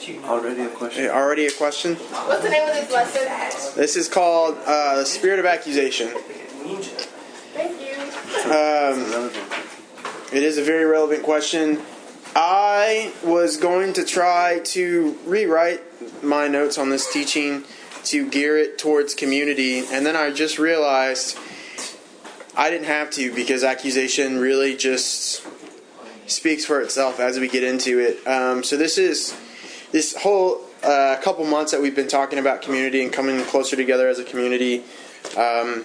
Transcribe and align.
Already 0.00 0.62
a 0.62 0.68
question. 0.68 1.10
Already 1.10 1.46
a 1.46 1.50
question? 1.50 1.94
What's 1.94 2.42
the 2.42 2.48
name 2.48 2.66
of 2.66 2.74
this 2.74 2.90
lesson? 2.90 3.76
This 3.76 3.96
is 3.96 4.08
called 4.08 4.56
uh, 4.64 4.96
the 4.96 5.04
spirit 5.04 5.38
of 5.38 5.44
accusation. 5.44 6.08
Thank 7.52 7.80
you. 7.82 7.94
Um, 8.50 9.30
it 10.32 10.42
is 10.42 10.56
a 10.56 10.62
very 10.62 10.86
relevant 10.86 11.22
question. 11.22 11.82
I 12.34 13.12
was 13.22 13.58
going 13.58 13.92
to 13.94 14.04
try 14.04 14.60
to 14.64 15.18
rewrite 15.26 15.82
my 16.22 16.48
notes 16.48 16.78
on 16.78 16.88
this 16.88 17.12
teaching 17.12 17.64
to 18.04 18.26
gear 18.30 18.56
it 18.56 18.78
towards 18.78 19.14
community, 19.14 19.80
and 19.80 20.06
then 20.06 20.16
I 20.16 20.30
just 20.30 20.58
realized 20.58 21.36
I 22.56 22.70
didn't 22.70 22.86
have 22.86 23.10
to 23.12 23.34
because 23.34 23.64
accusation 23.64 24.38
really 24.38 24.76
just 24.78 25.46
speaks 26.26 26.64
for 26.64 26.80
itself 26.80 27.20
as 27.20 27.38
we 27.38 27.48
get 27.48 27.64
into 27.64 27.98
it. 27.98 28.26
Um, 28.26 28.62
so 28.62 28.78
this 28.78 28.96
is 28.96 29.38
this 29.92 30.16
whole 30.16 30.60
uh, 30.82 31.16
couple 31.22 31.44
months 31.44 31.72
that 31.72 31.80
we've 31.80 31.96
been 31.96 32.08
talking 32.08 32.38
about 32.38 32.62
community 32.62 33.02
and 33.02 33.12
coming 33.12 33.42
closer 33.44 33.76
together 33.76 34.08
as 34.08 34.18
a 34.18 34.24
community, 34.24 34.82
um, 35.36 35.84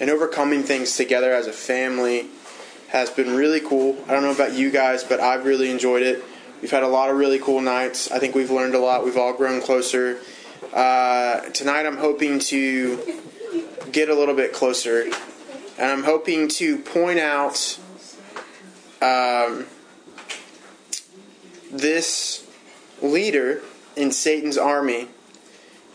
and 0.00 0.10
overcoming 0.10 0.62
things 0.62 0.96
together 0.96 1.32
as 1.32 1.46
a 1.46 1.52
family 1.52 2.26
has 2.88 3.10
been 3.10 3.34
really 3.34 3.60
cool. 3.60 3.96
I 4.08 4.12
don't 4.12 4.22
know 4.22 4.32
about 4.32 4.52
you 4.52 4.70
guys, 4.70 5.04
but 5.04 5.20
I've 5.20 5.44
really 5.44 5.70
enjoyed 5.70 6.02
it. 6.02 6.24
We've 6.62 6.70
had 6.70 6.82
a 6.82 6.88
lot 6.88 7.10
of 7.10 7.16
really 7.16 7.38
cool 7.38 7.60
nights. 7.60 8.10
I 8.10 8.18
think 8.18 8.34
we've 8.34 8.50
learned 8.50 8.74
a 8.74 8.78
lot. 8.78 9.04
We've 9.04 9.16
all 9.16 9.32
grown 9.32 9.60
closer. 9.60 10.20
Uh, 10.72 11.40
tonight, 11.50 11.86
I'm 11.86 11.96
hoping 11.96 12.38
to 12.38 13.20
get 13.92 14.08
a 14.08 14.14
little 14.14 14.34
bit 14.34 14.52
closer, 14.52 15.02
and 15.02 15.90
I'm 15.90 16.04
hoping 16.04 16.48
to 16.48 16.78
point 16.78 17.18
out 17.18 17.78
um, 19.02 19.66
this 21.70 22.45
leader 23.02 23.62
in 23.96 24.12
Satan's 24.12 24.58
army, 24.58 25.08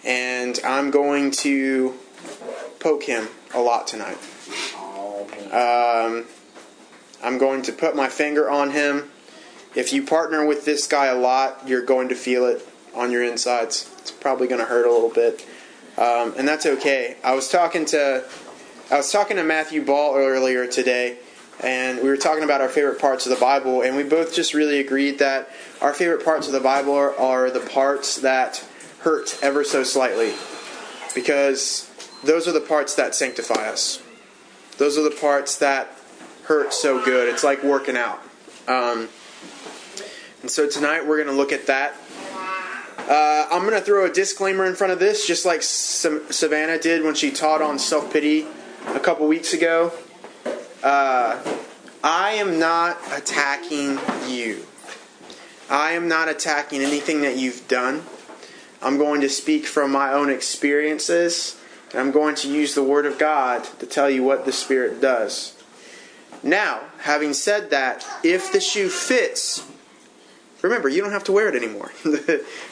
and 0.04 0.60
I'm 0.64 0.92
going 0.92 1.32
to 1.32 1.96
poke 2.80 3.04
him 3.04 3.30
a 3.54 3.60
lot 3.60 3.88
tonight. 3.88 4.18
Um, 5.52 6.26
I'm 7.24 7.38
going 7.38 7.62
to 7.64 7.72
put 7.72 7.96
my 7.96 8.08
finger 8.08 8.50
on 8.50 8.72
him. 8.72 9.12
If 9.76 9.94
you 9.94 10.06
partner 10.06 10.46
with 10.46 10.66
this 10.66 10.88
guy 10.88 11.08
a 11.08 11.18
lot, 11.18 11.68
you're 11.68 11.86
going 11.86 12.10
to 12.10 12.16
feel 12.16 12.46
it 12.46 12.68
on 12.96 13.12
your 13.12 13.24
insides. 13.24 13.90
It's 14.00 14.12
probably 14.12 14.48
going 14.48 14.60
to 14.60 14.68
hurt 14.68 14.86
a 14.86 14.92
little 14.92 15.10
bit, 15.10 15.46
um, 15.98 16.34
and 16.38 16.48
that's 16.48 16.66
okay. 16.66 17.18
I 17.24 17.36
was 17.36 17.50
talking 17.50 17.86
to 17.86 18.26
I 18.92 18.98
was 18.98 19.12
talking 19.12 19.38
to 19.38 19.44
Matthew 19.44 19.86
Ball 19.86 20.16
earlier 20.16 20.68
today, 20.68 21.18
and 21.62 22.02
we 22.02 22.10
were 22.10 22.18
talking 22.18 22.44
about 22.44 22.60
our 22.60 22.70
favorite 22.70 23.00
parts 23.00 23.26
of 23.26 23.30
the 23.30 23.40
Bible, 23.40 23.84
and 23.84 23.96
we 23.96 24.04
both 24.04 24.34
just 24.34 24.54
really 24.54 24.80
agreed 24.80 25.20
that 25.20 25.50
our 25.80 25.94
favorite 25.94 26.26
parts 26.26 26.48
of 26.48 26.54
the 26.54 26.60
Bible 26.60 26.94
are, 26.94 27.16
are 27.18 27.52
the 27.52 27.60
parts 27.60 28.18
that 28.22 28.66
hurt 29.00 29.38
ever 29.44 29.64
so 29.64 29.84
slightly, 29.84 30.34
because 31.14 31.90
those 32.24 32.48
are 32.48 32.52
the 32.52 32.62
parts 32.62 32.96
that 32.96 33.14
sanctify 33.14 33.70
us. 33.70 34.02
Those 34.78 34.98
are 34.98 35.04
the 35.04 35.16
parts 35.16 35.60
that 35.60 35.96
hurt 36.46 36.74
so 36.74 37.04
good. 37.04 37.30
It's 37.30 37.44
like 37.44 37.64
working 37.64 37.96
out. 37.96 38.20
Um, 38.68 39.10
and 40.42 40.50
so 40.50 40.68
tonight 40.68 41.06
we're 41.06 41.18
going 41.18 41.30
to 41.30 41.40
look 41.40 41.52
at 41.52 41.68
that. 41.68 41.96
Uh, 42.98 43.48
I'm 43.52 43.62
going 43.62 43.74
to 43.74 43.82
throw 43.82 44.06
a 44.06 44.12
disclaimer 44.12 44.66
in 44.66 44.74
front 44.76 44.94
of 44.94 45.00
this, 45.00 45.28
just 45.28 45.46
like 45.46 45.62
Savannah 45.62 46.80
did 46.80 47.04
when 47.04 47.14
she 47.14 47.30
taught 47.30 47.62
on 47.62 47.78
self 47.78 48.12
pity 48.12 48.48
a 48.88 49.00
couple 49.00 49.28
weeks 49.28 49.54
ago. 49.54 49.92
Uh, 50.84 51.40
I 52.04 52.32
am 52.34 52.58
not 52.58 52.98
attacking 53.12 54.00
you. 54.28 54.66
I 55.70 55.92
am 55.92 56.08
not 56.08 56.28
attacking 56.28 56.82
anything 56.82 57.22
that 57.22 57.38
you've 57.38 57.68
done. 57.68 58.04
I'm 58.82 58.98
going 58.98 59.22
to 59.22 59.30
speak 59.30 59.68
from 59.68 59.92
my 59.92 60.12
own 60.12 60.32
experiences, 60.32 61.60
and 61.92 62.00
I'm 62.00 62.12
going 62.12 62.34
to 62.36 62.48
use 62.48 62.74
the 62.74 62.84
Word 62.84 63.06
of 63.06 63.20
God 63.20 63.64
to 63.80 63.86
tell 63.86 64.10
you 64.10 64.24
what 64.24 64.46
the 64.46 64.52
Spirit 64.52 65.00
does. 65.00 65.56
Now, 66.42 66.82
having 67.02 67.34
said 67.34 67.70
that, 67.70 68.04
if 68.24 68.52
the 68.52 68.60
shoe 68.60 68.90
fits, 68.90 69.64
remember, 70.64 70.90
you 70.90 71.04
don't 71.04 71.12
have 71.12 71.26
to 71.26 71.32
wear 71.32 71.48
it 71.48 71.56
anymore. 71.56 71.92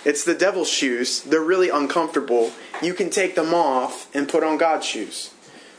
it's 0.03 0.23
the 0.23 0.33
devil's 0.33 0.69
shoes. 0.69 1.22
They're 1.22 1.41
really 1.41 1.69
uncomfortable. 1.69 2.51
You 2.81 2.95
can 2.95 3.12
take 3.12 3.35
them 3.35 3.53
off 3.53 4.13
and 4.16 4.28
put 4.28 4.44
on 4.44 4.57
God's 4.57 4.88
shoes. 4.88 5.31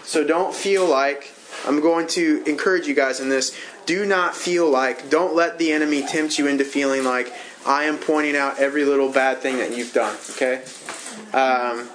So 0.04 0.24
don't 0.24 0.54
feel 0.54 0.86
like, 0.86 1.32
I'm 1.66 1.80
going 1.80 2.06
to 2.08 2.42
encourage 2.46 2.86
you 2.86 2.94
guys 2.94 3.20
in 3.20 3.28
this, 3.28 3.56
do 3.86 4.06
not 4.06 4.36
feel 4.36 4.70
like, 4.70 5.10
don't 5.10 5.34
let 5.34 5.58
the 5.58 5.72
enemy 5.72 6.02
tempt 6.02 6.38
you 6.38 6.46
into 6.46 6.64
feeling 6.64 7.04
like 7.04 7.32
I 7.66 7.84
am 7.84 7.98
pointing 7.98 8.36
out 8.36 8.58
every 8.58 8.84
little 8.84 9.12
bad 9.12 9.38
thing 9.38 9.58
that 9.58 9.76
you've 9.76 9.92
done, 9.92 10.16
okay? 10.30 10.62
Um, 11.32 11.88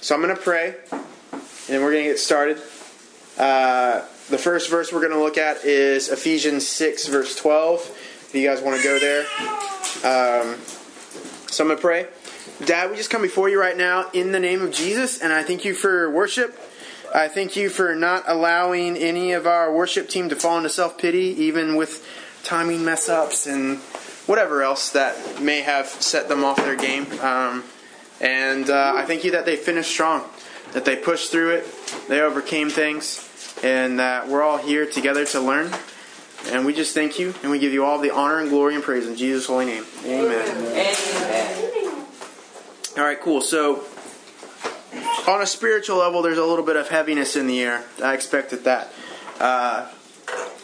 so 0.00 0.14
I'm 0.14 0.22
going 0.22 0.34
to 0.34 0.40
pray, 0.40 0.74
and 0.90 1.82
we're 1.82 1.92
going 1.92 2.04
to 2.04 2.10
get 2.10 2.18
started. 2.18 2.58
Uh, 3.38 4.02
the 4.28 4.38
first 4.38 4.70
verse 4.70 4.92
we're 4.92 5.00
going 5.00 5.12
to 5.12 5.22
look 5.22 5.38
at 5.38 5.64
is 5.64 6.08
Ephesians 6.08 6.66
6, 6.66 7.08
verse 7.08 7.36
12. 7.36 7.80
If 7.80 8.34
you 8.34 8.46
guys 8.46 8.60
want 8.60 8.76
to 8.76 8.82
go 8.82 8.98
there. 8.98 9.20
Um, 10.04 10.58
so 11.48 11.62
I'm 11.62 11.68
going 11.68 11.76
to 11.76 11.82
pray. 11.82 12.06
Dad, 12.64 12.90
we 12.90 12.96
just 12.96 13.10
come 13.10 13.22
before 13.22 13.48
you 13.48 13.60
right 13.60 13.76
now 13.76 14.10
in 14.12 14.32
the 14.32 14.40
name 14.40 14.62
of 14.62 14.72
Jesus, 14.72 15.20
and 15.20 15.32
I 15.32 15.42
thank 15.42 15.64
you 15.64 15.74
for 15.74 16.10
worship. 16.10 16.58
I 17.16 17.28
thank 17.28 17.56
you 17.56 17.70
for 17.70 17.94
not 17.94 18.24
allowing 18.26 18.98
any 18.98 19.32
of 19.32 19.46
our 19.46 19.72
worship 19.72 20.10
team 20.10 20.28
to 20.28 20.36
fall 20.36 20.58
into 20.58 20.68
self 20.68 20.98
pity, 20.98 21.34
even 21.44 21.74
with 21.74 22.06
timing 22.42 22.84
mess 22.84 23.08
ups 23.08 23.46
and 23.46 23.78
whatever 24.26 24.62
else 24.62 24.90
that 24.90 25.40
may 25.40 25.62
have 25.62 25.86
set 25.86 26.28
them 26.28 26.44
off 26.44 26.58
their 26.58 26.76
game. 26.76 27.06
Um, 27.20 27.64
and 28.20 28.68
uh, 28.68 28.92
I 28.94 29.06
thank 29.06 29.24
you 29.24 29.30
that 29.30 29.46
they 29.46 29.56
finished 29.56 29.90
strong, 29.90 30.24
that 30.74 30.84
they 30.84 30.94
pushed 30.94 31.30
through 31.30 31.52
it, 31.52 31.66
they 32.06 32.20
overcame 32.20 32.68
things, 32.68 33.26
and 33.64 33.98
that 33.98 34.28
we're 34.28 34.42
all 34.42 34.58
here 34.58 34.84
together 34.84 35.24
to 35.24 35.40
learn. 35.40 35.72
And 36.48 36.66
we 36.66 36.74
just 36.74 36.92
thank 36.92 37.18
you, 37.18 37.32
and 37.42 37.50
we 37.50 37.58
give 37.58 37.72
you 37.72 37.82
all 37.86 37.98
the 37.98 38.10
honor 38.10 38.40
and 38.40 38.50
glory 38.50 38.74
and 38.74 38.84
praise 38.84 39.06
in 39.06 39.16
Jesus' 39.16 39.46
holy 39.46 39.64
name. 39.64 39.86
Amen. 40.04 40.94
All 42.98 43.04
right, 43.04 43.18
cool. 43.18 43.40
So, 43.40 43.84
on 45.26 45.42
a 45.42 45.46
spiritual 45.46 45.98
level, 45.98 46.22
there's 46.22 46.38
a 46.38 46.44
little 46.44 46.64
bit 46.64 46.76
of 46.76 46.88
heaviness 46.88 47.36
in 47.36 47.46
the 47.46 47.60
air. 47.60 47.84
I 48.02 48.14
expected 48.14 48.64
that. 48.64 48.92
Uh, 49.40 49.90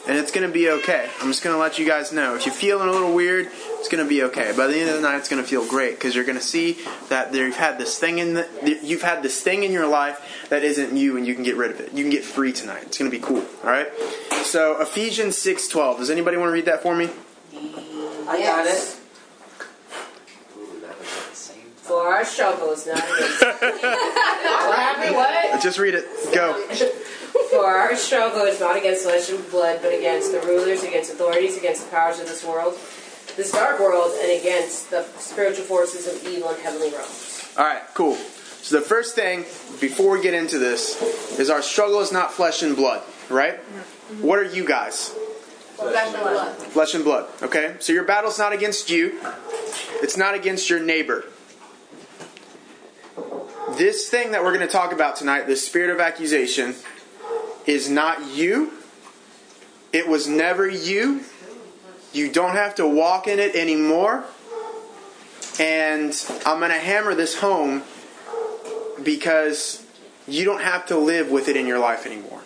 and 0.09 0.19
it's 0.19 0.33
going 0.33 0.47
to 0.47 0.53
be 0.53 0.69
okay. 0.69 1.09
I'm 1.21 1.29
just 1.29 1.45
going 1.45 1.55
to 1.55 1.61
let 1.61 1.79
you 1.79 1.87
guys 1.87 2.13
know. 2.13 2.35
If 2.35 2.47
you're 2.47 2.55
feeling 2.55 2.89
a 2.89 2.93
little 2.93 3.15
weird, 3.15 3.47
it's 3.79 3.89
going 3.89 4.03
to 4.03 4.09
be 4.09 4.25
okay. 4.25 4.53
By 4.57 4.67
the 4.67 4.77
end 4.77 4.91
of 4.91 4.97
the 4.97 5.03
night, 5.03 5.19
it's 5.19 5.29
going 5.29 5.41
to 5.41 5.49
feel 5.49 5.65
great 5.65 5.95
because 5.95 6.17
you're 6.17 6.25
going 6.25 6.39
to 6.39 6.45
see 6.45 6.79
that 7.09 7.33
you've 7.33 7.57
had 7.57 7.79
this 7.79 7.99
thing 7.99 8.19
in 8.19 8.35
the, 8.35 8.81
you've 8.83 9.03
had 9.03 9.23
this 9.23 9.41
thing 9.41 9.63
in 9.63 9.71
your 9.71 9.87
life 9.87 10.49
that 10.51 10.65
isn't 10.65 10.97
you, 10.97 11.17
and 11.17 11.25
you 11.25 11.35
can 11.35 11.45
get 11.45 11.57
rid 11.57 11.71
of 11.71 11.81
it. 11.81 11.93
You 11.93 12.03
can 12.03 12.11
get 12.11 12.25
free 12.25 12.53
tonight. 12.53 12.83
It's 12.83 12.99
going 12.99 13.11
to 13.11 13.17
be 13.17 13.23
cool. 13.23 13.45
All 13.63 13.71
right. 13.71 13.87
So 14.43 14.81
Ephesians 14.81 15.39
six 15.39 15.69
twelve. 15.69 15.99
Does 15.99 16.11
anybody 16.11 16.37
want 16.37 16.49
to 16.49 16.53
read 16.53 16.65
that 16.65 16.83
for 16.83 16.97
me? 16.97 17.09
I 18.29 18.41
got 18.43 18.67
it. 18.67 18.99
For 21.83 22.07
our 22.07 22.25
struggle 22.25 22.71
is 22.71 22.87
not 22.87 22.97
against. 22.99 23.43
what 23.43 24.79
happened? 24.79 25.17
What? 25.17 25.63
Just 25.63 25.79
read 25.79 25.95
it. 25.95 26.05
Go. 26.33 26.55
For 27.51 27.67
our 27.67 27.97
struggle 27.97 28.43
is 28.43 28.61
not 28.61 28.77
against 28.77 29.03
flesh 29.03 29.31
and 29.31 29.51
blood, 29.51 29.81
but 29.83 29.93
against 29.93 30.31
the 30.33 30.41
rulers, 30.41 30.85
against 30.85 31.13
authorities, 31.13 31.57
against 31.59 31.85
the 31.85 31.91
powers 31.91 32.21
of 32.21 32.27
this 32.27 32.45
world, 32.45 32.75
this 33.37 33.51
dark 33.51 33.81
world, 33.81 34.13
and 34.21 34.41
against 34.41 34.91
the 34.91 35.03
spiritual 35.19 35.65
forces 35.65 36.07
of 36.07 36.25
evil 36.27 36.51
in 36.51 36.61
heavenly 36.61 36.91
realms. 36.91 37.51
All 37.59 37.65
right. 37.65 37.83
Cool. 37.95 38.15
So 38.15 38.79
the 38.79 38.85
first 38.85 39.17
thing 39.17 39.41
before 39.81 40.13
we 40.13 40.23
get 40.23 40.35
into 40.35 40.59
this 40.59 41.03
is 41.39 41.51
our 41.51 41.63
struggle 41.63 42.01
is 42.01 42.13
not 42.13 42.33
flesh 42.33 42.63
and 42.63 42.77
blood, 42.77 43.03
right? 43.29 43.55
Mm-hmm. 43.57 44.23
What 44.23 44.39
are 44.39 44.45
you 44.45 44.65
guys? 44.65 45.09
Flesh 45.75 46.15
and 46.15 46.23
blood. 46.23 46.57
Flesh 46.57 46.95
and 46.95 47.05
blood. 47.05 47.29
Okay? 47.43 47.75
So 47.81 47.93
your 47.93 48.05
battle's 48.05 48.39
not 48.39 48.53
against 48.53 48.89
you. 48.89 49.19
It's 50.01 50.17
not 50.17 50.35
against 50.37 50.71
your 50.71 50.79
neighbor. 50.79 51.25
This 53.77 54.11
thing 54.11 54.33
that 54.33 54.43
we're 54.43 54.55
going 54.55 54.67
to 54.67 54.73
talk 54.73 54.93
about 54.93 55.17
tonight, 55.17 55.47
the 55.47 55.57
spirit 55.57 55.91
of 55.91 55.99
accusation, 55.99 56.75
is 57.65 57.89
not 57.89 58.35
you. 58.35 58.73
It 59.93 60.09
was 60.09 60.29
never 60.29 60.69
you. 60.69 61.23
You 62.13 62.31
don't 62.31 62.55
have 62.55 62.75
to 62.77 62.87
walk 62.87 63.29
in 63.29 63.39
it 63.39 63.55
anymore. 63.55 64.25
And 65.59 66.13
I'm 66.45 66.59
going 66.59 66.71
to 66.71 66.79
hammer 66.79 67.15
this 67.15 67.39
home 67.39 67.83
because 69.03 69.87
you 70.29 70.45
don't 70.45 70.63
have 70.63 70.87
to 70.87 70.99
live 70.99 71.31
with 71.31 71.49
it 71.49 71.57
in 71.57 71.67
your 71.67 71.79
life 71.79 72.05
anymore. 72.05 72.43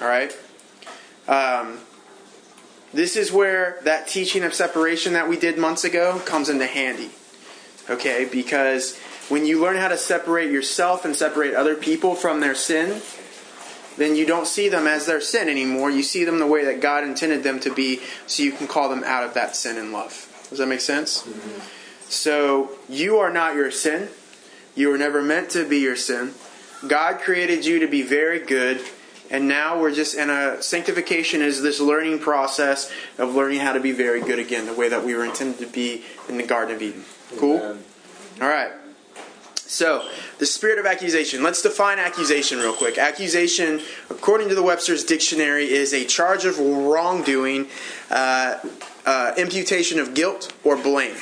All 0.00 0.08
right? 0.08 0.36
Um, 1.28 1.78
this 2.92 3.14
is 3.14 3.30
where 3.30 3.78
that 3.84 4.08
teaching 4.08 4.42
of 4.42 4.52
separation 4.52 5.12
that 5.12 5.28
we 5.28 5.38
did 5.38 5.58
months 5.58 5.84
ago 5.84 6.20
comes 6.24 6.48
into 6.48 6.66
handy. 6.66 7.10
Okay? 7.88 8.28
Because 8.30 8.98
when 9.28 9.46
you 9.46 9.60
learn 9.60 9.76
how 9.76 9.88
to 9.88 9.98
separate 9.98 10.50
yourself 10.50 11.04
and 11.04 11.14
separate 11.16 11.54
other 11.54 11.74
people 11.74 12.14
from 12.14 12.40
their 12.40 12.54
sin, 12.54 13.02
then 13.96 14.14
you 14.14 14.26
don't 14.26 14.46
see 14.46 14.68
them 14.68 14.86
as 14.86 15.06
their 15.06 15.20
sin 15.20 15.48
anymore. 15.48 15.90
You 15.90 16.02
see 16.02 16.24
them 16.24 16.38
the 16.38 16.46
way 16.46 16.64
that 16.64 16.80
God 16.80 17.02
intended 17.02 17.42
them 17.42 17.58
to 17.60 17.74
be 17.74 18.00
so 18.26 18.42
you 18.42 18.52
can 18.52 18.66
call 18.66 18.88
them 18.88 19.02
out 19.04 19.24
of 19.24 19.34
that 19.34 19.56
sin 19.56 19.76
in 19.76 19.92
love. 19.92 20.46
Does 20.50 20.58
that 20.58 20.68
make 20.68 20.80
sense? 20.80 21.22
Mm-hmm. 21.22 21.60
So 22.08 22.70
you 22.88 23.18
are 23.18 23.32
not 23.32 23.54
your 23.54 23.70
sin. 23.70 24.08
You 24.74 24.90
were 24.90 24.98
never 24.98 25.22
meant 25.22 25.50
to 25.50 25.68
be 25.68 25.78
your 25.78 25.96
sin. 25.96 26.34
God 26.86 27.20
created 27.20 27.64
you 27.64 27.80
to 27.80 27.88
be 27.88 28.02
very 28.02 28.38
good, 28.38 28.80
and 29.30 29.48
now 29.48 29.80
we're 29.80 29.94
just 29.94 30.14
in 30.14 30.28
a 30.28 30.62
sanctification 30.62 31.40
is 31.40 31.62
this 31.62 31.80
learning 31.80 32.18
process 32.18 32.92
of 33.18 33.34
learning 33.34 33.60
how 33.60 33.72
to 33.72 33.80
be 33.80 33.92
very 33.92 34.20
good 34.20 34.38
again, 34.38 34.66
the 34.66 34.74
way 34.74 34.88
that 34.90 35.02
we 35.02 35.14
were 35.14 35.24
intended 35.24 35.58
to 35.60 35.66
be 35.66 36.04
in 36.28 36.36
the 36.36 36.42
Garden 36.44 36.76
of 36.76 36.82
Eden. 36.82 37.04
Cool? 37.38 37.56
Amen. 37.56 37.84
All 38.42 38.48
right. 38.48 38.70
So, 39.68 40.08
the 40.38 40.46
spirit 40.46 40.78
of 40.78 40.86
accusation. 40.86 41.42
Let's 41.42 41.60
define 41.60 41.98
accusation 41.98 42.58
real 42.58 42.72
quick. 42.72 42.98
Accusation, 42.98 43.80
according 44.08 44.48
to 44.48 44.54
the 44.54 44.62
Webster's 44.62 45.02
dictionary, 45.02 45.64
is 45.64 45.92
a 45.92 46.04
charge 46.04 46.44
of 46.44 46.58
wrongdoing, 46.58 47.66
uh, 48.08 48.58
uh, 49.04 49.32
imputation 49.36 49.98
of 49.98 50.14
guilt 50.14 50.52
or 50.62 50.76
blame. 50.76 51.16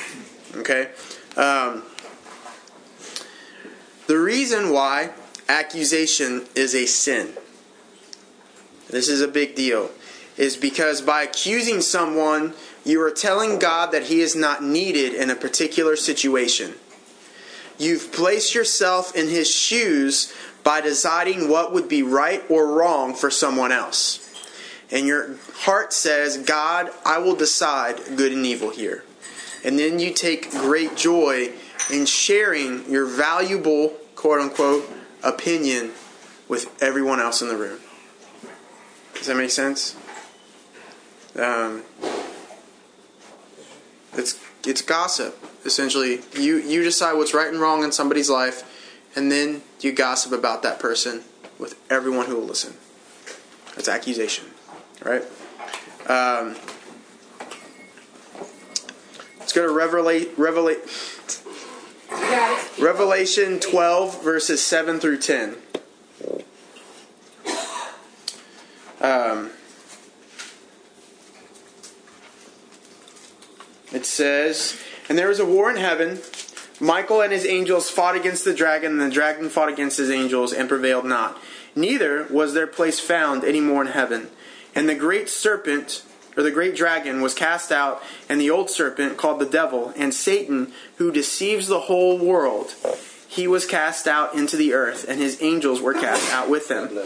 Okay? 0.57 0.91
Um, 1.39 1.85
the 4.09 4.19
reason 4.19 4.71
why 4.71 5.11
accusation 5.49 6.47
is 6.55 6.75
a 6.75 6.85
sin, 6.85 7.33
this 8.91 9.09
is 9.09 9.23
a 9.23 9.29
big 9.29 9.55
deal, 9.55 9.91
is 10.37 10.59
because 10.59 11.01
by 11.01 11.23
accusing 11.23 11.81
someone, 11.81 12.53
you 12.85 13.01
are 13.01 13.11
telling 13.11 13.59
God 13.59 13.93
that 13.93 14.05
he 14.05 14.21
is 14.21 14.37
not 14.37 14.63
needed 14.63 15.15
in 15.15 15.31
a 15.31 15.35
particular 15.35 15.97
situation. 15.97 16.75
You've 17.79 18.13
placed 18.13 18.55
yourself 18.55 19.15
in 19.17 19.29
his 19.29 19.51
shoes 19.51 20.33
by 20.63 20.81
deciding 20.81 21.49
what 21.49 21.73
would 21.73 21.89
be 21.89 22.03
right 22.03 22.43
or 22.49 22.67
wrong 22.67 23.15
for 23.15 23.31
someone 23.31 23.73
else. 23.73 24.21
And 24.91 25.07
your 25.07 25.37
heart 25.55 25.93
says, 25.93 26.39
God, 26.39 26.91
I 27.05 27.19
will 27.19 27.35
decide 27.35 28.01
good 28.17 28.33
and 28.33 28.47
evil 28.47 28.71
here. 28.71 29.05
And 29.65 29.79
then 29.79 29.99
you 29.99 30.13
take 30.13 30.51
great 30.51 30.97
joy 30.97 31.53
in 31.93 32.07
sharing 32.07 32.89
your 32.91 33.07
valuable, 33.07 33.89
quote 34.15 34.41
unquote, 34.41 34.89
opinion 35.23 35.93
with 36.49 36.83
everyone 36.83 37.21
else 37.21 37.43
in 37.43 37.49
the 37.49 37.57
room. 37.57 37.81
Does 39.15 39.27
that 39.27 39.37
make 39.37 39.51
sense? 39.51 39.97
Um, 41.37 41.83
it's 44.13 44.39
it's 44.65 44.83
gossip 44.83 45.37
essentially. 45.65 46.21
You 46.35 46.57
you 46.57 46.83
decide 46.83 47.15
what's 47.15 47.35
right 47.35 47.49
and 47.49 47.61
wrong 47.61 47.85
in 47.85 47.93
somebody's 47.93 48.31
life, 48.31 48.63
and 49.17 49.31
then 49.31 49.63
you 49.81 49.93
gossip 49.93 50.33
about 50.33 50.63
that 50.63 50.79
person 50.79 51.23
with 51.59 51.79
everyone 51.91 52.27
who 52.27 52.37
will 52.37 52.45
listen. 52.45 52.75
That's 53.75 53.89
accusation, 53.89 54.47
right? 55.03 55.23
Um, 56.09 56.57
let's 59.39 59.53
go 59.53 59.67
to 59.67 59.73
Revelate 59.73 60.35
Revelate. 60.37 60.81
Revelation 62.79 63.61
12, 63.61 64.23
verses 64.23 64.63
7 64.65 65.01
through 65.01 65.19
10. 65.19 65.57
Um, 69.01 69.51
it 73.93 74.07
says, 74.07 74.79
And 75.09 75.19
there 75.19 75.29
was 75.29 75.41
a 75.41 75.47
war 75.47 75.71
in 75.71 75.77
heaven. 75.77 76.21
Michael 76.81 77.21
and 77.21 77.33
his 77.33 77.47
angels 77.47 77.91
fought 77.91 78.17
against 78.17 78.45
the 78.45 78.55
dragon, 78.55 78.93
and 78.93 79.01
the 79.01 79.15
dragon 79.15 79.49
fought 79.49 79.69
against 79.69 79.99
his 79.99 80.11
angels 80.11 80.53
and 80.53 80.69
prevailed 80.69 81.05
not. 81.05 81.41
Neither 81.77 82.27
was 82.31 82.55
their 82.55 82.67
place 82.67 83.01
found 83.01 83.45
any 83.45 83.61
more 83.61 83.83
in 83.83 83.89
heaven. 83.89 84.29
And 84.75 84.89
the 84.89 84.95
great 84.95 85.29
serpent, 85.29 86.05
or 86.37 86.43
the 86.43 86.51
great 86.51 86.75
dragon, 86.75 87.21
was 87.21 87.35
cast 87.35 87.71
out, 87.71 88.03
and 88.29 88.41
the 88.41 88.51
old 88.51 88.71
serpent, 88.71 89.17
called 89.17 89.41
the 89.41 89.47
devil, 89.47 89.93
and 89.97 90.13
Satan, 90.13 90.73
who 90.97 91.13
deceives 91.13 91.69
the 91.69 91.81
whole 91.81 92.19
world, 92.19 92.75
he 93.35 93.49
was 93.49 93.67
cast 93.67 94.07
out 94.07 94.35
into 94.35 94.57
the 94.57 94.75
earth, 94.75 95.07
and 95.09 95.21
his 95.21 95.43
angels 95.43 95.81
were 95.81 95.93
cast 95.95 96.33
out 96.33 96.49
with 96.49 96.71
him. 96.71 96.97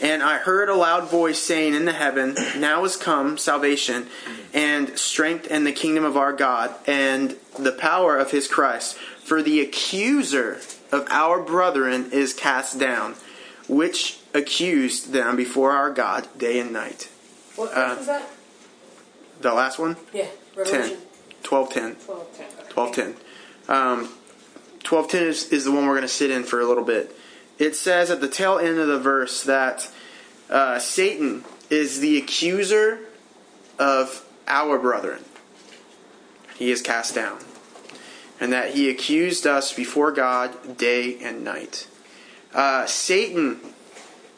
And 0.00 0.22
I 0.22 0.38
heard 0.38 0.68
a 0.70 0.74
loud 0.74 1.10
voice 1.10 1.38
saying 1.38 1.74
in 1.74 1.84
the 1.84 1.92
heaven, 1.92 2.34
Now 2.56 2.84
is 2.84 2.96
come 2.96 3.36
salvation, 3.36 4.06
and 4.54 4.98
strength, 4.98 5.46
and 5.50 5.66
the 5.66 5.72
kingdom 5.72 6.04
of 6.04 6.16
our 6.16 6.32
God, 6.32 6.74
and 6.86 7.36
the 7.58 7.72
power 7.72 8.16
of 8.16 8.30
his 8.30 8.48
Christ. 8.48 8.94
For 8.96 9.42
the 9.42 9.60
accuser 9.60 10.60
of 10.90 11.06
our 11.10 11.42
brethren 11.42 12.10
is 12.10 12.32
cast 12.32 12.78
down, 12.78 13.14
which 13.68 14.18
accused 14.32 15.12
them 15.12 15.36
before 15.36 15.72
our 15.72 15.90
God 15.90 16.26
day 16.38 16.58
and 16.58 16.72
night. 16.72 17.08
What 17.56 17.72
Uh, 17.76 17.96
was 17.98 18.06
that? 18.06 18.30
The 19.42 19.52
last 19.52 19.78
one? 19.78 19.96
Yeah, 20.14 20.24
10. 20.54 20.64
Revelation 20.64 20.98
12 21.42 21.70
10. 21.70 21.96
12, 21.96 22.36
10. 22.36 22.46
12 22.70 22.94
10. 22.94 23.16
Um, 23.68 24.08
12 24.86 25.08
10 25.08 25.22
is, 25.24 25.52
is 25.52 25.64
the 25.64 25.72
one 25.72 25.84
we're 25.84 25.94
going 25.94 26.02
to 26.02 26.08
sit 26.08 26.30
in 26.30 26.44
for 26.44 26.60
a 26.60 26.64
little 26.64 26.84
bit. 26.84 27.14
It 27.58 27.74
says 27.74 28.08
at 28.08 28.20
the 28.20 28.28
tail 28.28 28.58
end 28.58 28.78
of 28.78 28.86
the 28.86 29.00
verse 29.00 29.42
that 29.42 29.90
uh, 30.48 30.78
Satan 30.78 31.44
is 31.68 31.98
the 31.98 32.18
accuser 32.18 33.00
of 33.80 34.24
our 34.46 34.78
brethren. 34.78 35.24
He 36.56 36.70
is 36.70 36.82
cast 36.82 37.16
down. 37.16 37.40
And 38.38 38.52
that 38.52 38.74
he 38.74 38.88
accused 38.88 39.44
us 39.44 39.72
before 39.72 40.12
God 40.12 40.78
day 40.78 41.18
and 41.18 41.42
night. 41.42 41.88
Uh, 42.54 42.86
Satan 42.86 43.58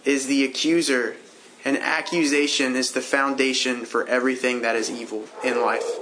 is 0.06 0.28
the 0.28 0.44
accuser, 0.44 1.16
and 1.62 1.76
accusation 1.76 2.74
is 2.74 2.92
the 2.92 3.02
foundation 3.02 3.84
for 3.84 4.06
everything 4.06 4.62
that 4.62 4.76
is 4.76 4.90
evil 4.90 5.24
in 5.44 5.60
life. 5.60 5.98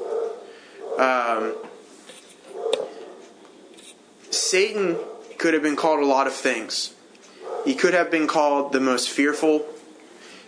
Um, 0.99 1.55
Satan 4.37 4.97
could 5.39 5.55
have 5.55 5.63
been 5.63 5.77
called 5.77 6.01
a 6.01 6.07
lot 6.07 6.27
of 6.27 6.33
things. 6.33 6.95
He 7.65 7.75
could 7.75 7.95
have 7.95 8.11
been 8.11 8.27
called 8.27 8.73
the 8.73 8.81
most 8.81 9.11
fearful. 9.11 9.67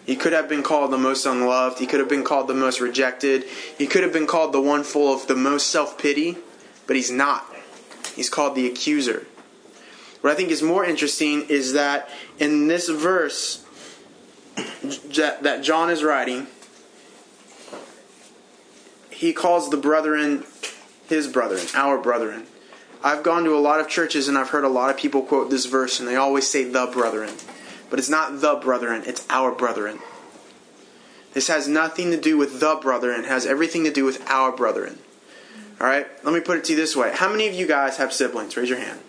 He 0.06 0.16
could 0.16 0.32
have 0.32 0.48
been 0.48 0.62
called 0.62 0.90
the 0.90 0.98
most 0.98 1.26
unloved. 1.26 1.78
He 1.78 1.86
could 1.86 2.00
have 2.00 2.08
been 2.08 2.24
called 2.24 2.48
the 2.48 2.54
most 2.54 2.80
rejected. 2.80 3.44
He 3.76 3.86
could 3.86 4.02
have 4.02 4.12
been 4.12 4.26
called 4.26 4.52
the 4.52 4.60
one 4.60 4.84
full 4.84 5.12
of 5.12 5.26
the 5.26 5.34
most 5.34 5.66
self 5.66 5.98
pity, 5.98 6.38
but 6.86 6.96
he's 6.96 7.10
not. 7.10 7.44
He's 8.14 8.30
called 8.30 8.54
the 8.54 8.66
accuser. 8.66 9.26
What 10.20 10.32
I 10.32 10.34
think 10.34 10.50
is 10.50 10.62
more 10.62 10.84
interesting 10.84 11.42
is 11.48 11.74
that 11.74 12.08
in 12.38 12.68
this 12.68 12.88
verse 12.88 13.64
that 15.14 15.62
John 15.62 15.90
is 15.90 16.02
writing, 16.02 16.46
he 19.10 19.32
calls 19.32 19.70
the 19.70 19.76
brethren 19.76 20.44
his 21.08 21.26
brethren, 21.26 21.66
our 21.74 21.98
brethren. 21.98 22.46
I've 23.02 23.22
gone 23.22 23.44
to 23.44 23.56
a 23.56 23.58
lot 23.60 23.80
of 23.80 23.88
churches 23.88 24.28
and 24.28 24.36
I've 24.36 24.50
heard 24.50 24.64
a 24.64 24.68
lot 24.68 24.90
of 24.90 24.96
people 24.96 25.22
quote 25.22 25.50
this 25.50 25.66
verse 25.66 26.00
and 26.00 26.08
they 26.08 26.16
always 26.16 26.48
say 26.48 26.64
the 26.64 26.86
brethren. 26.86 27.32
But 27.90 27.98
it's 27.98 28.08
not 28.08 28.40
the 28.40 28.56
brethren, 28.56 29.02
it's 29.06 29.26
our 29.30 29.52
brethren. 29.52 30.00
This 31.32 31.48
has 31.48 31.68
nothing 31.68 32.10
to 32.10 32.20
do 32.20 32.36
with 32.36 32.60
the 32.60 32.78
brethren, 32.80 33.20
it 33.20 33.26
has 33.26 33.46
everything 33.46 33.84
to 33.84 33.92
do 33.92 34.04
with 34.04 34.28
our 34.28 34.52
brethren. 34.52 34.98
Alright? 35.80 36.06
Let 36.24 36.34
me 36.34 36.40
put 36.40 36.58
it 36.58 36.64
to 36.64 36.72
you 36.72 36.76
this 36.76 36.96
way. 36.96 37.12
How 37.14 37.30
many 37.30 37.46
of 37.46 37.54
you 37.54 37.66
guys 37.66 37.98
have 37.98 38.12
siblings? 38.12 38.56
Raise 38.56 38.68
your 38.68 38.78
hand. 38.78 39.00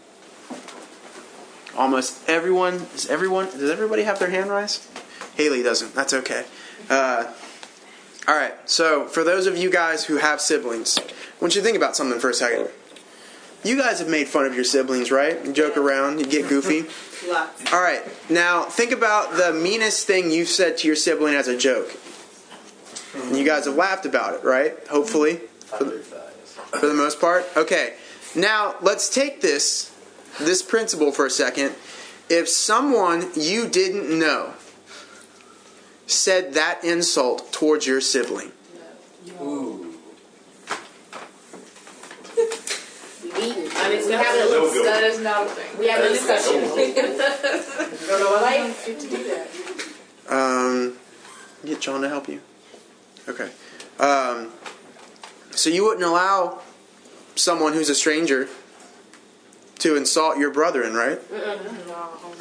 Almost 1.75 2.29
everyone 2.29 2.77
does 2.77 3.07
everyone 3.07 3.45
does 3.45 3.69
everybody 3.71 4.03
have 4.03 4.19
their 4.19 4.29
hand 4.29 4.51
raised? 4.51 4.85
Haley 5.35 5.63
doesn't. 5.63 5.95
That's 5.95 6.13
okay. 6.13 6.45
Uh, 6.89 7.31
all 8.27 8.35
right. 8.35 8.53
So 8.69 9.05
for 9.05 9.23
those 9.23 9.47
of 9.47 9.57
you 9.57 9.71
guys 9.71 10.05
who 10.05 10.17
have 10.17 10.41
siblings, 10.41 10.99
I 10.99 11.03
want 11.41 11.55
you 11.55 11.61
to 11.61 11.65
think 11.65 11.77
about 11.77 11.95
something 11.95 12.19
for 12.19 12.29
a 12.29 12.33
second. 12.33 12.69
You 13.63 13.77
guys 13.77 13.99
have 13.99 14.07
made 14.07 14.27
fun 14.27 14.45
of 14.45 14.55
your 14.55 14.63
siblings, 14.63 15.11
right? 15.11 15.43
You 15.45 15.51
joke 15.51 15.75
around, 15.75 16.19
you 16.19 16.25
get 16.25 16.47
goofy. 16.47 16.85
Lots. 17.29 17.73
All 17.73 17.81
right. 17.81 18.01
Now 18.29 18.63
think 18.63 18.91
about 18.91 19.33
the 19.33 19.51
meanest 19.51 20.07
thing 20.07 20.31
you've 20.31 20.47
said 20.47 20.77
to 20.79 20.87
your 20.87 20.95
sibling 20.95 21.35
as 21.35 21.47
a 21.47 21.57
joke. 21.57 21.91
And 23.15 23.35
you 23.35 23.43
guys 23.43 23.65
have 23.65 23.75
laughed 23.75 24.05
about 24.05 24.35
it, 24.35 24.43
right? 24.43 24.75
Hopefully, 24.89 25.37
for 25.65 25.83
the, 25.83 25.99
for 25.99 26.87
the 26.87 26.93
most 26.93 27.19
part. 27.19 27.45
Okay. 27.57 27.95
Now 28.35 28.75
let's 28.81 29.13
take 29.13 29.41
this 29.41 29.95
this 30.39 30.61
principle 30.61 31.11
for 31.11 31.25
a 31.25 31.29
second. 31.29 31.75
If 32.29 32.47
someone 32.47 33.29
you 33.35 33.67
didn't 33.67 34.17
know 34.17 34.53
said 36.07 36.53
that 36.53 36.83
insult 36.83 37.51
towards 37.51 37.87
your 37.87 37.99
sibling, 37.99 38.51
Ooh. 39.41 39.93
Meeting. 43.39 43.69
I 43.89 43.95
mean, 43.99 44.07
we 44.07 44.13
have 44.13 44.35
a 44.35 44.51
No 44.51 44.73
go. 44.73 44.83
That 44.83 45.03
is 45.03 45.19
not 45.19 45.45
a 45.47 45.49
thing. 45.49 45.79
we 45.79 45.87
have 45.89 46.03
a 46.03 46.09
discussion. 46.09 46.53
Don't 46.61 48.19
know 48.19 48.31
Why 48.35 48.41
life. 48.41 48.85
don't 48.85 48.99
get 48.99 48.99
to 49.01 49.09
do 49.09 49.23
that? 49.29 49.47
um, 50.29 50.93
get 51.65 51.81
John 51.81 52.01
to 52.01 52.09
help 52.09 52.27
you. 52.27 52.41
Okay. 53.27 53.49
Um, 53.99 54.51
so 55.51 55.69
you 55.69 55.83
wouldn't 55.83 56.05
allow 56.05 56.61
someone 57.35 57.73
who's 57.73 57.89
a 57.89 57.95
stranger 57.95 58.47
to 59.79 59.95
insult 59.95 60.37
your 60.37 60.51
brethren, 60.51 60.93
right? 60.93 61.19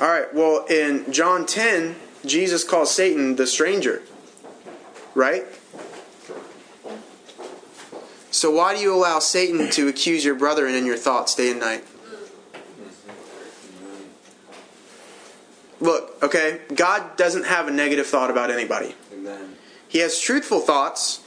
All 0.00 0.08
right. 0.08 0.32
Well, 0.34 0.64
in 0.68 1.10
John 1.12 1.46
10, 1.46 1.94
Jesus 2.26 2.64
calls 2.64 2.90
Satan 2.94 3.36
the 3.36 3.46
stranger, 3.46 4.02
right? 5.14 5.44
So 8.30 8.50
why 8.50 8.74
do 8.74 8.80
you 8.80 8.94
allow 8.94 9.18
Satan 9.20 9.70
to 9.70 9.88
accuse 9.88 10.24
your 10.24 10.34
brethren 10.34 10.74
in 10.74 10.84
your 10.84 10.96
thoughts 10.96 11.34
day 11.34 11.50
and 11.50 11.60
night? 11.60 11.84
Look, 15.80 16.22
okay, 16.22 16.60
God 16.74 17.16
doesn't 17.16 17.46
have 17.46 17.68
a 17.68 17.70
negative 17.70 18.06
thought 18.06 18.30
about 18.30 18.50
anybody. 18.50 18.94
Amen. 19.12 19.56
He 19.88 19.98
has 19.98 20.18
truthful 20.18 20.60
thoughts, 20.60 21.20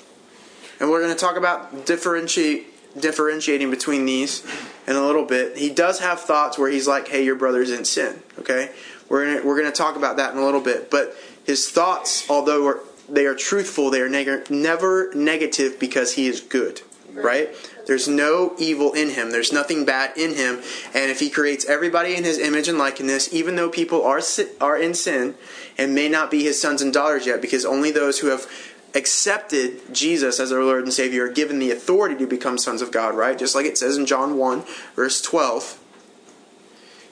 and 0.80 0.90
we're 0.90 1.02
going 1.02 1.14
to 1.14 1.20
talk 1.20 1.38
about 1.38 1.86
differentiate 1.86 2.68
differentiating 3.00 3.72
between 3.72 4.06
these 4.06 4.46
in 4.86 4.98
a 4.98 5.02
little 5.02 5.24
bit. 5.24 5.58
He 5.58 5.70
does 5.70 6.00
have 6.00 6.20
thoughts 6.20 6.58
where 6.58 6.70
he's 6.70 6.88
like, 6.88 7.08
"Hey, 7.08 7.24
your 7.24 7.36
brother's 7.36 7.72
in 7.72 7.86
sin." 7.86 8.22
Okay, 8.40 8.72
we're 9.08 9.26
gonna, 9.26 9.48
we're 9.48 9.58
going 9.58 9.72
to 9.72 9.78
talk 9.78 9.96
about 9.96 10.18
that 10.18 10.34
in 10.34 10.40
a 10.40 10.44
little 10.44 10.62
bit. 10.62 10.92
But 10.92 11.16
his 11.46 11.70
thoughts, 11.70 12.30
although 12.30 12.82
they 13.08 13.26
are 13.26 13.36
truthful, 13.36 13.90
they 13.90 14.02
are 14.02 14.10
neg- 14.10 14.52
never 14.52 15.14
negative 15.14 15.80
because 15.80 16.14
he 16.14 16.28
is 16.28 16.42
good. 16.42 16.82
Right? 17.14 17.50
There's 17.88 18.08
no 18.08 18.54
evil 18.58 18.94
in 18.94 19.10
him. 19.10 19.32
There's 19.32 19.52
nothing 19.52 19.86
bad 19.86 20.18
in 20.18 20.36
him. 20.36 20.62
And 20.94 21.12
if 21.12 21.20
he 21.20 21.30
creates 21.30 21.66
everybody 21.66 22.16
in 22.16 22.24
his 22.24 22.40
image 22.40 22.68
and 22.68 22.78
likeness, 22.78 23.34
even 23.34 23.56
though 23.56 23.70
people 23.70 24.04
are 24.04 24.22
are 24.60 24.78
in 24.78 24.94
sin 24.94 25.36
and 25.78 25.94
may 25.94 26.08
not 26.08 26.32
be 26.32 26.44
his 26.44 26.62
sons 26.62 26.82
and 26.82 26.94
daughters 26.94 27.26
yet, 27.26 27.42
because 27.42 27.66
only 27.66 27.92
those 27.92 28.20
who 28.20 28.28
have 28.28 28.48
accepted 28.94 29.94
Jesus 29.94 30.40
as 30.40 30.50
their 30.50 30.64
Lord 30.64 30.84
and 30.84 30.94
Savior 30.94 31.26
are 31.26 31.32
given 31.32 31.60
the 31.60 31.72
authority 31.72 32.16
to 32.18 32.28
become 32.28 32.58
sons 32.58 32.82
of 32.82 32.92
God, 32.92 33.16
right? 33.16 33.38
Just 33.38 33.56
like 33.56 33.66
it 33.66 33.78
says 33.78 33.98
in 33.98 34.06
John 34.06 34.38
1, 34.38 34.64
verse 34.96 35.22
12. 35.22 35.80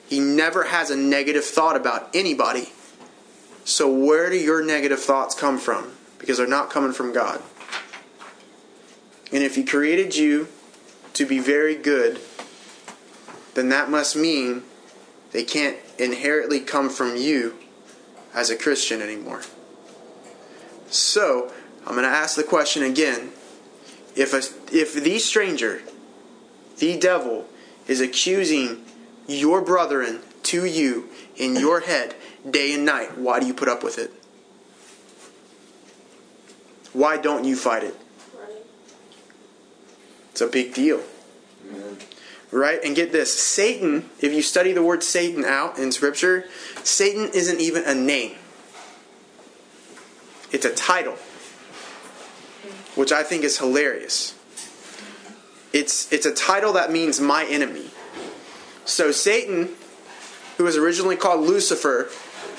He 0.08 0.18
never 0.18 0.64
has 0.64 0.90
a 0.90 0.96
negative 0.96 1.44
thought 1.44 1.76
about 1.76 2.10
anybody. 2.14 2.72
So 3.64 3.88
where 3.88 4.28
do 4.28 4.36
your 4.36 4.62
negative 4.62 5.00
thoughts 5.00 5.34
come 5.34 5.58
from? 5.58 5.92
Because 6.18 6.38
they're 6.38 6.46
not 6.46 6.70
coming 6.70 6.92
from 6.92 7.12
God. 7.12 7.40
And 9.32 9.42
if 9.42 9.54
he 9.54 9.64
created 9.64 10.16
you 10.16 10.48
to 11.14 11.26
be 11.26 11.38
very 11.38 11.76
good, 11.76 12.20
then 13.54 13.68
that 13.68 13.90
must 13.90 14.16
mean 14.16 14.62
they 15.32 15.44
can't 15.44 15.76
inherently 15.98 16.60
come 16.60 16.88
from 16.88 17.16
you 17.16 17.56
as 18.34 18.50
a 18.50 18.56
Christian 18.56 19.00
anymore. 19.00 19.42
So, 20.88 21.52
I'm 21.86 21.94
going 21.94 22.04
to 22.04 22.08
ask 22.08 22.36
the 22.36 22.42
question 22.42 22.82
again. 22.82 23.30
If 24.16 24.32
a, 24.32 24.42
if 24.76 24.94
the 24.94 25.18
stranger, 25.18 25.82
the 26.78 26.98
devil, 26.98 27.46
is 27.86 28.00
accusing 28.00 28.84
your 29.28 29.60
brethren 29.60 30.20
to 30.44 30.64
you 30.64 31.08
in 31.36 31.54
your 31.54 31.80
head 31.80 32.16
day 32.48 32.74
and 32.74 32.84
night, 32.84 33.16
why 33.16 33.38
do 33.38 33.46
you 33.46 33.54
put 33.54 33.68
up 33.68 33.84
with 33.84 33.98
it? 33.98 34.12
Why 36.92 37.16
don't 37.16 37.44
you 37.44 37.54
fight 37.54 37.84
it? 37.84 37.96
It's 40.30 40.40
a 40.40 40.46
big 40.46 40.74
deal. 40.74 41.02
Amen. 41.68 41.98
Right? 42.50 42.80
And 42.82 42.96
get 42.96 43.12
this 43.12 43.38
Satan, 43.38 44.10
if 44.20 44.32
you 44.32 44.42
study 44.42 44.72
the 44.72 44.82
word 44.82 45.02
Satan 45.02 45.44
out 45.44 45.78
in 45.78 45.92
Scripture, 45.92 46.46
Satan 46.82 47.30
isn't 47.32 47.60
even 47.60 47.84
a 47.84 47.94
name, 47.94 48.36
it's 50.50 50.64
a 50.64 50.74
title, 50.74 51.14
which 52.96 53.12
I 53.12 53.22
think 53.22 53.44
is 53.44 53.58
hilarious. 53.58 54.34
It's, 55.72 56.12
it's 56.12 56.26
a 56.26 56.34
title 56.34 56.72
that 56.72 56.90
means 56.90 57.20
my 57.20 57.44
enemy. 57.44 57.90
So 58.84 59.12
Satan, 59.12 59.68
who 60.56 60.64
was 60.64 60.76
originally 60.76 61.14
called 61.14 61.46
Lucifer, 61.46 62.10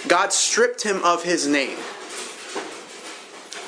God 0.07 0.31
stripped 0.31 0.83
him 0.83 1.03
of 1.03 1.23
his 1.23 1.45
name. 1.45 1.77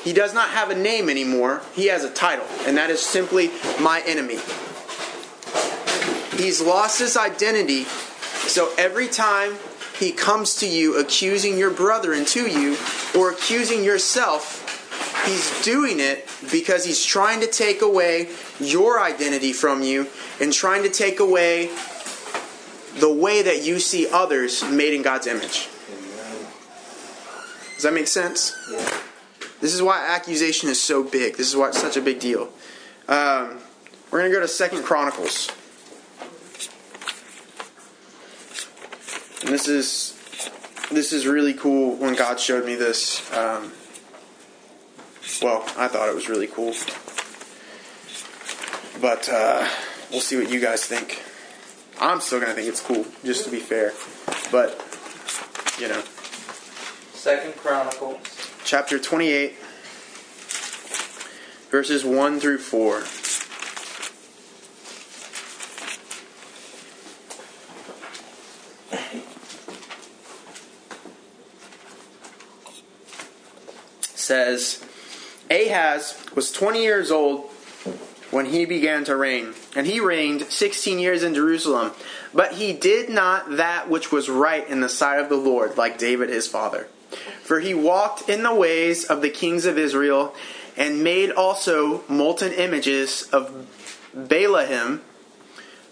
He 0.04 0.12
does 0.12 0.34
not 0.34 0.50
have 0.50 0.68
a 0.68 0.74
name 0.74 1.08
anymore. 1.08 1.62
He 1.74 1.86
has 1.86 2.04
a 2.04 2.10
title, 2.10 2.44
and 2.66 2.76
that 2.76 2.90
is 2.90 3.00
simply 3.00 3.50
my 3.80 4.02
enemy. 4.06 4.38
He's 6.36 6.60
lost 6.60 6.98
his 6.98 7.16
identity, 7.16 7.84
so 7.84 8.70
every 8.76 9.08
time 9.08 9.54
he 9.98 10.12
comes 10.12 10.56
to 10.56 10.68
you 10.68 11.00
accusing 11.00 11.56
your 11.56 11.70
brethren 11.70 12.26
to 12.26 12.46
you 12.46 12.76
or 13.16 13.30
accusing 13.30 13.82
yourself, 13.82 14.60
he's 15.24 15.62
doing 15.62 16.00
it 16.00 16.28
because 16.52 16.84
he's 16.84 17.02
trying 17.02 17.40
to 17.40 17.46
take 17.46 17.80
away 17.80 18.28
your 18.60 19.00
identity 19.00 19.54
from 19.54 19.82
you 19.82 20.06
and 20.38 20.52
trying 20.52 20.82
to 20.82 20.90
take 20.90 21.18
away 21.18 21.70
the 22.98 23.12
way 23.12 23.40
that 23.40 23.64
you 23.64 23.78
see 23.80 24.06
others 24.12 24.62
made 24.64 24.92
in 24.92 25.00
God's 25.00 25.26
image. 25.26 25.68
Does 27.74 27.84
that 27.84 27.94
make 27.94 28.06
sense? 28.06 28.54
Yeah. 28.70 29.00
This 29.64 29.72
is 29.72 29.80
why 29.80 30.08
accusation 30.10 30.68
is 30.68 30.78
so 30.78 31.02
big. 31.02 31.38
This 31.38 31.48
is 31.48 31.56
why 31.56 31.68
it's 31.68 31.80
such 31.80 31.96
a 31.96 32.02
big 32.02 32.20
deal. 32.20 32.50
Um, 33.08 33.60
we're 34.10 34.18
going 34.18 34.30
to 34.30 34.36
go 34.36 34.40
to 34.40 34.46
Second 34.46 34.82
Chronicles. 34.82 35.50
And 39.40 39.48
this 39.48 39.66
is 39.66 40.20
this 40.92 41.14
is 41.14 41.26
really 41.26 41.54
cool 41.54 41.96
when 41.96 42.14
God 42.14 42.38
showed 42.38 42.66
me 42.66 42.74
this. 42.74 43.22
Um, 43.32 43.72
well, 45.40 45.62
I 45.78 45.88
thought 45.88 46.10
it 46.10 46.14
was 46.14 46.28
really 46.28 46.46
cool. 46.46 46.74
But 49.00 49.30
uh, 49.30 49.66
we'll 50.10 50.20
see 50.20 50.36
what 50.36 50.50
you 50.50 50.60
guys 50.60 50.84
think. 50.84 51.22
I'm 52.02 52.20
still 52.20 52.38
going 52.38 52.50
to 52.50 52.54
think 52.54 52.68
it's 52.68 52.82
cool, 52.82 53.06
just 53.24 53.46
to 53.46 53.50
be 53.50 53.60
fair. 53.60 53.94
But, 54.52 54.72
you 55.80 55.88
know. 55.88 56.02
Second 57.14 57.56
Chronicles. 57.56 58.33
Chapter 58.64 58.98
28, 58.98 59.54
verses 61.70 62.02
1 62.02 62.40
through 62.40 62.58
4. 62.58 63.04
Says, 74.16 74.82
Ahaz 75.50 76.18
was 76.34 76.50
20 76.50 76.82
years 76.82 77.10
old 77.10 77.50
when 78.30 78.46
he 78.46 78.64
began 78.64 79.04
to 79.04 79.14
reign, 79.14 79.52
and 79.76 79.86
he 79.86 80.00
reigned 80.00 80.40
16 80.42 80.98
years 80.98 81.22
in 81.22 81.34
Jerusalem. 81.34 81.92
But 82.32 82.52
he 82.52 82.72
did 82.72 83.10
not 83.10 83.58
that 83.58 83.90
which 83.90 84.10
was 84.10 84.30
right 84.30 84.66
in 84.66 84.80
the 84.80 84.88
sight 84.88 85.20
of 85.20 85.28
the 85.28 85.36
Lord, 85.36 85.76
like 85.76 85.98
David 85.98 86.30
his 86.30 86.48
father. 86.48 86.88
For 87.42 87.60
he 87.60 87.74
walked 87.74 88.28
in 88.28 88.42
the 88.42 88.54
ways 88.54 89.04
of 89.04 89.22
the 89.22 89.30
kings 89.30 89.66
of 89.66 89.78
Israel, 89.78 90.34
and 90.76 91.04
made 91.04 91.30
also 91.30 92.02
molten 92.08 92.52
images 92.52 93.28
of 93.32 93.66
Baalahim. 94.16 95.00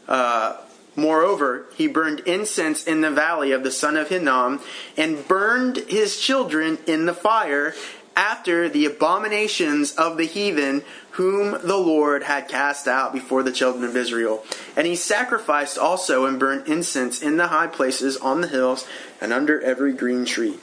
Uh, 0.09 0.57
moreover, 0.97 1.67
he 1.77 1.87
burned 1.87 2.21
incense 2.21 2.85
in 2.85 3.01
the 3.01 3.11
valley 3.11 3.53
of 3.53 3.63
the 3.63 3.71
son 3.71 3.97
of 3.97 4.09
Hinnom, 4.09 4.61
and 4.97 5.27
burned 5.29 5.77
his 5.89 6.19
children 6.19 6.79
in 6.87 7.07
the 7.07 7.15
fire 7.15 7.75
after 8.17 8.69
the 8.69 8.85
abominations 8.85 9.93
of 9.93 10.17
the 10.17 10.27
heathen 10.27 10.83
whom 11.13 11.53
the 11.67 11.77
Lord 11.77 12.25
had 12.25 12.49
cast 12.49 12.89
out 12.89 13.13
before 13.13 13.43
the 13.43 13.53
children 13.53 13.85
of 13.85 13.97
Israel. 13.97 14.45
And 14.77 14.87
he 14.87 14.97
sacrificed 14.97 15.79
also 15.79 16.25
and 16.25 16.39
burnt 16.39 16.67
incense 16.67 17.23
in 17.23 17.37
the 17.37 17.49
high 17.49 17.67
places 17.67 18.17
on 18.17 18.41
the 18.41 18.49
hills 18.49 18.87
and 19.21 19.33
under 19.33 19.61
every 19.61 19.93
green 19.93 20.25
tree. 20.25 20.59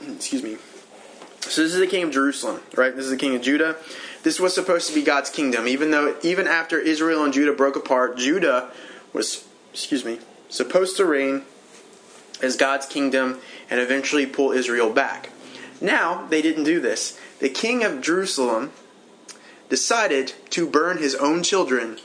Excuse 0.06 0.42
me. 0.42 0.56
So 1.40 1.62
this 1.62 1.72
is 1.72 1.80
the 1.80 1.86
king 1.86 2.02
of 2.02 2.10
Jerusalem, 2.10 2.60
right? 2.74 2.94
This 2.94 3.06
is 3.06 3.10
the 3.10 3.16
king 3.16 3.34
of 3.34 3.42
Judah. 3.42 3.76
This 4.22 4.38
was 4.38 4.54
supposed 4.54 4.88
to 4.88 4.94
be 4.94 5.02
God's 5.02 5.30
kingdom, 5.30 5.66
even 5.66 5.90
though 5.90 6.16
even 6.22 6.46
after 6.46 6.78
Israel 6.78 7.24
and 7.24 7.32
Judah 7.32 7.52
broke 7.52 7.76
apart, 7.76 8.18
Judah 8.18 8.70
was, 9.12 9.44
excuse 9.72 10.04
me, 10.04 10.18
supposed 10.48 10.96
to 10.96 11.04
reign 11.04 11.42
as 12.42 12.56
God's 12.56 12.86
kingdom 12.86 13.38
and 13.70 13.80
eventually 13.80 14.26
pull 14.26 14.52
Israel 14.52 14.90
back. 14.90 15.30
Now 15.80 16.26
they 16.26 16.42
didn't 16.42 16.64
do 16.64 16.80
this. 16.80 17.18
The 17.38 17.48
king 17.48 17.84
of 17.84 18.00
Jerusalem 18.00 18.72
decided 19.68 20.34
to 20.50 20.66
burn 20.68 20.98
his 20.98 21.14
own 21.14 21.42
children 21.42 21.98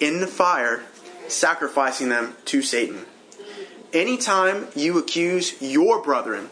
in 0.00 0.20
the 0.20 0.26
fire, 0.26 0.82
sacrificing 1.28 2.08
them 2.08 2.34
to 2.46 2.62
Satan. 2.62 3.06
Anytime 3.92 4.68
you 4.74 4.98
accuse 4.98 5.60
your 5.62 6.02
brethren, 6.02 6.50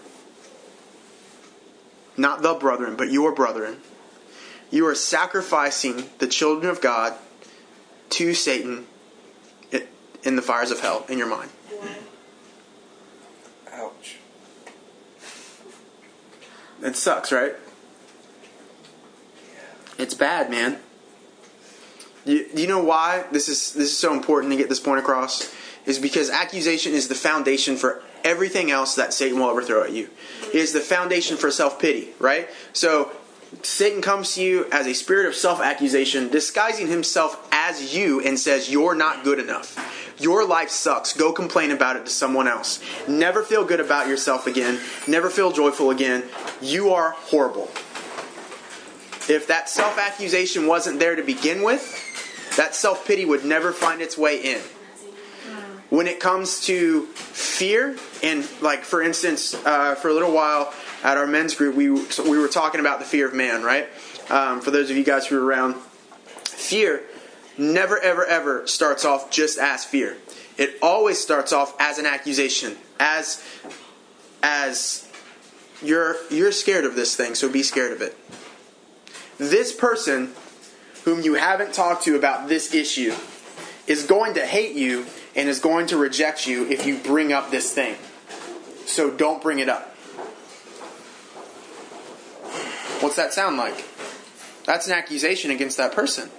not 2.17 2.43
the 2.43 2.55
brethren, 2.55 2.97
but 2.97 3.11
your 3.11 3.33
brethren, 3.33 3.79
you 4.71 4.87
are 4.87 4.95
sacrificing 4.95 6.11
the 6.19 6.27
children 6.27 6.71
of 6.71 6.81
God 6.81 7.15
to 8.11 8.35
Satan 8.35 8.87
in 10.27 10.37
the 10.37 10.43
fires 10.43 10.71
of 10.71 10.81
hell 10.81 11.07
in 11.09 11.19
your 11.19 11.29
mind. 11.29 11.51
Ouch. 13.73 14.17
It 16.83 16.97
sucks, 16.97 17.33
right? 17.33 17.55
It's 19.99 20.15
bad, 20.15 20.51
man. 20.51 20.79
You, 22.25 22.47
you 22.55 22.67
know 22.67 22.83
why 22.83 23.25
this 23.31 23.49
is 23.49 23.73
this 23.73 23.93
is 23.93 23.97
so 23.97 24.13
important 24.13 24.53
to 24.53 24.57
get 24.57 24.69
this 24.69 24.81
point 24.81 24.99
across? 24.99 25.55
Is 25.87 25.99
because 25.99 26.31
accusation 26.31 26.93
is 26.93 27.09
the 27.09 27.14
foundation 27.14 27.76
for 27.76 28.02
everything 28.25 28.71
else 28.71 28.97
that 28.97 29.12
Satan 29.12 29.38
will 29.38 29.50
ever 29.50 29.62
throw 29.62 29.85
at 29.85 29.93
you. 29.93 30.11
It 30.49 30.57
is 30.57 30.73
the 30.73 30.81
foundation 30.81 31.37
for 31.37 31.50
self 31.50 31.81
pity, 31.81 32.09
right? 32.19 32.49
So 32.73 33.12
Satan 33.62 34.02
comes 34.02 34.35
to 34.35 34.43
you 34.43 34.66
as 34.73 34.87
a 34.87 34.95
spirit 34.95 35.26
of 35.26 35.35
self 35.35 35.61
accusation, 35.61 36.28
disguising 36.28 36.88
himself 36.88 37.49
as 37.52 37.95
you, 37.97 38.21
and 38.21 38.38
says, 38.38 38.71
You're 38.71 38.95
not 38.95 39.25
good 39.25 39.38
enough. 39.38 39.76
Your 40.19 40.47
life 40.47 40.71
sucks. 40.71 41.12
Go 41.12 41.33
complain 41.33 41.71
about 41.71 41.97
it 41.97 42.05
to 42.07 42.11
someone 42.11 42.49
else. 42.49 42.81
Never 43.07 43.43
feel 43.43 43.64
good 43.64 43.81
about 43.81 44.09
yourself 44.09 44.47
again. 44.47 44.81
Never 45.07 45.28
feel 45.28 45.52
joyful 45.52 45.90
again. 45.90 46.25
You 46.61 46.90
are 46.90 47.12
horrible. 47.12 47.71
If 49.28 49.47
that 49.49 49.69
self 49.69 49.99
accusation 49.99 50.66
wasn't 50.66 50.99
there 50.99 51.16
to 51.16 51.23
begin 51.23 51.62
with, 51.62 52.02
that 52.57 52.75
self 52.75 53.07
pity 53.07 53.25
would 53.25 53.45
never 53.45 53.73
find 53.73 54.00
its 54.00 54.16
way 54.16 54.43
in. 54.43 54.61
When 55.88 56.07
it 56.09 56.19
comes 56.19 56.61
to 56.66 57.07
fear, 57.07 57.97
and 58.23 58.49
like 58.61 58.83
for 58.83 59.02
instance, 59.02 59.55
uh, 59.55 59.95
for 59.95 60.09
a 60.09 60.14
little 60.14 60.33
while 60.33 60.75
at 61.05 61.16
our 61.16 61.26
men's 61.26 61.55
group, 61.55 61.76
we 61.76 61.90
we 61.90 62.38
were 62.38 62.49
talking 62.49 62.81
about 62.81 62.99
the 62.99 63.05
fear 63.05 63.28
of 63.28 63.35
man, 63.35 63.62
right? 63.62 63.88
Um, 64.28 64.61
for 64.61 64.73
those 64.73 64.90
of 64.90 64.97
you 64.97 65.05
guys 65.05 65.26
who 65.26 65.37
were 65.37 65.45
around, 65.45 65.76
fear 66.45 67.02
never, 67.59 67.99
ever, 67.99 68.25
ever 68.25 68.66
starts 68.66 69.05
off 69.05 69.31
just 69.31 69.59
as 69.59 69.85
fear. 69.85 70.16
It 70.59 70.78
always 70.83 71.21
starts 71.21 71.52
off 71.52 71.75
as 71.78 71.99
an 71.99 72.07
accusation, 72.07 72.76
as 72.99 73.45
as 74.43 75.09
you're 75.83 76.16
you're 76.31 76.52
scared 76.52 76.85
of 76.85 76.97
this 76.97 77.14
thing, 77.14 77.35
so 77.35 77.49
be 77.49 77.62
scared 77.62 77.93
of 77.93 78.02
it. 78.02 78.16
This 79.38 79.75
person 79.75 80.33
whom 81.05 81.21
you 81.21 81.35
haven't 81.35 81.75
talked 81.75 82.05
to 82.05 82.16
about 82.16 82.49
this 82.49 82.75
issue 82.75 83.14
is 83.87 84.05
going 84.05 84.35
to 84.35 84.45
hate 84.45 84.75
you 84.75 85.07
and 85.37 85.49
is 85.49 85.61
going 85.61 85.87
to 85.88 85.99
reject 85.99 86.47
you 86.47 86.66
if 86.69 86.87
you 86.87 86.97
bring 86.97 87.33
up 87.33 87.50
this 87.50 87.73
thing. 87.73 87.97
So 88.87 89.11
don't 89.11 89.43
bring 89.43 89.59
it 89.59 89.69
up. 89.69 89.95
What's 93.00 93.16
that 93.16 93.35
sound 93.35 93.59
like? 93.59 93.85
That's 94.64 94.87
an 94.87 94.95
accusation 94.95 95.50
against 95.50 95.76
that 95.76 95.93
person 95.93 96.31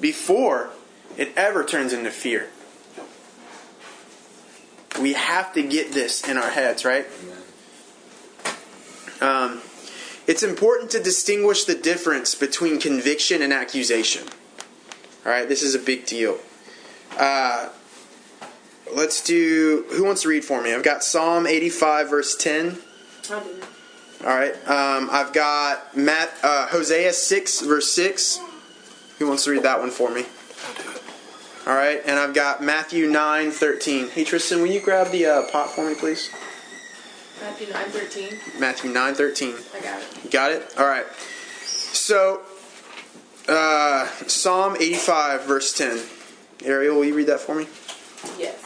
before 0.00 0.70
it 1.16 1.32
ever 1.36 1.64
turns 1.64 1.92
into 1.92 2.10
fear. 2.10 2.50
We 5.00 5.14
have 5.14 5.52
to 5.54 5.62
get 5.62 5.92
this 5.92 6.28
in 6.28 6.36
our 6.36 6.50
heads, 6.50 6.84
right? 6.84 7.06
Um, 9.20 9.62
it's 10.26 10.42
important 10.42 10.90
to 10.92 11.02
distinguish 11.02 11.64
the 11.64 11.74
difference 11.74 12.34
between 12.34 12.78
conviction 12.78 13.42
and 13.42 13.52
accusation. 13.52 14.24
All 15.24 15.32
right, 15.32 15.48
this 15.48 15.62
is 15.62 15.74
a 15.74 15.78
big 15.78 16.06
deal. 16.06 16.38
Uh, 17.18 17.70
let's 18.92 19.22
do. 19.22 19.84
Who 19.92 20.04
wants 20.04 20.22
to 20.22 20.28
read 20.28 20.44
for 20.44 20.62
me? 20.62 20.74
I've 20.74 20.82
got 20.82 21.04
Psalm 21.04 21.46
85, 21.46 22.10
verse 22.10 22.36
10. 22.36 22.78
I'll 23.30 23.40
do 23.40 23.54
that. 23.54 23.68
All 24.26 24.34
right. 24.34 24.54
Um, 24.68 25.08
I've 25.12 25.32
got 25.32 25.96
Matt, 25.96 26.30
uh, 26.42 26.66
Hosea 26.68 27.12
6, 27.12 27.60
verse 27.62 27.92
6. 27.92 28.40
Who 29.18 29.28
wants 29.28 29.44
to 29.44 29.50
read 29.50 29.62
that 29.62 29.80
one 29.80 29.90
for 29.90 30.10
me? 30.10 30.24
I'll 30.66 30.74
do 30.82 31.00
All 31.66 31.76
right. 31.76 32.00
And 32.06 32.18
I've 32.18 32.34
got 32.34 32.62
Matthew 32.62 33.06
9, 33.08 33.50
13. 33.50 34.08
Hey, 34.08 34.24
Tristan, 34.24 34.60
will 34.60 34.68
you 34.68 34.80
grab 34.80 35.10
the 35.10 35.26
uh, 35.26 35.42
pot 35.50 35.70
for 35.70 35.86
me, 35.86 35.94
please? 35.94 36.30
Matthew 37.40 37.72
nine 37.72 37.86
thirteen. 37.88 38.38
Matthew 38.58 38.90
9, 38.90 39.14
13. 39.14 39.54
I 39.74 39.80
got 39.80 40.00
it. 40.00 40.24
You 40.24 40.30
got 40.30 40.52
it? 40.52 40.74
All 40.78 40.86
right. 40.86 41.04
So, 41.92 42.40
uh, 43.48 44.06
Psalm 44.26 44.76
85, 44.76 45.44
verse 45.44 45.72
10. 45.76 46.00
Ariel, 46.64 46.96
will 46.96 47.04
you 47.04 47.14
read 47.14 47.26
that 47.26 47.40
for 47.40 47.54
me? 47.54 47.66
Yes. 48.38 48.63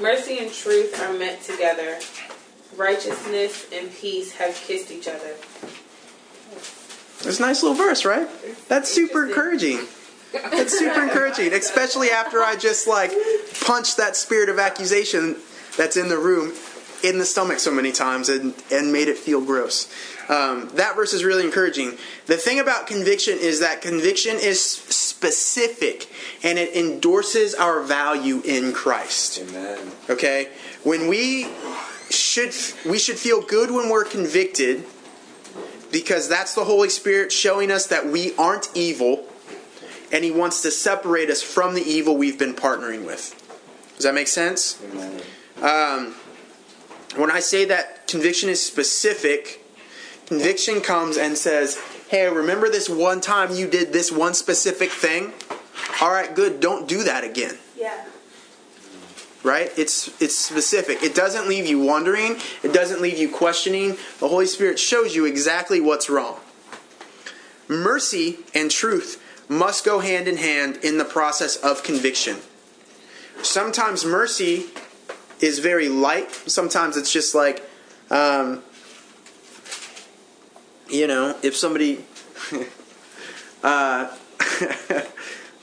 Mercy 0.00 0.38
and 0.38 0.52
truth 0.52 1.00
are 1.00 1.12
met 1.12 1.42
together. 1.42 1.98
Righteousness 2.76 3.66
and 3.72 3.92
peace 3.94 4.32
have 4.32 4.54
kissed 4.54 4.90
each 4.90 5.06
other. 5.08 5.34
It's 7.24 7.38
a 7.38 7.42
nice 7.42 7.62
little 7.62 7.76
verse, 7.76 8.04
right? 8.04 8.28
That's 8.68 8.90
super 8.90 9.26
encouraging. 9.26 9.86
That's 10.32 10.76
super 10.76 11.02
encouraging, 11.04 11.52
especially 11.52 12.10
after 12.10 12.42
I 12.42 12.56
just 12.56 12.88
like 12.88 13.12
punched 13.64 13.98
that 13.98 14.16
spirit 14.16 14.48
of 14.48 14.58
accusation 14.58 15.36
that's 15.76 15.96
in 15.96 16.08
the 16.08 16.18
room 16.18 16.54
in 17.02 17.18
the 17.18 17.24
stomach 17.24 17.58
so 17.58 17.70
many 17.72 17.92
times 17.92 18.28
and, 18.28 18.54
and 18.70 18.92
made 18.92 19.08
it 19.08 19.18
feel 19.18 19.40
gross. 19.40 19.92
Um, 20.32 20.70
that 20.76 20.96
verse 20.96 21.12
is 21.12 21.24
really 21.24 21.44
encouraging. 21.44 21.98
The 22.24 22.38
thing 22.38 22.58
about 22.58 22.86
conviction 22.86 23.36
is 23.38 23.60
that 23.60 23.82
conviction 23.82 24.36
is 24.36 24.62
specific 24.62 26.08
and 26.42 26.58
it 26.58 26.74
endorses 26.74 27.54
our 27.54 27.82
value 27.82 28.40
in 28.42 28.72
Christ. 28.72 29.40
Amen. 29.40 29.92
Okay? 30.08 30.48
When 30.84 31.08
we 31.08 31.48
should 32.08 32.54
we 32.88 32.98
should 32.98 33.18
feel 33.18 33.42
good 33.42 33.70
when 33.70 33.90
we're 33.90 34.04
convicted 34.04 34.84
because 35.90 36.30
that's 36.30 36.54
the 36.54 36.64
Holy 36.64 36.88
Spirit 36.88 37.30
showing 37.30 37.70
us 37.70 37.86
that 37.88 38.06
we 38.06 38.34
aren't 38.36 38.70
evil 38.74 39.26
and 40.10 40.24
he 40.24 40.30
wants 40.30 40.62
to 40.62 40.70
separate 40.70 41.28
us 41.28 41.42
from 41.42 41.74
the 41.74 41.82
evil 41.82 42.16
we've 42.16 42.38
been 42.38 42.54
partnering 42.54 43.04
with. 43.04 43.38
Does 43.96 44.04
that 44.04 44.14
make 44.14 44.28
sense? 44.28 44.82
Amen. 44.92 45.20
Um, 45.60 46.14
when 47.16 47.30
I 47.30 47.40
say 47.40 47.66
that 47.66 48.08
conviction 48.08 48.48
is 48.48 48.64
specific, 48.64 49.61
conviction 50.26 50.80
comes 50.80 51.16
and 51.16 51.36
says, 51.36 51.80
Hey, 52.08 52.28
remember 52.28 52.68
this 52.68 52.88
one 52.88 53.20
time 53.20 53.54
you 53.54 53.66
did 53.66 53.92
this 53.92 54.12
one 54.12 54.34
specific 54.34 54.90
thing? 54.90 55.32
All 56.00 56.10
right, 56.10 56.34
good. 56.34 56.60
Don't 56.60 56.86
do 56.88 57.04
that 57.04 57.24
again. 57.24 57.56
Yeah. 57.76 58.04
Right? 59.42 59.72
It's 59.76 60.20
it's 60.20 60.36
specific. 60.36 61.02
It 61.02 61.14
doesn't 61.14 61.48
leave 61.48 61.66
you 61.66 61.80
wondering. 61.80 62.36
It 62.62 62.72
doesn't 62.72 63.00
leave 63.00 63.18
you 63.18 63.28
questioning. 63.28 63.96
The 64.20 64.28
Holy 64.28 64.46
Spirit 64.46 64.78
shows 64.78 65.14
you 65.14 65.24
exactly 65.24 65.80
what's 65.80 66.08
wrong. 66.08 66.38
Mercy 67.68 68.38
and 68.54 68.70
truth 68.70 69.22
must 69.48 69.84
go 69.84 70.00
hand 70.00 70.28
in 70.28 70.36
hand 70.36 70.78
in 70.82 70.98
the 70.98 71.04
process 71.04 71.56
of 71.56 71.82
conviction. 71.82 72.38
Sometimes 73.42 74.04
mercy 74.04 74.66
is 75.40 75.58
very 75.58 75.88
light. 75.88 76.30
Sometimes 76.30 76.96
it's 76.96 77.12
just 77.12 77.34
like, 77.34 77.68
um, 78.10 78.62
you 80.92 81.06
know, 81.06 81.34
if 81.42 81.56
somebody, 81.56 82.04
uh, 83.62 84.14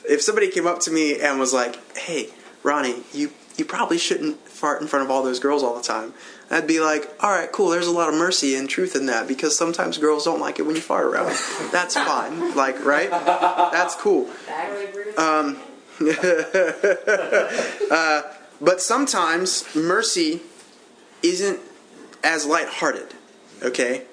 if 0.10 0.22
somebody 0.22 0.50
came 0.50 0.68
up 0.68 0.80
to 0.82 0.92
me 0.92 1.22
and 1.22 1.40
was 1.40 1.54
like, 1.54 1.98
"Hey, 1.98 2.30
Ronnie, 2.64 3.04
you 3.14 3.32
you 3.58 3.66
probably 3.66 3.98
shouldn't 3.98 4.38
fart 4.48 4.82
in 4.82 4.88
front 4.88 5.06
of 5.06 5.12
all 5.12 5.24
those 5.24 5.40
girls 5.40 5.64
all 5.64 5.76
the 5.76 5.84
time," 5.84 6.14
I'd 6.50 6.68
be 6.68 6.80
like, 6.80 7.10
"All 7.22 7.30
right, 7.30 7.52
cool. 7.52 7.70
There's 7.70 7.88
a 7.88 7.92
lot 7.92 8.10
of 8.10 8.16
mercy 8.16 8.56
and 8.56 8.68
truth 8.68 8.96
in 8.96 9.06
that 9.06 9.28
because 9.28 9.56
sometimes 9.56 9.98
girls 10.00 10.26
don't 10.26 10.42
like 10.42 10.60
it 10.60 10.64
when 10.64 10.76
you 10.76 10.82
fart 10.82 11.06
around. 11.06 11.38
That's 11.72 11.94
fine. 11.94 12.56
Like, 12.56 12.84
right? 12.84 13.12
That's 13.12 13.96
cool." 13.96 14.28
Um, 15.18 15.58
uh, 17.92 18.22
but 18.62 18.82
sometimes 18.82 19.76
mercy 19.76 20.42
isn't 21.22 21.60
as 22.24 22.46
lighthearted. 22.46 23.14
Okay, 23.62 24.06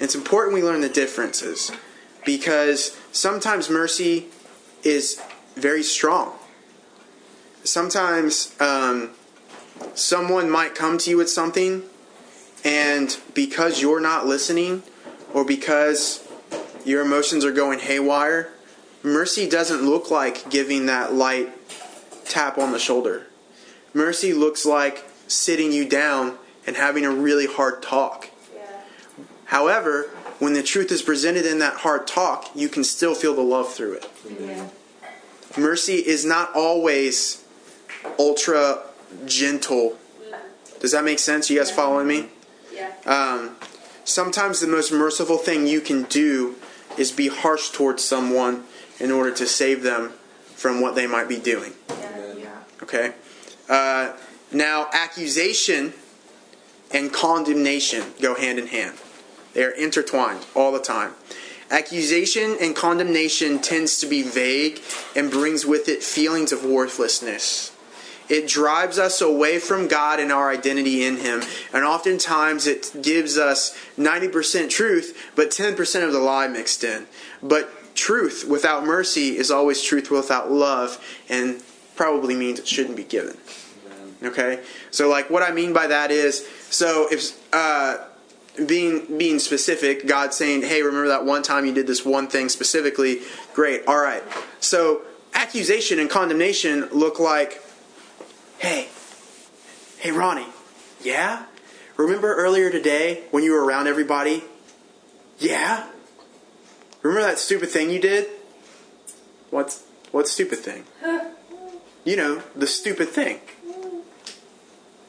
it's 0.00 0.14
important 0.14 0.54
we 0.54 0.62
learn 0.62 0.80
the 0.80 0.88
differences 0.88 1.70
because 2.24 2.96
sometimes 3.12 3.68
mercy 3.70 4.26
is 4.82 5.20
very 5.54 5.82
strong. 5.82 6.34
Sometimes 7.64 8.58
um, 8.60 9.10
someone 9.94 10.48
might 10.50 10.74
come 10.74 10.96
to 10.98 11.10
you 11.10 11.18
with 11.18 11.28
something, 11.28 11.82
and 12.64 13.18
because 13.34 13.82
you're 13.82 14.00
not 14.00 14.26
listening, 14.26 14.82
or 15.34 15.44
because 15.44 16.26
your 16.84 17.02
emotions 17.02 17.44
are 17.44 17.52
going 17.52 17.78
haywire, 17.78 18.50
mercy 19.02 19.48
doesn't 19.48 19.82
look 19.82 20.10
like 20.10 20.48
giving 20.48 20.86
that 20.86 21.12
light 21.12 21.50
tap 22.24 22.56
on 22.56 22.72
the 22.72 22.78
shoulder. 22.78 23.26
Mercy 23.92 24.32
looks 24.32 24.64
like 24.64 25.04
sitting 25.26 25.72
you 25.72 25.86
down 25.86 26.38
and 26.66 26.76
having 26.76 27.04
a 27.04 27.10
really 27.10 27.46
hard 27.46 27.82
talk. 27.82 28.29
However, 29.50 30.04
when 30.38 30.52
the 30.52 30.62
truth 30.62 30.92
is 30.92 31.02
presented 31.02 31.44
in 31.44 31.58
that 31.58 31.78
hard 31.78 32.06
talk, 32.06 32.48
you 32.54 32.68
can 32.68 32.84
still 32.84 33.16
feel 33.16 33.34
the 33.34 33.42
love 33.42 33.74
through 33.74 33.94
it. 33.94 34.08
Mercy 35.58 35.94
is 35.94 36.24
not 36.24 36.54
always 36.54 37.42
ultra 38.16 38.84
gentle. 39.26 39.98
Does 40.78 40.92
that 40.92 41.02
make 41.02 41.18
sense? 41.18 41.50
You 41.50 41.58
guys 41.58 41.68
following 41.68 42.06
me? 42.06 42.28
Yeah. 42.72 42.92
Um, 43.04 43.56
sometimes 44.04 44.60
the 44.60 44.68
most 44.68 44.92
merciful 44.92 45.36
thing 45.36 45.66
you 45.66 45.80
can 45.80 46.04
do 46.04 46.54
is 46.96 47.10
be 47.10 47.26
harsh 47.26 47.70
towards 47.70 48.04
someone 48.04 48.62
in 49.00 49.10
order 49.10 49.32
to 49.32 49.46
save 49.46 49.82
them 49.82 50.12
from 50.54 50.80
what 50.80 50.94
they 50.94 51.08
might 51.08 51.28
be 51.28 51.40
doing. 51.40 51.72
Yeah. 51.88 52.60
Okay? 52.84 53.14
Uh, 53.68 54.12
now, 54.52 54.86
accusation 54.92 55.92
and 56.92 57.12
condemnation 57.12 58.04
go 58.20 58.36
hand 58.36 58.60
in 58.60 58.68
hand. 58.68 58.96
They 59.54 59.64
are 59.64 59.70
intertwined 59.70 60.46
all 60.54 60.72
the 60.72 60.80
time. 60.80 61.12
Accusation 61.70 62.56
and 62.60 62.74
condemnation 62.74 63.60
tends 63.60 64.00
to 64.00 64.06
be 64.06 64.22
vague 64.22 64.80
and 65.14 65.30
brings 65.30 65.64
with 65.64 65.88
it 65.88 66.02
feelings 66.02 66.52
of 66.52 66.64
worthlessness. 66.64 67.72
it 68.28 68.46
drives 68.46 68.96
us 68.96 69.20
away 69.20 69.58
from 69.58 69.88
God 69.88 70.20
and 70.20 70.30
our 70.30 70.50
identity 70.50 71.04
in 71.04 71.16
Him. 71.16 71.42
And 71.74 71.84
oftentimes 71.84 72.66
it 72.66 73.02
gives 73.02 73.36
us 73.36 73.76
90% 73.98 74.70
truth, 74.70 75.32
but 75.34 75.50
10% 75.50 76.06
of 76.06 76.12
the 76.12 76.20
lie 76.20 76.46
mixed 76.46 76.84
in. 76.84 77.06
But 77.42 77.94
truth 77.96 78.46
without 78.48 78.84
mercy 78.84 79.36
is 79.36 79.50
always 79.50 79.82
truth 79.82 80.10
without 80.10 80.50
love, 80.50 81.04
and 81.28 81.60
probably 81.96 82.36
means 82.36 82.60
it 82.60 82.68
shouldn't 82.68 82.96
be 82.96 83.04
given. 83.04 83.36
Okay, 84.22 84.62
so 84.90 85.08
like 85.08 85.30
what 85.30 85.42
I 85.42 85.50
mean 85.50 85.72
by 85.72 85.86
that 85.86 86.10
is, 86.10 86.46
so 86.68 87.08
if 87.10 87.32
uh, 87.54 87.96
being 88.66 89.18
being 89.18 89.38
specific, 89.38 90.06
God 90.06 90.34
saying, 90.34 90.62
"Hey, 90.62 90.82
remember 90.82 91.08
that 91.08 91.24
one 91.24 91.42
time 91.42 91.66
you 91.66 91.72
did 91.72 91.86
this 91.86 92.04
one 92.04 92.28
thing 92.28 92.48
specifically? 92.48 93.22
Great, 93.54 93.82
all 93.86 93.98
right." 93.98 94.22
So 94.60 95.02
accusation 95.34 95.98
and 95.98 96.08
condemnation 96.08 96.88
look 96.92 97.18
like, 97.18 97.62
"Hey, 98.58 98.88
hey, 99.98 100.12
Ronnie, 100.12 100.46
yeah, 101.02 101.44
remember 101.96 102.34
earlier 102.34 102.70
today 102.70 103.24
when 103.30 103.42
you 103.42 103.52
were 103.52 103.64
around 103.64 103.86
everybody? 103.86 104.44
Yeah, 105.38 105.86
remember 107.02 107.26
that 107.26 107.38
stupid 107.38 107.70
thing 107.70 107.90
you 107.90 108.00
did? 108.00 108.26
What's 109.50 109.82
what 110.10 110.28
stupid 110.28 110.58
thing? 110.58 110.84
You 112.02 112.16
know, 112.16 112.42
the 112.56 112.66
stupid 112.66 113.10
thing." 113.10 113.40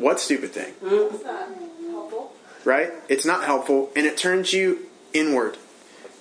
What 0.01 0.19
stupid 0.19 0.51
thing? 0.51 0.73
Right? 2.63 2.91
It's 3.09 3.25
not 3.25 3.43
helpful, 3.43 3.91
and 3.95 4.05
it 4.05 4.17
turns 4.17 4.53
you 4.53 4.87
inward. 5.13 5.57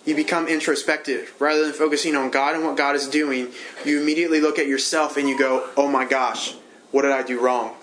You 0.04 0.14
become 0.14 0.48
introspective. 0.48 1.34
Rather 1.38 1.64
than 1.64 1.72
focusing 1.72 2.16
on 2.16 2.30
God 2.30 2.54
and 2.54 2.64
what 2.64 2.76
God 2.76 2.96
is 2.96 3.08
doing, 3.08 3.48
you 3.84 4.00
immediately 4.00 4.40
look 4.40 4.58
at 4.58 4.66
yourself 4.66 5.16
and 5.16 5.28
you 5.28 5.38
go, 5.38 5.68
oh 5.76 5.88
my 5.88 6.06
gosh, 6.06 6.54
what 6.90 7.02
did 7.02 7.12
I 7.12 7.22
do 7.22 7.40
wrong? 7.40 7.76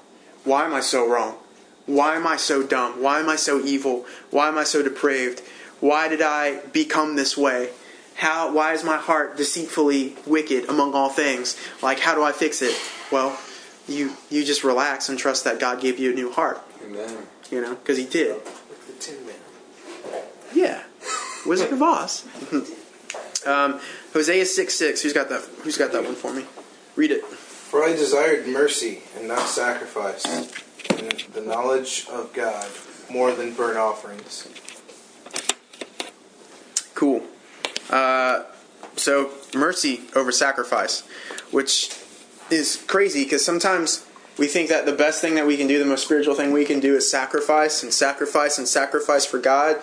Why 0.43 0.65
am 0.65 0.73
I 0.73 0.79
so 0.79 1.07
wrong? 1.07 1.37
Why 1.85 2.15
am 2.15 2.27
I 2.27 2.35
so 2.35 2.63
dumb? 2.63 3.01
Why 3.01 3.19
am 3.19 3.29
I 3.29 3.35
so 3.35 3.61
evil? 3.61 4.05
Why 4.29 4.49
am 4.49 4.57
I 4.57 4.63
so 4.63 4.83
depraved? 4.83 5.41
Why 5.79 6.07
did 6.07 6.21
I 6.21 6.59
become 6.73 7.15
this 7.15 7.37
way? 7.37 7.69
How 8.15 8.51
why 8.51 8.73
is 8.73 8.83
my 8.83 8.97
heart 8.97 9.37
deceitfully 9.37 10.15
wicked 10.25 10.67
among 10.69 10.93
all 10.93 11.09
things? 11.09 11.55
Like 11.81 11.99
how 11.99 12.15
do 12.15 12.23
I 12.23 12.31
fix 12.31 12.61
it? 12.61 12.75
Well, 13.11 13.39
you 13.87 14.17
you 14.29 14.43
just 14.43 14.63
relax 14.63 15.07
and 15.07 15.17
trust 15.17 15.43
that 15.43 15.59
God 15.59 15.79
gave 15.79 15.99
you 15.99 16.11
a 16.11 16.15
new 16.15 16.31
heart, 16.31 16.61
Amen. 16.83 17.27
You 17.51 17.61
know, 17.61 17.75
because 17.75 17.97
he 17.97 18.05
did. 18.05 18.35
The 18.43 18.93
Tin 18.99 19.25
Man. 19.25 19.35
Yeah, 20.53 20.83
Wizard 21.45 21.71
of 21.73 21.81
Oz. 21.81 22.25
um, 23.45 23.79
Hosea 24.13 24.45
six 24.45 24.75
six. 24.75 25.01
Who's 25.01 25.13
got 25.13 25.29
that? 25.29 25.43
Who's 25.63 25.77
got 25.77 25.91
that 25.91 26.03
one 26.03 26.15
for 26.15 26.33
me? 26.33 26.45
Read 26.95 27.11
it. 27.11 27.23
For 27.25 27.83
I 27.83 27.89
desired 27.91 28.47
mercy 28.47 29.03
and 29.17 29.27
not 29.27 29.41
sacrifice, 29.41 30.25
and 30.25 31.19
the 31.33 31.41
knowledge 31.41 32.07
of 32.09 32.31
God 32.33 32.67
more 33.09 33.31
than 33.33 33.53
burnt 33.53 33.77
offerings. 33.77 34.47
Cool. 36.93 37.23
Uh, 37.89 38.43
so 38.95 39.31
mercy 39.53 40.01
over 40.15 40.31
sacrifice, 40.31 41.01
which 41.51 41.95
is 42.49 42.83
crazy 42.87 43.23
because 43.23 43.45
sometimes 43.45 44.06
we 44.37 44.47
think 44.47 44.69
that 44.69 44.85
the 44.85 44.93
best 44.93 45.19
thing 45.21 45.35
that 45.35 45.47
we 45.47 45.57
can 45.57 45.67
do, 45.67 45.79
the 45.79 45.85
most 45.85 46.03
spiritual 46.03 46.35
thing 46.35 46.51
we 46.51 46.65
can 46.65 46.79
do, 46.79 46.95
is 46.95 47.09
sacrifice 47.09 47.81
and 47.81 47.91
sacrifice 47.91 48.57
and 48.57 48.67
sacrifice 48.67 49.25
for 49.25 49.39
God. 49.39 49.77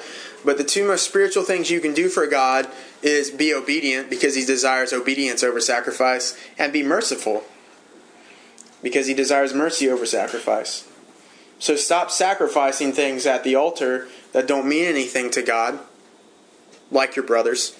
But 0.44 0.58
the 0.58 0.64
two 0.64 0.86
most 0.86 1.04
spiritual 1.04 1.42
things 1.42 1.70
you 1.70 1.80
can 1.80 1.94
do 1.94 2.08
for 2.08 2.26
God 2.26 2.68
is 3.02 3.30
be 3.30 3.52
obedient 3.52 4.08
because 4.10 4.36
He 4.36 4.44
desires 4.44 4.92
obedience 4.92 5.42
over 5.42 5.60
sacrifice, 5.60 6.38
and 6.58 6.72
be 6.72 6.82
merciful 6.82 7.44
because 8.82 9.06
He 9.06 9.14
desires 9.14 9.52
mercy 9.52 9.88
over 9.88 10.06
sacrifice. 10.06 10.86
So 11.58 11.76
stop 11.76 12.10
sacrificing 12.10 12.92
things 12.92 13.26
at 13.26 13.42
the 13.42 13.54
altar 13.54 14.08
that 14.32 14.46
don't 14.46 14.68
mean 14.68 14.84
anything 14.84 15.30
to 15.30 15.42
God, 15.42 15.78
like 16.90 17.16
your 17.16 17.24
brothers, 17.24 17.78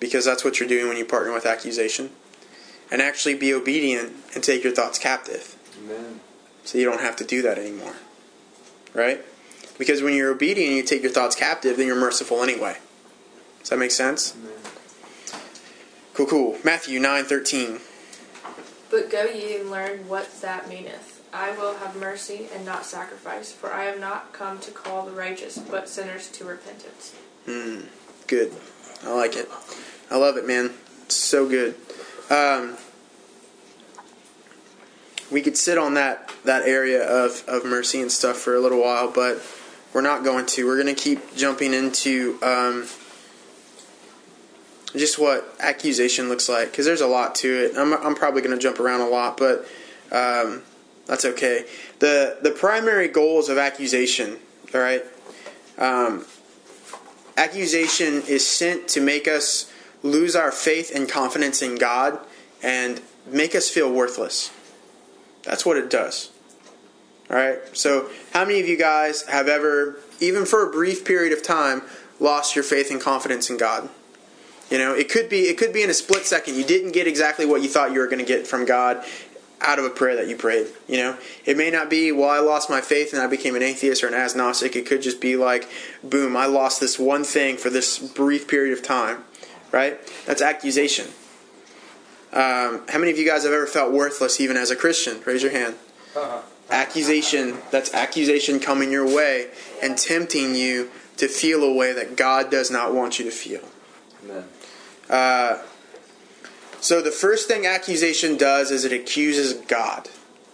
because 0.00 0.24
that's 0.24 0.44
what 0.44 0.58
you're 0.58 0.68
doing 0.68 0.88
when 0.88 0.96
you 0.96 1.04
partner 1.04 1.32
with 1.32 1.46
accusation. 1.46 2.10
And 2.90 3.02
actually 3.02 3.34
be 3.34 3.52
obedient 3.52 4.14
and 4.34 4.42
take 4.42 4.64
your 4.64 4.72
thoughts 4.72 4.98
captive 4.98 5.56
Amen. 5.84 6.20
so 6.64 6.78
you 6.78 6.84
don't 6.84 7.00
have 7.00 7.16
to 7.16 7.24
do 7.24 7.42
that 7.42 7.58
anymore. 7.58 7.96
Right? 8.94 9.24
Because 9.78 10.02
when 10.02 10.14
you're 10.14 10.32
obedient 10.32 10.68
and 10.68 10.76
you 10.76 10.82
take 10.82 11.02
your 11.02 11.12
thoughts 11.12 11.36
captive, 11.36 11.76
then 11.76 11.86
you're 11.86 12.00
merciful 12.00 12.42
anyway. 12.42 12.78
Does 13.60 13.70
that 13.70 13.78
make 13.78 13.90
sense? 13.90 14.34
Amen. 14.34 14.52
Cool, 16.14 16.26
cool. 16.26 16.58
Matthew 16.64 16.98
9 16.98 17.24
13. 17.24 17.78
But 18.90 19.10
go 19.10 19.24
ye 19.24 19.56
and 19.56 19.70
learn 19.70 20.08
what 20.08 20.40
that 20.40 20.68
meaneth. 20.68 21.22
I 21.32 21.50
will 21.52 21.74
have 21.74 21.94
mercy 21.94 22.48
and 22.54 22.64
not 22.64 22.86
sacrifice, 22.86 23.52
for 23.52 23.72
I 23.72 23.84
have 23.84 24.00
not 24.00 24.32
come 24.32 24.58
to 24.60 24.70
call 24.70 25.04
the 25.04 25.12
righteous, 25.12 25.58
but 25.58 25.88
sinners 25.88 26.28
to 26.30 26.44
repentance. 26.44 27.14
Mm, 27.46 27.86
good. 28.26 28.52
I 29.04 29.12
like 29.12 29.36
it. 29.36 29.48
I 30.10 30.16
love 30.16 30.36
it, 30.36 30.46
man. 30.46 30.72
It's 31.04 31.16
so 31.16 31.48
good. 31.48 31.74
Um, 32.30 32.76
we 35.30 35.42
could 35.42 35.56
sit 35.56 35.78
on 35.78 35.94
that 35.94 36.32
that 36.44 36.66
area 36.66 37.02
of, 37.02 37.44
of 37.46 37.64
mercy 37.64 38.00
and 38.00 38.10
stuff 38.10 38.36
for 38.36 38.54
a 38.54 38.60
little 38.60 38.80
while, 38.80 39.10
but 39.10 39.42
we're 39.92 40.00
not 40.00 40.24
going 40.24 40.46
to. 40.46 40.66
We're 40.66 40.80
going 40.82 40.94
to 40.94 41.00
keep 41.00 41.36
jumping 41.36 41.74
into 41.74 42.38
um, 42.42 42.86
just 44.94 45.18
what 45.18 45.54
accusation 45.60 46.28
looks 46.28 46.48
like 46.48 46.70
because 46.70 46.86
there's 46.86 47.00
a 47.00 47.06
lot 47.06 47.34
to 47.36 47.48
it. 47.48 47.76
I'm, 47.76 47.92
I'm 47.94 48.14
probably 48.14 48.42
going 48.42 48.56
to 48.56 48.62
jump 48.62 48.80
around 48.80 49.00
a 49.00 49.08
lot, 49.08 49.36
but 49.36 49.66
um, 50.12 50.62
that's 51.06 51.24
okay. 51.24 51.64
the 51.98 52.38
The 52.42 52.50
primary 52.50 53.08
goals 53.08 53.48
of 53.48 53.58
accusation, 53.58 54.38
all 54.74 54.80
right. 54.80 55.04
Um, 55.76 56.26
accusation 57.36 58.22
is 58.26 58.46
sent 58.46 58.88
to 58.88 59.00
make 59.00 59.28
us 59.28 59.67
lose 60.02 60.36
our 60.36 60.52
faith 60.52 60.92
and 60.94 61.08
confidence 61.08 61.62
in 61.62 61.76
God 61.76 62.18
and 62.62 63.00
make 63.26 63.54
us 63.54 63.68
feel 63.68 63.92
worthless. 63.92 64.50
That's 65.42 65.64
what 65.64 65.76
it 65.76 65.90
does. 65.90 66.30
All 67.30 67.36
right. 67.36 67.58
So, 67.76 68.08
how 68.32 68.44
many 68.44 68.60
of 68.60 68.68
you 68.68 68.76
guys 68.76 69.22
have 69.26 69.48
ever, 69.48 69.98
even 70.20 70.46
for 70.46 70.66
a 70.66 70.70
brief 70.70 71.04
period 71.04 71.32
of 71.32 71.42
time, 71.42 71.82
lost 72.20 72.56
your 72.56 72.64
faith 72.64 72.90
and 72.90 73.00
confidence 73.00 73.50
in 73.50 73.58
God? 73.58 73.88
You 74.70 74.78
know, 74.78 74.94
it 74.94 75.08
could 75.10 75.28
be 75.28 75.42
it 75.42 75.58
could 75.58 75.72
be 75.72 75.82
in 75.82 75.90
a 75.90 75.94
split 75.94 76.26
second. 76.26 76.56
You 76.56 76.64
didn't 76.64 76.92
get 76.92 77.06
exactly 77.06 77.46
what 77.46 77.62
you 77.62 77.68
thought 77.68 77.92
you 77.92 78.00
were 78.00 78.06
going 78.06 78.18
to 78.18 78.24
get 78.24 78.46
from 78.46 78.64
God 78.64 79.04
out 79.60 79.78
of 79.78 79.84
a 79.84 79.90
prayer 79.90 80.16
that 80.16 80.28
you 80.28 80.36
prayed. 80.36 80.68
You 80.86 80.98
know, 80.98 81.18
it 81.44 81.56
may 81.56 81.70
not 81.70 81.90
be, 81.90 82.12
well, 82.12 82.30
I 82.30 82.38
lost 82.38 82.70
my 82.70 82.80
faith 82.80 83.12
and 83.12 83.20
I 83.20 83.26
became 83.26 83.56
an 83.56 83.62
atheist 83.62 84.04
or 84.04 84.08
an 84.08 84.14
agnostic. 84.14 84.76
It 84.76 84.86
could 84.86 85.02
just 85.02 85.20
be 85.20 85.36
like, 85.36 85.68
boom, 86.02 86.36
I 86.36 86.46
lost 86.46 86.80
this 86.80 86.98
one 86.98 87.24
thing 87.24 87.56
for 87.56 87.70
this 87.70 87.98
brief 87.98 88.46
period 88.46 88.76
of 88.76 88.84
time. 88.84 89.24
Right? 89.72 89.98
That's 90.26 90.42
accusation. 90.42 91.06
Um, 92.32 92.82
how 92.88 92.98
many 92.98 93.10
of 93.10 93.18
you 93.18 93.26
guys 93.26 93.44
have 93.44 93.52
ever 93.52 93.66
felt 93.66 93.92
worthless 93.92 94.40
even 94.40 94.56
as 94.56 94.70
a 94.70 94.76
Christian? 94.76 95.20
Raise 95.24 95.42
your 95.42 95.52
hand. 95.52 95.76
Uh-huh. 96.14 96.40
Accusation, 96.70 97.58
that's 97.70 97.94
accusation 97.94 98.60
coming 98.60 98.92
your 98.92 99.06
way 99.06 99.48
and 99.82 99.96
tempting 99.96 100.54
you 100.54 100.90
to 101.16 101.26
feel 101.26 101.64
a 101.64 101.72
way 101.72 101.92
that 101.94 102.16
God 102.16 102.50
does 102.50 102.70
not 102.70 102.94
want 102.94 103.18
you 103.18 103.24
to 103.24 103.30
feel. 103.30 103.62
Amen. 104.24 104.44
Uh, 105.08 105.62
so 106.80 107.00
the 107.00 107.10
first 107.10 107.48
thing 107.48 107.66
accusation 107.66 108.36
does 108.36 108.70
is 108.70 108.84
it 108.84 108.92
accuses 108.92 109.54
God. 109.54 110.08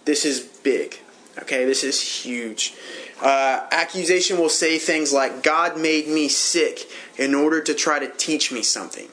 This 0.05 0.23
is 0.23 0.39
big. 0.39 0.99
Okay, 1.39 1.65
this 1.65 1.83
is 1.83 2.01
huge. 2.01 2.73
Uh, 3.21 3.65
accusation 3.71 4.37
will 4.37 4.49
say 4.49 4.77
things 4.77 5.13
like, 5.13 5.41
God 5.41 5.79
made 5.79 6.07
me 6.07 6.27
sick 6.27 6.89
in 7.17 7.33
order 7.33 7.61
to 7.61 7.73
try 7.73 7.99
to 7.99 8.07
teach 8.07 8.51
me 8.51 8.61
something. 8.61 9.07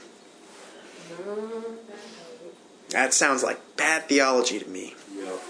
That 2.91 3.15
sounds 3.15 3.43
like 3.43 3.59
bad 3.77 4.05
theology 4.09 4.59
to 4.59 4.69
me. 4.69 4.95
Yep. 5.17 5.41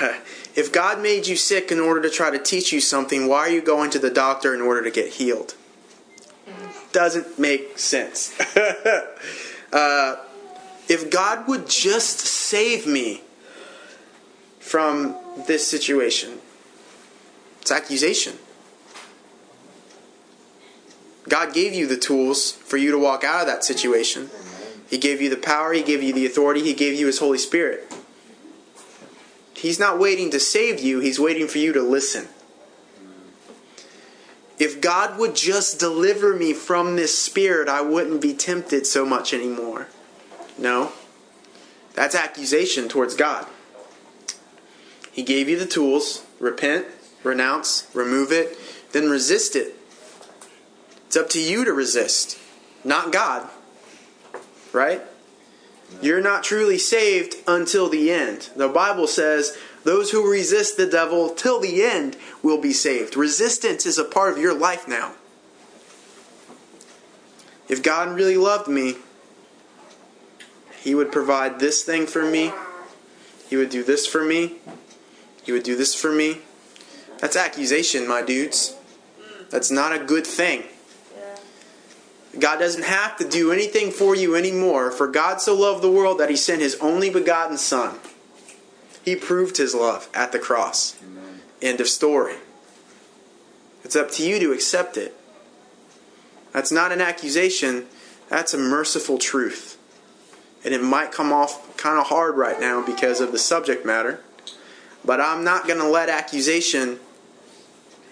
if 0.56 0.72
God 0.72 1.00
made 1.00 1.26
you 1.26 1.36
sick 1.36 1.70
in 1.70 1.78
order 1.78 2.02
to 2.02 2.10
try 2.10 2.30
to 2.30 2.38
teach 2.38 2.72
you 2.72 2.80
something, 2.80 3.28
why 3.28 3.40
are 3.40 3.50
you 3.50 3.62
going 3.62 3.90
to 3.90 3.98
the 3.98 4.10
doctor 4.10 4.54
in 4.54 4.60
order 4.60 4.82
to 4.82 4.90
get 4.90 5.12
healed? 5.12 5.54
Doesn't 6.92 7.38
make 7.38 7.78
sense. 7.78 8.38
uh, 9.72 10.16
if 10.88 11.10
God 11.10 11.48
would 11.48 11.68
just 11.68 12.20
save 12.20 12.86
me 12.86 13.22
from 14.60 15.16
this 15.46 15.66
situation, 15.66 16.38
it's 17.62 17.70
accusation. 17.70 18.38
God 21.28 21.54
gave 21.54 21.72
you 21.72 21.86
the 21.86 21.96
tools 21.96 22.50
for 22.50 22.76
you 22.76 22.90
to 22.90 22.98
walk 22.98 23.22
out 23.22 23.42
of 23.42 23.46
that 23.46 23.62
situation. 23.62 24.30
He 24.90 24.98
gave 24.98 25.22
you 25.22 25.30
the 25.30 25.36
power, 25.36 25.72
He 25.72 25.82
gave 25.82 26.02
you 26.02 26.12
the 26.12 26.26
authority, 26.26 26.60
He 26.62 26.74
gave 26.74 26.98
you 26.98 27.06
His 27.06 27.20
Holy 27.20 27.38
Spirit. 27.38 27.90
He's 29.54 29.78
not 29.78 30.00
waiting 30.00 30.30
to 30.32 30.40
save 30.40 30.80
you, 30.80 30.98
He's 30.98 31.20
waiting 31.20 31.46
for 31.46 31.58
you 31.58 31.72
to 31.72 31.82
listen. 31.82 32.28
If 34.58 34.80
God 34.80 35.16
would 35.18 35.36
just 35.36 35.78
deliver 35.78 36.34
me 36.34 36.52
from 36.52 36.96
this 36.96 37.16
spirit, 37.16 37.68
I 37.68 37.80
wouldn't 37.80 38.20
be 38.20 38.34
tempted 38.34 38.88
so 38.88 39.06
much 39.06 39.32
anymore. 39.32 39.86
No. 40.58 40.92
That's 41.94 42.16
accusation 42.16 42.88
towards 42.88 43.14
God. 43.14 43.46
He 45.12 45.22
gave 45.22 45.48
you 45.48 45.56
the 45.56 45.66
tools 45.66 46.26
repent, 46.40 46.86
renounce, 47.22 47.88
remove 47.94 48.32
it, 48.32 48.56
then 48.92 49.08
resist 49.08 49.56
it. 49.56 49.74
It's 51.06 51.16
up 51.16 51.28
to 51.30 51.40
you 51.40 51.64
to 51.64 51.72
resist, 51.72 52.38
not 52.84 53.12
God. 53.12 53.48
Right? 54.72 55.02
You're 56.00 56.22
not 56.22 56.42
truly 56.42 56.78
saved 56.78 57.36
until 57.46 57.88
the 57.88 58.10
end. 58.10 58.48
The 58.56 58.68
Bible 58.68 59.06
says 59.06 59.56
those 59.84 60.10
who 60.10 60.30
resist 60.30 60.76
the 60.76 60.86
devil 60.86 61.30
till 61.30 61.60
the 61.60 61.82
end 61.82 62.16
will 62.42 62.60
be 62.60 62.72
saved. 62.72 63.16
Resistance 63.16 63.84
is 63.84 63.98
a 63.98 64.04
part 64.04 64.32
of 64.32 64.38
your 64.38 64.54
life 64.54 64.88
now. 64.88 65.12
If 67.68 67.82
God 67.82 68.14
really 68.14 68.36
loved 68.36 68.68
me, 68.68 68.96
He 70.80 70.94
would 70.94 71.12
provide 71.12 71.60
this 71.60 71.82
thing 71.82 72.06
for 72.06 72.22
me. 72.22 72.52
He 73.48 73.56
would 73.56 73.70
do 73.70 73.84
this 73.84 74.06
for 74.06 74.24
me. 74.24 74.56
He 75.44 75.52
would 75.52 75.62
do 75.62 75.76
this 75.76 75.94
for 75.94 76.10
me. 76.10 76.38
That's 77.22 77.36
accusation, 77.36 78.08
my 78.08 78.20
dudes. 78.20 78.74
That's 79.48 79.70
not 79.70 79.94
a 79.94 80.04
good 80.04 80.26
thing. 80.26 80.64
God 82.36 82.58
doesn't 82.58 82.84
have 82.84 83.16
to 83.18 83.28
do 83.28 83.52
anything 83.52 83.92
for 83.92 84.16
you 84.16 84.34
anymore. 84.34 84.90
For 84.90 85.06
God 85.06 85.40
so 85.40 85.54
loved 85.54 85.82
the 85.82 85.90
world 85.90 86.18
that 86.18 86.30
he 86.30 86.36
sent 86.36 86.60
his 86.60 86.74
only 86.80 87.10
begotten 87.10 87.58
Son. 87.58 88.00
He 89.04 89.14
proved 89.14 89.58
his 89.58 89.72
love 89.72 90.08
at 90.12 90.32
the 90.32 90.40
cross. 90.40 91.00
Amen. 91.00 91.42
End 91.62 91.80
of 91.80 91.86
story. 91.86 92.36
It's 93.84 93.94
up 93.94 94.10
to 94.12 94.28
you 94.28 94.40
to 94.40 94.50
accept 94.50 94.96
it. 94.96 95.14
That's 96.52 96.72
not 96.72 96.90
an 96.90 97.00
accusation, 97.00 97.86
that's 98.28 98.52
a 98.52 98.58
merciful 98.58 99.18
truth. 99.18 99.78
And 100.64 100.74
it 100.74 100.82
might 100.82 101.12
come 101.12 101.32
off 101.32 101.76
kind 101.76 102.00
of 102.00 102.08
hard 102.08 102.36
right 102.36 102.58
now 102.58 102.84
because 102.84 103.20
of 103.20 103.30
the 103.30 103.38
subject 103.38 103.86
matter. 103.86 104.20
But 105.04 105.20
I'm 105.20 105.44
not 105.44 105.68
going 105.68 105.78
to 105.78 105.88
let 105.88 106.08
accusation, 106.08 106.98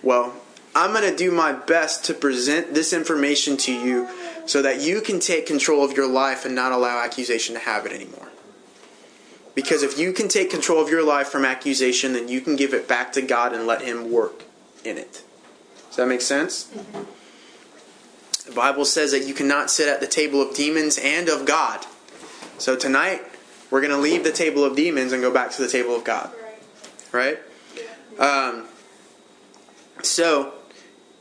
well, 0.03 0.35
I'm 0.75 0.93
going 0.93 1.11
to 1.11 1.17
do 1.17 1.31
my 1.31 1.53
best 1.53 2.05
to 2.07 2.15
present 2.15 2.75
this 2.75 2.93
information 2.93 3.57
to 3.59 3.73
you 3.73 4.09
so 4.47 4.63
that 4.63 4.81
you 4.81 5.01
can 5.01 5.21
take 5.21 5.47
control 5.47 5.85
of 5.85 5.97
your 5.97 6.09
life 6.09 6.45
and 6.45 6.55
not 6.55 6.73
allow 6.73 7.03
accusation 7.03 7.55
to 7.55 7.61
have 7.61 7.87
it 7.87 7.93
anymore. 7.93 8.29
Because 9.55 9.83
if 9.83 9.99
you 9.99 10.13
can 10.13 10.29
take 10.29 10.51
control 10.51 10.81
of 10.81 10.89
your 10.89 11.05
life 11.05 11.29
from 11.29 11.45
accusation, 11.45 12.13
then 12.13 12.29
you 12.29 12.41
can 12.41 12.57
give 12.57 12.73
it 12.73 12.89
back 12.89 13.13
to 13.13 13.23
God 13.23 13.53
and 13.53 13.67
let 13.67 13.83
Him 13.83 14.11
work 14.11 14.45
in 14.85 14.97
it. 14.97 15.25
Does 15.89 15.97
that 15.97 16.07
make 16.07 16.21
sense? 16.21 16.71
The 18.47 18.53
Bible 18.53 18.85
says 18.85 19.11
that 19.11 19.27
you 19.27 19.35
cannot 19.35 19.71
sit 19.71 19.89
at 19.89 20.01
the 20.01 20.07
table 20.07 20.41
of 20.41 20.55
demons 20.55 20.99
and 21.03 21.29
of 21.29 21.47
God. 21.47 21.85
So 22.59 22.77
tonight, 22.77 23.23
we're 23.71 23.81
going 23.81 23.93
to 23.93 23.99
leave 23.99 24.25
the 24.25 24.33
table 24.33 24.65
of 24.65 24.77
demons 24.77 25.13
and 25.13 25.21
go 25.21 25.33
back 25.33 25.51
to 25.53 25.63
the 25.63 25.69
table 25.69 25.95
of 25.95 26.05
God. 26.05 26.31
Right? 27.13 27.39
Um, 28.19 28.67
so, 30.07 30.55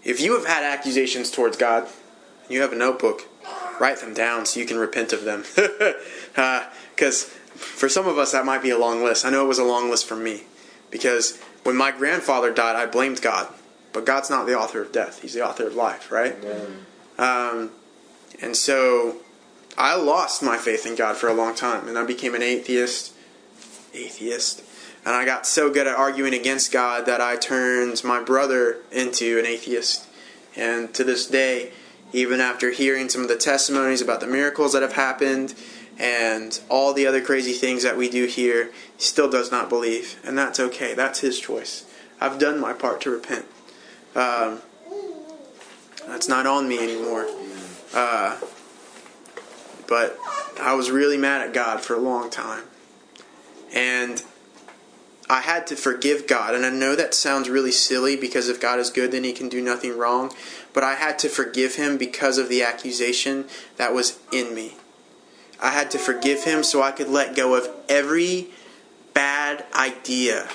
if 0.04 0.22
you 0.22 0.34
have 0.36 0.46
had 0.46 0.64
accusations 0.64 1.32
towards 1.32 1.58
God, 1.58 1.88
you 2.50 2.62
have 2.62 2.74
a 2.74 2.76
notebook, 2.76 3.24
write 3.80 4.00
them 4.00 4.14
down 4.14 4.46
so 4.46 4.60
you 4.60 4.66
can 4.66 4.78
repent 4.78 5.14
of 5.14 5.24
them. 5.24 5.44
Because 6.94 7.24
uh, 7.26 7.28
for 7.56 7.90
some 7.90 8.08
of 8.08 8.18
us, 8.18 8.32
that 8.32 8.46
might 8.46 8.62
be 8.62 8.70
a 8.70 8.78
long 8.78 9.04
list. 9.04 9.26
I 9.26 9.30
know 9.30 9.44
it 9.44 9.48
was 9.48 9.60
a 9.60 9.64
long 9.64 9.90
list 9.90 10.06
for 10.06 10.16
me. 10.16 10.44
Because 10.92 11.40
when 11.64 11.76
my 11.76 11.92
grandfather 11.92 12.52
died, 12.52 12.76
I 12.76 12.86
blamed 12.86 13.22
God. 13.22 13.48
But 13.94 14.06
God's 14.06 14.30
not 14.30 14.46
the 14.46 14.58
author 14.58 14.82
of 14.82 14.92
death, 14.92 15.22
He's 15.22 15.34
the 15.34 15.46
author 15.46 15.68
of 15.68 15.76
life, 15.76 16.12
right? 16.12 16.36
Um, 17.18 17.72
and 18.42 18.56
so 18.56 19.18
I 19.78 19.96
lost 19.96 20.44
my 20.44 20.58
faith 20.58 20.86
in 20.86 20.96
God 20.96 21.18
for 21.18 21.28
a 21.28 21.34
long 21.34 21.56
time. 21.56 21.88
And 21.88 21.98
I 21.98 22.06
became 22.06 22.36
an 22.36 22.44
atheist. 22.44 23.14
Atheist. 23.94 24.64
And 25.06 25.16
I 25.16 25.26
got 25.26 25.48
so 25.48 25.72
good 25.72 25.88
at 25.88 25.96
arguing 25.96 26.34
against 26.34 26.72
God 26.72 27.06
that 27.06 27.22
I 27.22 27.36
turned 27.36 28.04
my 28.04 28.22
brother 28.22 28.78
into 28.92 29.40
an 29.40 29.46
atheist. 29.46 30.08
And 30.56 30.94
to 30.94 31.04
this 31.04 31.26
day, 31.26 31.72
even 32.12 32.40
after 32.40 32.72
hearing 32.72 33.10
some 33.10 33.22
of 33.22 33.28
the 33.28 33.38
testimonies 33.38 34.02
about 34.02 34.20
the 34.20 34.28
miracles 34.28 34.74
that 34.74 34.82
have 34.82 34.94
happened 34.94 35.54
and 35.98 36.60
all 36.70 36.94
the 36.94 37.06
other 37.06 37.22
crazy 37.22 37.54
things 37.54 37.84
that 37.84 37.98
we 37.98 38.10
do 38.10 38.26
here, 38.26 38.72
he 38.98 39.04
still 39.04 39.30
does 39.30 39.52
not 39.52 39.70
believe. 39.70 40.20
And 40.26 40.38
that's 40.38 40.60
okay. 40.60 40.94
That's 40.94 41.20
his 41.20 41.40
choice. 41.40 41.86
I've 42.20 42.40
done 42.40 42.60
my 42.60 42.74
part 42.74 43.02
to 43.02 43.10
repent. 43.10 43.46
Um, 44.16 44.62
that's 46.08 46.28
not 46.28 46.46
on 46.46 46.68
me 46.68 46.80
anymore. 46.80 47.28
Uh, 47.94 48.40
but 49.88 50.18
I 50.60 50.74
was 50.74 50.92
really 50.92 51.18
mad 51.18 51.42
at 51.42 51.54
God 51.54 51.82
for 51.82 51.96
a 51.96 52.00
long 52.00 52.30
time. 52.30 52.64
And 53.74 54.24
I 55.30 55.42
had 55.42 55.68
to 55.68 55.76
forgive 55.76 56.26
God. 56.26 56.56
And 56.56 56.66
I 56.66 56.72
know 56.72 56.96
that 56.96 57.14
sounds 57.14 57.50
really 57.50 57.72
silly 57.72 58.16
because 58.16 58.50
if 58.50 58.60
God 58.60 58.80
is 58.80 58.90
good, 58.90 59.12
then 59.12 59.24
he 59.24 59.32
can 59.32 59.48
do 59.48 59.62
nothing 59.62 59.96
wrong. 59.96 60.34
But 60.74 60.84
I 60.84 60.96
had 60.96 61.20
to 61.20 61.30
forgive 61.30 61.76
him 61.76 61.98
because 61.98 62.38
of 62.40 62.50
the 62.50 62.64
accusation 62.64 63.46
that 63.78 63.94
was 63.94 64.18
in 64.32 64.56
me. 64.56 64.76
I 65.62 65.70
had 65.70 65.92
to 65.92 66.00
forgive 66.00 66.46
him 66.46 66.64
so 66.64 66.82
I 66.82 66.92
could 66.92 67.10
let 67.10 67.36
go 67.36 67.56
of 67.56 67.70
every 67.88 68.48
bad 69.14 69.66
idea 69.76 70.50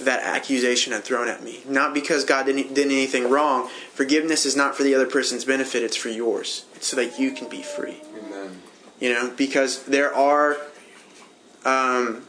that 0.00 0.22
accusation 0.22 0.92
had 0.92 1.04
thrown 1.04 1.28
at 1.28 1.42
me. 1.42 1.62
Not 1.66 1.94
because 1.94 2.24
God 2.24 2.46
didn't 2.46 2.74
did 2.74 2.86
anything 2.86 3.30
wrong. 3.30 3.68
Forgiveness 3.92 4.44
is 4.44 4.56
not 4.56 4.76
for 4.76 4.82
the 4.82 4.94
other 4.94 5.06
person's 5.06 5.44
benefit, 5.44 5.82
it's 5.82 5.96
for 5.96 6.08
yours. 6.08 6.64
It's 6.74 6.88
so 6.88 6.96
that 6.96 7.18
you 7.18 7.30
can 7.32 7.48
be 7.48 7.62
free. 7.62 8.02
Amen. 8.18 8.60
You 9.00 9.12
know, 9.12 9.32
because 9.36 9.84
there 9.84 10.14
are 10.14 10.58
um, 11.64 12.25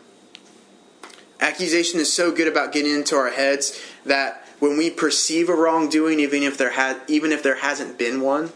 accusation 1.40 2.00
is 2.00 2.12
so 2.12 2.32
good 2.32 2.48
about 2.48 2.72
getting 2.72 2.94
into 2.94 3.16
our 3.16 3.30
heads 3.30 3.80
that 4.06 4.44
when 4.60 4.78
we 4.78 4.90
perceive 4.90 5.50
a 5.50 5.56
wrongdoing, 5.56 6.20
even 6.20 6.44
if 6.44 6.58
there 6.58 6.72
had 6.72 7.00
even 7.08 7.32
if 7.32 7.44
there 7.44 7.56
hasn't 7.56 7.98
been 7.98 8.22
one, 8.22 8.52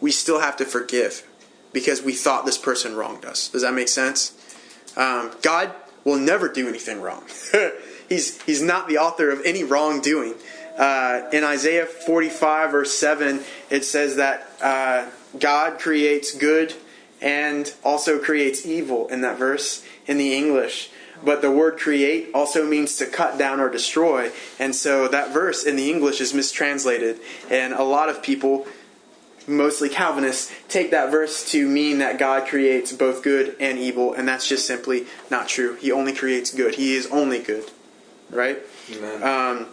we 0.00 0.10
still 0.10 0.40
have 0.40 0.56
to 0.56 0.64
forgive 0.64 1.26
because 1.72 2.02
we 2.02 2.12
thought 2.12 2.44
this 2.46 2.58
person 2.58 2.96
wronged 2.96 3.24
us. 3.24 3.48
Does 3.48 3.62
that 3.62 3.74
make 3.74 3.88
sense? 3.88 4.32
Um, 4.96 5.32
God 5.42 5.72
will 6.04 6.18
never 6.18 6.48
do 6.48 6.68
anything 6.68 7.00
wrong. 7.00 7.24
he's 8.08 8.40
he's 8.42 8.62
not 8.62 8.88
the 8.88 8.98
author 8.98 9.30
of 9.30 9.40
any 9.44 9.64
wrongdoing. 9.64 10.34
Uh, 10.76 11.28
in 11.32 11.44
Isaiah 11.44 11.84
45 11.84 12.70
verse 12.70 12.92
7, 12.92 13.40
it 13.68 13.84
says 13.84 14.16
that 14.16 14.50
uh, 14.62 15.06
God 15.38 15.78
creates 15.78 16.34
good 16.34 16.74
and 17.20 17.72
also 17.84 18.18
creates 18.18 18.64
evil 18.66 19.06
in 19.08 19.20
that 19.20 19.38
verse 19.38 19.84
in 20.06 20.16
the 20.16 20.34
English. 20.34 20.90
But 21.24 21.40
the 21.40 21.50
word 21.50 21.78
create 21.78 22.30
also 22.34 22.66
means 22.66 22.96
to 22.96 23.06
cut 23.06 23.38
down 23.38 23.60
or 23.60 23.68
destroy. 23.68 24.32
And 24.58 24.74
so 24.74 25.08
that 25.08 25.32
verse 25.32 25.64
in 25.64 25.76
the 25.76 25.90
English 25.90 26.20
is 26.20 26.34
mistranslated. 26.34 27.20
And 27.50 27.72
a 27.72 27.84
lot 27.84 28.08
of 28.08 28.22
people, 28.22 28.66
mostly 29.46 29.88
Calvinists, 29.88 30.52
take 30.68 30.90
that 30.90 31.10
verse 31.10 31.48
to 31.52 31.68
mean 31.68 31.98
that 31.98 32.18
God 32.18 32.48
creates 32.48 32.92
both 32.92 33.22
good 33.22 33.56
and 33.60 33.78
evil. 33.78 34.12
And 34.12 34.26
that's 34.26 34.48
just 34.48 34.66
simply 34.66 35.06
not 35.30 35.48
true. 35.48 35.76
He 35.76 35.92
only 35.92 36.12
creates 36.12 36.52
good, 36.52 36.74
He 36.74 36.94
is 36.94 37.06
only 37.06 37.38
good. 37.38 37.70
Right? 38.30 38.58
Amen. 38.90 39.22
Um, 39.22 39.66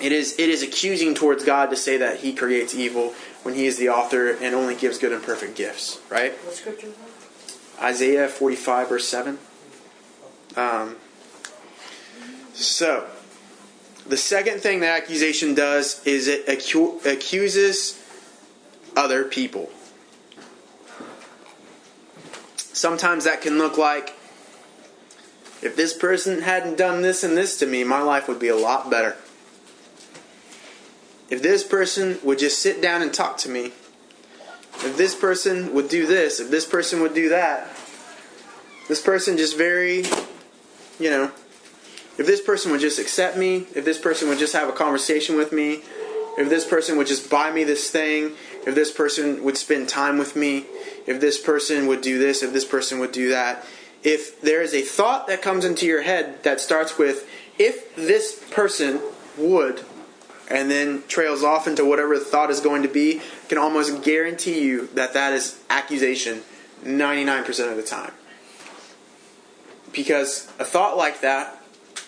it 0.00 0.12
is 0.12 0.38
it 0.38 0.48
is 0.48 0.62
accusing 0.62 1.14
towards 1.14 1.44
God 1.44 1.70
to 1.70 1.76
say 1.76 1.96
that 1.98 2.20
He 2.20 2.34
creates 2.34 2.74
evil 2.74 3.14
when 3.42 3.54
He 3.54 3.66
is 3.66 3.78
the 3.78 3.88
author 3.88 4.30
and 4.30 4.54
only 4.54 4.74
gives 4.74 4.98
good 4.98 5.12
and 5.12 5.22
perfect 5.22 5.56
gifts, 5.56 6.00
right? 6.10 6.32
What 6.32 6.54
scripture? 6.54 6.88
Is 6.88 6.94
that? 6.96 7.84
Isaiah 7.84 8.28
forty 8.28 8.56
five 8.56 8.88
verse 8.88 9.06
seven. 9.06 9.38
Um, 10.56 10.96
so, 12.54 13.06
the 14.06 14.16
second 14.16 14.60
thing 14.60 14.80
that 14.80 15.02
accusation 15.02 15.54
does 15.54 16.04
is 16.06 16.28
it 16.28 16.46
acu- 16.46 17.04
accuses 17.04 18.02
other 18.96 19.24
people. 19.24 19.70
Sometimes 22.56 23.24
that 23.24 23.42
can 23.42 23.58
look 23.58 23.76
like 23.76 24.14
if 25.62 25.76
this 25.76 25.94
person 25.94 26.42
hadn't 26.42 26.76
done 26.76 27.02
this 27.02 27.24
and 27.24 27.36
this 27.36 27.58
to 27.58 27.66
me, 27.66 27.84
my 27.84 28.00
life 28.00 28.28
would 28.28 28.38
be 28.38 28.48
a 28.48 28.56
lot 28.56 28.90
better. 28.90 29.16
If 31.28 31.42
this 31.42 31.64
person 31.64 32.18
would 32.22 32.38
just 32.38 32.60
sit 32.60 32.80
down 32.80 33.02
and 33.02 33.12
talk 33.12 33.38
to 33.38 33.48
me, 33.48 33.72
if 34.84 34.96
this 34.96 35.14
person 35.14 35.74
would 35.74 35.88
do 35.88 36.06
this, 36.06 36.38
if 36.38 36.50
this 36.50 36.66
person 36.66 37.00
would 37.00 37.14
do 37.14 37.30
that, 37.30 37.68
this 38.88 39.00
person 39.00 39.36
just 39.36 39.56
very, 39.56 40.04
you 40.98 41.10
know, 41.10 41.30
if 42.18 42.26
this 42.26 42.40
person 42.40 42.72
would 42.72 42.80
just 42.80 42.98
accept 42.98 43.36
me, 43.36 43.66
if 43.74 43.84
this 43.84 43.98
person 43.98 44.28
would 44.28 44.38
just 44.38 44.54
have 44.54 44.68
a 44.68 44.72
conversation 44.72 45.36
with 45.36 45.52
me, 45.52 45.82
if 46.38 46.48
this 46.48 46.66
person 46.66 46.96
would 46.96 47.06
just 47.06 47.30
buy 47.30 47.50
me 47.50 47.64
this 47.64 47.90
thing, 47.90 48.32
if 48.66 48.74
this 48.74 48.90
person 48.90 49.42
would 49.44 49.56
spend 49.56 49.88
time 49.88 50.18
with 50.18 50.36
me, 50.36 50.66
if 51.06 51.20
this 51.20 51.40
person 51.40 51.86
would 51.86 52.00
do 52.00 52.18
this, 52.18 52.42
if 52.42 52.52
this 52.52 52.64
person 52.64 52.98
would 52.98 53.12
do 53.12 53.30
that, 53.30 53.64
if 54.02 54.40
there 54.40 54.62
is 54.62 54.74
a 54.74 54.82
thought 54.82 55.26
that 55.26 55.42
comes 55.42 55.64
into 55.64 55.86
your 55.86 56.02
head 56.02 56.42
that 56.42 56.60
starts 56.60 56.98
with, 56.98 57.28
if 57.58 57.94
this 57.96 58.42
person 58.50 59.00
would, 59.36 59.82
and 60.48 60.70
then 60.70 61.02
trails 61.08 61.42
off 61.42 61.66
into 61.66 61.84
whatever 61.84 62.18
the 62.18 62.24
thought 62.24 62.50
is 62.50 62.60
going 62.60 62.82
to 62.82 62.88
be, 62.88 63.18
I 63.18 63.48
can 63.48 63.58
almost 63.58 64.02
guarantee 64.02 64.60
you 64.60 64.88
that 64.94 65.14
that 65.14 65.32
is 65.32 65.60
accusation 65.68 66.42
99% 66.84 67.70
of 67.70 67.76
the 67.76 67.82
time. 67.82 68.12
Because 69.96 70.46
a 70.60 70.64
thought 70.64 70.96
like 70.96 71.22
that 71.22 71.60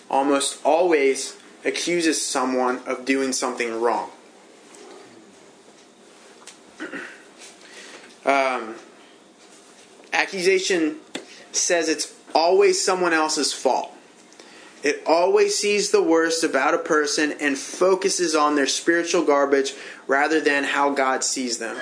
almost 0.09 0.63
always 0.63 1.35
accuses 1.65 2.25
someone 2.25 2.79
of 2.85 3.03
doing 3.03 3.33
something 3.33 3.81
wrong. 3.81 4.09
Um, 8.25 8.75
accusation 10.13 10.97
says 11.51 11.89
it's 11.89 12.13
always 12.35 12.83
someone 12.83 13.13
else's 13.13 13.53
fault. 13.53 13.91
It 14.83 15.01
always 15.05 15.57
sees 15.57 15.89
the 15.89 16.03
worst 16.03 16.43
about 16.43 16.73
a 16.73 16.79
person 16.79 17.33
and 17.39 17.57
focuses 17.57 18.35
on 18.35 18.55
their 18.55 18.67
spiritual 18.67 19.23
garbage 19.23 19.73
rather 20.05 20.41
than 20.41 20.65
how 20.65 20.91
God 20.91 21.23
sees 21.23 21.57
them. 21.57 21.77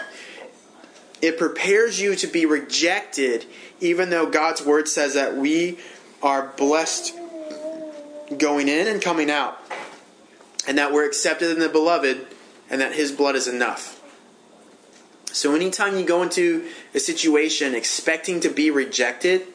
It 1.22 1.38
prepares 1.38 2.00
you 2.00 2.16
to 2.16 2.28
be 2.28 2.46
rejected, 2.46 3.46
even 3.80 4.10
though 4.10 4.28
God's 4.30 4.64
word 4.64 4.88
says 4.88 5.16
that 5.16 5.36
we 5.36 5.80
are 6.22 6.54
blessed 6.58 7.14
going 8.38 8.68
in 8.68 8.88
and 8.88 9.02
coming 9.02 9.30
out, 9.30 9.60
and 10.68 10.78
that 10.78 10.92
we're 10.92 11.06
accepted 11.06 11.52
in 11.52 11.60
the 11.60 11.70
beloved, 11.70 12.28
and 12.70 12.82
that 12.82 12.94
His 12.94 13.12
blood 13.12 13.36
is 13.36 13.48
enough. 13.48 14.02
So, 15.32 15.54
anytime 15.54 15.98
you 15.98 16.06
go 16.06 16.24
into 16.24 16.68
a 16.94 17.00
situation 17.00 17.76
expecting 17.76 18.40
to 18.42 18.50
be 18.50 18.72
rejected, 18.72 19.48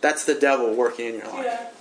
that's 0.00 0.24
the 0.24 0.34
devil 0.34 0.74
working 0.74 1.06
in 1.06 1.14
your 1.16 1.28
life. 1.28 1.72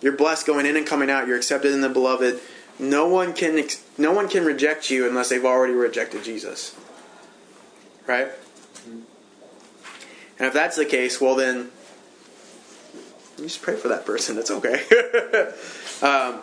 You're 0.00 0.16
blessed 0.16 0.46
going 0.46 0.66
in 0.66 0.76
and 0.76 0.86
coming 0.86 1.08
out. 1.08 1.28
You're 1.28 1.36
accepted 1.36 1.72
in 1.72 1.80
the 1.80 1.88
beloved. 1.88 2.40
No 2.78 3.06
one 3.06 3.32
can 3.32 3.64
no 3.96 4.12
one 4.12 4.28
can 4.28 4.44
reject 4.44 4.90
you 4.90 5.06
unless 5.06 5.28
they've 5.28 5.44
already 5.44 5.74
rejected 5.74 6.24
Jesus. 6.24 6.76
Right? 8.06 8.28
And 8.84 10.48
if 10.48 10.52
that's 10.52 10.76
the 10.76 10.84
case, 10.84 11.20
well 11.20 11.36
then 11.36 11.70
you 13.38 13.44
just 13.44 13.62
pray 13.62 13.76
for 13.76 13.88
that 13.88 14.04
person. 14.06 14.38
It's 14.38 14.50
okay. 14.50 14.74
um, 16.02 16.42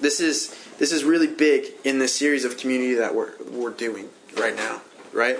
this 0.00 0.20
is 0.20 0.56
this 0.78 0.92
is 0.92 1.04
really 1.04 1.28
big 1.28 1.66
in 1.84 1.98
the 1.98 2.08
series 2.08 2.44
of 2.44 2.56
community 2.56 2.94
that 2.94 3.14
we're 3.14 3.32
we're 3.50 3.70
doing 3.70 4.08
right 4.38 4.56
now. 4.56 4.80
Right? 5.12 5.38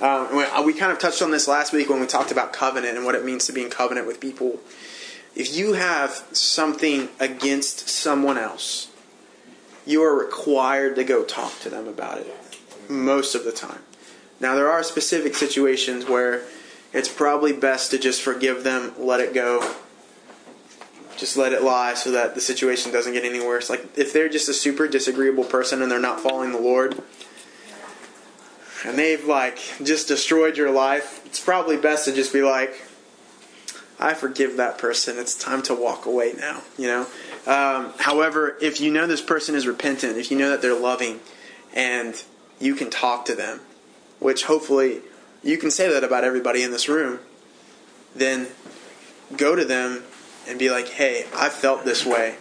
Um, 0.00 0.34
we 0.64 0.74
kind 0.74 0.90
of 0.90 0.98
touched 0.98 1.22
on 1.22 1.30
this 1.30 1.46
last 1.46 1.72
week 1.72 1.88
when 1.88 2.00
we 2.00 2.06
talked 2.06 2.32
about 2.32 2.52
covenant 2.52 2.96
and 2.96 3.06
what 3.06 3.14
it 3.14 3.24
means 3.24 3.46
to 3.46 3.52
be 3.52 3.62
in 3.62 3.70
covenant 3.70 4.06
with 4.06 4.20
people. 4.20 4.58
If 5.36 5.56
you 5.56 5.74
have 5.74 6.10
something 6.32 7.08
against 7.20 7.88
someone 7.88 8.36
else, 8.36 8.90
you 9.86 10.02
are 10.02 10.14
required 10.14 10.96
to 10.96 11.04
go 11.04 11.22
talk 11.24 11.58
to 11.60 11.70
them 11.70 11.86
about 11.86 12.18
it 12.18 12.36
most 12.88 13.34
of 13.34 13.44
the 13.44 13.52
time. 13.52 13.80
Now, 14.40 14.56
there 14.56 14.68
are 14.68 14.82
specific 14.82 15.36
situations 15.36 16.06
where 16.06 16.42
it's 16.92 17.08
probably 17.08 17.52
best 17.52 17.90
to 17.90 17.98
just 17.98 18.22
forgive 18.22 18.64
them, 18.64 18.92
let 18.98 19.20
it 19.20 19.32
go, 19.32 19.74
just 21.16 21.36
let 21.36 21.52
it 21.52 21.62
lie 21.62 21.94
so 21.94 22.10
that 22.10 22.34
the 22.34 22.40
situation 22.40 22.92
doesn't 22.92 23.12
get 23.12 23.24
any 23.24 23.40
worse. 23.40 23.70
Like, 23.70 23.86
if 23.96 24.12
they're 24.12 24.28
just 24.28 24.48
a 24.48 24.54
super 24.54 24.88
disagreeable 24.88 25.44
person 25.44 25.82
and 25.82 25.90
they're 25.90 26.00
not 26.00 26.20
following 26.20 26.52
the 26.52 26.60
Lord, 26.60 27.00
and 28.84 28.98
they've, 28.98 29.24
like, 29.24 29.58
just 29.82 30.08
destroyed 30.08 30.56
your 30.56 30.70
life, 30.70 31.24
it's 31.24 31.38
probably 31.38 31.76
best 31.76 32.06
to 32.06 32.12
just 32.12 32.32
be 32.32 32.42
like, 32.42 32.82
I 34.00 34.14
forgive 34.14 34.56
that 34.56 34.78
person. 34.78 35.18
It's 35.18 35.36
time 35.36 35.62
to 35.62 35.74
walk 35.74 36.06
away 36.06 36.32
now, 36.36 36.62
you 36.76 36.88
know? 36.88 37.06
Um, 37.46 37.92
however, 37.98 38.56
if 38.60 38.80
you 38.80 38.90
know 38.90 39.06
this 39.06 39.20
person 39.20 39.54
is 39.54 39.66
repentant, 39.66 40.16
if 40.16 40.30
you 40.32 40.36
know 40.36 40.50
that 40.50 40.60
they're 40.60 40.78
loving, 40.78 41.20
and 41.72 42.20
you 42.58 42.74
can 42.74 42.90
talk 42.90 43.24
to 43.26 43.34
them, 43.36 43.60
which 44.18 44.44
hopefully 44.44 45.02
you 45.42 45.58
can 45.58 45.70
say 45.70 45.92
that 45.92 46.04
about 46.04 46.24
everybody 46.24 46.62
in 46.62 46.70
this 46.70 46.88
room, 46.88 47.18
then 48.14 48.48
go 49.36 49.54
to 49.56 49.64
them 49.64 50.02
and 50.48 50.58
be 50.58 50.70
like, 50.70 50.88
hey, 50.88 51.26
I 51.34 51.48
felt 51.48 51.84
this 51.84 52.04
way, 52.04 52.36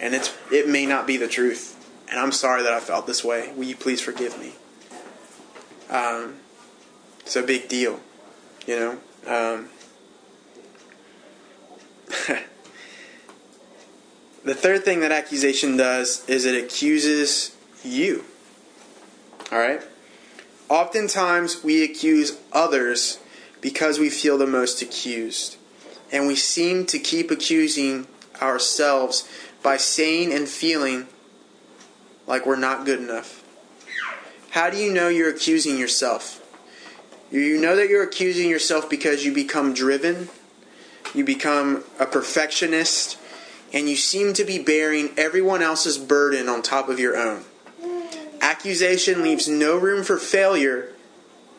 and 0.00 0.14
it's 0.14 0.36
it 0.50 0.68
may 0.68 0.86
not 0.86 1.06
be 1.06 1.16
the 1.16 1.28
truth, 1.28 1.76
and 2.10 2.18
I'm 2.18 2.32
sorry 2.32 2.62
that 2.62 2.72
I 2.72 2.80
felt 2.80 3.06
this 3.06 3.22
way. 3.24 3.52
Will 3.54 3.64
you 3.64 3.76
please 3.76 4.00
forgive 4.00 4.38
me? 4.38 4.54
Um, 5.90 6.36
it's 7.20 7.36
a 7.36 7.42
big 7.42 7.68
deal, 7.68 8.00
you 8.66 8.76
know? 8.76 8.92
Um, 9.26 9.68
the 14.44 14.54
third 14.54 14.84
thing 14.84 15.00
that 15.00 15.12
accusation 15.12 15.76
does 15.76 16.28
is 16.28 16.44
it 16.46 16.62
accuses 16.64 17.54
you. 17.84 18.24
All 19.50 19.58
right? 19.58 19.82
Oftentimes 20.72 21.62
we 21.62 21.84
accuse 21.84 22.38
others 22.50 23.18
because 23.60 23.98
we 23.98 24.08
feel 24.08 24.38
the 24.38 24.46
most 24.46 24.80
accused. 24.80 25.56
And 26.10 26.26
we 26.26 26.34
seem 26.34 26.86
to 26.86 26.98
keep 26.98 27.30
accusing 27.30 28.06
ourselves 28.40 29.28
by 29.62 29.76
saying 29.76 30.32
and 30.32 30.48
feeling 30.48 31.08
like 32.26 32.46
we're 32.46 32.56
not 32.56 32.86
good 32.86 33.00
enough. 33.00 33.44
How 34.50 34.70
do 34.70 34.78
you 34.78 34.92
know 34.92 35.08
you're 35.08 35.30
accusing 35.30 35.78
yourself? 35.78 36.38
You 37.30 37.60
know 37.60 37.76
that 37.76 37.88
you're 37.88 38.02
accusing 38.02 38.48
yourself 38.48 38.88
because 38.88 39.24
you 39.24 39.32
become 39.32 39.74
driven 39.74 40.28
you 41.14 41.24
become 41.24 41.84
a 41.98 42.06
perfectionist, 42.06 43.18
and 43.72 43.88
you 43.88 43.96
seem 43.96 44.32
to 44.34 44.44
be 44.44 44.58
bearing 44.58 45.10
everyone 45.16 45.62
else's 45.62 45.98
burden 45.98 46.48
on 46.48 46.62
top 46.62 46.88
of 46.88 46.98
your 46.98 47.16
own. 47.16 47.44
Accusation 48.52 49.22
leaves 49.22 49.48
no 49.48 49.78
room 49.78 50.04
for 50.04 50.18
failure 50.18 50.92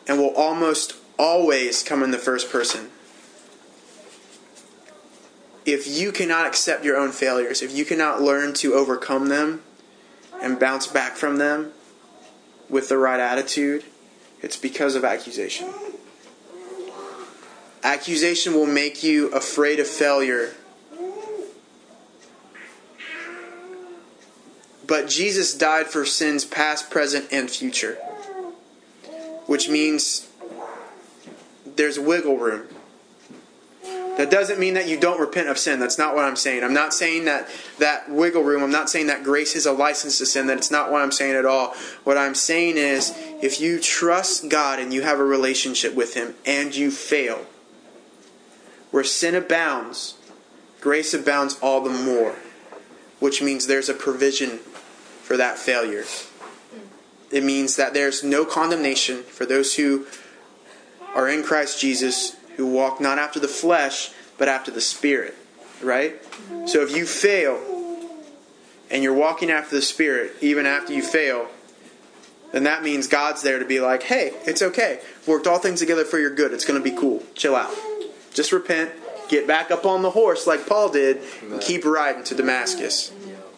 and 0.06 0.16
will 0.16 0.32
almost 0.36 0.94
always 1.18 1.82
come 1.82 2.04
in 2.04 2.12
the 2.12 2.18
first 2.18 2.52
person. 2.52 2.88
If 5.66 5.88
you 5.88 6.12
cannot 6.12 6.46
accept 6.46 6.84
your 6.84 6.96
own 6.96 7.10
failures, 7.10 7.62
if 7.62 7.76
you 7.76 7.84
cannot 7.84 8.22
learn 8.22 8.54
to 8.54 8.74
overcome 8.74 9.28
them 9.28 9.62
and 10.40 10.60
bounce 10.60 10.86
back 10.86 11.16
from 11.16 11.38
them 11.38 11.72
with 12.68 12.88
the 12.88 12.96
right 12.96 13.18
attitude, 13.18 13.82
it's 14.40 14.56
because 14.56 14.94
of 14.94 15.04
accusation. 15.04 15.74
Accusation 17.82 18.54
will 18.54 18.66
make 18.66 19.02
you 19.02 19.32
afraid 19.32 19.80
of 19.80 19.88
failure. 19.88 20.54
But 24.86 25.08
Jesus 25.08 25.54
died 25.54 25.86
for 25.86 26.04
sins 26.04 26.44
past, 26.44 26.90
present, 26.90 27.32
and 27.32 27.50
future. 27.50 27.94
Which 29.46 29.68
means 29.68 30.28
there's 31.76 31.98
wiggle 31.98 32.38
room. 32.38 32.66
That 34.16 34.30
doesn't 34.30 34.60
mean 34.60 34.74
that 34.74 34.86
you 34.88 34.98
don't 34.98 35.18
repent 35.18 35.48
of 35.48 35.58
sin. 35.58 35.80
That's 35.80 35.98
not 35.98 36.14
what 36.14 36.24
I'm 36.24 36.36
saying. 36.36 36.62
I'm 36.62 36.72
not 36.72 36.94
saying 36.94 37.24
that 37.24 37.48
that 37.80 38.08
wiggle 38.08 38.44
room, 38.44 38.62
I'm 38.62 38.70
not 38.70 38.88
saying 38.88 39.08
that 39.08 39.24
grace 39.24 39.56
is 39.56 39.66
a 39.66 39.72
license 39.72 40.18
to 40.18 40.26
sin. 40.26 40.46
That's 40.46 40.70
not 40.70 40.92
what 40.92 41.02
I'm 41.02 41.10
saying 41.10 41.34
at 41.34 41.44
all. 41.44 41.74
What 42.04 42.16
I'm 42.16 42.36
saying 42.36 42.76
is 42.76 43.12
if 43.42 43.60
you 43.60 43.80
trust 43.80 44.48
God 44.48 44.78
and 44.78 44.92
you 44.92 45.02
have 45.02 45.18
a 45.18 45.24
relationship 45.24 45.94
with 45.96 46.14
Him 46.14 46.34
and 46.46 46.74
you 46.74 46.92
fail, 46.92 47.44
where 48.92 49.02
sin 49.02 49.34
abounds, 49.34 50.14
grace 50.80 51.12
abounds 51.12 51.58
all 51.60 51.80
the 51.80 51.90
more, 51.90 52.36
which 53.18 53.42
means 53.42 53.66
there's 53.66 53.88
a 53.88 53.94
provision 53.94 54.60
for 55.24 55.36
that 55.36 55.58
failure. 55.58 56.04
It 57.32 57.42
means 57.42 57.76
that 57.76 57.94
there's 57.94 58.22
no 58.22 58.44
condemnation 58.44 59.22
for 59.22 59.44
those 59.44 59.74
who 59.74 60.06
are 61.14 61.28
in 61.28 61.42
Christ 61.42 61.80
Jesus, 61.80 62.36
who 62.56 62.66
walk 62.66 63.00
not 63.00 63.18
after 63.18 63.40
the 63.40 63.48
flesh, 63.48 64.12
but 64.38 64.48
after 64.48 64.70
the 64.70 64.80
Spirit. 64.80 65.34
Right? 65.82 66.22
So 66.66 66.82
if 66.82 66.96
you 66.96 67.06
fail, 67.06 67.60
and 68.90 69.02
you're 69.02 69.14
walking 69.14 69.50
after 69.50 69.74
the 69.74 69.82
Spirit, 69.82 70.36
even 70.40 70.66
after 70.66 70.92
you 70.92 71.02
fail, 71.02 71.48
then 72.52 72.64
that 72.64 72.84
means 72.84 73.08
God's 73.08 73.42
there 73.42 73.58
to 73.58 73.64
be 73.64 73.80
like, 73.80 74.04
hey, 74.04 74.32
it's 74.46 74.62
okay. 74.62 75.00
Worked 75.26 75.48
all 75.48 75.58
things 75.58 75.80
together 75.80 76.04
for 76.04 76.18
your 76.20 76.32
good. 76.32 76.52
It's 76.52 76.64
going 76.64 76.80
to 76.80 76.90
be 76.90 76.96
cool. 76.96 77.24
Chill 77.34 77.56
out. 77.56 77.74
Just 78.32 78.52
repent, 78.52 78.92
get 79.28 79.48
back 79.48 79.72
up 79.72 79.84
on 79.84 80.02
the 80.02 80.10
horse 80.10 80.46
like 80.46 80.66
Paul 80.66 80.90
did, 80.90 81.20
and 81.42 81.60
keep 81.60 81.84
riding 81.84 82.22
to 82.24 82.34
Damascus. 82.34 83.10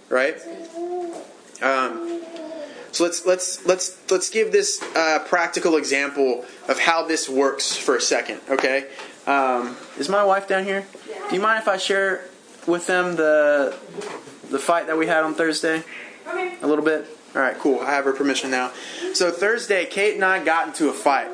Right? 0.08 0.38
Um, 1.62 2.22
so 2.92 3.04
let's 3.04 3.26
let's 3.26 3.64
let's 3.66 3.98
let's 4.10 4.30
give 4.30 4.52
this 4.52 4.82
uh, 4.94 5.18
practical 5.26 5.76
example 5.76 6.44
of 6.68 6.78
how 6.78 7.06
this 7.06 7.28
works 7.28 7.76
for 7.76 7.96
a 7.96 8.00
second. 8.00 8.40
Okay? 8.48 8.88
Um, 9.26 9.76
is 9.98 10.08
my 10.08 10.24
wife 10.24 10.48
down 10.48 10.64
here? 10.64 10.86
Do 11.28 11.34
you 11.34 11.40
mind 11.40 11.60
if 11.60 11.68
I 11.68 11.76
share 11.76 12.24
with 12.66 12.86
them 12.86 13.16
the 13.16 13.76
the 14.50 14.58
fight 14.58 14.86
that 14.86 14.96
we 14.96 15.06
had 15.06 15.24
on 15.24 15.34
Thursday? 15.34 15.82
Okay. 16.28 16.56
A 16.62 16.66
little 16.66 16.84
bit. 16.84 17.06
All 17.34 17.42
right, 17.42 17.58
cool. 17.58 17.80
I 17.80 17.90
have 17.90 18.06
her 18.06 18.14
permission 18.14 18.50
now. 18.50 18.72
So 19.12 19.30
Thursday, 19.30 19.84
Kate 19.84 20.14
and 20.14 20.24
I 20.24 20.42
got 20.42 20.68
into 20.68 20.88
a 20.88 20.92
fight 20.94 21.28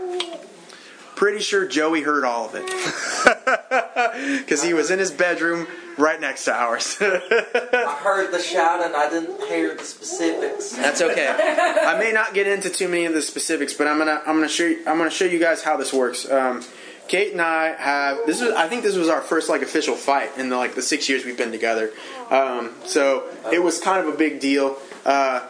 pretty 1.22 1.38
sure 1.38 1.64
Joey 1.64 2.02
heard 2.02 2.24
all 2.24 2.46
of 2.46 2.56
it 2.56 2.66
because 4.40 4.60
he 4.60 4.74
was 4.74 4.90
in 4.90 4.98
his 4.98 5.12
bedroom 5.12 5.68
right 5.96 6.20
next 6.20 6.46
to 6.46 6.52
ours. 6.52 6.96
I 7.00 8.00
heard 8.02 8.32
the 8.32 8.40
shouting. 8.40 8.92
I 8.92 9.08
didn't 9.08 9.40
hear 9.44 9.76
the 9.76 9.84
specifics. 9.84 10.72
That's 10.72 11.00
okay. 11.00 11.28
I 11.38 11.96
may 11.96 12.10
not 12.10 12.34
get 12.34 12.48
into 12.48 12.70
too 12.70 12.88
many 12.88 13.04
of 13.04 13.14
the 13.14 13.22
specifics, 13.22 13.72
but 13.72 13.86
I'm 13.86 13.98
gonna 13.98 14.20
I'm 14.26 14.34
gonna 14.34 14.48
show 14.48 14.64
you, 14.64 14.78
I'm 14.84 14.98
gonna 14.98 15.10
show 15.10 15.24
you 15.24 15.38
guys 15.38 15.62
how 15.62 15.76
this 15.76 15.92
works. 15.92 16.28
Um, 16.28 16.64
Kate 17.06 17.30
and 17.30 17.40
I 17.40 17.76
have 17.80 18.26
this 18.26 18.40
was 18.40 18.50
I 18.54 18.66
think 18.66 18.82
this 18.82 18.96
was 18.96 19.08
our 19.08 19.20
first 19.20 19.48
like 19.48 19.62
official 19.62 19.94
fight 19.94 20.36
in 20.38 20.48
the 20.48 20.56
like 20.56 20.74
the 20.74 20.82
six 20.82 21.08
years 21.08 21.24
we've 21.24 21.38
been 21.38 21.52
together. 21.52 21.92
Um, 22.30 22.74
so 22.84 23.28
it 23.52 23.62
was 23.62 23.80
kind 23.80 24.04
of 24.04 24.12
a 24.12 24.16
big 24.16 24.40
deal. 24.40 24.76
Uh, 25.04 25.46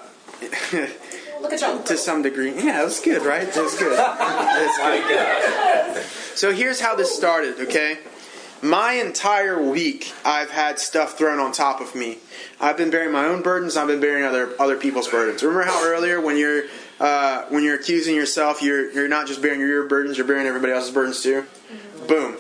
Look 1.42 1.52
at 1.52 1.60
y'all. 1.60 1.82
to 1.82 1.96
some 1.96 2.22
degree. 2.22 2.52
Yeah, 2.54 2.82
it 2.82 2.84
was 2.84 3.00
good, 3.00 3.22
right? 3.22 3.46
Was 3.46 3.76
good. 3.76 3.98
It's 3.98 4.78
good. 5.08 6.04
So 6.36 6.52
here's 6.52 6.80
how 6.80 6.94
this 6.94 7.14
started, 7.14 7.60
okay? 7.60 7.98
My 8.62 8.92
entire 8.92 9.60
week, 9.60 10.14
I've 10.24 10.50
had 10.50 10.78
stuff 10.78 11.18
thrown 11.18 11.40
on 11.40 11.50
top 11.50 11.80
of 11.80 11.96
me. 11.96 12.18
I've 12.60 12.76
been 12.76 12.90
bearing 12.90 13.12
my 13.12 13.24
own 13.26 13.42
burdens. 13.42 13.76
I've 13.76 13.88
been 13.88 14.00
bearing 14.00 14.22
other 14.24 14.54
other 14.60 14.76
people's 14.76 15.08
burdens. 15.08 15.42
Remember 15.42 15.64
how 15.64 15.84
earlier, 15.84 16.20
when 16.20 16.36
you're 16.36 16.64
uh, 17.00 17.46
when 17.48 17.64
you're 17.64 17.74
accusing 17.74 18.14
yourself, 18.14 18.62
you're 18.62 18.90
you're 18.92 19.08
not 19.08 19.26
just 19.26 19.42
bearing 19.42 19.58
your 19.58 19.86
burdens, 19.88 20.16
you're 20.16 20.26
bearing 20.28 20.46
everybody 20.46 20.72
else's 20.72 20.94
burdens 20.94 21.20
too. 21.20 21.44
Boom, 22.06 22.36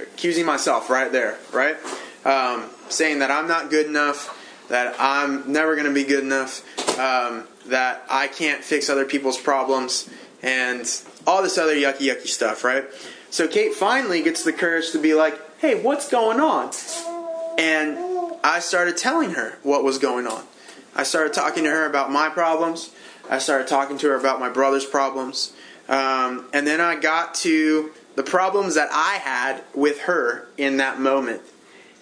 accusing 0.00 0.46
myself 0.46 0.88
right 0.88 1.12
there, 1.12 1.36
right? 1.52 1.76
Um, 2.24 2.70
saying 2.88 3.18
that 3.18 3.30
I'm 3.30 3.46
not 3.46 3.68
good 3.68 3.86
enough, 3.86 4.66
that 4.68 4.96
I'm 4.98 5.52
never 5.52 5.74
going 5.74 5.86
to 5.88 5.94
be 5.94 6.04
good 6.04 6.24
enough, 6.24 6.62
um, 6.98 7.44
that 7.66 8.04
I 8.08 8.28
can't 8.28 8.62
fix 8.62 8.88
other 8.88 9.04
people's 9.04 9.38
problems, 9.38 10.08
and 10.42 10.86
all 11.26 11.42
this 11.42 11.58
other 11.58 11.74
yucky, 11.74 12.08
yucky 12.08 12.26
stuff, 12.26 12.64
right? 12.64 12.84
So 13.30 13.48
Kate 13.48 13.74
finally 13.74 14.22
gets 14.22 14.44
the 14.44 14.52
courage 14.52 14.92
to 14.92 14.98
be 14.98 15.14
like, 15.14 15.38
hey, 15.58 15.80
what's 15.80 16.08
going 16.08 16.40
on? 16.40 16.70
And 17.58 17.98
I 18.44 18.60
started 18.60 18.96
telling 18.96 19.30
her 19.32 19.58
what 19.62 19.82
was 19.82 19.98
going 19.98 20.26
on. 20.26 20.44
I 20.94 21.02
started 21.02 21.34
talking 21.34 21.64
to 21.64 21.70
her 21.70 21.86
about 21.86 22.10
my 22.10 22.28
problems. 22.28 22.90
I 23.28 23.38
started 23.38 23.66
talking 23.66 23.98
to 23.98 24.08
her 24.08 24.14
about 24.14 24.40
my 24.40 24.48
brother's 24.48 24.84
problems. 24.84 25.52
Um, 25.88 26.46
and 26.52 26.66
then 26.66 26.80
I 26.80 26.96
got 26.96 27.34
to 27.36 27.90
the 28.14 28.22
problems 28.22 28.74
that 28.76 28.88
I 28.92 29.16
had 29.16 29.62
with 29.74 30.02
her 30.02 30.48
in 30.56 30.78
that 30.78 31.00
moment. 31.00 31.42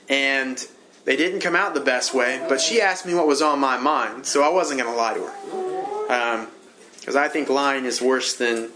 And 0.08 0.64
they 1.04 1.16
didn't 1.16 1.40
come 1.40 1.54
out 1.54 1.74
the 1.74 1.80
best 1.80 2.14
way, 2.14 2.44
but 2.48 2.60
she 2.60 2.80
asked 2.80 3.04
me 3.04 3.14
what 3.14 3.26
was 3.26 3.42
on 3.42 3.58
my 3.58 3.76
mind, 3.76 4.24
so 4.26 4.42
I 4.42 4.48
wasn't 4.48 4.80
going 4.80 4.90
to 4.90 4.96
lie 4.96 5.14
to 5.14 5.26
her. 5.26 6.46
Because 6.98 7.16
I 7.16 7.28
think 7.28 7.50
lying 7.50 7.84
is 7.84 8.00
worse 8.00 8.34
than, 8.36 8.70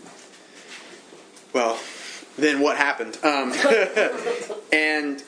well, 1.55 1.79
than 2.37 2.61
what 2.61 2.77
happened. 2.77 3.19
Um, 3.23 3.53
and 4.73 5.23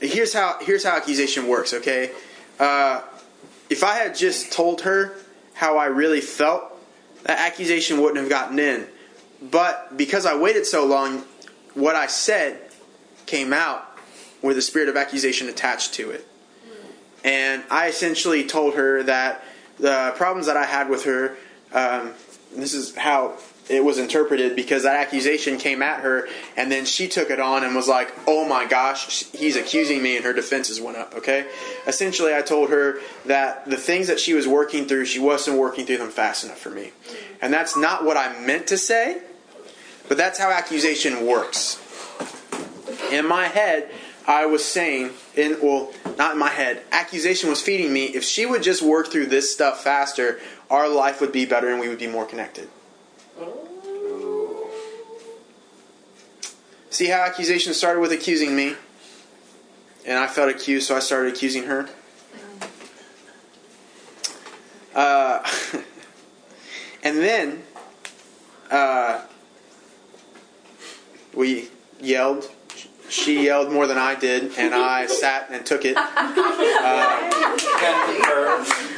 here's 0.00 0.32
how 0.32 0.58
here's 0.60 0.84
how 0.84 0.96
accusation 0.96 1.48
works. 1.48 1.74
Okay, 1.74 2.12
uh, 2.60 3.02
if 3.68 3.82
I 3.82 3.94
had 3.94 4.14
just 4.14 4.52
told 4.52 4.82
her 4.82 5.14
how 5.54 5.78
I 5.78 5.86
really 5.86 6.20
felt, 6.20 6.62
that 7.24 7.40
accusation 7.40 8.00
wouldn't 8.00 8.18
have 8.18 8.28
gotten 8.28 8.58
in. 8.58 8.86
But 9.42 9.96
because 9.96 10.26
I 10.26 10.36
waited 10.36 10.66
so 10.66 10.86
long, 10.86 11.24
what 11.74 11.96
I 11.96 12.06
said 12.06 12.60
came 13.26 13.52
out 13.52 13.89
with 14.42 14.56
a 14.58 14.62
spirit 14.62 14.88
of 14.88 14.96
accusation 14.96 15.48
attached 15.48 15.94
to 15.94 16.10
it. 16.10 16.26
And 17.24 17.62
I 17.70 17.88
essentially 17.88 18.46
told 18.46 18.74
her 18.74 19.02
that 19.02 19.44
the 19.78 20.12
problems 20.16 20.46
that 20.46 20.56
I 20.56 20.64
had 20.64 20.88
with 20.88 21.04
her, 21.04 21.36
um, 21.72 22.12
this 22.54 22.74
is 22.74 22.94
how 22.96 23.36
it 23.68 23.84
was 23.84 23.98
interpreted 23.98 24.56
because 24.56 24.82
that 24.82 24.96
accusation 24.96 25.56
came 25.56 25.80
at 25.80 26.00
her 26.00 26.26
and 26.56 26.72
then 26.72 26.84
she 26.84 27.06
took 27.06 27.30
it 27.30 27.38
on 27.38 27.62
and 27.62 27.74
was 27.76 27.86
like, 27.86 28.12
oh 28.26 28.46
my 28.48 28.66
gosh, 28.66 29.24
he's 29.30 29.54
accusing 29.54 30.02
me, 30.02 30.16
and 30.16 30.24
her 30.24 30.32
defenses 30.32 30.80
went 30.80 30.96
up, 30.96 31.14
okay? 31.14 31.46
Essentially, 31.86 32.34
I 32.34 32.42
told 32.42 32.70
her 32.70 32.98
that 33.26 33.66
the 33.70 33.76
things 33.76 34.08
that 34.08 34.18
she 34.18 34.34
was 34.34 34.48
working 34.48 34.86
through, 34.86 35.04
she 35.04 35.20
wasn't 35.20 35.56
working 35.56 35.86
through 35.86 35.98
them 35.98 36.10
fast 36.10 36.44
enough 36.44 36.58
for 36.58 36.70
me. 36.70 36.90
And 37.40 37.52
that's 37.52 37.76
not 37.76 38.04
what 38.04 38.16
I 38.16 38.40
meant 38.40 38.66
to 38.68 38.76
say, 38.76 39.22
but 40.08 40.16
that's 40.16 40.38
how 40.38 40.50
accusation 40.50 41.24
works. 41.24 41.80
In 43.12 43.26
my 43.26 43.46
head, 43.46 43.90
I 44.30 44.46
was 44.46 44.64
saying, 44.64 45.10
in 45.34 45.58
well, 45.60 45.92
not 46.16 46.34
in 46.34 46.38
my 46.38 46.50
head, 46.50 46.84
accusation 46.92 47.50
was 47.50 47.60
feeding 47.60 47.92
me. 47.92 48.04
If 48.04 48.22
she 48.22 48.46
would 48.46 48.62
just 48.62 48.80
work 48.80 49.08
through 49.08 49.26
this 49.26 49.52
stuff 49.52 49.82
faster, 49.82 50.38
our 50.70 50.88
life 50.88 51.20
would 51.20 51.32
be 51.32 51.46
better 51.46 51.68
and 51.68 51.80
we 51.80 51.88
would 51.88 51.98
be 51.98 52.06
more 52.06 52.24
connected. 52.24 52.68
See 56.90 57.06
how 57.06 57.22
accusation 57.22 57.74
started 57.74 57.98
with 57.98 58.12
accusing 58.12 58.54
me? 58.54 58.76
And 60.06 60.16
I 60.16 60.28
felt 60.28 60.48
accused, 60.48 60.86
so 60.86 60.94
I 60.94 61.00
started 61.00 61.34
accusing 61.34 61.64
her. 61.64 61.88
Uh, 64.94 65.44
and 67.02 67.18
then 67.18 67.64
uh, 68.70 69.22
we 71.34 71.68
yelled. 72.00 72.48
She 73.10 73.44
yelled 73.44 73.72
more 73.72 73.86
than 73.86 73.98
I 73.98 74.14
did, 74.14 74.56
and 74.56 74.74
I 74.74 75.06
sat 75.06 75.50
and 75.50 75.66
took 75.66 75.84
it. 75.84 75.96
Uh, 76.82 77.04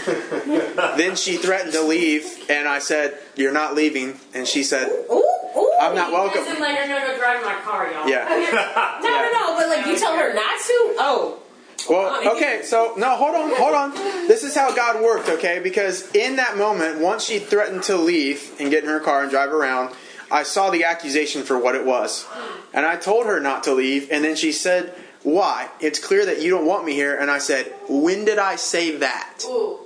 then 0.96 1.16
she 1.16 1.36
threatened 1.36 1.72
to 1.72 1.82
leave, 1.82 2.44
and 2.48 2.68
I 2.68 2.78
said, 2.78 3.18
"You're 3.34 3.52
not 3.52 3.74
leaving." 3.74 4.18
And 4.34 4.46
she 4.46 4.62
said, 4.62 4.88
Ooh, 4.88 5.24
ooh. 5.56 5.72
I'm 5.80 5.94
not 5.94 6.12
welcome. 6.12 6.42
Isn't 6.42 6.60
like 6.60 6.76
you're 6.76 6.88
gonna 6.88 7.06
go 7.06 7.18
drive 7.18 7.42
my 7.44 7.54
car, 7.62 7.90
y'all. 7.90 8.08
"Yeah." 8.08 8.28
No, 9.02 9.08
no, 9.08 9.30
no. 9.32 9.56
But 9.56 9.68
like 9.68 9.86
you 9.86 9.96
tell 9.98 10.16
her 10.16 10.32
not 10.34 10.60
to. 10.60 10.94
Oh. 10.98 11.38
Well, 11.88 12.36
okay, 12.36 12.60
so 12.62 12.94
no, 12.96 13.16
hold 13.16 13.34
on, 13.34 13.54
hold 13.56 13.74
on. 13.74 13.90
This 14.28 14.44
is 14.44 14.54
how 14.54 14.74
God 14.74 15.02
worked, 15.02 15.28
okay? 15.28 15.58
Because 15.62 16.10
in 16.14 16.36
that 16.36 16.56
moment, 16.56 17.00
once 17.00 17.24
she 17.24 17.38
threatened 17.40 17.82
to 17.84 17.96
leave 17.96 18.52
and 18.60 18.70
get 18.70 18.84
in 18.84 18.88
her 18.88 19.00
car 19.00 19.22
and 19.22 19.30
drive 19.30 19.50
around, 19.52 19.94
I 20.32 20.44
saw 20.44 20.70
the 20.70 20.84
accusation 20.84 21.42
for 21.42 21.58
what 21.58 21.74
it 21.74 21.84
was. 21.84 22.26
And 22.72 22.86
I 22.86 22.96
told 22.96 23.26
her 23.26 23.38
not 23.38 23.64
to 23.64 23.74
leave, 23.74 24.10
and 24.10 24.24
then 24.24 24.34
she 24.34 24.50
said, 24.50 24.94
Why? 25.22 25.68
It's 25.78 25.98
clear 25.98 26.24
that 26.24 26.40
you 26.40 26.50
don't 26.50 26.66
want 26.66 26.86
me 26.86 26.94
here. 26.94 27.14
And 27.14 27.30
I 27.30 27.38
said, 27.38 27.66
When 27.86 28.24
did 28.24 28.38
I 28.38 28.56
say 28.56 28.96
that? 28.96 29.42
Ooh. 29.46 29.80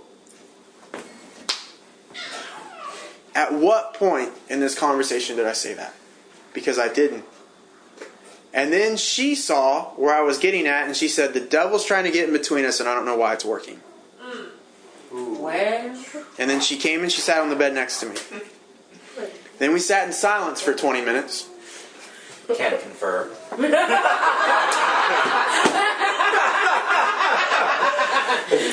At 3.34 3.52
what 3.52 3.94
point 3.94 4.32
in 4.48 4.60
this 4.60 4.78
conversation 4.78 5.36
did 5.36 5.46
I 5.46 5.52
say 5.52 5.74
that? 5.74 5.94
Because 6.54 6.78
I 6.78 6.88
didn't. 6.90 7.24
And 8.54 8.72
then 8.72 8.96
she 8.96 9.34
saw 9.34 9.90
where 9.96 10.14
I 10.14 10.22
was 10.22 10.38
getting 10.38 10.66
at, 10.66 10.86
and 10.86 10.96
she 10.96 11.08
said, 11.08 11.34
The 11.34 11.40
devil's 11.40 11.84
trying 11.84 12.04
to 12.04 12.12
get 12.12 12.28
in 12.28 12.32
between 12.32 12.64
us, 12.64 12.78
and 12.78 12.88
I 12.88 12.94
don't 12.94 13.04
know 13.04 13.16
why 13.16 13.34
it's 13.34 13.44
working. 13.44 13.80
Mm. 15.12 15.40
Well. 15.40 16.24
And 16.38 16.48
then 16.48 16.60
she 16.60 16.76
came 16.76 17.02
and 17.02 17.10
she 17.10 17.20
sat 17.20 17.40
on 17.40 17.50
the 17.50 17.56
bed 17.56 17.74
next 17.74 17.98
to 18.00 18.06
me. 18.06 18.16
Then 19.58 19.72
we 19.72 19.78
sat 19.80 20.06
in 20.06 20.12
silence 20.12 20.60
for 20.60 20.74
20 20.74 21.00
minutes. 21.02 21.48
Can't 22.56 22.80
confirm. 22.80 23.30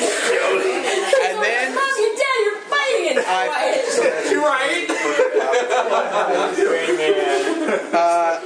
And 0.05 1.43
then 1.43 1.73
Mom, 1.75 1.84
you 1.97 2.15
dad, 2.17 2.39
you're 2.43 2.61
fighting 2.67 3.05
it. 3.11 3.17
I- 3.25 4.29
You're 4.29 4.41
right. 4.41 4.89
Uh, 7.93 8.39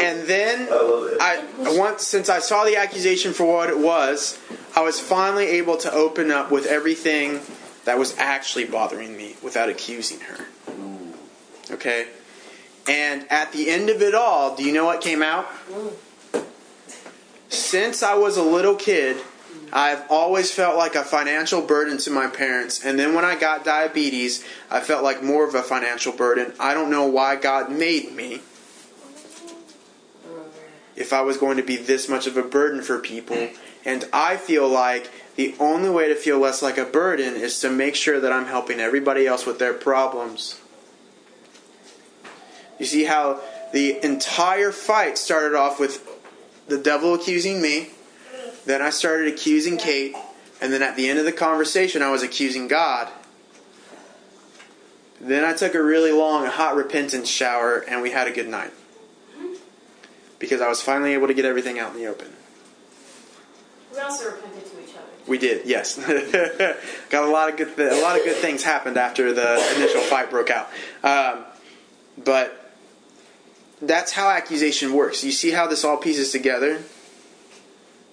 and 0.00 0.26
then 0.26 0.68
I 0.70 1.44
once 1.78 2.02
since 2.04 2.28
I 2.28 2.38
saw 2.40 2.64
the 2.64 2.76
accusation 2.76 3.32
for 3.32 3.44
what 3.46 3.68
it 3.68 3.78
was, 3.78 4.38
I 4.74 4.80
was 4.82 4.98
finally 5.00 5.46
able 5.46 5.76
to 5.78 5.92
open 5.92 6.30
up 6.30 6.50
with 6.50 6.66
everything 6.66 7.40
that 7.84 7.98
was 7.98 8.16
actually 8.18 8.64
bothering 8.64 9.16
me 9.16 9.36
without 9.42 9.68
accusing 9.68 10.20
her. 10.20 10.35
Okay? 11.76 12.08
And 12.88 13.30
at 13.30 13.52
the 13.52 13.70
end 13.70 13.90
of 13.90 14.00
it 14.00 14.14
all, 14.14 14.56
do 14.56 14.64
you 14.64 14.72
know 14.72 14.86
what 14.86 15.02
came 15.02 15.22
out? 15.22 15.46
Since 17.48 18.02
I 18.02 18.14
was 18.14 18.36
a 18.36 18.42
little 18.42 18.76
kid, 18.76 19.22
I've 19.72 20.04
always 20.10 20.50
felt 20.50 20.76
like 20.76 20.94
a 20.94 21.04
financial 21.04 21.60
burden 21.60 21.98
to 21.98 22.10
my 22.10 22.28
parents. 22.28 22.84
And 22.84 22.98
then 22.98 23.14
when 23.14 23.24
I 23.24 23.38
got 23.38 23.64
diabetes, 23.64 24.44
I 24.70 24.80
felt 24.80 25.04
like 25.04 25.22
more 25.22 25.46
of 25.46 25.54
a 25.54 25.62
financial 25.62 26.12
burden. 26.12 26.54
I 26.58 26.72
don't 26.72 26.90
know 26.90 27.06
why 27.06 27.36
God 27.36 27.70
made 27.70 28.12
me 28.12 28.40
if 30.94 31.12
I 31.12 31.20
was 31.20 31.36
going 31.36 31.58
to 31.58 31.62
be 31.62 31.76
this 31.76 32.08
much 32.08 32.26
of 32.26 32.38
a 32.38 32.42
burden 32.42 32.80
for 32.80 32.98
people. 32.98 33.50
And 33.84 34.04
I 34.12 34.36
feel 34.38 34.66
like 34.66 35.10
the 35.34 35.54
only 35.60 35.90
way 35.90 36.08
to 36.08 36.14
feel 36.14 36.38
less 36.38 36.62
like 36.62 36.78
a 36.78 36.86
burden 36.86 37.34
is 37.34 37.60
to 37.60 37.70
make 37.70 37.96
sure 37.96 38.18
that 38.18 38.32
I'm 38.32 38.46
helping 38.46 38.80
everybody 38.80 39.26
else 39.26 39.44
with 39.44 39.58
their 39.58 39.74
problems. 39.74 40.58
You 42.78 42.86
see 42.86 43.04
how 43.04 43.40
the 43.72 44.04
entire 44.04 44.72
fight 44.72 45.18
started 45.18 45.56
off 45.56 45.80
with 45.80 46.06
the 46.68 46.78
devil 46.78 47.14
accusing 47.14 47.62
me, 47.62 47.90
then 48.64 48.82
I 48.82 48.90
started 48.90 49.32
accusing 49.32 49.78
Kate, 49.78 50.14
and 50.60 50.72
then 50.72 50.82
at 50.82 50.96
the 50.96 51.08
end 51.08 51.18
of 51.18 51.24
the 51.24 51.32
conversation, 51.32 52.02
I 52.02 52.10
was 52.10 52.22
accusing 52.22 52.68
God. 52.68 53.08
Then 55.20 55.44
I 55.44 55.54
took 55.54 55.74
a 55.74 55.82
really 55.82 56.12
long, 56.12 56.46
hot 56.46 56.76
repentance 56.76 57.28
shower, 57.28 57.78
and 57.88 58.02
we 58.02 58.10
had 58.10 58.26
a 58.26 58.30
good 58.30 58.48
night. 58.48 58.72
Because 60.38 60.60
I 60.60 60.68
was 60.68 60.82
finally 60.82 61.14
able 61.14 61.28
to 61.28 61.34
get 61.34 61.44
everything 61.44 61.78
out 61.78 61.94
in 61.94 61.98
the 61.98 62.06
open. 62.06 62.28
We 63.92 64.00
also 64.00 64.26
repented 64.26 64.66
to 64.66 64.82
each 64.82 64.94
other. 64.94 65.06
We 65.26 65.38
did, 65.38 65.66
yes. 65.66 65.96
Got 67.10 67.24
a 67.24 67.30
lot 67.30 67.48
of 67.48 67.56
good, 67.56 67.74
th- 67.74 67.92
a 67.92 68.02
lot 68.02 68.18
of 68.18 68.24
good 68.24 68.36
things 68.36 68.62
happened 68.62 68.98
after 68.98 69.32
the 69.32 69.54
initial 69.76 70.02
fight 70.02 70.28
broke 70.28 70.50
out. 70.50 70.68
Um, 71.02 71.44
but 72.22 72.65
that's 73.80 74.12
how 74.12 74.28
accusation 74.30 74.92
works. 74.92 75.22
You 75.24 75.32
see 75.32 75.50
how 75.50 75.66
this 75.66 75.84
all 75.84 75.96
pieces 75.96 76.32
together? 76.32 76.82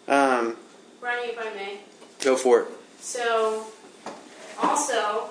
Um, 0.08 0.58
Ronnie, 1.02 1.30
if 1.30 1.40
I 1.40 1.54
may. 1.54 1.80
go 2.22 2.36
for 2.36 2.62
it. 2.62 2.68
So, 3.00 3.66
also, 4.62 5.30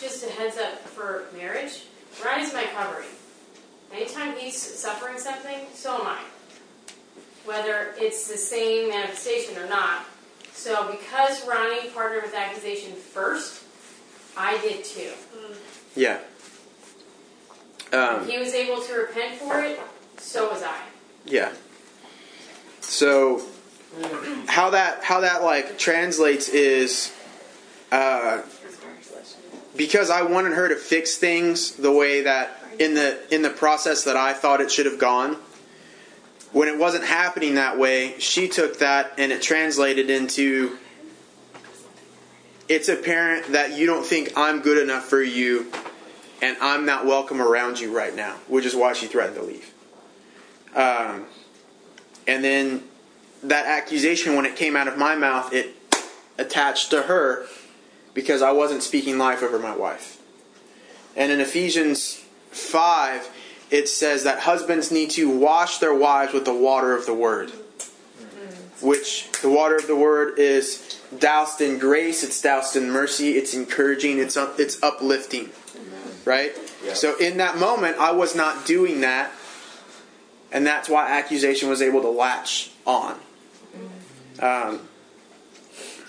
just 0.00 0.24
a 0.26 0.30
heads 0.30 0.56
up 0.58 0.78
for 0.80 1.26
marriage, 1.36 1.84
Ronnie's 2.24 2.52
my 2.52 2.64
covering. 2.74 3.08
Anytime 3.92 4.36
he's 4.36 4.56
suffering 4.56 5.18
something, 5.18 5.58
so 5.74 5.94
am 5.94 6.06
I. 6.06 6.20
Whether 7.44 7.94
it's 7.98 8.26
the 8.28 8.36
same 8.36 8.88
manifestation 8.88 9.56
or 9.56 9.68
not. 9.68 10.04
So, 10.52 10.90
because 10.90 11.46
Ronnie 11.46 11.90
partnered 11.90 12.24
with 12.24 12.34
accusation 12.34 12.92
first, 12.94 13.62
I 14.36 14.58
did 14.58 14.84
too. 14.84 15.12
Yeah. 15.94 16.18
Um, 17.92 18.28
he 18.28 18.38
was 18.38 18.52
able 18.52 18.82
to 18.82 18.94
repent 18.94 19.38
for 19.38 19.60
it, 19.60 19.78
so 20.18 20.50
was 20.50 20.62
I. 20.62 20.76
Yeah. 21.24 21.52
So 22.80 23.42
how 24.46 24.70
that 24.70 25.02
how 25.02 25.20
that 25.20 25.42
like 25.42 25.78
translates 25.78 26.48
is 26.48 27.12
uh, 27.92 28.42
because 29.76 30.10
I 30.10 30.22
wanted 30.22 30.52
her 30.52 30.68
to 30.68 30.76
fix 30.76 31.16
things 31.16 31.72
the 31.72 31.92
way 31.92 32.22
that 32.22 32.62
in 32.78 32.94
the 32.94 33.18
in 33.34 33.42
the 33.42 33.50
process 33.50 34.04
that 34.04 34.16
I 34.16 34.32
thought 34.32 34.60
it 34.60 34.70
should 34.70 34.86
have 34.86 34.98
gone. 34.98 35.36
When 36.52 36.68
it 36.68 36.78
wasn't 36.78 37.04
happening 37.04 37.56
that 37.56 37.78
way, 37.78 38.18
she 38.18 38.48
took 38.48 38.78
that 38.78 39.12
and 39.18 39.32
it 39.32 39.42
translated 39.42 40.10
into 40.10 40.78
it's 42.68 42.88
apparent 42.88 43.52
that 43.52 43.76
you 43.76 43.86
don't 43.86 44.04
think 44.04 44.32
I'm 44.36 44.60
good 44.60 44.78
enough 44.78 45.04
for 45.04 45.22
you 45.22 45.70
and 46.42 46.56
I'm 46.60 46.84
not 46.84 47.06
welcome 47.06 47.40
around 47.40 47.80
you 47.80 47.96
right 47.96 48.14
now, 48.14 48.36
which 48.48 48.64
is 48.66 48.74
why 48.74 48.92
she 48.92 49.06
threatened 49.06 49.36
to 49.36 49.42
leave. 49.42 49.72
Um, 50.74 51.26
and 52.26 52.44
then 52.44 52.84
that 53.42 53.66
accusation, 53.66 54.36
when 54.36 54.44
it 54.44 54.56
came 54.56 54.76
out 54.76 54.88
of 54.88 54.98
my 54.98 55.14
mouth, 55.14 55.52
it 55.52 55.74
attached 56.38 56.90
to 56.90 57.02
her 57.02 57.46
because 58.14 58.42
I 58.42 58.52
wasn't 58.52 58.82
speaking 58.82 59.18
life 59.18 59.42
over 59.42 59.58
my 59.58 59.74
wife. 59.74 60.20
And 61.16 61.32
in 61.32 61.40
Ephesians 61.40 62.22
5, 62.50 63.30
it 63.70 63.88
says 63.88 64.24
that 64.24 64.40
husbands 64.40 64.90
need 64.90 65.10
to 65.12 65.30
wash 65.30 65.78
their 65.78 65.94
wives 65.94 66.32
with 66.32 66.44
the 66.44 66.54
water 66.54 66.94
of 66.94 67.06
the 67.06 67.14
word. 67.14 67.50
Which 68.82 69.30
the 69.40 69.48
water 69.48 69.76
of 69.76 69.86
the 69.86 69.96
word 69.96 70.38
is 70.38 71.00
doused 71.18 71.62
in 71.62 71.78
grace, 71.78 72.22
it's 72.22 72.40
doused 72.42 72.76
in 72.76 72.90
mercy, 72.90 73.30
it's 73.30 73.54
encouraging, 73.54 74.18
it's 74.18 74.36
up, 74.36 74.60
it's 74.60 74.82
uplifting. 74.82 75.50
Right? 76.26 76.52
Yeah. 76.84 76.92
So 76.92 77.16
in 77.16 77.38
that 77.38 77.56
moment, 77.56 77.96
I 77.96 78.12
was 78.12 78.36
not 78.36 78.66
doing 78.66 79.00
that, 79.00 79.32
and 80.52 80.66
that's 80.66 80.88
why 80.88 81.08
accusation 81.08 81.70
was 81.70 81.80
able 81.80 82.02
to 82.02 82.10
latch 82.10 82.72
on. 82.84 83.18
Um, 84.40 84.80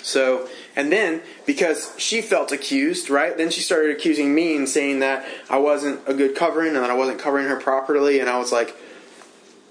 so, 0.07 0.47
and 0.75 0.91
then 0.91 1.21
because 1.45 1.93
she 1.97 2.21
felt 2.21 2.51
accused, 2.51 3.09
right? 3.09 3.37
Then 3.37 3.49
she 3.49 3.61
started 3.61 3.91
accusing 3.91 4.33
me 4.33 4.55
and 4.55 4.67
saying 4.67 4.99
that 4.99 5.27
I 5.49 5.57
wasn't 5.57 5.99
a 6.07 6.13
good 6.13 6.35
covering 6.35 6.75
and 6.75 6.83
that 6.83 6.89
I 6.89 6.93
wasn't 6.93 7.19
covering 7.19 7.47
her 7.47 7.59
properly. 7.59 8.19
And 8.19 8.29
I 8.29 8.37
was 8.37 8.51
like, 8.51 8.75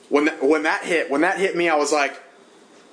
when 0.08 0.26
that, 0.26 0.42
when 0.42 0.64
that 0.64 0.84
hit, 0.84 1.10
when 1.10 1.22
that 1.22 1.38
hit 1.38 1.56
me, 1.56 1.68
I 1.68 1.76
was 1.76 1.90
like, 1.92 2.20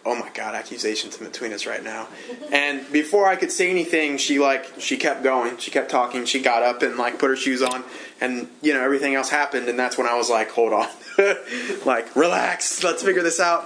oh 0.06 0.16
my 0.16 0.30
god, 0.34 0.56
accusations 0.56 1.18
in 1.18 1.26
between 1.26 1.54
us 1.54 1.66
right 1.66 1.84
now. 1.84 2.08
And 2.52 2.90
before 2.92 3.28
I 3.28 3.36
could 3.36 3.52
say 3.52 3.70
anything, 3.70 4.18
she 4.18 4.40
like 4.40 4.80
she 4.80 4.98
kept 4.98 5.24
going. 5.24 5.58
She 5.58 5.72
kept 5.72 5.90
talking. 5.90 6.26
She 6.26 6.42
got 6.42 6.64
up 6.64 6.82
and 6.82 6.98
like 6.98 7.20
put 7.20 7.30
her 7.30 7.36
shoes 7.36 7.62
on, 7.62 7.84
and 8.20 8.48
you 8.62 8.74
know 8.74 8.82
everything 8.82 9.16
else 9.16 9.30
happened. 9.30 9.70
And 9.70 9.78
that's 9.78 9.98
when 9.98 10.08
I 10.08 10.16
was 10.16 10.30
like, 10.30 10.52
hold 10.52 10.74
on, 10.74 10.88
like 11.86 12.16
relax, 12.16 12.84
let's 12.84 13.04
figure 13.04 13.24
this 13.24 13.40
out. 13.40 13.66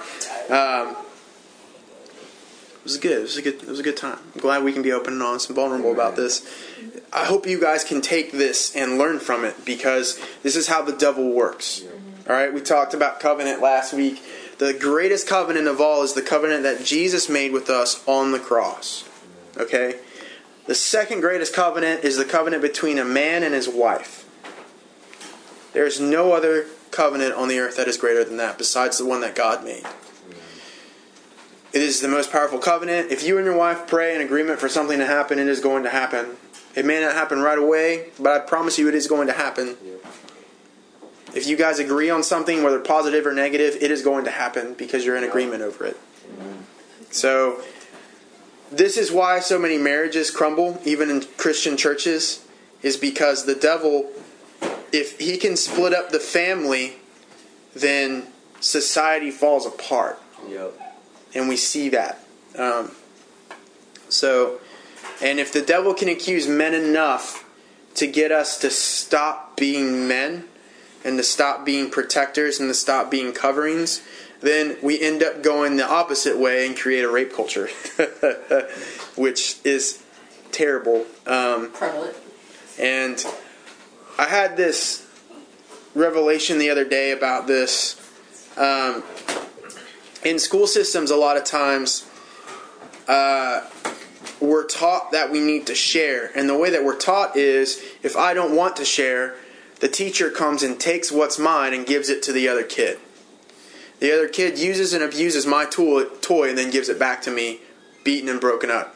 Um, 0.49 0.95
it 2.77 2.83
was 2.83 2.97
good. 2.97 3.19
It 3.19 3.23
was 3.23 3.38
a 3.38 3.41
good. 3.41 3.55
It 3.55 3.67
was 3.67 3.79
a 3.79 3.83
good 3.83 3.97
time. 3.97 4.19
I'm 4.35 4.41
glad 4.41 4.63
we 4.63 4.71
can 4.73 4.81
be 4.81 4.91
open 4.91 5.13
and 5.13 5.23
honest 5.23 5.49
and 5.49 5.55
vulnerable 5.55 5.91
about 5.91 6.15
this. 6.15 6.47
I 7.11 7.25
hope 7.25 7.47
you 7.47 7.59
guys 7.59 7.83
can 7.83 8.01
take 8.01 8.31
this 8.31 8.75
and 8.75 8.97
learn 8.97 9.19
from 9.19 9.43
it 9.43 9.65
because 9.65 10.19
this 10.43 10.55
is 10.55 10.67
how 10.67 10.83
the 10.83 10.93
devil 10.93 11.31
works. 11.31 11.83
All 12.29 12.35
right, 12.35 12.53
we 12.53 12.59
talked 12.59 12.93
about 12.93 13.21
covenant 13.21 13.61
last 13.61 13.93
week. 13.93 14.21
The 14.58 14.74
greatest 14.74 15.28
covenant 15.28 15.68
of 15.68 15.80
all 15.80 16.01
is 16.03 16.14
the 16.14 16.22
covenant 16.22 16.64
that 16.64 16.84
Jesus 16.84 17.30
made 17.30 17.51
with 17.51 17.70
us 17.70 18.03
on 18.08 18.32
the 18.32 18.39
cross. 18.39 19.08
Okay? 19.58 19.99
The 20.66 20.76
second 20.76 21.22
greatest 21.22 21.53
covenant 21.53 22.03
is 22.03 22.18
the 22.18 22.26
covenant 22.26 22.62
between 22.62 22.97
a 22.97 23.05
man 23.05 23.43
and 23.43 23.53
his 23.53 23.70
wife. 23.70 24.26
There 25.74 25.86
is 25.86 25.99
no 25.99 26.34
other 26.34 26.66
covenant 26.91 27.36
on 27.36 27.47
the 27.47 27.60
earth 27.60 27.78
that 27.78 27.88
is 27.88 27.97
greater 27.97 28.24
than 28.24 28.38
that 28.38 28.58
besides 28.58 28.97
the 28.97 29.05
one 29.05 29.22
that 29.22 29.36
God 29.36 29.64
made. 29.64 29.86
It 31.74 31.82
is 31.82 32.01
the 32.01 32.08
most 32.08 32.32
powerful 32.32 32.58
covenant. 32.58 33.12
If 33.12 33.24
you 33.24 33.38
and 33.38 33.45
your 33.45 33.55
wife 33.55 33.86
pray 33.88 34.16
in 34.16 34.22
agreement 34.22 34.60
for 34.60 34.68
something 34.68 34.97
to 34.97 35.05
happen, 35.05 35.38
it 35.38 35.47
is 35.47 35.60
going 35.60 35.84
to 35.84 35.89
happen. 35.89 36.38
It 36.76 36.86
may 36.86 36.99
not 36.99 37.14
happen 37.14 37.39
right 37.41 37.58
away, 37.58 38.10
but 38.20 38.34
I 38.34 38.39
promise 38.39 38.80
you 38.80 38.88
it 38.88 38.95
is 38.95 39.08
going 39.08 39.28
to 39.28 39.34
happen. 39.34 39.78
If 41.38 41.45
you 41.45 41.55
guys 41.55 41.77
agree 41.77 42.09
on 42.09 42.23
something, 42.23 42.63
whether 42.63 42.79
positive 42.79 43.27
or 43.27 43.31
negative, 43.31 43.77
it 43.79 43.91
is 43.91 44.01
going 44.01 44.25
to 44.25 44.31
happen 44.31 44.73
because 44.73 45.05
you're 45.05 45.15
in 45.15 45.23
agreement 45.23 45.61
over 45.61 45.85
it. 45.85 45.95
So, 47.11 47.61
this 48.71 48.97
is 48.97 49.11
why 49.11 49.39
so 49.39 49.59
many 49.59 49.77
marriages 49.77 50.31
crumble, 50.31 50.81
even 50.83 51.11
in 51.11 51.21
Christian 51.38 51.77
churches, 51.77 52.43
is 52.81 52.97
because 52.97 53.45
the 53.45 53.53
devil, 53.53 54.11
if 54.91 55.19
he 55.19 55.38
can 55.38 55.55
split 55.55 55.93
up 55.93 56.09
the 56.09 56.19
family, 56.19 56.95
then 57.75 58.25
society 58.59 59.29
falls 59.29 59.67
apart 59.67 60.19
Yep. 60.49 60.73
and 61.35 61.47
we 61.47 61.55
see 61.55 61.89
that. 61.89 62.25
Um, 62.57 62.93
so, 64.09 64.59
and 65.21 65.39
if 65.39 65.53
the 65.53 65.61
devil 65.61 65.93
can 65.93 66.09
accuse 66.09 66.47
men 66.47 66.73
enough 66.73 67.45
to 67.93 68.07
get 68.07 68.31
us 68.31 68.57
to 68.61 68.71
stop 68.71 69.55
being 69.55 70.07
men 70.07 70.45
and 71.08 71.18
to 71.18 71.24
stop 71.24 71.66
being 71.66 71.89
protectors 71.89 72.60
and 72.60 72.70
to 72.70 72.74
stop 72.74 73.10
being 73.10 73.32
coverings, 73.32 74.01
then 74.41 74.76
we 74.84 74.99
end 74.99 75.24
up 75.24 75.41
going 75.41 75.78
the 75.78 75.88
opposite 75.88 76.38
way 76.38 76.68
and 76.68 76.76
create 76.78 77.03
a 77.03 77.10
rape 77.10 77.34
culture, 77.34 77.68
which 79.16 79.58
is 79.64 80.03
terrible. 80.51 81.05
Um, 81.26 81.72
Prevalent. 81.72 82.16
and 82.78 83.26
I 84.20 84.26
had 84.26 84.58
this 84.58 85.08
revelation 85.95 86.60
the 86.60 86.70
other 86.70 86.84
day 86.84 87.12
about 87.12 87.47
this. 87.47 87.95
Um, 88.58 89.01
in 90.26 90.39
school 90.39 90.68
systems, 90.68 91.10
a 91.10 91.16
lot 91.16 91.38
of 91.38 91.45
times, 91.45 92.05
uh, 93.08 93.62
we're 94.41 94.66
taught 94.66 95.14
that 95.14 95.32
we 95.32 95.39
need 95.39 95.68
to 95.68 95.76
share. 95.76 96.32
And 96.36 96.49
the 96.49 96.58
way 96.58 96.70
that 96.72 96.84
we're 96.84 96.97
taught 96.97 97.38
is 97.38 97.82
if 98.03 98.18
I 98.18 98.34
don't 98.34 98.55
want 98.55 98.76
to 98.76 98.86
share, 98.86 99.36
the 99.80 99.88
teacher 99.88 100.30
comes 100.30 100.63
and 100.63 100.80
takes 100.80 101.11
what's 101.11 101.38
mine 101.38 101.73
and 101.73 101.86
gives 101.86 102.09
it 102.09 102.23
to 102.23 102.32
the 102.32 102.47
other 102.47 102.63
kid. 102.63 102.97
The 103.99 104.11
other 104.13 104.28
kid 104.28 104.59
uses 104.59 104.93
and 104.93 105.03
abuses 105.03 105.45
my 105.45 105.65
tool, 105.65 106.05
toy 106.21 106.49
and 106.49 106.57
then 106.57 106.71
gives 106.71 106.89
it 106.89 106.99
back 106.99 107.21
to 107.23 107.32
me, 107.32 107.61
beaten 108.03 108.30
and 108.30 108.39
broken 108.39 108.69
up. 108.69 108.95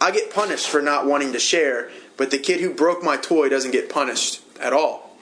I 0.00 0.10
get 0.10 0.32
punished 0.32 0.68
for 0.68 0.82
not 0.82 1.06
wanting 1.06 1.32
to 1.32 1.38
share, 1.38 1.90
but 2.16 2.30
the 2.30 2.38
kid 2.38 2.60
who 2.60 2.72
broke 2.72 3.02
my 3.02 3.16
toy 3.16 3.48
doesn't 3.48 3.70
get 3.70 3.88
punished 3.88 4.40
at 4.60 4.72
all, 4.72 5.16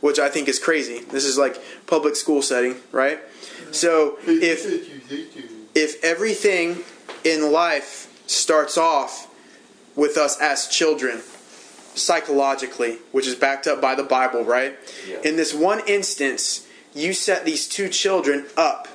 which 0.00 0.18
I 0.18 0.28
think 0.28 0.48
is 0.48 0.58
crazy. 0.58 1.00
This 1.00 1.24
is 1.24 1.36
like 1.36 1.60
public 1.86 2.16
school 2.16 2.40
setting, 2.40 2.76
right? 2.92 3.20
So 3.72 4.18
if 4.24 4.64
if 5.74 6.02
everything 6.02 6.78
in 7.24 7.52
life 7.52 8.10
starts 8.26 8.78
off 8.78 9.28
with 9.96 10.16
us 10.16 10.40
as 10.40 10.66
children 10.66 11.20
psychologically, 11.94 12.98
which 13.12 13.26
is 13.26 13.34
backed 13.34 13.66
up 13.66 13.80
by 13.80 13.94
the 13.94 14.02
Bible, 14.02 14.44
right? 14.44 14.76
Yeah. 15.08 15.20
In 15.24 15.36
this 15.36 15.54
one 15.54 15.80
instance, 15.86 16.66
you 16.94 17.12
set 17.12 17.44
these 17.44 17.68
two 17.68 17.88
children 17.88 18.46
up 18.56 18.88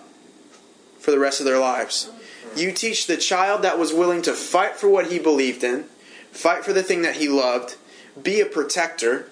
for 0.99 1.11
the 1.11 1.19
rest 1.19 1.39
of 1.39 1.45
their 1.45 1.59
lives. 1.59 2.09
You 2.55 2.71
teach 2.71 3.07
the 3.07 3.17
child 3.17 3.61
that 3.63 3.77
was 3.77 3.93
willing 3.93 4.21
to 4.23 4.33
fight 4.33 4.75
for 4.75 4.89
what 4.89 5.07
he 5.07 5.19
believed 5.19 5.63
in, 5.63 5.83
fight 6.31 6.63
for 6.63 6.73
the 6.73 6.83
thing 6.83 7.01
that 7.01 7.17
he 7.17 7.27
loved, 7.27 7.75
be 8.21 8.39
a 8.39 8.45
protector, 8.45 9.29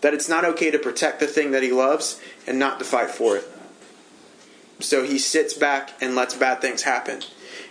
that 0.00 0.12
it's 0.12 0.28
not 0.28 0.44
okay 0.44 0.70
to 0.70 0.78
protect 0.78 1.20
the 1.20 1.26
thing 1.26 1.52
that 1.52 1.62
he 1.62 1.70
loves 1.70 2.20
and 2.46 2.58
not 2.58 2.78
to 2.80 2.84
fight 2.84 3.10
for 3.10 3.36
it. 3.36 3.44
So 4.80 5.04
he 5.04 5.18
sits 5.18 5.54
back 5.54 5.92
and 6.00 6.16
lets 6.16 6.34
bad 6.34 6.60
things 6.60 6.82
happen. 6.82 7.22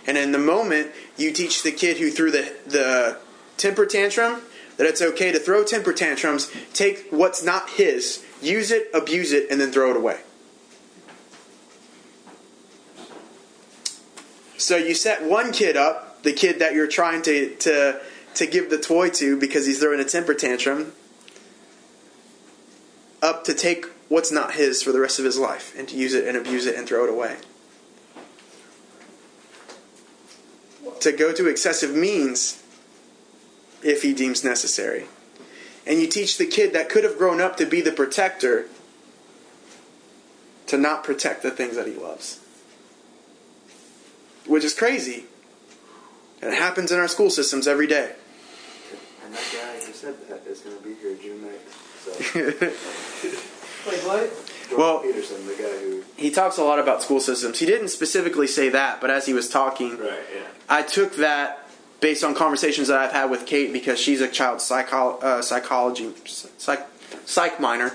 And 0.06 0.16
in 0.16 0.32
the 0.32 0.38
moment, 0.38 0.92
you 1.16 1.32
teach 1.32 1.62
the 1.62 1.72
kid 1.72 1.98
who 1.98 2.10
threw 2.10 2.30
the, 2.30 2.52
the 2.66 3.18
temper 3.58 3.84
tantrum 3.84 4.42
that 4.76 4.86
it's 4.86 5.02
okay 5.02 5.32
to 5.32 5.38
throw 5.38 5.64
temper 5.64 5.92
tantrums, 5.92 6.50
take 6.72 7.06
what's 7.10 7.42
not 7.42 7.70
his, 7.70 8.24
use 8.40 8.70
it, 8.70 8.88
abuse 8.94 9.32
it, 9.32 9.50
and 9.50 9.60
then 9.60 9.70
throw 9.70 9.90
it 9.90 9.96
away. 9.96 10.20
So 14.56 14.76
you 14.76 14.94
set 14.94 15.24
one 15.24 15.52
kid 15.52 15.76
up, 15.76 16.22
the 16.22 16.32
kid 16.32 16.60
that 16.60 16.72
you're 16.72 16.86
trying 16.86 17.22
to, 17.22 17.54
to, 17.56 18.00
to 18.34 18.46
give 18.46 18.70
the 18.70 18.78
toy 18.78 19.10
to 19.10 19.36
because 19.36 19.66
he's 19.66 19.80
throwing 19.80 20.00
a 20.00 20.04
temper 20.04 20.34
tantrum, 20.34 20.92
up 23.20 23.44
to 23.44 23.54
take 23.54 23.86
what's 24.08 24.30
not 24.30 24.54
his 24.54 24.82
for 24.82 24.92
the 24.92 25.00
rest 25.00 25.18
of 25.18 25.24
his 25.24 25.38
life 25.38 25.74
and 25.76 25.88
to 25.88 25.96
use 25.96 26.14
it 26.14 26.26
and 26.26 26.36
abuse 26.36 26.66
it 26.66 26.76
and 26.76 26.86
throw 26.86 27.04
it 27.04 27.10
away. 27.10 27.38
To 31.00 31.10
go 31.10 31.32
to 31.32 31.48
excessive 31.48 31.94
means 31.94 32.61
if 33.82 34.02
he 34.02 34.12
deems 34.14 34.44
necessary. 34.44 35.06
And 35.86 36.00
you 36.00 36.06
teach 36.06 36.38
the 36.38 36.46
kid 36.46 36.72
that 36.74 36.88
could 36.88 37.02
have 37.04 37.18
grown 37.18 37.40
up 37.40 37.56
to 37.56 37.66
be 37.66 37.80
the 37.80 37.92
protector 37.92 38.66
to 40.68 40.78
not 40.78 41.02
protect 41.04 41.42
the 41.42 41.50
things 41.50 41.76
that 41.76 41.86
he 41.86 41.94
loves. 41.94 42.38
Which 44.46 44.64
is 44.64 44.74
crazy. 44.74 45.24
And 46.40 46.52
it 46.52 46.58
happens 46.58 46.90
in 46.90 46.98
our 46.98 47.08
school 47.08 47.30
systems 47.30 47.68
every 47.68 47.86
day. 47.86 48.12
And 49.24 49.34
that 49.34 49.44
guy 49.52 49.84
who 49.86 49.92
said 49.92 50.14
that 50.28 50.46
is 50.46 50.60
going 50.60 50.76
to 50.76 50.82
be 50.82 50.94
here 50.94 51.16
June 51.20 51.40
9th. 51.40 51.68
So, 52.02 52.70
Wait, 53.90 53.98
what? 54.04 54.30
Jordan 54.68 54.78
Well- 54.78 55.00
Peterson, 55.00 55.46
the 55.46 55.54
guy 55.54 55.78
who. 55.78 56.02
he 56.16 56.30
talks 56.30 56.58
a 56.58 56.64
lot 56.64 56.78
about 56.78 57.02
school 57.02 57.20
systems. 57.20 57.58
He 57.58 57.66
didn't 57.66 57.88
specifically 57.88 58.46
say 58.46 58.68
that, 58.70 59.00
but 59.00 59.10
as 59.10 59.26
he 59.26 59.32
was 59.34 59.48
talking, 59.48 59.98
Right, 59.98 60.18
yeah. 60.34 60.42
I 60.68 60.82
took 60.82 61.16
that 61.16 61.61
based 62.02 62.24
on 62.24 62.34
conversations 62.34 62.88
that 62.88 62.98
I've 62.98 63.12
had 63.12 63.30
with 63.30 63.46
Kate 63.46 63.72
because 63.72 63.98
she's 63.98 64.20
a 64.20 64.28
child 64.28 64.60
psycho- 64.60 65.18
uh, 65.18 65.40
psychology 65.40 66.12
psych, 66.26 66.86
psych 67.24 67.60
minor 67.60 67.94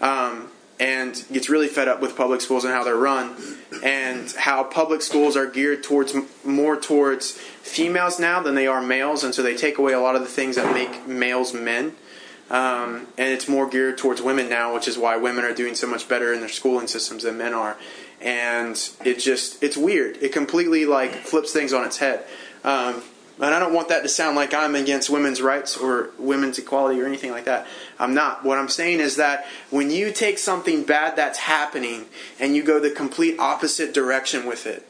um, 0.00 0.48
and 0.80 1.22
gets 1.32 1.50
really 1.50 1.66
fed 1.66 1.88
up 1.88 2.00
with 2.00 2.16
public 2.16 2.40
schools 2.40 2.64
and 2.64 2.72
how 2.72 2.84
they're 2.84 2.96
run 2.96 3.36
and 3.82 4.30
how 4.32 4.62
public 4.62 5.02
schools 5.02 5.36
are 5.36 5.46
geared 5.46 5.82
towards 5.82 6.14
more 6.44 6.80
towards 6.80 7.32
females 7.32 8.20
now 8.20 8.40
than 8.40 8.54
they 8.54 8.68
are 8.68 8.80
males 8.80 9.24
and 9.24 9.34
so 9.34 9.42
they 9.42 9.56
take 9.56 9.76
away 9.76 9.92
a 9.92 10.00
lot 10.00 10.14
of 10.14 10.22
the 10.22 10.28
things 10.28 10.54
that 10.56 10.72
make 10.72 11.06
males 11.06 11.52
men 11.52 11.92
um, 12.50 13.08
and 13.18 13.28
it's 13.28 13.48
more 13.48 13.68
geared 13.68 13.98
towards 13.98 14.22
women 14.22 14.48
now 14.48 14.72
which 14.72 14.86
is 14.88 14.96
why 14.96 15.16
women 15.16 15.44
are 15.44 15.52
doing 15.52 15.74
so 15.74 15.86
much 15.86 16.08
better 16.08 16.32
in 16.32 16.40
their 16.40 16.48
schooling 16.48 16.86
systems 16.86 17.24
than 17.24 17.36
men 17.36 17.52
are. 17.52 17.76
And 18.20 18.76
it 19.04 19.20
just 19.20 19.62
it's 19.62 19.76
weird. 19.76 20.16
It 20.16 20.32
completely 20.32 20.86
like 20.86 21.12
flips 21.12 21.52
things 21.52 21.72
on 21.72 21.84
its 21.84 21.98
head. 21.98 22.24
Um, 22.64 23.02
and 23.40 23.54
I 23.54 23.58
don't 23.58 23.72
want 23.72 23.88
that 23.88 24.02
to 24.02 24.08
sound 24.08 24.36
like 24.36 24.52
I'm 24.52 24.74
against 24.74 25.10
women's 25.10 25.40
rights 25.40 25.76
or 25.76 26.10
women's 26.18 26.58
equality 26.58 27.00
or 27.00 27.06
anything 27.06 27.30
like 27.30 27.44
that. 27.44 27.66
I'm 27.98 28.14
not. 28.14 28.44
What 28.44 28.58
I'm 28.58 28.68
saying 28.68 29.00
is 29.00 29.16
that 29.16 29.46
when 29.70 29.90
you 29.90 30.12
take 30.12 30.38
something 30.38 30.82
bad 30.82 31.16
that's 31.16 31.38
happening 31.38 32.06
and 32.40 32.56
you 32.56 32.62
go 32.62 32.80
the 32.80 32.90
complete 32.90 33.38
opposite 33.38 33.94
direction 33.94 34.46
with 34.46 34.66
it, 34.66 34.84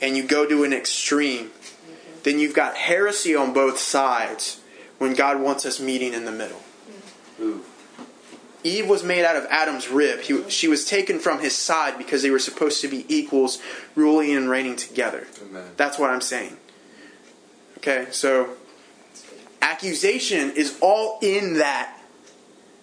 and 0.00 0.16
you 0.16 0.22
go 0.22 0.46
to 0.46 0.64
an 0.64 0.72
extreme, 0.72 1.50
then 2.22 2.38
you've 2.38 2.54
got 2.54 2.76
heresy 2.76 3.34
on 3.34 3.52
both 3.52 3.78
sides 3.78 4.60
when 4.98 5.14
God 5.14 5.40
wants 5.40 5.66
us 5.66 5.80
meeting 5.80 6.14
in 6.14 6.24
the 6.24 6.32
middle. 6.32 6.62
Ooh. 7.40 7.64
Eve 8.64 8.88
was 8.88 9.04
made 9.04 9.24
out 9.24 9.36
of 9.36 9.46
Adam's 9.50 9.88
rib. 9.88 10.20
He, 10.20 10.48
she 10.50 10.66
was 10.68 10.84
taken 10.84 11.20
from 11.20 11.40
his 11.40 11.54
side 11.54 11.96
because 11.96 12.22
they 12.22 12.30
were 12.30 12.40
supposed 12.40 12.80
to 12.80 12.88
be 12.88 13.06
equals, 13.08 13.62
ruling 13.94 14.34
and 14.34 14.50
reigning 14.50 14.76
together. 14.76 15.26
Amen. 15.42 15.70
That's 15.76 15.98
what 15.98 16.10
I'm 16.10 16.20
saying. 16.20 16.56
Okay, 17.78 18.08
so 18.10 18.50
accusation 19.62 20.50
is 20.50 20.76
all 20.80 21.18
in 21.22 21.54
that 21.54 21.96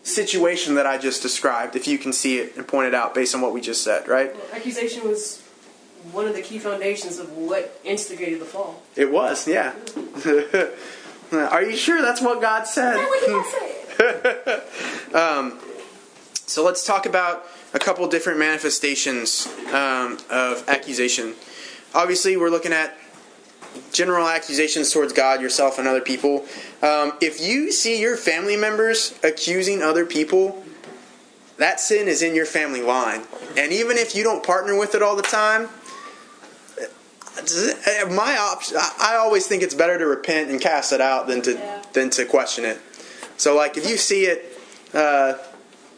situation 0.03 0.75
that 0.75 0.85
I 0.85 0.97
just 0.97 1.21
described, 1.21 1.75
if 1.75 1.87
you 1.87 1.97
can 1.97 2.13
see 2.13 2.37
it 2.39 2.55
and 2.55 2.65
point 2.65 2.87
it 2.87 2.95
out 2.95 3.13
based 3.13 3.35
on 3.35 3.41
what 3.41 3.53
we 3.53 3.59
just 3.59 3.83
said, 3.83 4.07
right? 4.07 4.33
Well, 4.33 4.43
accusation 4.53 5.03
was 5.03 5.41
one 6.11 6.27
of 6.27 6.35
the 6.35 6.41
key 6.41 6.59
foundations 6.59 7.19
of 7.19 7.35
what 7.35 7.79
instigated 7.83 8.39
the 8.39 8.45
fall. 8.45 8.81
It 8.95 9.11
was, 9.11 9.47
yeah. 9.47 9.73
Are 11.31 11.63
you 11.63 11.75
sure 11.75 12.01
that's 12.01 12.21
what 12.21 12.39
God 12.39 12.65
said? 12.65 12.95
Yeah, 12.95 13.09
we 13.11 13.19
didn't 13.19 13.45
say 13.45 13.71
it. 13.99 14.63
Um, 15.15 15.59
so 16.45 16.63
let's 16.65 16.85
talk 16.85 17.05
about 17.05 17.45
a 17.73 17.79
couple 17.79 18.05
different 18.09 18.37
manifestations 18.37 19.47
um, 19.73 20.17
of 20.29 20.67
accusation. 20.67 21.35
Obviously, 21.93 22.35
we're 22.35 22.49
looking 22.49 22.73
at 22.73 22.97
general 23.91 24.27
accusations 24.27 24.91
towards 24.91 25.13
God, 25.13 25.41
yourself, 25.41 25.77
and 25.79 25.87
other 25.87 26.01
people. 26.01 26.45
Um, 26.81 27.13
if 27.21 27.41
you 27.41 27.71
see 27.71 28.01
your 28.01 28.17
family 28.17 28.57
members 28.57 29.17
accusing 29.23 29.81
other 29.81 30.05
people, 30.05 30.63
that 31.57 31.79
sin 31.79 32.07
is 32.07 32.21
in 32.21 32.35
your 32.35 32.45
family 32.45 32.81
line. 32.81 33.21
And 33.57 33.71
even 33.71 33.97
if 33.97 34.15
you 34.15 34.23
don't 34.23 34.43
partner 34.43 34.77
with 34.77 34.95
it 34.95 35.01
all 35.01 35.15
the 35.15 35.21
time, 35.21 35.69
my 38.09 38.37
option, 38.37 38.77
I 38.77 39.15
always 39.19 39.47
think 39.47 39.63
it's 39.63 39.73
better 39.73 39.97
to 39.97 40.05
repent 40.05 40.49
and 40.49 40.59
cast 40.59 40.93
it 40.93 41.01
out 41.01 41.27
than 41.27 41.41
to 41.43 41.53
Yeah. 41.53 41.81
than 41.93 42.09
to 42.11 42.25
question 42.25 42.65
it. 42.65 42.79
So, 43.37 43.55
like, 43.55 43.77
if 43.77 43.89
you 43.89 43.97
see 43.97 44.25
it, 44.25 44.57
uh, 44.93 45.33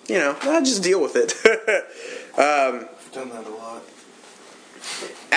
you 0.08 0.18
know, 0.18 0.36
well, 0.44 0.64
just 0.64 0.82
deal 0.82 1.00
with 1.00 1.16
it. 1.16 1.34
um, 2.38 2.88
I've 2.90 3.12
done 3.12 3.30
that 3.30 3.46
a 3.46 3.50
lot. 3.50 3.84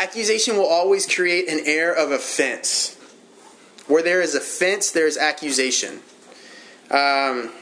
Accusation 0.00 0.56
will 0.56 0.66
always 0.66 1.06
create 1.06 1.48
an 1.48 1.60
air 1.64 1.92
of 1.92 2.10
offense. 2.10 2.96
Where 3.86 4.02
there 4.02 4.20
is 4.20 4.34
offense, 4.34 4.90
there 4.90 5.06
is 5.06 5.18
accusation. 5.18 6.00
Um, 6.90 7.52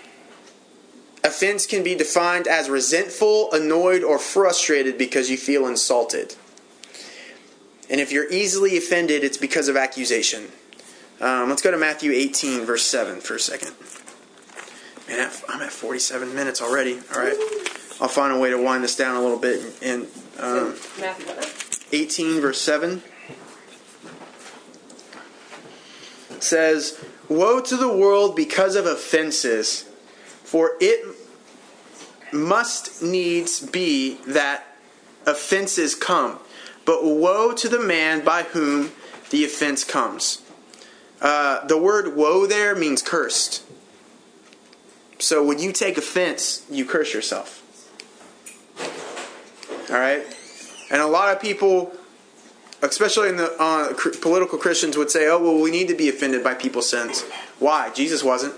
offense 1.24 1.66
can 1.66 1.82
be 1.82 1.94
defined 1.94 2.46
as 2.46 2.70
resentful, 2.70 3.50
annoyed, 3.52 4.02
or 4.02 4.18
frustrated 4.18 4.98
because 4.98 5.30
you 5.30 5.36
feel 5.36 5.66
insulted. 5.66 6.36
And 7.90 8.00
if 8.00 8.12
you're 8.12 8.30
easily 8.30 8.76
offended, 8.76 9.24
it's 9.24 9.38
because 9.38 9.68
of 9.68 9.76
accusation. 9.76 10.48
Um, 11.20 11.48
let's 11.48 11.62
go 11.62 11.70
to 11.70 11.78
Matthew 11.78 12.12
18, 12.12 12.64
verse 12.64 12.84
7 12.84 13.20
for 13.20 13.34
a 13.34 13.40
second. 13.40 13.72
Man, 15.08 15.30
I'm 15.48 15.62
at 15.62 15.72
47 15.72 16.34
minutes 16.34 16.60
already. 16.60 17.00
All 17.14 17.20
right. 17.20 17.36
I'll 18.00 18.08
find 18.08 18.32
a 18.32 18.38
way 18.38 18.50
to 18.50 18.62
wind 18.62 18.84
this 18.84 18.94
down 18.94 19.16
a 19.16 19.20
little 19.20 19.38
bit. 19.38 19.64
And 19.82 20.06
um, 20.38 20.76
Matthew? 21.00 21.67
18, 21.92 22.40
verse 22.40 22.60
7 22.60 23.02
it 26.38 26.44
says, 26.44 27.04
Woe 27.28 27.60
to 27.60 27.76
the 27.76 27.92
world 27.92 28.36
because 28.36 28.76
of 28.76 28.86
offenses, 28.86 29.82
for 30.44 30.72
it 30.80 31.04
must 32.32 33.02
needs 33.02 33.58
be 33.58 34.18
that 34.26 34.64
offenses 35.26 35.96
come. 35.96 36.38
But 36.84 37.04
woe 37.04 37.52
to 37.54 37.68
the 37.68 37.80
man 37.80 38.24
by 38.24 38.44
whom 38.44 38.92
the 39.30 39.44
offense 39.44 39.82
comes. 39.82 40.42
Uh, 41.20 41.66
the 41.66 41.76
word 41.76 42.14
woe 42.14 42.46
there 42.46 42.76
means 42.76 43.02
cursed. 43.02 43.64
So 45.18 45.44
when 45.44 45.58
you 45.58 45.72
take 45.72 45.98
offense, 45.98 46.64
you 46.70 46.84
curse 46.84 47.12
yourself. 47.12 47.64
All 49.90 49.96
right? 49.96 50.24
And 50.90 51.02
a 51.02 51.06
lot 51.06 51.34
of 51.34 51.40
people, 51.40 51.92
especially 52.82 53.28
in 53.28 53.36
the 53.36 53.54
uh, 53.60 53.92
cr- 53.94 54.10
political 54.20 54.58
Christians, 54.58 54.96
would 54.96 55.10
say, 55.10 55.28
"Oh, 55.28 55.38
well, 55.42 55.60
we 55.60 55.70
need 55.70 55.88
to 55.88 55.94
be 55.94 56.08
offended 56.08 56.42
by 56.42 56.54
people's 56.54 56.88
sins." 56.88 57.22
Why? 57.58 57.90
Jesus 57.90 58.22
wasn't. 58.22 58.54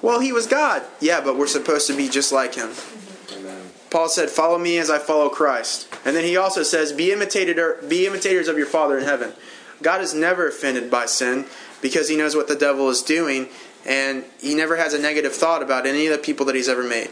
Well, 0.00 0.20
he 0.20 0.32
was 0.32 0.46
God. 0.46 0.82
Yeah, 1.00 1.20
but 1.20 1.36
we're 1.36 1.48
supposed 1.48 1.86
to 1.88 1.96
be 1.96 2.08
just 2.08 2.30
like 2.32 2.54
him. 2.54 2.70
Amen. 3.32 3.70
Paul 3.90 4.08
said, 4.08 4.30
"Follow 4.30 4.58
me 4.58 4.78
as 4.78 4.90
I 4.90 4.98
follow 4.98 5.28
Christ." 5.28 5.88
And 6.04 6.14
then 6.14 6.24
he 6.24 6.36
also 6.36 6.62
says, 6.62 6.92
"Be 6.92 7.12
imitator, 7.12 7.82
be 7.88 8.06
imitators 8.06 8.48
of 8.48 8.56
your 8.56 8.66
Father 8.66 8.96
in 8.98 9.04
heaven." 9.04 9.32
God 9.82 10.00
is 10.00 10.14
never 10.14 10.48
offended 10.48 10.90
by 10.90 11.06
sin 11.06 11.46
because 11.80 12.08
he 12.08 12.16
knows 12.16 12.34
what 12.34 12.48
the 12.48 12.56
devil 12.56 12.88
is 12.90 13.02
doing, 13.02 13.48
and 13.88 14.24
he 14.38 14.54
never 14.54 14.76
has 14.76 14.92
a 14.92 14.98
negative 14.98 15.32
thought 15.32 15.62
about 15.62 15.86
any 15.86 16.06
of 16.06 16.12
the 16.12 16.18
people 16.18 16.44
that 16.46 16.54
he's 16.54 16.68
ever 16.68 16.84
made. 16.84 17.10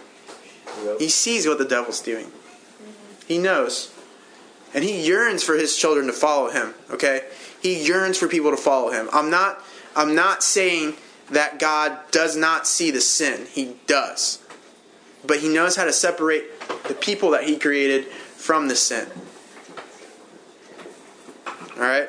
Yep. 0.85 1.01
He 1.01 1.09
sees 1.09 1.49
what 1.49 1.57
the 1.57 1.64
devil's 1.64 2.03
doing. 2.03 2.31
He 3.27 3.39
knows. 3.39 3.93
And 4.74 4.85
he 4.85 5.05
yearns 5.07 5.43
for 5.43 5.55
his 5.55 5.74
children 5.74 6.07
to 6.07 6.12
follow 6.12 6.51
him, 6.51 6.74
okay? 6.91 7.22
He 7.62 7.83
yearns 7.83 8.18
for 8.18 8.29
people 8.29 8.51
to 8.51 8.59
follow 8.59 8.93
him. 8.93 9.09
I'm 9.11 9.31
not 9.31 9.64
I'm 9.97 10.14
not 10.14 10.43
saying 10.43 10.95
that 11.31 11.59
God 11.59 11.99
does 12.11 12.37
not 12.37 12.66
see 12.66 12.91
the 12.91 13.01
sin. 13.01 13.47
He 13.51 13.77
does. 13.87 14.43
But 15.27 15.39
he 15.39 15.49
knows 15.49 15.77
how 15.77 15.85
to 15.85 15.93
separate 15.93 16.45
the 16.85 16.95
people 16.95 17.31
that 17.31 17.45
he 17.45 17.57
created 17.57 18.05
from 18.05 18.68
the 18.68 18.77
sin. 18.77 19.09
All 21.77 21.83
right? 21.83 22.09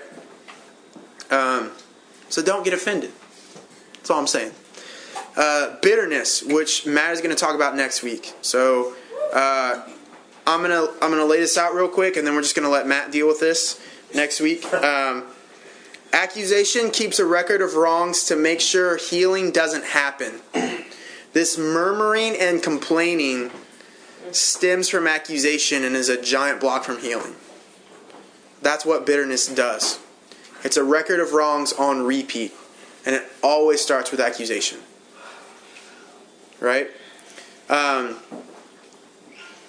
Um, 1.31 1.71
so 2.27 2.43
don't 2.43 2.65
get 2.65 2.73
offended. 2.73 3.11
That's 4.07 4.15
all 4.15 4.21
I'm 4.21 4.27
saying. 4.27 4.53
Uh, 5.35 5.75
bitterness, 5.81 6.41
which 6.41 6.85
Matt 6.85 7.11
is 7.11 7.19
going 7.19 7.35
to 7.35 7.39
talk 7.39 7.55
about 7.55 7.75
next 7.75 8.03
week. 8.03 8.33
So 8.41 8.93
uh, 9.33 9.83
I'm 10.47 10.61
gonna 10.61 10.87
I'm 11.01 11.11
gonna 11.11 11.25
lay 11.25 11.41
this 11.41 11.57
out 11.57 11.75
real 11.75 11.89
quick, 11.89 12.15
and 12.15 12.25
then 12.25 12.33
we're 12.33 12.41
just 12.41 12.55
gonna 12.55 12.69
let 12.69 12.87
Matt 12.87 13.11
deal 13.11 13.27
with 13.27 13.41
this 13.41 13.81
next 14.15 14.39
week. 14.39 14.63
Um, 14.73 15.25
accusation 16.13 16.89
keeps 16.89 17.19
a 17.19 17.25
record 17.25 17.61
of 17.61 17.75
wrongs 17.75 18.23
to 18.25 18.37
make 18.37 18.61
sure 18.61 18.95
healing 18.95 19.51
doesn't 19.51 19.83
happen. 19.83 20.39
This 21.33 21.55
murmuring 21.57 22.35
and 22.39 22.63
complaining 22.63 23.51
stems 24.31 24.89
from 24.89 25.05
accusation 25.05 25.83
and 25.83 25.95
is 25.95 26.09
a 26.09 26.19
giant 26.19 26.59
block 26.59 26.83
from 26.83 26.97
healing. 26.99 27.35
That's 28.63 28.85
what 28.85 29.05
bitterness 29.05 29.45
does. 29.45 29.99
It's 30.63 30.77
a 30.77 30.83
record 30.83 31.19
of 31.19 31.33
wrongs 31.33 31.73
on 31.73 32.03
repeat, 32.03 32.53
and 33.07 33.15
it 33.15 33.23
always 33.41 33.79
starts 33.79 34.11
with 34.11 34.19
accusation. 34.19 34.79
Right? 36.59 36.89
Um, 37.69 38.17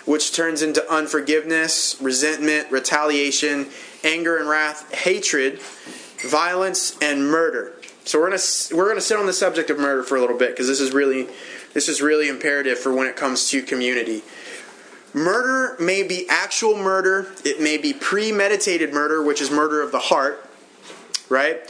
which 0.04 0.34
turns 0.34 0.60
into 0.60 0.84
unforgiveness, 0.92 1.96
resentment, 2.00 2.70
retaliation, 2.72 3.68
anger 4.02 4.38
and 4.38 4.48
wrath, 4.48 4.92
hatred, 4.92 5.60
violence, 6.24 6.98
and 7.00 7.30
murder. 7.30 7.74
So 8.04 8.18
we're 8.18 8.30
gonna 8.30 8.42
we're 8.74 8.88
gonna 8.88 9.00
sit 9.00 9.18
on 9.18 9.26
the 9.26 9.32
subject 9.32 9.70
of 9.70 9.78
murder 9.78 10.02
for 10.02 10.16
a 10.16 10.20
little 10.20 10.38
bit 10.38 10.50
because 10.50 10.66
this 10.66 10.80
is 10.80 10.92
really 10.92 11.28
this 11.74 11.88
is 11.88 12.02
really 12.02 12.28
imperative 12.28 12.78
for 12.78 12.92
when 12.92 13.06
it 13.06 13.14
comes 13.14 13.48
to 13.50 13.62
community. 13.62 14.22
Murder 15.14 15.76
may 15.80 16.02
be 16.02 16.26
actual 16.28 16.76
murder. 16.76 17.32
It 17.44 17.60
may 17.60 17.76
be 17.76 17.92
premeditated 17.92 18.92
murder, 18.92 19.22
which 19.22 19.40
is 19.40 19.50
murder 19.50 19.80
of 19.80 19.92
the 19.92 19.98
heart, 19.98 20.44
right? 21.28 21.60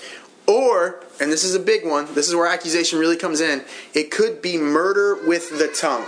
Or, 0.48 1.04
and 1.20 1.30
this 1.30 1.44
is 1.44 1.54
a 1.54 1.60
big 1.60 1.86
one. 1.86 2.12
This 2.14 2.28
is 2.28 2.34
where 2.34 2.46
accusation 2.46 2.98
really 2.98 3.16
comes 3.16 3.40
in. 3.40 3.62
It 3.94 4.10
could 4.10 4.42
be 4.42 4.56
murder 4.56 5.14
with 5.26 5.58
the 5.58 5.68
tongue. 5.68 6.06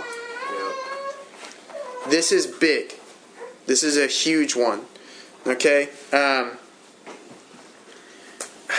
This 2.09 2.31
is 2.31 2.47
big. 2.47 2.95
This 3.67 3.83
is 3.83 3.95
a 3.97 4.07
huge 4.07 4.55
one. 4.55 4.81
Okay? 5.45 5.89
Um, 6.11 6.57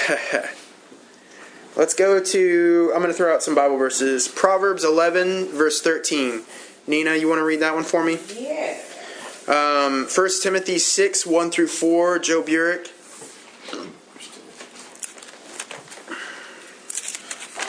let's 1.77 1.95
go 1.95 2.21
to, 2.23 2.93
I'm 2.95 3.01
going 3.01 3.13
to 3.13 3.17
throw 3.17 3.33
out 3.33 3.43
some 3.43 3.55
Bible 3.55 3.77
verses. 3.77 4.29
Proverbs 4.29 4.85
11, 4.85 5.47
verse 5.49 5.81
13. 5.81 6.43
Nina, 6.87 7.15
you 7.15 7.29
want 7.29 7.39
to 7.39 7.45
read 7.45 7.61
that 7.61 7.75
one 7.75 7.85
for 7.85 8.05
me? 8.05 8.19
Yeah. 8.37 8.79
Um, 9.47 10.07
1 10.07 10.29
Timothy 10.43 10.79
6, 10.79 11.27
1 11.27 11.51
through 11.51 11.69
4, 11.69 12.19
Joe 12.19 12.43
Burek. 12.43 12.89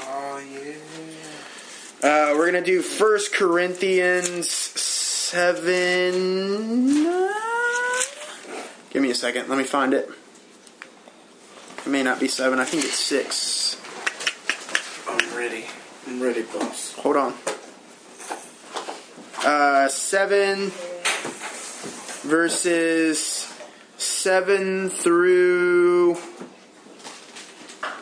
Oh, 0.06 0.40
yeah. 0.40 0.74
Uh, 2.04 2.36
we're 2.36 2.52
going 2.52 2.62
to 2.62 2.70
do 2.70 2.82
1 2.82 3.20
Corinthians 3.34 4.50
7. 4.50 6.12
Give 8.90 9.02
me 9.02 9.10
a 9.10 9.16
second. 9.16 9.48
Let 9.48 9.58
me 9.58 9.64
find 9.64 9.94
it. 9.94 10.10
It 11.78 11.88
may 11.88 12.04
not 12.04 12.20
be 12.20 12.28
7. 12.28 12.60
I 12.60 12.66
think 12.66 12.84
it's 12.84 13.00
6. 13.00 13.78
I'm 15.08 15.38
ready. 15.38 15.64
I'm 16.06 16.22
ready, 16.22 16.42
boss. 16.42 16.92
Hold 16.96 17.16
on. 17.16 17.34
Uh, 19.46 19.88
7 19.88 20.74
verses 22.28 23.48
7 23.96 24.90
through 24.90 26.18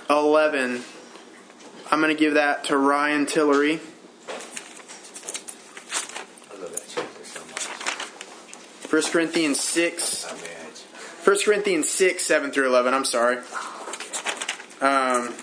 11. 0.10 0.84
I'm 1.92 2.00
going 2.00 2.16
to 2.16 2.20
give 2.20 2.36
that 2.36 2.64
to 2.66 2.78
Ryan 2.78 3.26
Tillery. 3.26 3.82
I 6.50 6.54
love 6.62 6.72
that 6.72 6.86
chapter 6.88 7.26
so 7.26 7.42
much. 7.48 7.68
1 8.92 9.04
Corinthians 9.04 9.58
6. 9.62 10.26
1 11.24 11.38
Corinthians 11.46 11.88
6, 11.88 12.26
7 12.26 12.52
through 12.52 12.68
11. 12.68 12.94
I'm 12.94 13.06
sorry. 13.06 13.38
Um, 14.82 15.34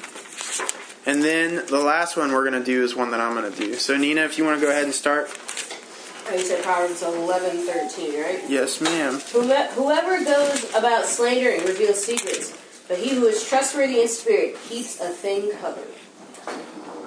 and 1.07 1.25
then 1.25 1.65
the 1.67 1.81
last 1.83 2.19
one 2.19 2.31
we're 2.31 2.47
going 2.49 2.61
to 2.61 2.65
do 2.65 2.85
is 2.85 2.95
one 2.95 3.11
that 3.13 3.21
I'm 3.21 3.35
going 3.35 3.51
to 3.51 3.59
do. 3.59 3.75
So, 3.77 3.97
Nina, 3.97 4.21
if 4.25 4.37
you 4.37 4.45
want 4.45 4.61
to 4.61 4.67
go 4.67 4.71
ahead 4.71 4.85
and 4.85 4.93
start. 4.93 5.31
Oh, 5.31 6.35
you 6.35 6.41
said 6.41 6.63
Proverbs 6.63 7.03
11, 7.03 7.61
13, 7.65 8.21
right? 8.21 8.43
Yes, 8.51 8.83
ma'am. 8.83 9.15
Whoever 9.15 10.23
goes 10.23 10.71
about 10.75 11.07
slandering 11.07 11.65
reveals 11.65 12.05
secrets, 12.05 12.55
but 12.87 12.99
he 12.99 13.15
who 13.15 13.25
is 13.29 13.49
trustworthy 13.49 14.03
in 14.03 14.09
spirit 14.09 14.59
keeps 14.69 15.01
a 15.01 15.09
thing 15.09 15.53
covered. 15.53 15.89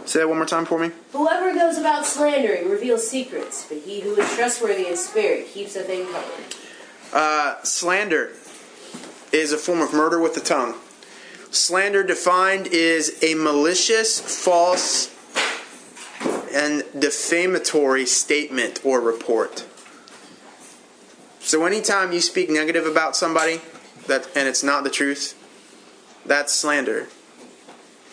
Say 0.06 0.20
that 0.20 0.28
one 0.28 0.38
more 0.38 0.46
time 0.46 0.66
for 0.66 0.80
me. 0.80 0.92
Whoever 1.12 1.54
goes 1.54 1.78
about 1.78 2.06
slandering 2.06 2.70
reveals 2.70 3.08
secrets, 3.08 3.66
but 3.68 3.80
he 3.80 4.02
who 4.02 4.16
is 4.16 4.36
trustworthy 4.36 4.88
in 4.88 4.98
spirit 4.98 5.48
keeps 5.48 5.76
a 5.76 5.84
thing 5.84 6.06
covered. 6.12 6.56
Uh, 7.14 7.62
slander 7.64 8.32
is 9.32 9.54
a 9.54 9.58
form 9.58 9.82
of 9.82 9.94
murder 9.94 10.20
with 10.20 10.34
the 10.34 10.42
tongue. 10.42 10.76
Slander 11.52 12.04
defined 12.04 12.68
is 12.68 13.22
a 13.22 13.36
malicious, 13.36 14.20
false, 14.20 15.10
and 16.54 16.84
defamatory 16.98 18.06
statement 18.06 18.80
or 18.84 19.02
report. 19.02 19.66
So 21.40 21.66
anytime 21.66 22.12
you 22.12 22.22
speak 22.22 22.50
negative 22.50 22.86
about 22.86 23.16
somebody 23.16 23.62
that 24.08 24.30
and 24.36 24.48
it's 24.48 24.64
not 24.64 24.84
the 24.84 24.90
truth, 24.90 25.38
that's 26.26 26.54
slander. 26.54 27.08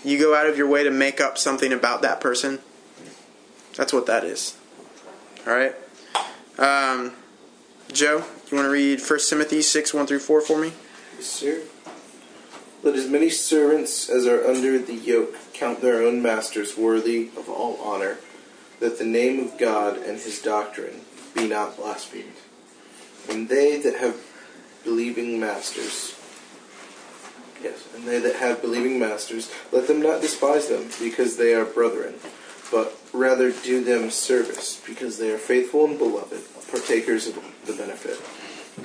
You 0.04 0.18
go 0.18 0.34
out 0.34 0.46
of 0.46 0.56
your 0.56 0.68
way 0.68 0.84
to 0.84 0.90
make 0.90 1.20
up 1.20 1.38
something 1.38 1.72
about 1.72 2.02
that 2.02 2.20
person. 2.20 2.60
That's 3.76 3.92
what 3.92 4.06
that 4.06 4.24
is. 4.24 4.56
All 5.46 5.54
right. 5.54 5.74
Um, 6.58 7.12
Joe, 7.92 8.24
you 8.50 8.56
want 8.56 8.66
to 8.66 8.70
read 8.70 9.00
1 9.00 9.18
Timothy 9.28 9.62
6 9.62 9.94
1 9.94 10.06
through 10.06 10.18
4 10.18 10.40
for 10.40 10.58
me? 10.58 10.72
Yes, 11.16 11.26
sir. 11.26 11.62
Let 12.82 12.94
as 12.94 13.08
many 13.08 13.30
servants 13.30 14.08
as 14.08 14.26
are 14.26 14.46
under 14.46 14.78
the 14.78 14.94
yoke 14.94 15.34
count 15.52 15.80
their 15.80 16.02
own 16.02 16.22
masters 16.22 16.76
worthy 16.76 17.30
of 17.36 17.48
all 17.48 17.76
honor, 17.82 18.18
that 18.80 18.98
the 18.98 19.04
name 19.04 19.40
of 19.40 19.58
God 19.58 19.96
and 19.96 20.18
his 20.18 20.40
doctrine 20.40 21.00
be 21.34 21.48
not 21.48 21.76
blasphemed. 21.76 22.36
And 23.28 23.48
they 23.48 23.80
that 23.80 23.96
have 23.96 24.16
believing 24.84 25.40
masters, 25.40 26.17
yes, 27.62 27.88
and 27.94 28.04
they 28.04 28.18
that 28.18 28.36
have 28.36 28.62
believing 28.62 28.98
masters, 28.98 29.52
let 29.72 29.86
them 29.86 30.02
not 30.02 30.20
despise 30.20 30.68
them, 30.68 30.88
because 31.00 31.36
they 31.36 31.54
are 31.54 31.64
brethren, 31.64 32.14
but 32.70 32.98
rather 33.12 33.50
do 33.50 33.82
them 33.82 34.10
service, 34.10 34.82
because 34.86 35.18
they 35.18 35.30
are 35.30 35.38
faithful 35.38 35.84
and 35.84 35.98
beloved, 35.98 36.42
partakers 36.70 37.26
of 37.26 37.34
the 37.66 37.72
benefit. 37.72 38.18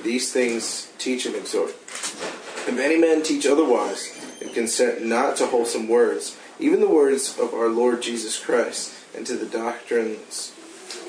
These 0.02 0.32
things 0.32 0.92
teach 0.98 1.26
and 1.26 1.36
exhort. 1.36 1.70
If 1.70 2.78
any 2.78 2.98
man 2.98 3.22
teach 3.22 3.46
otherwise, 3.46 4.18
and 4.40 4.52
consent 4.52 5.04
not 5.04 5.36
to 5.36 5.46
wholesome 5.46 5.88
words, 5.88 6.36
even 6.58 6.80
the 6.80 6.88
words 6.88 7.38
of 7.38 7.54
our 7.54 7.68
Lord 7.68 8.02
Jesus 8.02 8.42
Christ, 8.42 8.94
and 9.16 9.26
to 9.26 9.36
the 9.36 9.46
doctrines 9.46 10.52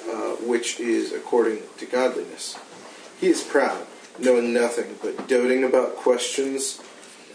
uh, 0.09 0.35
which 0.45 0.79
is 0.79 1.11
according 1.11 1.59
to 1.77 1.85
godliness, 1.85 2.57
he 3.19 3.27
is 3.27 3.43
proud, 3.43 3.85
knowing 4.19 4.53
nothing, 4.53 4.95
but 5.01 5.27
doting 5.27 5.63
about 5.63 5.95
questions 5.95 6.81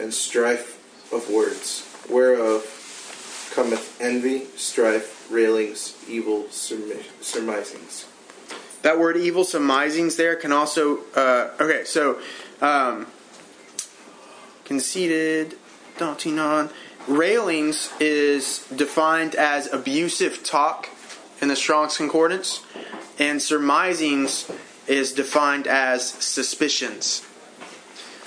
and 0.00 0.12
strife 0.12 0.78
of 1.12 1.28
words, 1.30 1.86
whereof 2.08 2.62
cometh 3.54 4.00
envy, 4.00 4.46
strife, 4.56 5.30
railings, 5.30 5.96
evil 6.08 6.44
surmi- 6.44 7.04
surmisings. 7.20 8.06
That 8.82 8.98
word 8.98 9.16
evil 9.16 9.44
surmisings 9.44 10.16
there 10.16 10.36
can 10.36 10.52
also. 10.52 11.00
Uh, 11.14 11.50
okay, 11.60 11.84
so. 11.84 12.18
Um, 12.60 13.06
conceited, 14.70 15.58
doting 15.98 16.38
on. 16.38 16.70
Railings 17.08 17.90
is 17.98 18.64
defined 18.68 19.34
as 19.34 19.66
abusive 19.72 20.44
talk 20.44 20.88
in 21.42 21.48
the 21.48 21.56
Strong's 21.56 21.96
Concordance, 21.96 22.64
and 23.18 23.42
surmisings 23.42 24.48
is 24.86 25.12
defined 25.12 25.66
as 25.66 26.08
suspicions. 26.08 27.26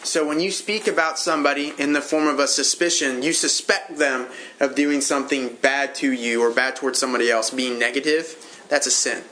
So 0.04 0.28
when 0.28 0.42
you 0.42 0.52
speak 0.52 0.88
about 0.88 1.18
somebody 1.18 1.74
in 1.78 1.94
the 1.94 2.02
form 2.02 2.28
of 2.28 2.38
a 2.38 2.48
suspicion, 2.48 3.24
you 3.24 3.32
suspect 3.32 3.98
them 3.98 4.28
of 4.60 4.76
doing 4.76 5.00
something 5.00 5.56
bad 5.62 5.96
to 5.96 6.12
you 6.12 6.42
or 6.44 6.52
bad 6.52 6.76
towards 6.76 7.00
somebody 7.00 7.32
else, 7.32 7.50
being 7.50 7.80
negative, 7.80 8.36
that's 8.68 8.86
a 8.86 8.92
sin. 8.92 9.24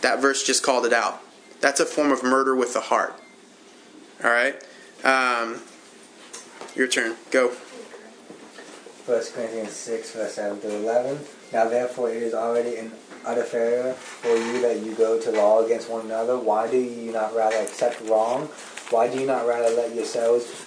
That 0.00 0.20
verse 0.20 0.42
just 0.42 0.62
called 0.62 0.86
it 0.86 0.92
out. 0.92 1.20
That's 1.60 1.78
a 1.78 1.86
form 1.86 2.10
of 2.10 2.22
murder 2.22 2.54
with 2.54 2.72
the 2.72 2.80
heart. 2.80 3.14
All 4.24 4.30
right? 4.30 4.54
Um, 5.04 5.60
your 6.74 6.88
turn. 6.88 7.16
Go. 7.30 7.48
1 7.48 9.22
Corinthians 9.34 9.72
6, 9.72 10.12
verse 10.12 10.34
7 10.34 10.58
through 10.60 10.70
11. 10.70 11.18
Now 11.52 11.68
therefore 11.68 12.10
it 12.10 12.22
is 12.22 12.34
already 12.34 12.76
an 12.76 12.92
utter 13.24 13.42
failure 13.42 13.92
for 13.94 14.34
you 14.36 14.60
that 14.62 14.80
you 14.80 14.94
go 14.94 15.20
to 15.20 15.30
law 15.32 15.64
against 15.64 15.90
one 15.90 16.06
another. 16.06 16.38
Why 16.38 16.70
do 16.70 16.78
you 16.78 17.12
not 17.12 17.34
rather 17.34 17.56
accept 17.56 18.00
wrong? 18.08 18.48
Why 18.90 19.06
do 19.08 19.20
you 19.20 19.26
not 19.26 19.46
rather 19.46 19.68
let 19.76 19.94
yourselves 19.94 20.64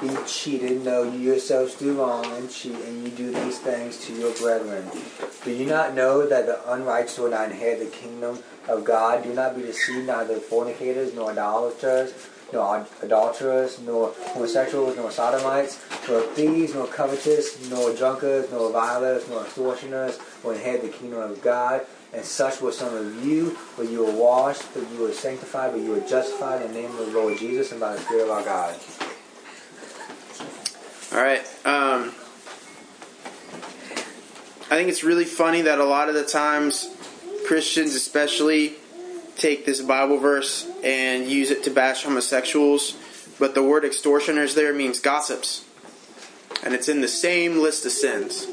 be 0.00 0.10
cheated? 0.26 0.84
No, 0.84 1.04
you 1.04 1.18
yourselves 1.18 1.74
do 1.74 1.98
wrong 1.98 2.26
and 2.32 2.50
cheat, 2.50 2.74
and 2.74 3.02
you 3.02 3.10
do 3.10 3.30
these 3.30 3.58
things 3.58 3.96
to 4.06 4.12
your 4.12 4.32
brethren. 4.34 4.86
Do 5.42 5.50
you 5.50 5.64
not 5.64 5.94
know 5.94 6.26
that 6.26 6.44
the 6.44 6.70
unrighteous 6.70 7.18
will 7.18 7.30
not 7.30 7.50
inherit 7.50 7.80
the 7.80 7.86
kingdom 7.86 8.40
of 8.68 8.84
God? 8.84 9.22
Do 9.22 9.32
not 9.32 9.56
be 9.56 9.62
deceived, 9.62 10.06
neither 10.06 10.36
fornicators, 10.36 11.14
nor 11.14 11.30
idolaters, 11.32 12.12
nor 12.52 12.86
adulterers, 13.00 13.80
nor 13.80 14.12
homosexuals, 14.18 14.96
nor 14.96 15.10
sodomites, 15.10 15.82
nor 16.08 16.20
thieves, 16.20 16.74
nor 16.74 16.86
covetous, 16.88 17.70
nor 17.70 17.94
drunkards, 17.94 18.50
nor 18.50 18.70
violers, 18.70 19.26
nor 19.30 19.44
extortioners 19.44 20.18
will 20.44 20.50
inherit 20.50 20.82
the 20.82 20.88
kingdom 20.88 21.20
of 21.20 21.40
God. 21.40 21.86
And 22.12 22.24
such 22.24 22.60
were 22.60 22.72
some 22.72 22.94
of 22.94 23.26
you, 23.26 23.58
but 23.76 23.88
you 23.88 24.04
were 24.04 24.12
washed, 24.12 24.62
but 24.72 24.88
you 24.92 25.00
were 25.00 25.12
sanctified, 25.12 25.72
but 25.72 25.80
you 25.80 25.90
were 25.90 26.00
justified 26.00 26.62
in 26.62 26.72
the 26.72 26.80
name 26.80 26.90
of 26.90 26.98
the 26.98 27.12
Lord 27.12 27.38
Jesus 27.38 27.72
and 27.72 27.80
by 27.80 27.94
the 27.94 28.00
Spirit 28.00 28.24
of 28.24 28.30
our 28.30 28.42
God. 28.42 28.74
All 31.12 31.22
right. 31.22 31.40
Um, 31.64 32.12
I 34.68 34.76
think 34.76 34.88
it's 34.88 35.04
really 35.04 35.24
funny 35.24 35.62
that 35.62 35.78
a 35.78 35.84
lot 35.84 36.08
of 36.08 36.14
the 36.14 36.24
times 36.24 36.88
Christians, 37.46 37.94
especially, 37.94 38.74
take 39.36 39.64
this 39.64 39.80
Bible 39.80 40.18
verse 40.18 40.68
and 40.82 41.28
use 41.28 41.50
it 41.50 41.62
to 41.64 41.70
bash 41.70 42.04
homosexuals, 42.04 42.96
but 43.38 43.54
the 43.54 43.62
word 43.62 43.84
extortioners 43.84 44.54
there 44.54 44.72
means 44.72 44.98
gossips. 44.98 45.64
And 46.64 46.74
it's 46.74 46.88
in 46.88 47.00
the 47.00 47.08
same 47.08 47.58
list 47.58 47.86
of 47.86 47.92
sins. 47.92 48.46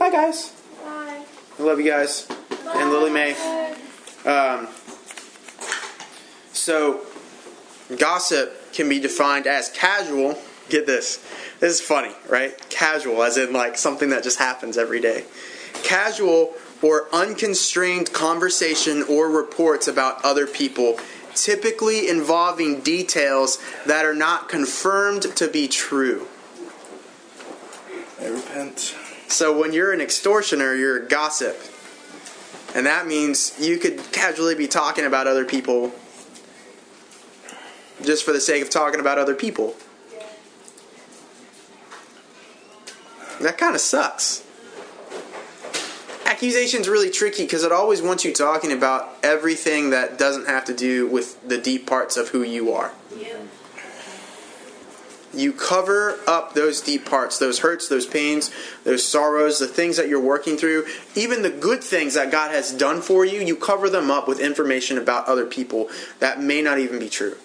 Bye, 0.00 0.10
guys. 0.10 0.54
Bye. 0.82 1.22
I 1.58 1.62
love 1.62 1.78
you 1.78 1.84
guys. 1.84 2.26
And 2.74 2.90
Lily 2.90 3.10
Mae. 3.10 3.34
Um, 4.24 4.66
so, 6.54 7.02
gossip 7.98 8.72
can 8.72 8.88
be 8.88 8.98
defined 8.98 9.46
as 9.46 9.68
casual. 9.68 10.38
Get 10.70 10.86
this. 10.86 11.18
This 11.60 11.74
is 11.74 11.80
funny, 11.82 12.14
right? 12.30 12.58
Casual, 12.70 13.22
as 13.22 13.36
in 13.36 13.52
like 13.52 13.76
something 13.76 14.08
that 14.08 14.22
just 14.22 14.38
happens 14.38 14.78
every 14.78 15.02
day. 15.02 15.26
Casual 15.82 16.54
or 16.80 17.14
unconstrained 17.14 18.10
conversation 18.14 19.02
or 19.02 19.28
reports 19.28 19.86
about 19.86 20.24
other 20.24 20.46
people, 20.46 20.98
typically 21.34 22.08
involving 22.08 22.80
details 22.80 23.58
that 23.84 24.06
are 24.06 24.14
not 24.14 24.48
confirmed 24.48 25.24
to 25.36 25.46
be 25.46 25.68
true. 25.68 26.26
I 28.18 28.28
repent. 28.28 28.94
So 29.30 29.56
when 29.56 29.72
you're 29.72 29.92
an 29.92 30.00
extortioner, 30.00 30.74
you're 30.74 31.04
a 31.04 31.08
gossip. 31.08 31.56
And 32.74 32.84
that 32.86 33.06
means 33.06 33.54
you 33.60 33.78
could 33.78 34.12
casually 34.12 34.56
be 34.56 34.66
talking 34.66 35.04
about 35.04 35.28
other 35.28 35.44
people 35.44 35.92
just 38.02 38.24
for 38.24 38.32
the 38.32 38.40
sake 38.40 38.60
of 38.60 38.70
talking 38.70 38.98
about 38.98 39.18
other 39.18 39.34
people. 39.34 39.76
That 43.40 43.56
kind 43.56 43.74
of 43.74 43.80
sucks. 43.80 44.44
Accusation's 46.26 46.88
really 46.88 47.10
tricky 47.10 47.44
because 47.44 47.62
it 47.62 47.72
always 47.72 48.02
wants 48.02 48.24
you 48.24 48.34
talking 48.34 48.72
about 48.72 49.16
everything 49.22 49.90
that 49.90 50.18
doesn't 50.18 50.46
have 50.48 50.64
to 50.66 50.74
do 50.74 51.06
with 51.06 51.40
the 51.48 51.56
deep 51.56 51.86
parts 51.86 52.16
of 52.16 52.30
who 52.30 52.42
you 52.42 52.72
are. 52.72 52.92
You 55.32 55.52
cover 55.52 56.18
up 56.26 56.54
those 56.54 56.80
deep 56.80 57.04
parts, 57.04 57.38
those 57.38 57.60
hurts, 57.60 57.88
those 57.88 58.06
pains, 58.06 58.50
those 58.82 59.06
sorrows, 59.06 59.60
the 59.60 59.68
things 59.68 59.96
that 59.96 60.08
you're 60.08 60.20
working 60.20 60.56
through, 60.56 60.86
even 61.14 61.42
the 61.42 61.50
good 61.50 61.84
things 61.84 62.14
that 62.14 62.32
God 62.32 62.50
has 62.50 62.72
done 62.72 63.00
for 63.00 63.24
you, 63.24 63.40
you 63.40 63.54
cover 63.54 63.88
them 63.88 64.10
up 64.10 64.26
with 64.26 64.40
information 64.40 64.98
about 64.98 65.26
other 65.26 65.46
people 65.46 65.88
that 66.18 66.40
may 66.40 66.62
not 66.62 66.78
even 66.80 66.98
be 66.98 67.08
true. 67.08 67.36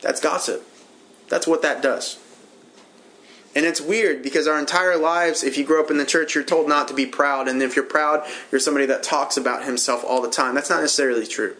That's 0.00 0.20
gossip. 0.20 0.66
That's 1.28 1.46
what 1.46 1.62
that 1.62 1.82
does. 1.82 2.18
And 3.54 3.64
it's 3.64 3.80
weird 3.80 4.22
because 4.22 4.46
our 4.46 4.58
entire 4.58 4.96
lives, 4.96 5.42
if 5.42 5.56
you 5.56 5.64
grow 5.64 5.82
up 5.82 5.90
in 5.90 5.98
the 5.98 6.04
church, 6.04 6.34
you're 6.34 6.44
told 6.44 6.68
not 6.68 6.88
to 6.88 6.94
be 6.94 7.06
proud. 7.06 7.48
And 7.48 7.62
if 7.62 7.76
you're 7.76 7.84
proud, 7.84 8.26
you're 8.50 8.60
somebody 8.60 8.86
that 8.86 9.02
talks 9.02 9.36
about 9.36 9.64
himself 9.64 10.04
all 10.04 10.20
the 10.20 10.30
time. 10.30 10.54
That's 10.54 10.70
not 10.70 10.80
necessarily 10.80 11.26
true. 11.26 11.56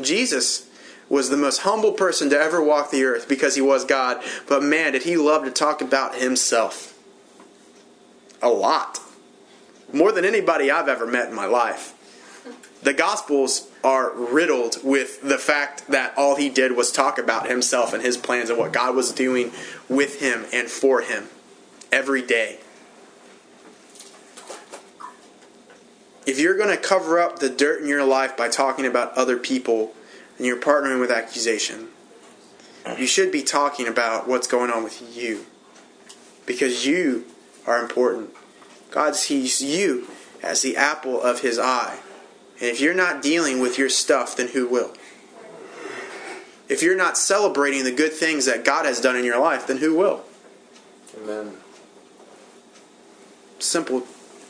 Jesus 0.00 0.68
was 1.08 1.30
the 1.30 1.36
most 1.36 1.58
humble 1.58 1.92
person 1.92 2.30
to 2.30 2.38
ever 2.38 2.62
walk 2.62 2.90
the 2.90 3.04
earth 3.04 3.28
because 3.28 3.54
he 3.54 3.60
was 3.60 3.84
God. 3.84 4.22
But 4.48 4.62
man, 4.62 4.92
did 4.92 5.04
he 5.04 5.16
love 5.16 5.44
to 5.44 5.50
talk 5.50 5.80
about 5.80 6.16
himself. 6.16 6.98
A 8.42 8.48
lot. 8.48 9.00
More 9.92 10.12
than 10.12 10.24
anybody 10.24 10.70
I've 10.70 10.88
ever 10.88 11.06
met 11.06 11.28
in 11.28 11.34
my 11.34 11.46
life. 11.46 11.92
The 12.82 12.92
Gospels 12.92 13.68
are 13.82 14.12
riddled 14.14 14.76
with 14.84 15.22
the 15.22 15.38
fact 15.38 15.88
that 15.88 16.12
all 16.16 16.36
he 16.36 16.48
did 16.48 16.76
was 16.76 16.92
talk 16.92 17.18
about 17.18 17.48
himself 17.48 17.92
and 17.92 18.02
his 18.02 18.16
plans 18.16 18.50
and 18.50 18.58
what 18.58 18.72
God 18.72 18.94
was 18.94 19.12
doing 19.12 19.50
with 19.88 20.20
him 20.20 20.44
and 20.52 20.68
for 20.68 21.00
him 21.00 21.28
every 21.90 22.22
day. 22.22 22.58
If 26.26 26.40
you're 26.40 26.56
going 26.56 26.70
to 26.70 26.76
cover 26.76 27.20
up 27.20 27.38
the 27.38 27.48
dirt 27.48 27.80
in 27.80 27.88
your 27.88 28.04
life 28.04 28.36
by 28.36 28.48
talking 28.48 28.84
about 28.84 29.14
other 29.14 29.36
people 29.36 29.94
and 30.36 30.46
you're 30.46 30.60
partnering 30.60 31.00
with 31.00 31.10
accusation, 31.10 31.88
you 32.98 33.06
should 33.06 33.32
be 33.32 33.42
talking 33.42 33.88
about 33.88 34.28
what's 34.28 34.46
going 34.46 34.70
on 34.70 34.84
with 34.84 35.16
you. 35.16 35.46
Because 36.44 36.86
you 36.86 37.24
are 37.66 37.82
important. 37.82 38.30
God 38.90 39.16
sees 39.16 39.60
you 39.60 40.06
as 40.42 40.62
the 40.62 40.76
apple 40.76 41.20
of 41.20 41.40
his 41.40 41.58
eye. 41.58 41.98
And 42.60 42.70
if 42.70 42.80
you're 42.80 42.94
not 42.94 43.20
dealing 43.20 43.60
with 43.60 43.78
your 43.78 43.88
stuff, 43.88 44.36
then 44.36 44.48
who 44.48 44.68
will? 44.68 44.94
If 46.68 46.82
you're 46.82 46.96
not 46.96 47.18
celebrating 47.18 47.84
the 47.84 47.92
good 47.92 48.12
things 48.12 48.46
that 48.46 48.64
God 48.64 48.86
has 48.86 49.00
done 49.00 49.16
in 49.16 49.24
your 49.24 49.38
life, 49.38 49.66
then 49.66 49.78
who 49.78 49.94
will? 49.96 50.24
Amen. 51.16 51.56
Simple, 53.58 54.04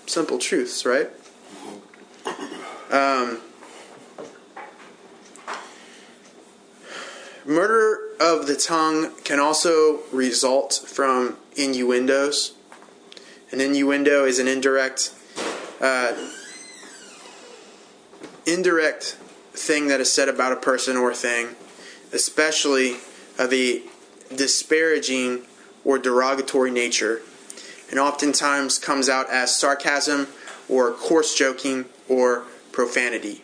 simple 0.07 0.39
truths, 0.39 0.84
right? 0.84 1.11
Um, 2.91 3.41
murder 7.47 8.01
of 8.20 8.47
the 8.47 8.57
tongue 8.57 9.12
can 9.22 9.38
also 9.38 10.01
result 10.12 10.84
from 10.86 11.36
innuendos. 11.57 12.55
An 13.53 13.61
innuendo 13.61 14.24
is 14.24 14.38
an 14.38 14.49
indirect, 14.49 15.12
uh, 15.80 16.12
indirect 18.44 19.16
thing 19.53 19.88
that 19.88 20.01
is 20.01 20.12
said 20.12 20.28
about 20.28 20.53
a 20.53 20.57
person 20.57 20.97
or 20.97 21.14
thing, 21.14 21.55
especially 22.12 22.97
of 23.38 23.53
a 23.53 23.82
disparaging 24.34 25.42
or 25.84 25.99
derogatory 25.99 26.70
nature, 26.70 27.22
and 27.90 28.01
oftentimes 28.01 28.78
comes 28.78 29.09
out 29.09 29.30
as 29.30 29.57
sarcasm 29.57 30.26
or 30.68 30.90
coarse 30.90 31.36
joking 31.36 31.84
or 32.09 32.42
profanity. 32.72 33.42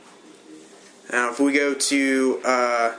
Now, 1.13 1.31
if 1.31 1.39
we 1.39 1.53
go 1.53 1.75
to 1.75 2.41
uh, 2.45 2.95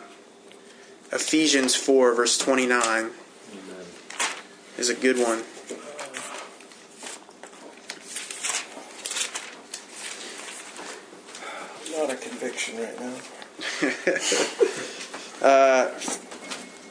Ephesians 1.14 1.76
4, 1.76 2.16
verse 2.16 2.40
29, 2.40 3.12
is 4.80 4.90
a 4.90 4.96
good 4.96 5.18
one. 5.20 5.44
Not 11.96 12.10
a 12.10 12.16
conviction 12.16 12.80
right 12.80 13.00
now. 13.00 13.14
uh, 15.48 15.92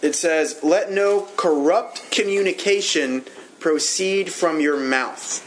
it 0.02 0.14
says, 0.14 0.60
Let 0.62 0.92
no 0.92 1.26
corrupt 1.36 2.12
communication 2.12 3.24
proceed 3.58 4.32
from 4.32 4.60
your 4.60 4.78
mouth, 4.78 5.42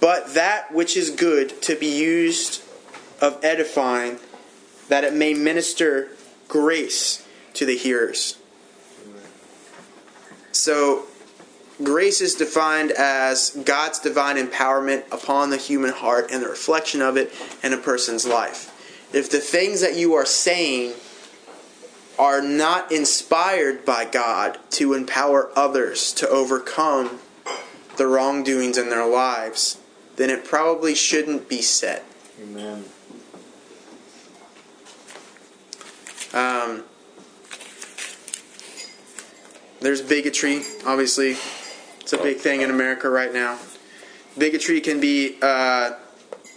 but 0.00 0.34
that 0.34 0.72
which 0.72 0.96
is 0.96 1.10
good 1.10 1.60
to 1.62 1.74
be 1.74 2.00
used 2.00 2.62
of 3.20 3.44
edifying, 3.44 4.20
that 4.88 5.02
it 5.02 5.12
may 5.12 5.34
minister 5.34 6.10
grace 6.46 7.26
to 7.54 7.66
the 7.66 7.76
hearers. 7.76 8.38
So, 10.52 11.06
grace 11.82 12.20
is 12.20 12.34
defined 12.34 12.90
as 12.92 13.50
God's 13.64 13.98
divine 13.98 14.36
empowerment 14.36 15.04
upon 15.12 15.50
the 15.50 15.56
human 15.56 15.92
heart 15.92 16.30
and 16.30 16.42
the 16.42 16.48
reflection 16.48 17.00
of 17.00 17.16
it 17.16 17.32
in 17.62 17.72
a 17.72 17.78
person's 17.78 18.26
life. 18.26 18.76
If 19.12 19.30
the 19.30 19.38
things 19.40 19.80
that 19.80 19.96
you 19.96 20.14
are 20.14 20.26
saying 20.26 20.92
are 22.18 22.42
not 22.42 22.92
inspired 22.92 23.84
by 23.84 24.04
God 24.04 24.58
to 24.70 24.92
empower 24.92 25.50
others 25.56 26.12
to 26.14 26.28
overcome 26.28 27.18
the 27.96 28.06
wrongdoings 28.06 28.76
in 28.76 28.90
their 28.90 29.06
lives, 29.06 29.78
then 30.16 30.28
it 30.28 30.44
probably 30.44 30.94
shouldn't 30.94 31.48
be 31.48 31.62
said. 31.62 32.02
Amen. 32.42 32.84
Um, 36.32 36.84
there's 39.80 40.02
bigotry, 40.02 40.62
obviously. 40.86 41.36
It's 42.00 42.12
a 42.12 42.18
big 42.18 42.38
thing 42.38 42.60
in 42.60 42.70
America 42.70 43.08
right 43.08 43.32
now. 43.32 43.58
Bigotry 44.36 44.80
can 44.80 45.00
be 45.00 45.36
uh, 45.42 45.92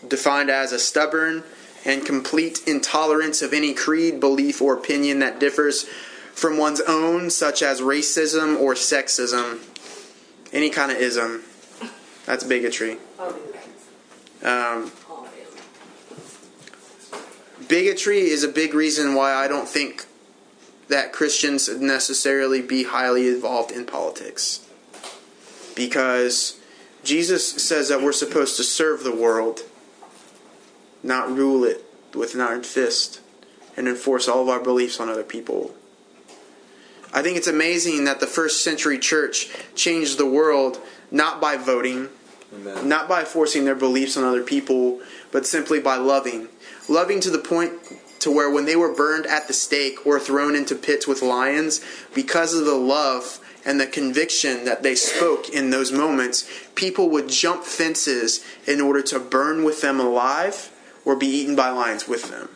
defined 0.08 0.50
as 0.50 0.72
a 0.72 0.80
stubborn 0.80 1.44
and 1.86 2.06
complete 2.06 2.62
intolerance 2.68 3.42
of 3.42 3.54
any 3.54 3.74
creed, 3.74 4.20
belief, 4.20 4.62
or 4.62 4.74
opinion 4.74 5.20
that 5.20 5.40
differs 5.40 5.84
from 6.34 6.58
one's 6.58 6.82
own, 6.82 7.30
such 7.30 7.62
as 7.62 7.82
racism 7.82 8.60
or 8.60 8.74
sexism. 8.74 9.60
Any 10.52 10.70
kind 10.70 10.92
of 10.92 10.98
ism. 10.98 11.44
That's 12.26 12.44
bigotry. 12.44 12.98
Um, 14.44 14.92
bigotry 17.68 18.20
is 18.20 18.44
a 18.44 18.48
big 18.48 18.74
reason 18.74 19.16
why 19.16 19.34
I 19.34 19.48
don't 19.48 19.68
think 19.68 20.06
that 20.90 21.14
Christians 21.14 21.70
necessarily 21.80 22.62
be 22.62 22.84
highly 22.84 23.28
involved 23.28 23.72
in 23.72 23.86
politics. 23.86 24.68
Because 25.76 26.60
Jesus 27.04 27.64
says 27.64 27.90
that 27.90 28.02
we're 28.02 28.12
supposed 28.12 28.58
to 28.58 28.64
serve 28.64 29.04
the 29.04 29.16
world, 29.16 29.62
not 31.02 31.32
rule 31.32 31.64
it 31.64 31.84
with 32.14 32.36
an 32.36 32.42
iron 32.42 32.64
fist 32.64 33.22
and 33.76 33.88
enforce 33.88 34.28
all 34.28 34.42
of 34.42 34.50
our 34.50 34.60
beliefs 34.60 35.00
on 35.00 35.10
other 35.10 35.24
people. 35.24 35.74
I 37.14 37.22
think 37.22 37.38
it's 37.38 37.48
amazing 37.48 38.06
that 38.06 38.20
the 38.20 38.28
first 38.28 38.64
century 38.64 38.98
church 38.98 39.50
changed 39.76 40.18
the 40.18 40.26
world 40.26 40.80
not 41.12 41.40
by 41.40 41.58
voting, 41.58 42.10
Amen. 42.54 42.88
not 42.88 43.08
by 43.08 43.24
forcing 43.24 43.66
their 43.66 43.76
beliefs 43.76 44.18
on 44.18 44.24
other 44.24 44.44
people, 44.44 45.00
but 45.32 45.46
simply 45.46 45.80
by 45.80 45.96
loving. 45.96 46.48
Loving 46.90 47.20
to 47.22 47.30
the 47.30 47.40
point 47.40 47.74
to 48.24 48.32
where 48.32 48.50
when 48.50 48.64
they 48.66 48.76
were 48.76 48.94
burned 48.94 49.26
at 49.26 49.48
the 49.48 49.54
stake 49.54 50.06
or 50.06 50.18
thrown 50.18 50.56
into 50.56 50.76
pits 50.76 51.06
with 51.06 51.22
lions, 51.22 51.82
because 52.16 52.54
of 52.54 52.66
the 52.66 52.74
love 52.74 53.40
and 53.66 53.80
the 53.80 53.86
conviction 53.86 54.64
that 54.64 54.82
they 54.82 54.96
spoke 54.96 55.50
in 55.50 55.70
those 55.70 55.92
moments, 55.92 56.50
people 56.74 57.10
would 57.10 57.28
jump 57.28 57.66
fences 57.66 58.44
in 58.66 58.80
order 58.80 59.02
to 59.02 59.20
burn 59.20 59.66
with 59.66 59.82
them 59.82 60.00
alive 60.00 60.72
or 61.04 61.18
be 61.18 61.28
eaten 61.28 61.54
by 61.54 61.70
lions 61.70 62.08
with 62.08 62.30
them. 62.30 62.50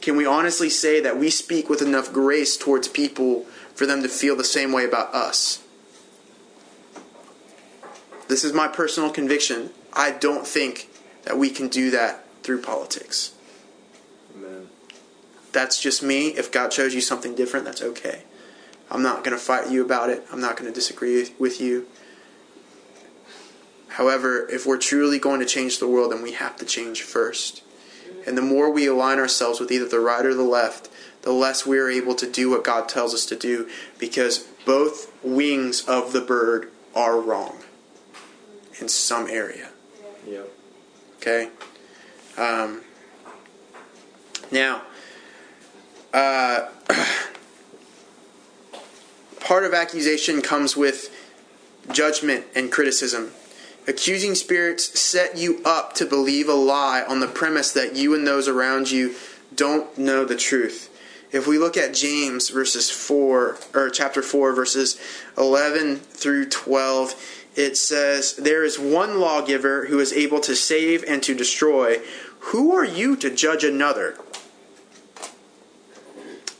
Can 0.00 0.16
we 0.16 0.24
honestly 0.24 0.70
say 0.70 1.00
that 1.00 1.18
we 1.18 1.28
speak 1.28 1.68
with 1.68 1.82
enough 1.82 2.10
grace 2.10 2.56
towards 2.56 2.88
people 2.88 3.42
for 3.74 3.84
them 3.84 4.02
to 4.02 4.08
feel 4.08 4.36
the 4.36 4.44
same 4.44 4.72
way 4.72 4.86
about 4.86 5.14
us? 5.14 5.62
This 8.28 8.42
is 8.42 8.54
my 8.54 8.68
personal 8.68 9.10
conviction. 9.10 9.70
I 9.92 10.12
don't 10.12 10.46
think 10.46 10.88
that 11.24 11.36
we 11.36 11.50
can 11.50 11.68
do 11.68 11.90
that 11.90 12.24
through 12.42 12.62
politics. 12.62 13.35
That's 15.56 15.80
just 15.80 16.02
me. 16.02 16.28
If 16.28 16.52
God 16.52 16.70
shows 16.70 16.94
you 16.94 17.00
something 17.00 17.34
different, 17.34 17.64
that's 17.64 17.80
okay. 17.80 18.24
I'm 18.90 19.02
not 19.02 19.24
going 19.24 19.34
to 19.34 19.42
fight 19.42 19.70
you 19.70 19.82
about 19.82 20.10
it. 20.10 20.22
I'm 20.30 20.38
not 20.38 20.54
going 20.58 20.70
to 20.70 20.74
disagree 20.74 21.30
with 21.38 21.62
you. 21.62 21.86
However, 23.88 24.46
if 24.50 24.66
we're 24.66 24.76
truly 24.76 25.18
going 25.18 25.40
to 25.40 25.46
change 25.46 25.78
the 25.78 25.88
world, 25.88 26.12
then 26.12 26.20
we 26.20 26.32
have 26.32 26.56
to 26.56 26.66
change 26.66 27.00
first. 27.00 27.62
And 28.26 28.36
the 28.36 28.42
more 28.42 28.70
we 28.70 28.86
align 28.86 29.18
ourselves 29.18 29.58
with 29.58 29.72
either 29.72 29.88
the 29.88 29.98
right 29.98 30.26
or 30.26 30.34
the 30.34 30.42
left, 30.42 30.90
the 31.22 31.32
less 31.32 31.64
we 31.64 31.78
are 31.78 31.88
able 31.88 32.14
to 32.16 32.30
do 32.30 32.50
what 32.50 32.62
God 32.62 32.86
tells 32.86 33.14
us 33.14 33.24
to 33.24 33.34
do 33.34 33.66
because 33.98 34.40
both 34.66 35.10
wings 35.24 35.82
of 35.88 36.12
the 36.12 36.20
bird 36.20 36.70
are 36.94 37.18
wrong 37.18 37.60
in 38.78 38.90
some 38.90 39.26
area. 39.26 39.70
Yep. 40.28 40.50
Okay? 41.16 41.48
Um, 42.36 42.82
now, 44.52 44.82
uh, 46.16 46.68
part 49.40 49.64
of 49.64 49.74
accusation 49.74 50.40
comes 50.40 50.76
with 50.76 51.14
judgment 51.92 52.46
and 52.54 52.72
criticism. 52.72 53.32
Accusing 53.86 54.34
spirits 54.34 54.98
set 54.98 55.36
you 55.36 55.60
up 55.64 55.92
to 55.94 56.06
believe 56.06 56.48
a 56.48 56.54
lie 56.54 57.04
on 57.06 57.20
the 57.20 57.28
premise 57.28 57.70
that 57.72 57.94
you 57.94 58.14
and 58.14 58.26
those 58.26 58.48
around 58.48 58.90
you 58.90 59.14
don't 59.54 59.96
know 59.98 60.24
the 60.24 60.36
truth. 60.36 60.90
If 61.32 61.46
we 61.46 61.58
look 61.58 61.76
at 61.76 61.92
James 61.92 62.48
verses 62.48 62.90
4 62.90 63.58
or 63.74 63.90
chapter 63.90 64.22
4 64.22 64.54
verses 64.54 64.98
11 65.36 65.96
through 65.96 66.48
12, 66.48 67.14
it 67.56 67.76
says, 67.76 68.34
"There 68.34 68.64
is 68.64 68.78
one 68.78 69.20
lawgiver 69.20 69.86
who 69.86 70.00
is 70.00 70.12
able 70.12 70.40
to 70.40 70.56
save 70.56 71.04
and 71.04 71.22
to 71.22 71.34
destroy. 71.34 72.00
Who 72.50 72.74
are 72.74 72.84
you 72.84 73.16
to 73.16 73.30
judge 73.30 73.64
another?" 73.64 74.16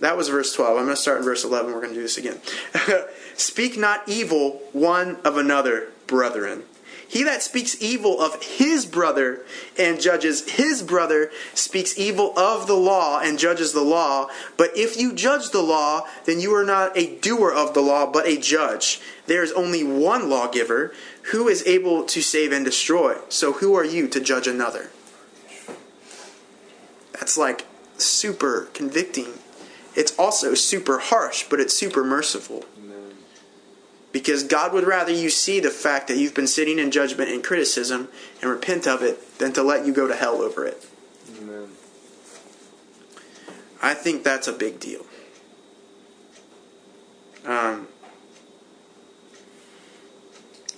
That 0.00 0.16
was 0.16 0.28
verse 0.28 0.52
12. 0.54 0.76
I'm 0.76 0.84
going 0.84 0.96
to 0.96 1.00
start 1.00 1.18
in 1.18 1.24
verse 1.24 1.44
11. 1.44 1.72
We're 1.72 1.80
going 1.80 1.94
to 1.94 1.98
do 1.98 2.02
this 2.02 2.18
again. 2.18 2.40
Speak 3.36 3.78
not 3.78 4.02
evil 4.06 4.62
one 4.72 5.16
of 5.24 5.36
another, 5.36 5.88
brethren. 6.06 6.64
He 7.08 7.22
that 7.22 7.42
speaks 7.42 7.80
evil 7.80 8.20
of 8.20 8.42
his 8.42 8.84
brother 8.84 9.44
and 9.78 10.00
judges 10.00 10.48
his 10.50 10.82
brother 10.82 11.30
speaks 11.54 11.96
evil 11.96 12.36
of 12.36 12.66
the 12.66 12.74
law 12.74 13.20
and 13.20 13.38
judges 13.38 13.72
the 13.72 13.82
law. 13.82 14.28
But 14.56 14.76
if 14.76 14.96
you 14.96 15.12
judge 15.12 15.50
the 15.50 15.62
law, 15.62 16.06
then 16.24 16.40
you 16.40 16.52
are 16.54 16.64
not 16.64 16.96
a 16.98 17.16
doer 17.16 17.52
of 17.52 17.74
the 17.74 17.80
law, 17.80 18.10
but 18.10 18.26
a 18.26 18.36
judge. 18.36 19.00
There 19.26 19.42
is 19.42 19.52
only 19.52 19.84
one 19.84 20.28
lawgiver 20.28 20.92
who 21.30 21.46
is 21.46 21.64
able 21.66 22.04
to 22.06 22.20
save 22.20 22.50
and 22.50 22.64
destroy. 22.64 23.16
So 23.28 23.52
who 23.52 23.74
are 23.74 23.84
you 23.84 24.08
to 24.08 24.20
judge 24.20 24.48
another? 24.48 24.90
That's 27.12 27.38
like 27.38 27.66
super 27.98 28.68
convicting. 28.74 29.34
It's 29.96 30.16
also 30.18 30.54
super 30.54 30.98
harsh, 30.98 31.46
but 31.48 31.58
it's 31.58 31.76
super 31.76 32.04
merciful. 32.04 32.64
Because 34.12 34.44
God 34.44 34.72
would 34.72 34.86
rather 34.86 35.12
you 35.12 35.28
see 35.28 35.60
the 35.60 35.70
fact 35.70 36.08
that 36.08 36.16
you've 36.16 36.34
been 36.34 36.46
sitting 36.46 36.78
in 36.78 36.90
judgment 36.90 37.30
and 37.30 37.44
criticism 37.44 38.08
and 38.40 38.50
repent 38.50 38.86
of 38.86 39.02
it 39.02 39.38
than 39.38 39.52
to 39.54 39.62
let 39.62 39.84
you 39.84 39.92
go 39.92 40.06
to 40.06 40.14
hell 40.14 40.40
over 40.40 40.64
it. 40.64 40.86
Amen. 41.38 41.68
I 43.82 43.92
think 43.92 44.22
that's 44.22 44.48
a 44.48 44.52
big 44.52 44.80
deal. 44.80 45.04
Um, 47.44 47.88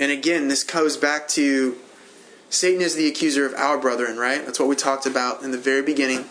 and 0.00 0.10
again, 0.10 0.48
this 0.48 0.64
goes 0.64 0.96
back 0.96 1.28
to 1.28 1.76
Satan 2.50 2.82
is 2.82 2.96
the 2.96 3.08
accuser 3.08 3.46
of 3.46 3.54
our 3.54 3.78
brethren, 3.78 4.16
right? 4.16 4.44
That's 4.44 4.58
what 4.58 4.68
we 4.68 4.76
talked 4.76 5.06
about 5.06 5.42
in 5.42 5.50
the 5.50 5.58
very 5.58 5.82
beginning. 5.82 6.24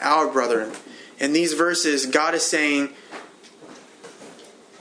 Our 0.00 0.26
brethren. 0.26 0.72
In 1.18 1.32
these 1.32 1.54
verses, 1.54 2.06
God 2.06 2.34
is 2.34 2.42
saying, 2.42 2.90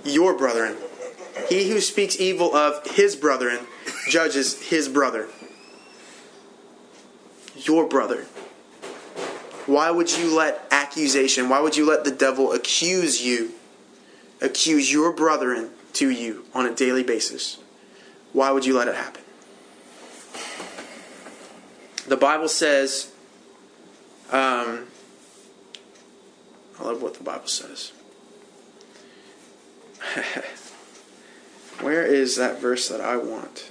Your 0.04 0.38
brethren. 0.38 0.76
He 1.50 1.70
who 1.70 1.80
speaks 1.80 2.20
evil 2.20 2.56
of 2.56 2.86
his 2.88 3.16
brethren 3.16 3.60
judges 4.08 4.62
his 4.70 4.90
brother. 4.90 5.28
Your 7.56 7.88
brother. 7.88 8.26
Why 9.66 9.90
would 9.90 10.16
you 10.16 10.36
let 10.36 10.68
accusation, 10.72 11.50
why 11.50 11.60
would 11.60 11.76
you 11.76 11.88
let 11.88 12.04
the 12.04 12.12
devil 12.12 12.52
accuse 12.52 13.22
you, 13.22 13.52
accuse 14.40 14.92
your 14.92 15.12
brethren 15.12 15.72
to 15.94 16.10
you 16.10 16.46
on 16.54 16.66
a 16.66 16.76
daily 16.76 17.04
basis? 17.04 17.58
Why 18.32 18.52
would 18.52 18.66
you 18.66 18.78
let 18.78 18.88
it 18.88 18.96
happen? 18.96 19.24
The 22.08 22.18
Bible 22.18 22.48
says, 22.48 23.12
um, 24.32 24.86
I 26.80 26.84
love 26.84 27.02
what 27.02 27.16
the 27.16 27.24
Bible 27.24 27.48
says. 27.48 27.92
Where 31.82 32.06
is 32.06 32.36
that 32.38 32.60
verse 32.60 32.88
that 32.90 33.02
I 33.02 33.18
want? 33.18 33.70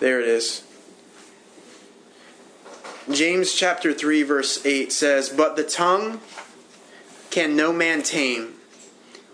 There 0.00 0.20
it 0.20 0.28
is. 0.28 0.62
James 3.10 3.52
chapter 3.52 3.92
3 3.92 4.22
verse 4.22 4.64
8 4.64 4.92
says, 4.92 5.28
"But 5.28 5.56
the 5.56 5.64
tongue 5.64 6.20
can 7.34 7.56
no 7.56 7.72
man 7.72 8.00
tame. 8.00 8.54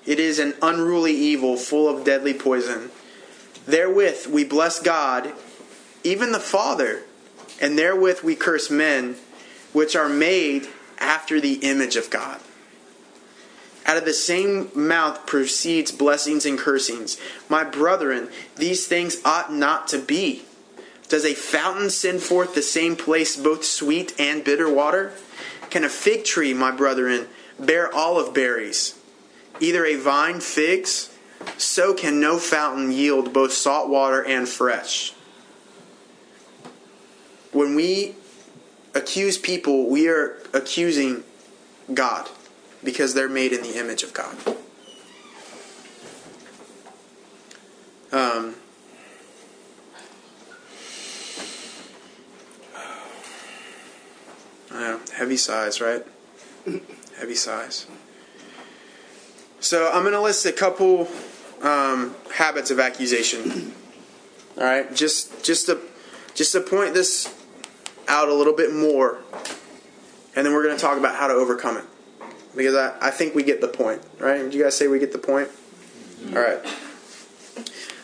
It 0.07 0.19
is 0.19 0.39
an 0.39 0.55
unruly 0.63 1.13
evil 1.13 1.59
full 1.59 1.87
of 1.87 2.03
deadly 2.03 2.33
poison. 2.33 2.91
Therewith 3.67 4.27
we 4.27 4.43
bless 4.43 4.81
God, 4.81 5.35
even 6.03 6.33
the 6.33 6.41
Father, 6.41 7.03
and 7.61 7.79
therewith 7.79 8.23
we 8.23 8.35
curse 8.35 8.71
men 8.71 9.17
which 9.75 9.95
are 9.95 10.09
made 10.09 10.67
after 11.01 11.41
the 11.41 11.55
image 11.55 11.97
of 11.97 12.11
God." 12.11 12.41
Out 13.87 13.97
of 13.97 14.05
the 14.05 14.15
same 14.15 14.71
mouth 14.75 15.27
proceeds 15.27 15.91
blessings 15.91 16.47
and 16.47 16.59
cursings. 16.59 17.17
My 17.49 17.65
brethren, 17.65 18.29
these 18.57 18.87
things 18.87 19.17
ought 19.25 19.53
not 19.53 19.89
to 19.89 19.99
be. 19.99 20.45
Does 21.09 21.25
a 21.25 21.35
fountain 21.35 21.91
send 21.91 22.23
forth 22.23 22.55
the 22.55 22.63
same 22.63 22.95
place 22.95 23.35
both 23.35 23.65
sweet 23.65 24.15
and 24.17 24.45
bitter 24.45 24.69
water? 24.69 25.13
Can 25.71 25.83
a 25.83 25.89
fig 25.89 26.25
tree, 26.25 26.55
my 26.55 26.71
brethren, 26.71 27.27
bear 27.59 27.93
olive 27.93 28.33
berries? 28.33 28.95
Either 29.59 29.85
a 29.85 29.97
vine 29.97 30.41
figs? 30.41 31.09
So 31.57 31.95
can 31.95 32.21
no 32.21 32.39
fountain 32.39 32.93
yield 32.93 33.33
both 33.33 33.53
salt 33.53 33.89
water 33.89 34.23
and 34.23 34.49
fresh. 34.49 35.15
When 37.51 37.75
we 37.75 38.15
accuse 38.95 39.37
people, 39.37 39.89
we 39.89 40.07
are 40.07 40.40
accusing 40.53 41.25
God 41.93 42.29
because 42.83 43.15
they're 43.15 43.29
made 43.29 43.53
in 43.53 43.63
the 43.63 43.79
image 43.79 44.03
of 44.03 44.13
God. 44.15 44.37
Um, 48.13 48.57
heavy 55.21 55.37
sighs, 55.37 55.83
right? 55.83 56.03
heavy 57.19 57.35
sighs. 57.35 57.87
So 59.61 59.91
I'm 59.93 60.03
going 60.03 60.15
to 60.15 60.21
list 60.23 60.47
a 60.47 60.53
couple 60.53 61.09
um, 61.61 62.17
habits 62.33 62.71
of 62.71 62.81
accusation. 62.81 63.75
All 64.57 64.65
right, 64.65 64.93
just 64.95 65.45
just 65.45 65.67
to 65.67 65.79
just 66.35 66.53
to 66.53 66.61
point 66.63 66.95
this 66.95 67.33
out 68.09 68.29
a 68.29 68.35
little 68.35 68.55
bit 68.55 68.73
more, 68.73 69.19
and 70.35 70.47
then 70.47 70.53
we're 70.53 70.63
going 70.63 70.77
to 70.77 70.81
talk 70.81 70.99
about 70.99 71.17
how 71.17 71.27
to 71.27 71.35
overcome 71.35 71.77
it 71.77 71.85
because 72.57 72.75
I, 72.75 72.97
I 73.01 73.11
think 73.11 73.35
we 73.35 73.43
get 73.43 73.61
the 73.61 73.69
point, 73.69 74.03
right? 74.19 74.43
Would 74.43 74.55
you 74.55 74.63
guys 74.63 74.77
say 74.77 74.89
we 74.89 74.99
get 74.99 75.13
the 75.13 75.19
point? 75.19 75.49
All 76.29 76.41
right. 76.41 76.61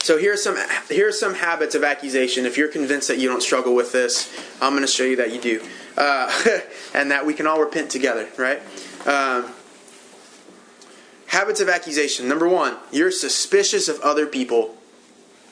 So 0.01 0.18
here's 0.18 0.43
some 0.43 0.57
here's 0.89 1.18
some 1.18 1.35
habits 1.35 1.74
of 1.74 1.83
accusation. 1.83 2.47
If 2.47 2.57
you're 2.57 2.68
convinced 2.68 3.09
that 3.09 3.18
you 3.18 3.29
don't 3.29 3.43
struggle 3.43 3.74
with 3.74 3.93
this, 3.93 4.33
I'm 4.62 4.72
going 4.72 4.83
to 4.83 4.89
show 4.89 5.03
you 5.03 5.16
that 5.16 5.33
you 5.33 5.41
do, 5.41 5.66
uh, 5.97 6.61
and 6.95 7.11
that 7.11 7.27
we 7.27 7.35
can 7.35 7.47
all 7.47 7.61
repent 7.61 7.91
together, 7.91 8.29
right? 8.39 8.62
Um, 9.07 9.53
Habits 11.29 11.61
of 11.61 11.68
accusation. 11.68 12.29
Number 12.29 12.49
one, 12.49 12.77
you're 12.93 13.11
suspicious 13.11 13.89
of 13.89 14.01
other 14.01 14.27
people. 14.27 14.77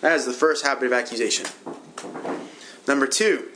That 0.01 0.16
is 0.16 0.25
the 0.25 0.33
first 0.33 0.64
habit 0.64 0.87
of 0.87 0.93
accusation. 0.93 1.47
Number 2.87 3.07
two, 3.07 3.49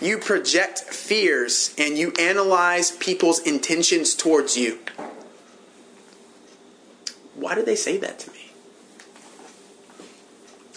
you 0.00 0.18
project 0.18 0.80
fears 0.80 1.74
and 1.78 1.98
you 1.98 2.12
analyze 2.18 2.92
people's 2.92 3.40
intentions 3.40 4.14
towards 4.14 4.56
you. 4.56 4.78
Why 7.34 7.54
do 7.54 7.64
they 7.64 7.76
say 7.76 7.96
that 7.98 8.18
to 8.20 8.30
me? 8.32 8.50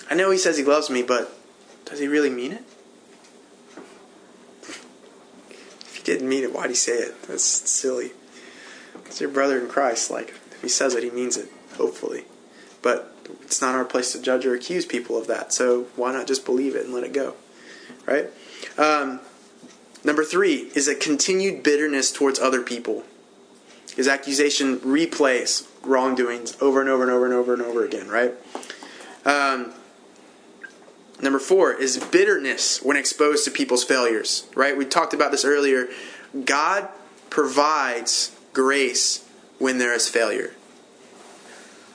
I 0.09 0.13
know 0.13 0.30
he 0.30 0.38
says 0.38 0.57
he 0.57 0.63
loves 0.63 0.89
me, 0.89 1.03
but 1.03 1.34
does 1.86 1.99
he 1.99 2.07
really 2.07 2.30
mean 2.30 2.51
it? 2.51 2.63
If 5.82 5.95
he 5.97 6.03
didn't 6.03 6.28
mean 6.28 6.43
it, 6.43 6.53
why'd 6.53 6.69
he 6.69 6.76
say 6.76 6.93
it? 6.93 7.22
That's 7.24 7.43
silly. 7.43 8.11
It's 9.05 9.22
your 9.22 9.30
brother 9.30 9.59
in 9.59 9.67
Christ. 9.67 10.11
Like, 10.11 10.30
if 10.30 10.61
he 10.61 10.69
says 10.69 10.95
it, 10.95 11.03
he 11.03 11.09
means 11.09 11.38
it, 11.38 11.49
hopefully. 11.76 12.26
But 12.82 13.15
it's 13.41 13.61
not 13.61 13.76
our 13.76 13.86
place 13.86 14.11
to 14.13 14.22
judge 14.22 14.45
or 14.45 14.53
accuse 14.53 14.86
people 14.86 15.17
of 15.17 15.28
that. 15.28 15.53
So 15.53 15.84
why 15.95 16.11
not 16.11 16.28
just 16.28 16.45
believe 16.45 16.76
it 16.76 16.86
and 16.86 16.93
let 16.93 17.03
it 17.03 17.13
go? 17.13 17.36
Right? 18.05 18.30
Um, 18.78 19.20
number 20.03 20.24
three 20.24 20.72
is 20.76 20.88
a 20.88 20.95
continued 20.95 21.64
bitterness 21.64 22.12
towards 22.12 22.39
other 22.39 22.62
people. 22.62 23.03
His 23.95 24.07
accusation 24.07 24.80
replays 24.80 25.68
wrongdoings 25.84 26.57
over 26.62 26.80
and 26.80 26.89
over 26.89 27.03
and 27.03 27.12
over 27.12 27.26
and 27.26 27.34
over 27.34 27.53
and 27.53 27.62
over 27.62 27.86
again, 27.86 28.07
right? 28.07 28.34
Um, 29.26 29.74
number 31.22 31.39
four 31.39 31.74
is 31.74 31.97
bitterness 31.97 32.82
when 32.82 32.97
exposed 32.97 33.45
to 33.45 33.51
people's 33.51 33.84
failures, 33.84 34.47
right? 34.55 34.78
We 34.78 34.86
talked 34.86 35.14
about 35.14 35.32
this 35.32 35.43
earlier. 35.43 35.88
God 36.45 36.88
provides 37.30 38.36
grace 38.53 39.26
when 39.59 39.78
there 39.78 39.93
is 39.93 40.07
failure. 40.07 40.53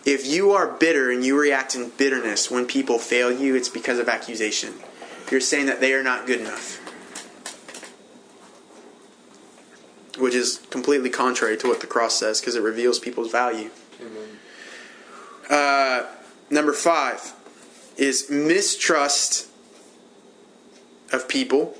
If 0.04 0.24
you 0.24 0.52
are 0.52 0.68
bitter 0.68 1.10
and 1.10 1.24
you 1.24 1.38
react 1.38 1.74
in 1.74 1.90
bitterness 1.90 2.48
when 2.50 2.66
people 2.66 2.98
fail 2.98 3.32
you, 3.32 3.56
it's 3.56 3.68
because 3.68 3.98
of 3.98 4.08
accusation. 4.08 4.74
You're 5.30 5.40
saying 5.40 5.66
that 5.66 5.80
they 5.80 5.92
are 5.92 6.02
not 6.02 6.26
good 6.26 6.40
enough. 6.40 6.80
Which 10.18 10.34
is 10.34 10.58
completely 10.70 11.10
contrary 11.10 11.56
to 11.58 11.68
what 11.68 11.80
the 11.80 11.86
cross 11.86 12.18
says 12.18 12.40
because 12.40 12.54
it 12.54 12.62
reveals 12.62 12.98
people's 12.98 13.30
value. 13.30 13.70
Uh, 15.50 16.06
number 16.50 16.72
five 16.72 17.34
is 17.96 18.30
mistrust 18.30 19.48
of 21.12 21.28
people 21.28 21.76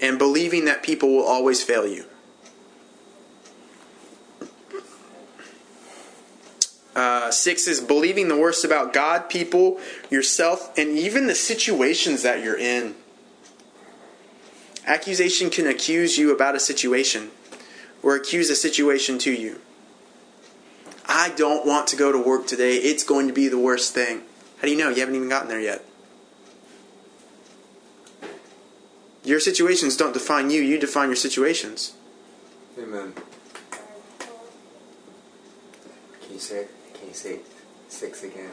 and 0.00 0.18
believing 0.18 0.64
that 0.66 0.82
people 0.82 1.14
will 1.14 1.24
always 1.24 1.62
fail 1.62 1.86
you. 1.86 2.04
Uh, 6.96 7.30
six 7.30 7.68
is 7.68 7.78
believing 7.78 8.28
the 8.28 8.38
worst 8.38 8.64
about 8.64 8.94
God, 8.94 9.28
people, 9.28 9.78
yourself, 10.10 10.76
and 10.78 10.96
even 10.96 11.26
the 11.26 11.34
situations 11.34 12.22
that 12.22 12.42
you're 12.42 12.58
in. 12.58 12.94
Accusation 14.86 15.50
can 15.50 15.66
accuse 15.66 16.16
you 16.16 16.34
about 16.34 16.54
a 16.54 16.60
situation 16.60 17.30
or 18.02 18.16
accuse 18.16 18.48
a 18.48 18.56
situation 18.56 19.18
to 19.18 19.30
you. 19.30 19.60
I 21.04 21.28
don't 21.36 21.66
want 21.66 21.86
to 21.88 21.96
go 21.96 22.12
to 22.12 22.18
work 22.18 22.46
today. 22.46 22.76
It's 22.76 23.04
going 23.04 23.26
to 23.28 23.34
be 23.34 23.48
the 23.48 23.58
worst 23.58 23.92
thing. 23.92 24.22
How 24.56 24.62
do 24.62 24.70
you 24.70 24.78
know? 24.78 24.88
You 24.88 25.00
haven't 25.00 25.16
even 25.16 25.28
gotten 25.28 25.48
there 25.48 25.60
yet. 25.60 25.84
Your 29.22 29.40
situations 29.40 29.98
don't 29.98 30.14
define 30.14 30.50
you, 30.50 30.62
you 30.62 30.78
define 30.78 31.08
your 31.08 31.16
situations. 31.16 31.92
Amen. 32.78 33.12
Can 36.22 36.32
you 36.32 36.38
say 36.38 36.60
you 36.60 36.68
say 37.16 37.40
six 37.88 38.22
again? 38.22 38.50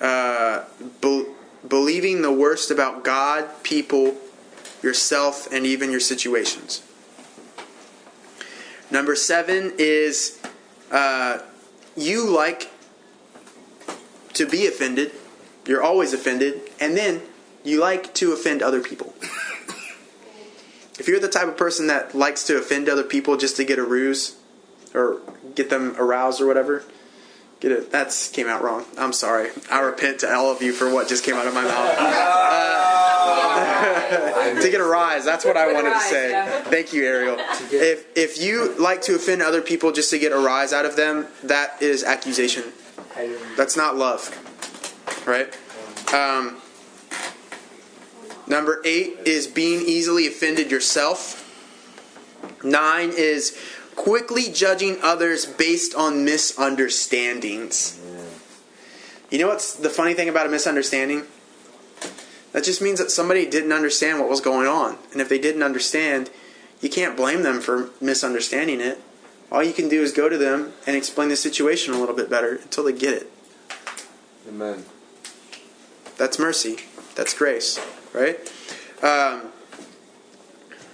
Uh, 0.00 0.64
be- 1.00 1.26
believing 1.68 2.22
the 2.22 2.32
worst 2.32 2.70
about 2.70 3.04
God, 3.04 3.48
people, 3.62 4.16
yourself, 4.82 5.50
and 5.52 5.64
even 5.66 5.90
your 5.90 6.00
situations. 6.00 6.82
Number 8.90 9.14
seven 9.14 9.72
is 9.78 10.40
uh, 10.90 11.38
you 11.96 12.28
like 12.28 12.70
to 14.34 14.46
be 14.46 14.66
offended. 14.66 15.12
You're 15.66 15.82
always 15.82 16.12
offended. 16.12 16.60
And 16.80 16.96
then 16.96 17.22
you 17.64 17.80
like 17.80 18.12
to 18.14 18.32
offend 18.32 18.62
other 18.62 18.80
people. 18.80 19.14
if 20.98 21.06
you're 21.06 21.20
the 21.20 21.28
type 21.28 21.48
of 21.48 21.56
person 21.56 21.86
that 21.86 22.14
likes 22.14 22.44
to 22.44 22.58
offend 22.58 22.88
other 22.88 23.04
people 23.04 23.36
just 23.36 23.56
to 23.56 23.64
get 23.64 23.78
a 23.78 23.84
ruse 23.84 24.36
or 24.94 25.20
get 25.54 25.70
them 25.70 25.94
aroused 25.96 26.40
or 26.40 26.46
whatever, 26.46 26.84
get 27.62 27.72
it. 27.72 27.92
That's 27.92 28.28
came 28.28 28.48
out 28.48 28.62
wrong. 28.62 28.84
I'm 28.98 29.12
sorry. 29.12 29.50
I 29.70 29.80
repent 29.80 30.20
to 30.20 30.34
all 30.34 30.50
of 30.50 30.60
you 30.62 30.72
for 30.72 30.92
what 30.92 31.08
just 31.08 31.24
came 31.24 31.36
out 31.36 31.46
of 31.46 31.54
my 31.54 31.62
mouth. 31.62 32.48
Uh, 33.22 34.60
to 34.60 34.70
get 34.70 34.80
a 34.80 34.84
rise. 34.84 35.24
That's 35.24 35.44
what 35.44 35.56
I 35.56 35.72
wanted 35.72 35.92
to 35.92 36.00
say. 36.00 36.62
Thank 36.64 36.92
you, 36.92 37.04
Ariel. 37.04 37.36
If 37.70 38.06
if 38.16 38.40
you 38.40 38.74
like 38.78 39.02
to 39.02 39.14
offend 39.14 39.42
other 39.42 39.62
people 39.62 39.92
just 39.92 40.10
to 40.10 40.18
get 40.18 40.32
a 40.32 40.38
rise 40.38 40.72
out 40.72 40.84
of 40.84 40.96
them, 40.96 41.26
that 41.44 41.80
is 41.80 42.02
accusation. 42.02 42.64
That's 43.56 43.76
not 43.76 43.96
love, 43.96 44.28
right? 45.26 45.56
Um, 46.12 46.56
number 48.46 48.82
eight 48.84 49.18
is 49.24 49.46
being 49.46 49.82
easily 49.86 50.26
offended 50.26 50.70
yourself. 50.70 51.38
Nine 52.64 53.12
is 53.16 53.56
quickly 53.96 54.50
judging 54.52 54.98
others 55.02 55.46
based 55.46 55.94
on 55.94 56.24
misunderstandings. 56.24 58.00
You 59.30 59.38
know 59.38 59.48
what's 59.48 59.74
the 59.74 59.90
funny 59.90 60.14
thing 60.14 60.28
about 60.28 60.46
a 60.46 60.50
misunderstanding? 60.50 61.24
That 62.52 62.64
just 62.64 62.82
means 62.82 62.98
that 62.98 63.10
somebody 63.10 63.46
didn't 63.46 63.72
understand 63.72 64.20
what 64.20 64.28
was 64.28 64.42
going 64.42 64.66
on. 64.66 64.98
And 65.12 65.20
if 65.22 65.28
they 65.28 65.38
didn't 65.38 65.62
understand, 65.62 66.30
you 66.82 66.90
can't 66.90 67.16
blame 67.16 67.42
them 67.42 67.60
for 67.60 67.90
misunderstanding 68.00 68.80
it. 68.80 69.00
All 69.50 69.62
you 69.62 69.72
can 69.72 69.88
do 69.88 70.02
is 70.02 70.12
go 70.12 70.28
to 70.28 70.36
them 70.36 70.74
and 70.86 70.96
explain 70.96 71.28
the 71.30 71.36
situation 71.36 71.94
a 71.94 71.98
little 71.98 72.14
bit 72.14 72.28
better 72.28 72.56
until 72.56 72.84
they 72.84 72.92
get 72.92 73.14
it. 73.14 73.32
Amen. 74.48 74.84
That's 76.18 76.38
mercy. 76.38 76.76
That's 77.14 77.34
grace, 77.34 77.78
right? 78.12 78.38
Um, 79.02 79.52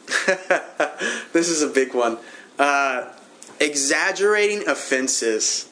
this 1.32 1.48
is 1.48 1.62
a 1.62 1.68
big 1.68 1.94
one. 1.94 2.18
Uh, 2.58 3.12
exaggerating 3.60 4.68
offenses. 4.68 5.68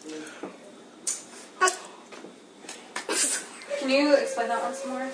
Can 3.81 3.91
you 3.91 4.15
explain 4.15 4.49
that 4.49 4.63
once 4.63 4.87
more? 4.87 5.09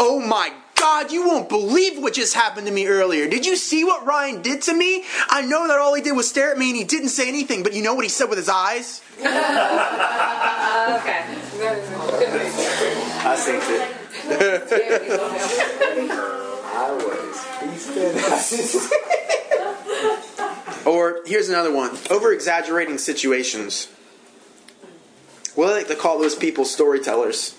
Oh 0.00 0.20
my 0.20 0.52
God, 0.74 1.10
you 1.10 1.26
won't 1.26 1.48
believe 1.48 1.98
what 2.02 2.12
just 2.14 2.34
happened 2.34 2.66
to 2.66 2.72
me 2.72 2.86
earlier. 2.86 3.28
Did 3.28 3.46
you 3.46 3.56
see 3.56 3.84
what 3.84 4.04
Ryan 4.06 4.42
did 4.42 4.62
to 4.62 4.74
me? 4.74 5.04
I 5.28 5.42
know 5.42 5.68
that 5.68 5.78
all 5.78 5.94
he 5.94 6.02
did 6.02 6.12
was 6.12 6.28
stare 6.28 6.50
at 6.50 6.58
me 6.58 6.70
and 6.70 6.76
he 6.76 6.84
didn't 6.84 7.10
say 7.10 7.28
anything, 7.28 7.62
but 7.62 7.72
you 7.72 7.82
know 7.82 7.94
what 7.94 8.04
he 8.04 8.08
said 8.08 8.28
with 8.28 8.38
his 8.38 8.48
eyes? 8.48 9.00
okay. 9.18 9.26
I 13.22 13.36
think 13.36 13.62
it. 13.68 13.96
I 16.78 16.92
was. 16.92 17.46
Or 20.86 21.20
here's 21.26 21.48
another 21.48 21.72
one 21.72 21.98
over 22.10 22.32
exaggerating 22.32 22.98
situations. 22.98 23.88
What 25.56 25.68
they 25.68 25.74
like 25.78 25.88
to 25.88 25.96
call 25.96 26.20
those 26.20 26.36
people 26.36 26.64
storytellers? 26.64 27.56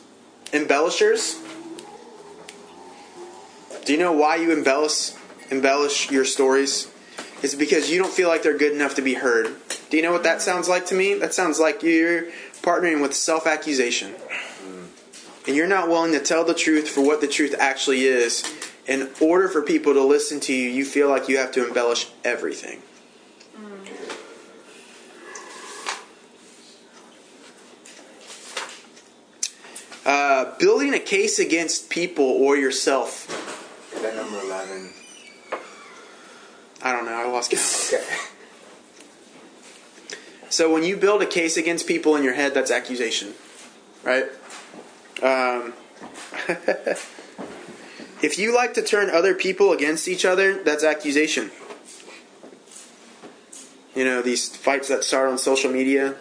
Embellishers? 0.53 1.37
Do 3.85 3.93
you 3.93 3.99
know 3.99 4.13
why 4.13 4.37
you 4.37 4.51
embellish 4.51 5.11
embellish 5.51 6.09
your 6.09 6.23
stories? 6.23 6.89
It's 7.43 7.53
because 7.53 7.91
you 7.91 7.99
don't 7.99 8.11
feel 8.11 8.29
like 8.29 8.43
they're 8.43 8.57
good 8.57 8.71
enough 8.71 8.95
to 8.95 9.01
be 9.01 9.15
heard. 9.15 9.53
Do 9.89 9.97
you 9.97 10.03
know 10.03 10.11
what 10.11 10.23
that 10.23 10.41
sounds 10.41 10.69
like 10.69 10.85
to 10.87 10.95
me? 10.95 11.13
That 11.15 11.33
sounds 11.33 11.59
like 11.59 11.83
you're 11.83 12.23
partnering 12.61 13.01
with 13.01 13.13
self 13.13 13.45
accusation. 13.45 14.15
And 15.45 15.55
you're 15.55 15.67
not 15.67 15.87
willing 15.87 16.11
to 16.13 16.19
tell 16.19 16.43
the 16.43 16.53
truth 16.53 16.89
for 16.89 17.01
what 17.01 17.21
the 17.21 17.27
truth 17.27 17.55
actually 17.59 18.05
is. 18.05 18.43
In 18.85 19.09
order 19.19 19.49
for 19.49 19.61
people 19.61 19.93
to 19.93 20.01
listen 20.01 20.39
to 20.41 20.53
you, 20.53 20.69
you 20.69 20.85
feel 20.85 21.09
like 21.09 21.27
you 21.27 21.37
have 21.37 21.51
to 21.53 21.67
embellish 21.67 22.07
everything. 22.23 22.81
Uh, 30.07 30.57
building 30.57 30.93
a 30.93 30.99
case 30.99 31.37
against 31.37 31.89
people 31.89 32.23
or 32.23 32.55
yourself. 32.55 33.27
Is 33.93 34.01
that 34.01 34.15
number 34.15 34.39
11? 34.39 34.93
I 36.81 36.93
don't 36.93 37.03
know. 37.03 37.11
I 37.11 37.27
lost 37.27 37.51
count. 37.51 38.01
Okay. 38.01 38.27
So 40.49 40.71
when 40.71 40.83
you 40.83 40.95
build 40.95 41.21
a 41.21 41.25
case 41.25 41.57
against 41.57 41.87
people 41.87 42.15
in 42.15 42.23
your 42.23 42.33
head, 42.33 42.53
that's 42.53 42.71
accusation, 42.71 43.33
right? 44.01 44.23
Um, 45.21 45.73
if 48.23 48.39
you 48.39 48.55
like 48.55 48.73
to 48.75 48.81
turn 48.81 49.09
other 49.09 49.33
people 49.33 49.73
against 49.73 50.07
each 50.07 50.23
other, 50.23 50.63
that's 50.63 50.85
accusation. 50.85 51.51
You 53.93 54.05
know 54.05 54.21
these 54.21 54.55
fights 54.55 54.87
that 54.87 55.03
start 55.03 55.29
on 55.29 55.37
social 55.37 55.69
media. 55.69 56.15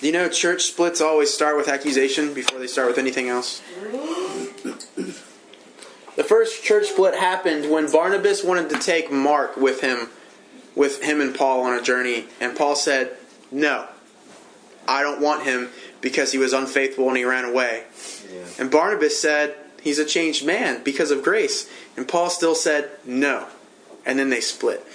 You 0.00 0.12
know, 0.12 0.28
church 0.28 0.62
splits 0.62 1.00
always 1.00 1.32
start 1.32 1.56
with 1.56 1.68
accusation 1.68 2.32
before 2.32 2.58
they 2.58 2.66
start 2.66 2.88
with 2.88 2.96
anything 2.96 3.28
else. 3.28 3.60
The 6.16 6.24
first 6.24 6.64
church 6.64 6.86
split 6.86 7.14
happened 7.14 7.70
when 7.70 7.90
Barnabas 7.90 8.42
wanted 8.42 8.70
to 8.70 8.78
take 8.78 9.12
Mark 9.12 9.56
with 9.56 9.82
him, 9.82 10.08
with 10.74 11.02
him 11.02 11.20
and 11.20 11.34
Paul 11.34 11.62
on 11.62 11.78
a 11.78 11.82
journey, 11.82 12.26
and 12.40 12.56
Paul 12.56 12.76
said, 12.76 13.16
"No, 13.50 13.88
I 14.88 15.02
don't 15.02 15.20
want 15.20 15.42
him 15.44 15.70
because 16.00 16.32
he 16.32 16.38
was 16.38 16.52
unfaithful 16.52 17.08
and 17.08 17.16
he 17.16 17.24
ran 17.24 17.44
away." 17.44 17.84
Yeah. 18.32 18.44
And 18.58 18.70
Barnabas 18.70 19.18
said, 19.18 19.54
"He's 19.82 19.98
a 19.98 20.04
changed 20.04 20.44
man 20.44 20.82
because 20.82 21.10
of 21.10 21.22
grace," 21.22 21.68
and 21.96 22.08
Paul 22.08 22.30
still 22.30 22.54
said, 22.54 22.90
"No," 23.04 23.46
and 24.06 24.18
then 24.18 24.30
they 24.30 24.40
split. 24.40 24.86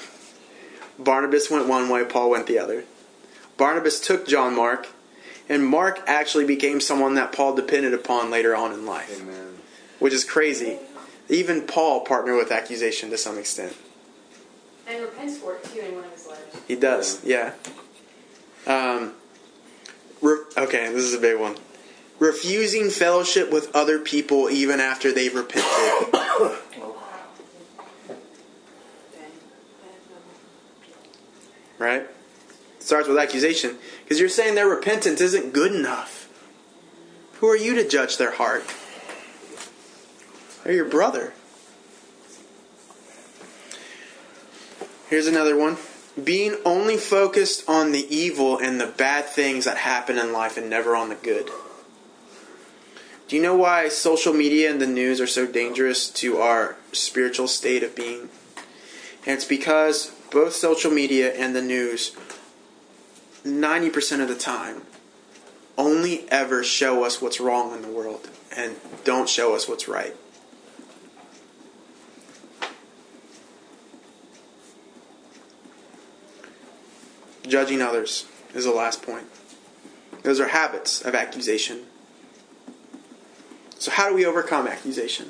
Barnabas 0.98 1.50
went 1.50 1.68
one 1.68 1.90
way, 1.90 2.04
Paul 2.06 2.32
went 2.32 2.48
the 2.48 2.58
other. 2.60 2.86
Barnabas 3.58 4.00
took 4.00 4.28
John 4.28 4.56
Mark, 4.56 4.88
and 5.50 5.66
Mark 5.66 6.02
actually 6.08 6.46
became 6.46 6.80
someone 6.80 7.16
that 7.16 7.32
Paul 7.32 7.56
depended 7.56 7.94
upon 7.94 8.32
later 8.32 8.56
on 8.56 8.72
in 8.72 8.86
life, 8.86 9.22
Amen. 9.22 9.58
which 10.00 10.14
is 10.14 10.24
crazy. 10.24 10.78
Even 11.30 11.62
Paul 11.62 12.02
partnered 12.02 12.38
with 12.38 12.52
accusation 12.52 13.10
to 13.10 13.18
some 13.18 13.38
extent. 13.38 13.76
And 14.88 15.02
repents 15.02 15.38
for 15.38 15.56
it 15.56 15.64
too 15.64 15.80
in 15.80 15.96
one 15.96 16.04
of 16.04 16.12
his 16.12 16.28
letters. 16.28 16.54
He 16.68 16.76
does, 16.76 17.24
yeah. 17.24 17.54
Um, 18.68 19.14
re- 20.22 20.44
okay, 20.58 20.92
this 20.94 21.04
is 21.04 21.14
a 21.14 21.20
big 21.20 21.40
one. 21.40 21.56
Refusing 22.20 22.90
fellowship 22.90 23.52
with 23.52 23.76
other 23.76 24.00
people 24.00 24.50
even 24.50 24.80
after 24.80 25.12
they've 25.12 25.34
repented. 25.34 25.68
right? 31.80 32.08
Starts 32.86 33.08
with 33.08 33.18
accusation. 33.18 33.80
Because 34.04 34.20
you're 34.20 34.30
saying 34.30 34.54
their 34.54 34.68
repentance 34.68 35.20
isn't 35.20 35.54
good 35.54 35.74
enough. 35.74 36.30
Who 37.40 37.48
are 37.48 37.58
you 37.58 37.74
to 37.74 37.88
judge 37.88 38.18
their 38.18 38.34
heart? 38.34 38.64
They're 40.64 40.76
your 40.76 40.86
brother. 40.86 41.34
Here's 45.10 45.26
another 45.26 45.58
one. 45.58 45.78
Being 46.24 46.58
only 46.64 46.98
focused 46.98 47.68
on 47.68 47.92
the 47.92 48.06
evil 48.16 48.60
and 48.60 48.80
the 48.80 48.86
bad 48.86 49.26
things 49.26 49.66
that 49.66 49.78
happen 49.78 50.20
in 50.20 50.32
life 50.32 50.56
and 50.56 50.70
never 50.70 50.96
on 50.96 51.10
the 51.10 51.16
good. 51.16 51.50
Do 53.28 53.36
you 53.36 53.42
know 53.42 53.56
why 53.56 53.90
social 53.90 54.32
media 54.32 54.70
and 54.70 54.80
the 54.80 54.86
news 54.86 55.20
are 55.20 55.26
so 55.26 55.48
dangerous 55.48 56.08
to 56.10 56.38
our 56.38 56.76
spiritual 56.92 57.48
state 57.48 57.82
of 57.82 57.96
being? 57.96 58.30
And 59.26 59.34
it's 59.34 59.44
because 59.44 60.12
both 60.30 60.54
social 60.54 60.92
media 60.92 61.34
and 61.34 61.56
the 61.56 61.64
news, 61.64 62.16
90% 63.46 64.22
of 64.22 64.28
the 64.28 64.36
time, 64.36 64.82
only 65.78 66.30
ever 66.32 66.64
show 66.64 67.04
us 67.04 67.22
what's 67.22 67.40
wrong 67.40 67.74
in 67.76 67.82
the 67.82 67.88
world 67.88 68.30
and 68.56 68.76
don't 69.04 69.30
show 69.30 69.56
us 69.56 69.68
what's 69.68 69.88
right. 69.88 70.16
Judging 77.48 77.82
others 77.82 78.26
is 78.56 78.66
the 78.66 78.72
last 78.72 79.04
point. 79.04 79.28
Those 80.24 80.40
are 80.40 80.48
habits 80.48 81.02
of 81.02 81.14
accusation. 81.14 81.84
So, 83.78 83.92
how 83.92 84.10
do 84.10 84.16
we 84.16 84.26
overcome 84.26 84.66
accusation? 84.66 85.30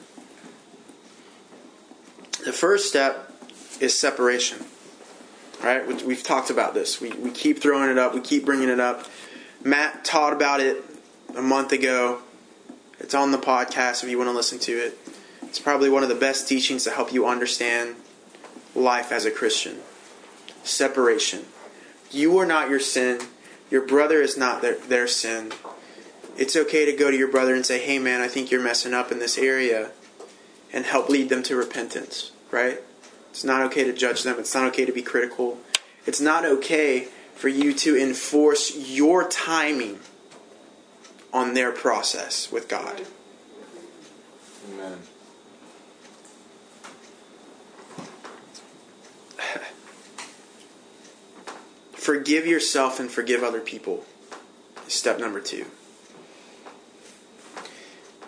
The 2.45 2.53
first 2.53 2.87
step 2.87 3.33
is 3.81 3.97
separation. 3.97 4.65
Right, 5.63 5.85
We- 5.87 6.03
we've 6.03 6.23
talked 6.23 6.49
about 6.49 6.73
this. 6.73 7.01
We, 7.01 7.11
we 7.11 7.31
keep 7.31 7.59
throwing 7.59 7.89
it 7.89 7.97
up, 7.97 8.13
we 8.13 8.21
keep 8.21 8.45
bringing 8.45 8.69
it 8.69 8.79
up. 8.79 9.05
Matt 9.63 10.05
taught 10.05 10.33
about 10.33 10.59
it 10.59 10.83
a 11.35 11.41
month 11.41 11.71
ago. 11.71 12.19
It's 12.99 13.15
on 13.15 13.31
the 13.31 13.37
podcast 13.37 14.03
if 14.03 14.09
you 14.09 14.17
want 14.17 14.29
to 14.29 14.35
listen 14.35 14.59
to 14.59 14.71
it. 14.73 14.97
It's 15.43 15.59
probably 15.59 15.89
one 15.89 16.03
of 16.03 16.09
the 16.09 16.15
best 16.15 16.47
teachings 16.47 16.83
to 16.83 16.91
help 16.91 17.11
you 17.13 17.25
understand 17.25 17.95
life 18.75 19.11
as 19.11 19.25
a 19.25 19.31
Christian. 19.31 19.79
Separation. 20.63 21.45
You 22.11 22.37
are 22.37 22.45
not 22.45 22.69
your 22.69 22.79
sin. 22.79 23.21
Your 23.71 23.81
brother 23.85 24.21
is 24.21 24.37
not 24.37 24.61
their, 24.61 24.75
their 24.75 25.07
sin. 25.07 25.51
It's 26.37 26.55
okay 26.55 26.85
to 26.85 26.93
go 26.93 27.09
to 27.09 27.17
your 27.17 27.29
brother 27.29 27.55
and 27.55 27.65
say, 27.65 27.79
hey 27.79 27.97
man, 27.99 28.21
I 28.21 28.27
think 28.27 28.51
you're 28.51 28.61
messing 28.61 28.93
up 28.93 29.11
in 29.11 29.19
this 29.19 29.37
area, 29.37 29.91
and 30.73 30.85
help 30.85 31.09
lead 31.09 31.29
them 31.29 31.41
to 31.43 31.55
repentance, 31.55 32.31
right? 32.51 32.81
It's 33.35 33.43
not 33.43 33.61
okay 33.63 33.83
to 33.83 33.91
judge 33.91 34.23
them. 34.23 34.39
It's 34.39 34.55
not 34.55 34.67
okay 34.67 34.85
to 34.85 34.93
be 34.93 35.01
critical. 35.01 35.57
It's 36.05 36.21
not 36.21 36.45
okay 36.45 37.09
for 37.33 37.49
you 37.49 37.73
to 37.73 37.97
enforce 37.97 38.73
your 38.77 39.27
timing 39.27 39.99
on 41.33 41.53
their 41.53 41.73
process 41.73 42.49
with 42.49 42.69
God. 42.69 43.01
Amen. 44.71 44.99
Forgive 51.91 52.47
yourself 52.47 53.01
and 53.01 53.11
forgive 53.11 53.43
other 53.43 53.59
people. 53.59 54.05
Step 54.87 55.19
number 55.19 55.41
two. 55.41 55.65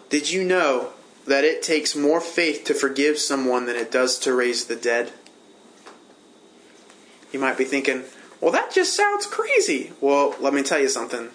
Did 0.10 0.30
you 0.30 0.44
know 0.44 0.92
that 1.28 1.44
it 1.44 1.62
takes 1.62 1.95
more 1.95 2.22
faith 2.22 2.64
to 2.66 2.74
forgive 2.74 3.20
someone 3.20 3.66
than 3.66 3.76
it 3.76 3.91
does 3.91 4.18
to 4.20 4.34
raise 4.34 4.66
the 4.66 4.76
dead? 4.76 5.12
You 7.32 7.40
might 7.40 7.58
be 7.58 7.66
thinking, 7.66 8.04
well, 8.40 8.52
that 8.54 8.72
just 8.72 8.95
sounds 8.95 9.26
crazy. 9.26 9.91
Well, 9.99 10.36
let 10.40 10.54
me 10.54 10.64
tell 10.64 10.80
you 10.80 10.88
something. 10.88 11.30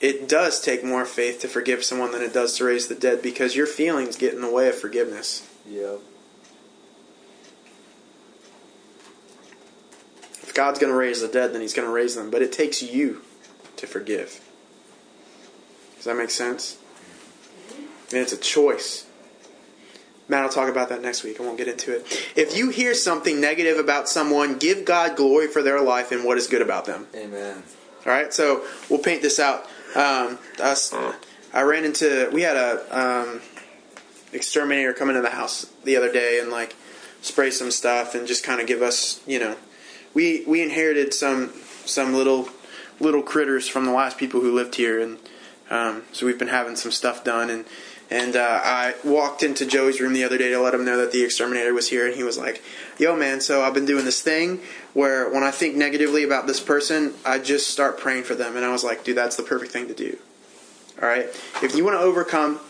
It 0.00 0.28
does 0.28 0.60
take 0.60 0.84
more 0.84 1.04
faith 1.04 1.40
to 1.40 1.48
forgive 1.48 1.84
someone 1.84 2.10
than 2.12 2.20
it 2.20 2.34
does 2.34 2.56
to 2.58 2.64
raise 2.64 2.88
the 2.88 2.94
dead 2.94 3.22
because 3.22 3.56
your 3.56 3.66
feelings 3.66 4.16
get 4.16 4.34
in 4.34 4.40
the 4.40 4.50
way 4.50 4.68
of 4.68 4.74
forgiveness. 4.74 5.48
Yep. 5.66 6.00
If 10.42 10.52
God's 10.52 10.78
going 10.78 10.92
to 10.92 10.98
raise 10.98 11.20
the 11.20 11.28
dead, 11.28 11.54
then 11.54 11.60
He's 11.60 11.72
going 11.72 11.88
to 11.88 11.94
raise 11.94 12.16
them. 12.16 12.30
But 12.30 12.42
it 12.42 12.52
takes 12.52 12.82
you 12.82 13.22
to 13.76 13.86
forgive. 13.86 14.40
Does 15.96 16.04
that 16.04 16.16
make 16.16 16.30
sense? 16.30 16.76
And 18.10 18.20
it's 18.20 18.32
a 18.32 18.36
choice. 18.36 19.06
Matt, 20.28 20.42
I'll 20.42 20.48
talk 20.48 20.70
about 20.70 20.88
that 20.88 21.02
next 21.02 21.22
week. 21.22 21.38
I 21.38 21.42
won't 21.42 21.58
get 21.58 21.68
into 21.68 21.94
it. 21.94 22.30
If 22.34 22.56
you 22.56 22.70
hear 22.70 22.94
something 22.94 23.40
negative 23.40 23.78
about 23.78 24.08
someone, 24.08 24.56
give 24.56 24.84
God 24.84 25.16
glory 25.16 25.48
for 25.48 25.62
their 25.62 25.80
life 25.82 26.12
and 26.12 26.24
what 26.24 26.38
is 26.38 26.46
good 26.46 26.62
about 26.62 26.86
them. 26.86 27.06
Amen. 27.14 27.62
All 28.06 28.12
right, 28.12 28.32
so 28.32 28.64
we'll 28.88 29.00
paint 29.00 29.22
this 29.22 29.38
out. 29.38 29.64
Um, 29.94 30.38
us, 30.60 30.94
I 31.52 31.62
ran 31.62 31.84
into 31.84 32.30
we 32.32 32.42
had 32.42 32.56
a 32.56 32.98
um, 32.98 33.40
exterminator 34.32 34.92
come 34.92 35.08
into 35.08 35.22
the 35.22 35.30
house 35.30 35.70
the 35.84 35.96
other 35.96 36.12
day 36.12 36.40
and 36.40 36.50
like 36.50 36.74
spray 37.22 37.50
some 37.50 37.70
stuff 37.70 38.14
and 38.14 38.26
just 38.26 38.44
kind 38.44 38.60
of 38.60 38.66
give 38.66 38.82
us, 38.82 39.22
you 39.26 39.38
know, 39.38 39.56
we 40.14 40.44
we 40.46 40.62
inherited 40.62 41.14
some 41.14 41.52
some 41.84 42.14
little 42.14 42.48
little 42.98 43.22
critters 43.22 43.68
from 43.68 43.84
the 43.84 43.92
last 43.92 44.18
people 44.18 44.40
who 44.40 44.54
lived 44.54 44.74
here, 44.76 45.00
and 45.00 45.18
um, 45.70 46.02
so 46.12 46.26
we've 46.26 46.38
been 46.38 46.48
having 46.48 46.76
some 46.76 46.92
stuff 46.92 47.24
done 47.24 47.50
and. 47.50 47.66
And 48.14 48.36
uh, 48.36 48.60
I 48.62 48.94
walked 49.02 49.42
into 49.42 49.66
Joey's 49.66 50.00
room 50.00 50.12
the 50.12 50.22
other 50.22 50.38
day 50.38 50.50
to 50.50 50.60
let 50.60 50.72
him 50.72 50.84
know 50.84 50.98
that 50.98 51.10
the 51.10 51.24
exterminator 51.24 51.74
was 51.74 51.88
here, 51.88 52.06
and 52.06 52.14
he 52.14 52.22
was 52.22 52.38
like, 52.38 52.62
"Yo, 52.96 53.16
man, 53.16 53.40
so 53.40 53.62
I've 53.64 53.74
been 53.74 53.86
doing 53.86 54.04
this 54.04 54.22
thing 54.22 54.60
where 54.92 55.28
when 55.28 55.42
I 55.42 55.50
think 55.50 55.74
negatively 55.74 56.22
about 56.22 56.46
this 56.46 56.60
person, 56.60 57.14
I 57.24 57.40
just 57.40 57.70
start 57.70 57.98
praying 57.98 58.22
for 58.22 58.36
them." 58.36 58.54
And 58.54 58.64
I 58.64 58.70
was 58.70 58.84
like, 58.84 59.02
"Dude, 59.02 59.16
that's 59.16 59.34
the 59.34 59.42
perfect 59.42 59.72
thing 59.72 59.88
to 59.88 59.94
do." 59.94 60.16
All 61.02 61.08
right, 61.08 61.26
if 61.60 61.74
you 61.74 61.84
want 61.84 61.96
to 61.96 62.00
overcome 62.00 62.60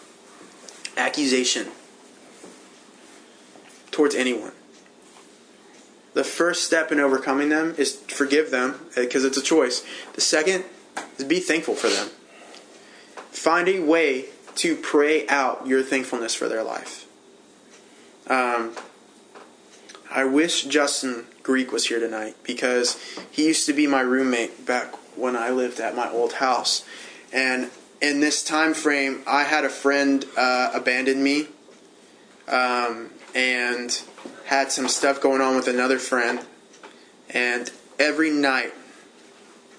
accusation 0.97 1.67
towards 3.91 4.15
anyone, 4.15 4.53
the 6.15 6.25
first 6.25 6.65
step 6.65 6.91
in 6.91 6.99
overcoming 6.99 7.51
them 7.51 7.75
is 7.77 7.97
forgive 8.09 8.51
them 8.51 8.81
because 8.97 9.27
it's 9.27 9.37
a 9.37 9.43
choice. 9.43 9.85
The 10.15 10.23
second 10.23 10.65
is 11.19 11.25
be 11.25 11.39
thankful 11.39 11.75
for 11.75 11.91
them. 11.91 12.09
Find 13.31 13.69
a 13.69 13.81
way 13.81 14.31
to 14.57 14.77
pray 14.77 15.27
out 15.29 15.67
your 15.67 15.83
thankfulness 15.83 16.35
for 16.35 16.49
their 16.49 16.63
life. 16.63 17.07
Um, 18.27 18.75
I 20.11 20.25
wish 20.25 20.65
Justin 20.65 21.27
Greek 21.43 21.73
was 21.73 21.87
here 21.87 22.01
tonight 22.01 22.37
because 22.43 22.99
he 23.31 23.47
used 23.47 23.67
to 23.67 23.73
be 23.73 23.87
my 23.87 24.01
roommate 24.01 24.65
back 24.65 24.95
when 25.17 25.37
I 25.37 25.51
lived 25.51 25.81
at 25.81 25.95
my 25.95 26.11
old 26.11 26.35
house, 26.35 26.85
and 27.33 27.71
in 28.01 28.21
this 28.21 28.43
time 28.45 28.75
frame, 28.75 29.23
I 29.27 29.45
had 29.45 29.65
a 29.65 29.69
friend 29.69 30.25
uh, 30.37 30.71
abandon 30.75 31.23
me, 31.23 31.49
um, 32.49 33.11
and 33.35 34.03
had 34.47 34.71
some 34.71 34.89
stuff 34.89 35.21
going 35.21 35.41
on 35.41 35.57
with 35.57 35.69
another 35.69 35.99
friend, 35.99 36.45
and 37.31 37.71
every 37.99 38.31
night 38.31 38.73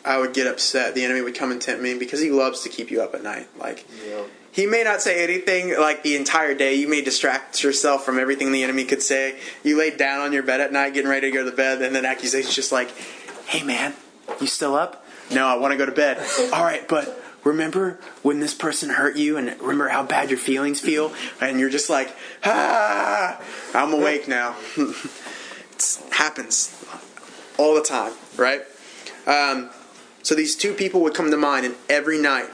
I 0.03 0.19
would 0.19 0.34
get 0.34 0.47
upset. 0.47 0.95
The 0.95 1.03
enemy 1.03 1.22
would 1.22 1.35
come 1.35 1.52
and 1.52 1.61
tempt 1.61 1.81
me 1.81 1.97
because 1.97 2.22
he 2.22 2.30
loves 2.30 2.61
to 2.61 2.69
keep 2.69 2.91
you 2.91 3.02
up 3.02 3.15
at 3.15 3.23
night. 3.23 3.47
Like 3.57 3.85
Yep. 4.07 4.27
He 4.56 4.65
may 4.65 4.84
not 4.84 5.02
say 5.02 5.22
anything 5.22 5.77
like 5.77 6.02
the 6.02 6.15
entire 6.15 6.56
day. 6.56 6.76
You 6.76 6.88
may 6.88 7.02
distract 7.02 7.61
yourself 7.61 8.06
from 8.06 8.18
everything 8.18 8.53
the 8.53 8.64
enemy 8.64 8.86
could 8.86 9.03
say. 9.03 9.38
You 9.64 9.77
lay 9.77 9.94
down 9.95 10.22
on 10.22 10.32
your 10.32 10.44
bed 10.44 10.61
at 10.61 10.72
night, 10.72 10.94
getting 10.94 11.10
ready 11.11 11.30
to 11.30 11.38
go 11.38 11.44
to 11.44 11.56
bed, 11.56 11.82
and 11.82 11.94
then 11.94 12.06
accusations 12.06 12.56
just 12.56 12.72
like, 12.72 12.90
"Hey 13.48 13.64
man, 13.64 13.94
you 14.40 14.48
still 14.48 14.73
up? 14.73 15.06
No, 15.30 15.45
I 15.45 15.56
want 15.57 15.73
to 15.73 15.77
go 15.77 15.86
to 15.86 15.91
bed. 15.91 16.26
All 16.53 16.64
right, 16.64 16.88
but 16.88 17.22
remember 17.44 17.99
when 18.22 18.40
this 18.40 18.53
person 18.53 18.91
hurt 18.91 19.18
you 19.18 19.36
and 19.36 19.60
remember 19.60 19.90
how 19.90 20.03
bad 20.03 20.30
your 20.30 20.40
feelings 20.40 20.80
feel? 20.80 21.14
And 21.41 21.60
you're 21.60 21.69
just 21.69 21.90
like, 21.90 22.15
ah, 22.45 23.41
I'm 23.73 23.94
awake 23.94 24.27
now. 24.27 24.56
it 24.77 25.99
happens 26.11 26.72
all 27.57 27.76
the 27.76 27.82
time, 27.84 28.14
right? 28.38 28.61
Um, 29.27 29.69
so 30.23 30.34
these 30.34 30.56
two 30.56 30.73
people 30.73 31.02
would 31.02 31.14
come 31.14 31.30
to 31.32 31.38
mind, 31.38 31.65
and 31.65 31.76
every 31.90 32.19
night 32.19 32.48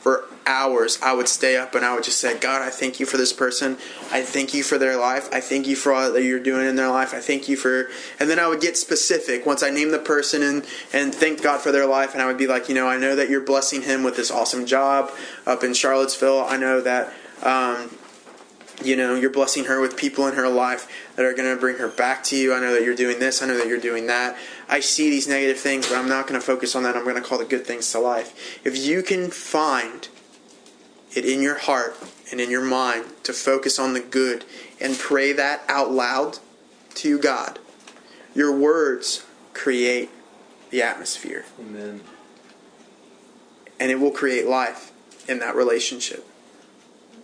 for 0.00 0.24
hours 0.50 0.98
I 1.00 1.12
would 1.12 1.28
stay 1.28 1.56
up 1.56 1.74
and 1.76 1.84
I 1.84 1.94
would 1.94 2.02
just 2.02 2.18
say, 2.18 2.36
God, 2.36 2.60
I 2.60 2.70
thank 2.70 2.98
you 2.98 3.06
for 3.06 3.16
this 3.16 3.32
person. 3.32 3.78
I 4.10 4.22
thank 4.22 4.52
you 4.52 4.64
for 4.64 4.78
their 4.78 4.98
life. 4.98 5.28
I 5.32 5.40
thank 5.40 5.68
you 5.68 5.76
for 5.76 5.92
all 5.92 6.12
that 6.12 6.22
you're 6.24 6.40
doing 6.40 6.66
in 6.66 6.74
their 6.74 6.90
life. 6.90 7.14
I 7.14 7.20
thank 7.20 7.48
you 7.48 7.56
for. 7.56 7.88
And 8.18 8.28
then 8.28 8.40
I 8.40 8.48
would 8.48 8.60
get 8.60 8.76
specific 8.76 9.46
once 9.46 9.62
I 9.62 9.70
named 9.70 9.92
the 9.92 10.00
person 10.00 10.42
and, 10.42 10.66
and 10.92 11.14
thank 11.14 11.42
God 11.42 11.60
for 11.60 11.70
their 11.70 11.86
life. 11.86 12.12
And 12.12 12.20
I 12.20 12.26
would 12.26 12.38
be 12.38 12.48
like, 12.48 12.68
you 12.68 12.74
know, 12.74 12.88
I 12.88 12.98
know 12.98 13.14
that 13.14 13.30
you're 13.30 13.40
blessing 13.40 13.82
him 13.82 14.02
with 14.02 14.16
this 14.16 14.30
awesome 14.30 14.66
job 14.66 15.12
up 15.46 15.62
in 15.62 15.72
Charlottesville. 15.72 16.44
I 16.44 16.56
know 16.56 16.80
that. 16.80 17.12
Um, 17.42 17.90
you 18.82 18.96
know, 18.96 19.14
you're 19.14 19.30
blessing 19.30 19.64
her 19.64 19.78
with 19.80 19.94
people 19.96 20.26
in 20.26 20.34
her 20.34 20.48
life 20.48 20.88
that 21.16 21.24
are 21.26 21.34
going 21.34 21.54
to 21.54 21.60
bring 21.60 21.76
her 21.76 21.88
back 21.88 22.24
to 22.24 22.36
you. 22.36 22.54
I 22.54 22.60
know 22.60 22.72
that 22.72 22.82
you're 22.82 22.94
doing 22.94 23.18
this. 23.18 23.42
I 23.42 23.46
know 23.46 23.58
that 23.58 23.66
you're 23.66 23.78
doing 23.78 24.06
that. 24.06 24.38
I 24.70 24.80
see 24.80 25.10
these 25.10 25.28
negative 25.28 25.58
things, 25.58 25.88
but 25.88 25.98
I'm 25.98 26.08
not 26.08 26.26
going 26.26 26.40
to 26.40 26.46
focus 26.46 26.74
on 26.74 26.84
that. 26.84 26.96
I'm 26.96 27.04
going 27.04 27.16
to 27.16 27.20
call 27.20 27.36
the 27.36 27.44
good 27.44 27.66
things 27.66 27.92
to 27.92 27.98
life. 27.98 28.64
If 28.64 28.78
you 28.78 29.02
can 29.02 29.30
find 29.30 30.08
it 31.14 31.24
in 31.24 31.42
your 31.42 31.58
heart 31.58 31.96
and 32.30 32.40
in 32.40 32.50
your 32.50 32.64
mind 32.64 33.06
to 33.24 33.32
focus 33.32 33.78
on 33.78 33.94
the 33.94 34.00
good 34.00 34.44
and 34.80 34.98
pray 34.98 35.32
that 35.32 35.62
out 35.68 35.90
loud 35.90 36.38
to 36.94 37.08
you, 37.08 37.18
God, 37.18 37.58
your 38.34 38.56
words 38.56 39.24
create 39.52 40.10
the 40.70 40.82
atmosphere. 40.82 41.44
Amen. 41.58 42.00
And 43.78 43.90
it 43.90 43.98
will 43.98 44.10
create 44.10 44.46
life 44.46 44.92
in 45.28 45.38
that 45.40 45.56
relationship. 45.56 46.26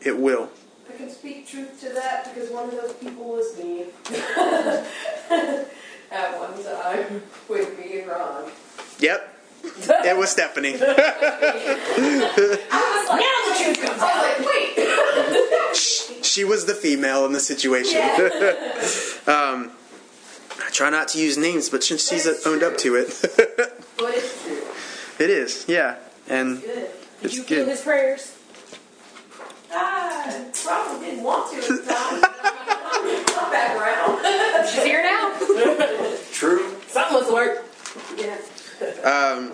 It 0.00 0.18
will. 0.18 0.50
I 0.88 0.96
can 0.96 1.10
speak 1.10 1.46
truth 1.46 1.80
to 1.80 1.90
that 1.90 2.32
because 2.32 2.50
one 2.50 2.64
of 2.64 2.72
those 2.72 2.94
people 2.94 3.24
was 3.24 3.58
me. 3.58 3.86
At 6.08 6.38
one 6.38 6.62
time 6.62 7.22
with 7.48 7.78
me 7.78 8.00
and 8.00 8.08
Ron. 8.08 8.50
Yep. 9.00 9.35
It 9.64 10.16
was 10.16 10.30
Stephanie. 10.30 10.74
I 10.80 10.80
was 12.96 13.08
like, 13.08 13.20
now 13.20 13.36
the 13.48 13.54
truth 13.64 13.80
comes 13.86 14.02
out. 14.02 14.10
I 14.10 14.38
was 14.38 14.46
like, 14.46 15.74
wait. 16.16 16.24
she 16.24 16.44
was 16.44 16.64
the 16.66 16.74
female 16.74 17.24
in 17.26 17.32
the 17.32 17.40
situation. 17.40 18.00
um, 19.26 19.70
I 20.64 20.70
try 20.70 20.90
not 20.90 21.08
to 21.08 21.18
use 21.18 21.36
names, 21.36 21.68
but 21.68 21.82
since 21.84 22.08
she's 22.08 22.26
owned 22.46 22.62
up 22.62 22.76
to 22.78 22.94
it, 22.96 23.08
But 23.98 24.14
it's 24.14 24.42
true. 24.44 24.62
it 25.24 25.30
is. 25.30 25.64
Yeah, 25.68 25.96
and 26.28 26.62
it's 26.62 26.66
Good. 26.66 26.74
Did 26.76 27.24
It's 27.24 27.34
you 27.36 27.42
feel 27.44 27.66
his 27.66 27.80
prayers? 27.82 28.32
Ah, 29.72 30.44
probably 30.64 31.06
didn't 31.06 31.24
want 31.24 31.50
to 31.52 31.56
at 31.58 31.68
the 31.68 31.82
time. 31.92 32.22
I'm 33.38 33.50
back 33.50 33.76
around. 33.76 34.66
She's 34.68 34.82
here 34.84 35.02
now. 35.02 35.32
True. 36.32 36.74
Something 36.88 37.18
must 37.18 37.32
work. 37.32 37.64
Yeah. 38.16 38.36
Um, 38.80 39.52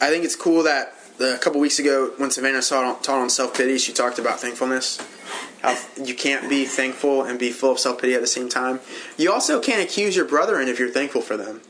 I 0.00 0.08
think 0.08 0.24
it's 0.24 0.36
cool 0.36 0.62
that 0.64 0.94
the, 1.18 1.34
a 1.34 1.38
couple 1.38 1.60
weeks 1.60 1.78
ago 1.78 2.12
when 2.16 2.30
Savannah 2.30 2.62
taught, 2.62 3.04
taught 3.04 3.20
on 3.20 3.30
self 3.30 3.56
pity, 3.56 3.78
she 3.78 3.92
talked 3.92 4.18
about 4.18 4.40
thankfulness. 4.40 4.98
How 5.62 5.78
you 6.02 6.14
can't 6.14 6.48
be 6.48 6.64
thankful 6.64 7.22
and 7.22 7.38
be 7.38 7.50
full 7.52 7.72
of 7.72 7.78
self 7.78 8.00
pity 8.00 8.14
at 8.14 8.20
the 8.20 8.26
same 8.26 8.48
time. 8.48 8.80
You 9.16 9.32
also 9.32 9.60
can't 9.60 9.82
accuse 9.82 10.16
your 10.16 10.24
brethren 10.24 10.68
if 10.68 10.78
you're 10.78 10.90
thankful 10.90 11.20
for 11.20 11.36
them. 11.36 11.60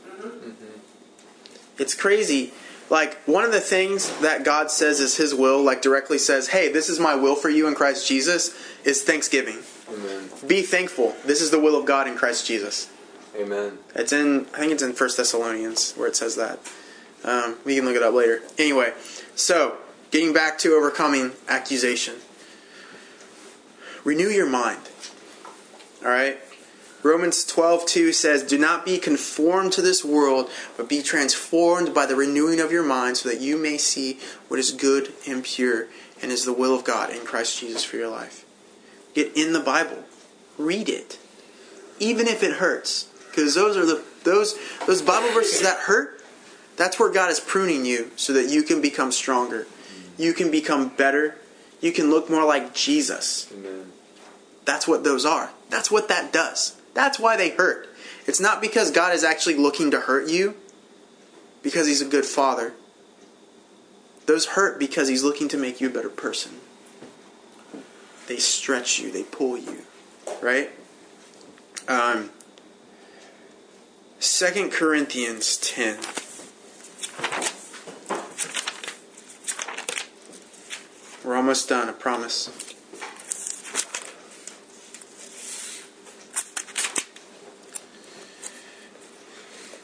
It's 1.77 1.93
crazy. 1.93 2.53
Like 2.89 3.17
one 3.23 3.43
of 3.43 3.51
the 3.51 3.61
things 3.61 4.09
that 4.19 4.43
God 4.43 4.71
says 4.71 4.99
is 4.99 5.17
His 5.17 5.35
will, 5.35 5.61
like 5.61 5.81
directly 5.81 6.17
says, 6.17 6.49
"Hey, 6.49 6.71
this 6.71 6.89
is 6.89 6.99
my 6.99 7.15
will 7.15 7.35
for 7.35 7.49
you 7.49 7.67
in 7.67 7.75
Christ 7.75 8.07
Jesus," 8.07 8.53
is 8.83 9.03
thanksgiving. 9.03 9.59
Amen. 9.89 10.29
Be 10.47 10.61
thankful. 10.61 11.15
This 11.25 11.41
is 11.41 11.51
the 11.51 11.59
will 11.59 11.75
of 11.77 11.85
God 11.85 12.07
in 12.07 12.15
Christ 12.15 12.45
Jesus. 12.45 12.89
Amen. 13.35 13.79
It's 13.95 14.11
in, 14.11 14.47
I 14.53 14.59
think 14.59 14.73
it's 14.73 14.83
in 14.83 14.93
First 14.93 15.17
Thessalonians 15.17 15.93
where 15.93 16.07
it 16.07 16.15
says 16.15 16.35
that. 16.35 16.59
Um, 17.23 17.57
we 17.65 17.75
can 17.75 17.85
look 17.85 17.95
it 17.95 18.03
up 18.03 18.13
later. 18.13 18.41
Anyway, 18.57 18.93
so 19.35 19.77
getting 20.09 20.33
back 20.33 20.57
to 20.59 20.73
overcoming 20.73 21.31
accusation. 21.47 22.15
Renew 24.03 24.29
your 24.29 24.49
mind. 24.49 24.81
All 26.03 26.09
right. 26.09 26.39
Romans 27.03 27.43
12:2 27.45 28.13
says, 28.13 28.43
"Do 28.43 28.57
not 28.57 28.85
be 28.85 28.99
conformed 28.99 29.73
to 29.73 29.81
this 29.81 30.03
world, 30.03 30.49
but 30.77 30.87
be 30.87 31.01
transformed 31.01 31.93
by 31.93 32.05
the 32.05 32.15
renewing 32.15 32.59
of 32.59 32.71
your 32.71 32.83
mind, 32.83 33.17
so 33.17 33.29
that 33.29 33.41
you 33.41 33.57
may 33.57 33.77
see 33.77 34.19
what 34.47 34.59
is 34.59 34.71
good 34.71 35.13
and 35.25 35.43
pure, 35.43 35.87
and 36.21 36.31
is 36.31 36.45
the 36.45 36.53
will 36.53 36.75
of 36.75 36.83
God 36.83 37.09
in 37.09 37.21
Christ 37.21 37.59
Jesus 37.59 37.83
for 37.83 37.97
your 37.97 38.09
life." 38.09 38.45
Get 39.15 39.35
in 39.35 39.53
the 39.53 39.59
Bible. 39.59 40.03
Read 40.57 40.89
it. 40.89 41.17
Even 41.99 42.27
if 42.27 42.43
it 42.43 42.53
hurts, 42.53 43.05
because 43.31 43.55
those 43.55 43.77
are 43.77 43.85
the 43.85 44.03
those 44.23 44.57
those 44.85 45.01
Bible 45.01 45.33
verses 45.33 45.61
that 45.61 45.79
hurt. 45.79 46.21
That's 46.77 46.99
where 46.99 47.11
God 47.11 47.29
is 47.29 47.39
pruning 47.39 47.85
you 47.85 48.11
so 48.15 48.33
that 48.33 48.49
you 48.49 48.63
can 48.63 48.81
become 48.81 49.11
stronger. 49.11 49.67
You 50.17 50.33
can 50.33 50.51
become 50.51 50.89
better. 50.89 51.37
You 51.79 51.91
can 51.91 52.09
look 52.09 52.29
more 52.29 52.45
like 52.45 52.73
Jesus. 52.73 53.51
Amen. 53.51 53.91
That's 54.65 54.87
what 54.87 55.03
those 55.03 55.25
are. 55.25 55.51
That's 55.69 55.89
what 55.89 56.07
that 56.07 56.31
does. 56.31 56.79
That's 56.93 57.19
why 57.19 57.37
they 57.37 57.49
hurt. 57.49 57.89
It's 58.27 58.39
not 58.39 58.61
because 58.61 58.91
God 58.91 59.13
is 59.13 59.23
actually 59.23 59.55
looking 59.55 59.91
to 59.91 60.01
hurt 60.01 60.29
you, 60.29 60.55
because 61.63 61.87
He's 61.87 62.01
a 62.01 62.05
good 62.05 62.25
Father. 62.25 62.73
Those 64.27 64.47
hurt 64.47 64.79
because 64.79 65.07
He's 65.07 65.23
looking 65.23 65.47
to 65.49 65.57
make 65.57 65.81
you 65.81 65.87
a 65.87 65.91
better 65.91 66.09
person. 66.09 66.53
They 68.27 68.37
stretch 68.37 68.99
you, 68.99 69.11
they 69.11 69.23
pull 69.23 69.57
you, 69.57 69.79
right? 70.41 70.69
Um, 71.87 72.29
2 74.21 74.69
Corinthians 74.69 75.57
10. 75.57 75.97
We're 81.25 81.35
almost 81.35 81.67
done, 81.67 81.89
I 81.89 81.93
promise. 81.93 82.51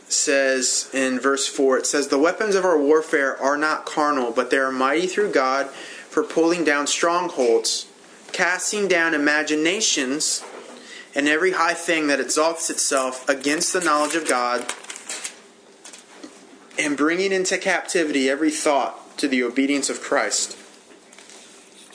says 0.08 0.90
in 0.94 1.20
verse 1.20 1.48
4 1.48 1.78
it 1.78 1.86
says 1.86 2.10
the 2.10 2.20
weapons 2.20 2.54
of 2.54 2.66
our 2.66 2.78
warfare 2.78 3.42
are 3.42 3.58
not 3.58 3.86
carnal 3.86 4.30
but 4.30 4.50
they 4.50 4.58
are 4.58 4.74
mighty 4.74 5.08
through 5.08 5.32
god 5.32 5.70
for 5.70 6.22
pulling 6.22 6.66
down 6.66 6.86
strongholds 6.86 7.88
casting 8.34 8.90
down 8.90 9.14
imaginations 9.14 10.44
and 11.16 11.28
every 11.28 11.52
high 11.52 11.74
thing 11.74 12.08
that 12.08 12.20
exalts 12.20 12.70
itself 12.70 13.28
against 13.28 13.74
the 13.74 13.82
knowledge 13.82 14.16
of 14.16 14.28
god 14.28 14.74
and 16.80 16.96
bringing 16.96 17.32
into 17.32 17.58
captivity 17.58 18.30
every 18.30 18.52
thought 18.52 19.18
to 19.18 19.28
the 19.28 19.44
obedience 19.44 19.90
of 19.90 20.02
christ 20.02 20.58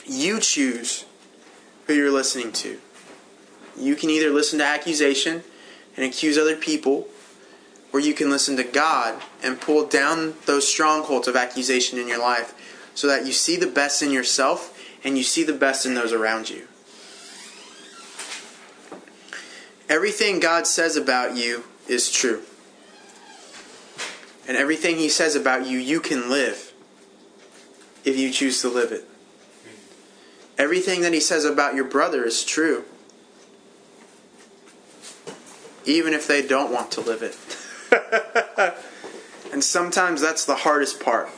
you 0.06 0.40
choose 0.40 1.05
who 1.86 1.94
you're 1.94 2.10
listening 2.10 2.52
to 2.52 2.78
you 3.78 3.97
can 3.97 4.10
either 4.10 4.30
listen 4.30 4.59
to 4.59 4.64
accusation 4.64 5.43
and 5.97 6.05
accuse 6.05 6.36
other 6.36 6.56
people 6.56 7.09
or 7.93 8.01
you 8.01 8.14
can 8.14 8.30
listen 8.30 8.56
to 8.56 8.64
God 8.64 9.22
and 9.43 9.60
pull 9.60 9.86
down 9.86 10.34
those 10.47 10.66
strongholds 10.66 11.28
of 11.28 11.36
accusation 11.36 11.98
in 11.98 12.09
your 12.09 12.20
life 12.20 12.55
so 12.94 13.06
that 13.06 13.26
you 13.26 13.32
see 13.32 13.56
the 13.56 13.66
best 13.66 14.02
in 14.02 14.10
yourself 14.10 14.78
and 15.05 15.18
you 15.18 15.24
see 15.24 15.44
the 15.44 15.52
best 15.52 15.84
in 15.84 15.94
those 15.94 16.12
around 16.12 16.48
you. 16.48 16.66
Everything 19.93 20.40
God 20.40 20.66
says 20.66 20.97
about 20.97 21.36
you 21.36 21.64
is 21.86 22.10
true. 22.10 22.40
And 24.48 24.56
everything 24.56 24.97
He 24.97 25.10
says 25.10 25.36
about 25.36 25.66
you, 25.66 25.77
you 25.77 26.01
can 26.01 26.31
live 26.31 26.73
if 28.02 28.16
you 28.16 28.32
choose 28.32 28.62
to 28.62 28.70
live 28.70 28.90
it. 28.90 29.05
Everything 30.56 31.02
that 31.02 31.12
He 31.12 31.20
says 31.20 31.44
about 31.44 31.74
your 31.74 31.85
brother 31.85 32.24
is 32.24 32.43
true, 32.43 32.85
even 35.85 36.14
if 36.14 36.27
they 36.27 36.40
don't 36.40 36.73
want 36.73 36.90
to 36.93 37.02
live 37.02 37.23
it. 37.23 38.74
and 39.52 39.62
sometimes 39.62 40.23
that's 40.23 40.47
the 40.47 40.56
hardest 40.56 41.01
part. 41.01 41.28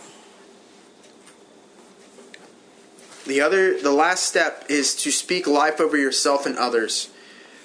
The 3.26 3.40
other 3.40 3.80
the 3.80 3.90
last 3.90 4.22
step 4.22 4.66
is 4.68 4.94
to 5.02 5.10
speak 5.10 5.48
life 5.48 5.80
over 5.80 5.96
yourself 5.96 6.46
and 6.46 6.56
others. 6.56 7.10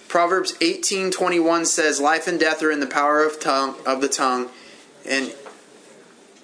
Proverbs 0.09 0.53
18:21 0.59 1.65
says 1.65 2.01
life 2.01 2.27
and 2.27 2.39
death 2.39 2.61
are 2.61 2.71
in 2.71 2.81
the 2.81 2.87
power 2.87 3.23
of 3.23 3.39
tongue 3.39 3.75
of 3.85 4.01
the 4.01 4.09
tongue 4.09 4.49
and 5.07 5.33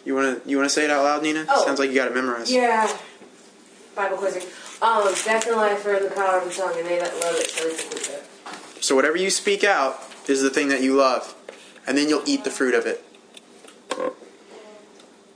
you 0.06 0.16
want 0.16 0.44
to 0.44 0.50
you 0.50 0.56
want 0.56 0.70
to 0.70 0.74
say 0.74 0.86
it 0.86 0.92
out 0.92 1.04
loud 1.04 1.24
Nina? 1.24 1.46
Oh. 1.50 1.66
Sounds 1.66 1.80
like 1.80 1.90
you 1.90 1.96
got 1.96 2.08
it 2.08 2.16
memorized. 2.16 2.52
Yeah. 2.52 2.96
Bible 3.96 4.18
quizzing. 4.18 4.44
Um, 4.82 5.04
death 5.26 5.48
and 5.48 5.56
life 5.56 5.86
are 5.86 5.96
in 5.96 6.04
the 6.04 6.12
power 6.12 6.38
of 6.40 6.46
the 6.46 6.54
tongue, 6.54 6.78
and 6.78 6.86
they 6.86 7.00
that 7.00 7.14
love 7.22 7.36
it 7.36 7.50
shall 7.50 7.68
eat 7.68 7.78
the 7.78 7.84
fruit 7.84 8.04
thereof. 8.04 8.78
So 8.82 8.96
whatever 8.96 9.18
you 9.18 9.30
speak 9.30 9.64
out 9.64 10.00
is 10.28 10.42
the 10.42 10.50
thing 10.50 10.68
that 10.68 10.82
you 10.82 10.96
love 10.96 11.34
and 11.88 11.98
then 11.98 12.10
you'll 12.10 12.24
eat 12.26 12.44
the 12.44 12.52
fruit 12.52 12.76
of 12.76 12.86
it. 12.86 13.04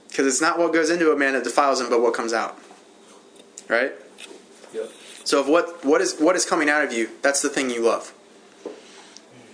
Because 0.08 0.26
it's 0.28 0.42
not 0.42 0.60
what 0.60 0.74
goes 0.74 0.90
into 0.90 1.12
a 1.12 1.16
man 1.16 1.34
that 1.34 1.44
defiles 1.44 1.80
him, 1.80 1.90
but 1.90 2.02
what 2.02 2.14
comes 2.14 2.34
out. 2.34 2.58
Right? 3.68 3.94
Yep. 4.74 4.92
So 5.24 5.40
if 5.40 5.48
what 5.48 5.86
what 5.86 6.02
is 6.02 6.18
what 6.18 6.36
is 6.36 6.46
coming 6.46 6.70
out 6.70 6.84
of 6.84 6.92
you, 6.92 7.10
that's 7.22 7.42
the 7.42 7.50
thing 7.50 7.70
you 7.70 7.82
love. 7.82 8.14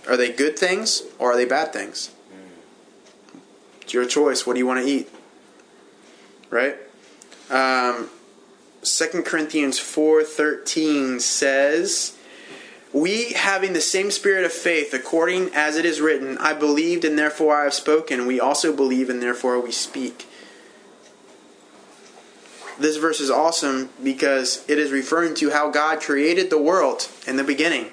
Are 0.08 0.16
they 0.16 0.30
good 0.30 0.58
things 0.58 1.02
or 1.18 1.32
are 1.32 1.36
they 1.36 1.44
bad 1.44 1.72
things? 1.72 2.10
It's 3.80 3.94
your 3.94 4.04
choice. 4.04 4.46
What 4.46 4.54
do 4.54 4.58
you 4.58 4.66
want 4.66 4.84
to 4.84 4.90
eat? 4.90 5.08
Right? 6.50 6.76
Um, 7.50 8.10
2 8.82 9.22
Corinthians 9.24 9.78
4:13 9.78 11.20
says, 11.20 12.12
"We 12.92 13.32
having 13.34 13.72
the 13.72 13.80
same 13.80 14.10
spirit 14.10 14.44
of 14.44 14.52
faith, 14.52 14.92
according 14.92 15.54
as 15.54 15.76
it 15.76 15.84
is 15.84 16.00
written, 16.00 16.36
I 16.38 16.52
believed 16.52 17.04
and 17.04 17.18
therefore 17.18 17.56
I 17.56 17.64
have 17.64 17.74
spoken. 17.74 18.26
We 18.26 18.40
also 18.40 18.72
believe 18.72 19.08
and 19.08 19.22
therefore 19.22 19.60
we 19.60 19.72
speak." 19.72 20.26
This 22.78 22.96
verse 22.96 23.20
is 23.20 23.30
awesome 23.30 23.90
because 24.02 24.62
it 24.68 24.78
is 24.78 24.90
referring 24.90 25.34
to 25.36 25.50
how 25.50 25.70
God 25.70 26.00
created 26.00 26.50
the 26.50 26.58
world 26.58 27.08
in 27.26 27.36
the 27.36 27.44
beginning. 27.44 27.92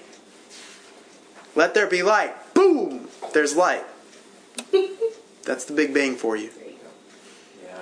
Let 1.56 1.74
there 1.74 1.88
be 1.88 2.04
light. 2.04 2.34
Boom! 2.54 3.10
There's 3.34 3.56
light. 3.56 3.84
That's 5.44 5.66
the 5.66 5.74
Big 5.74 5.94
Bang 5.94 6.16
for 6.16 6.36
you. 6.36 6.50
Yeah. 7.64 7.82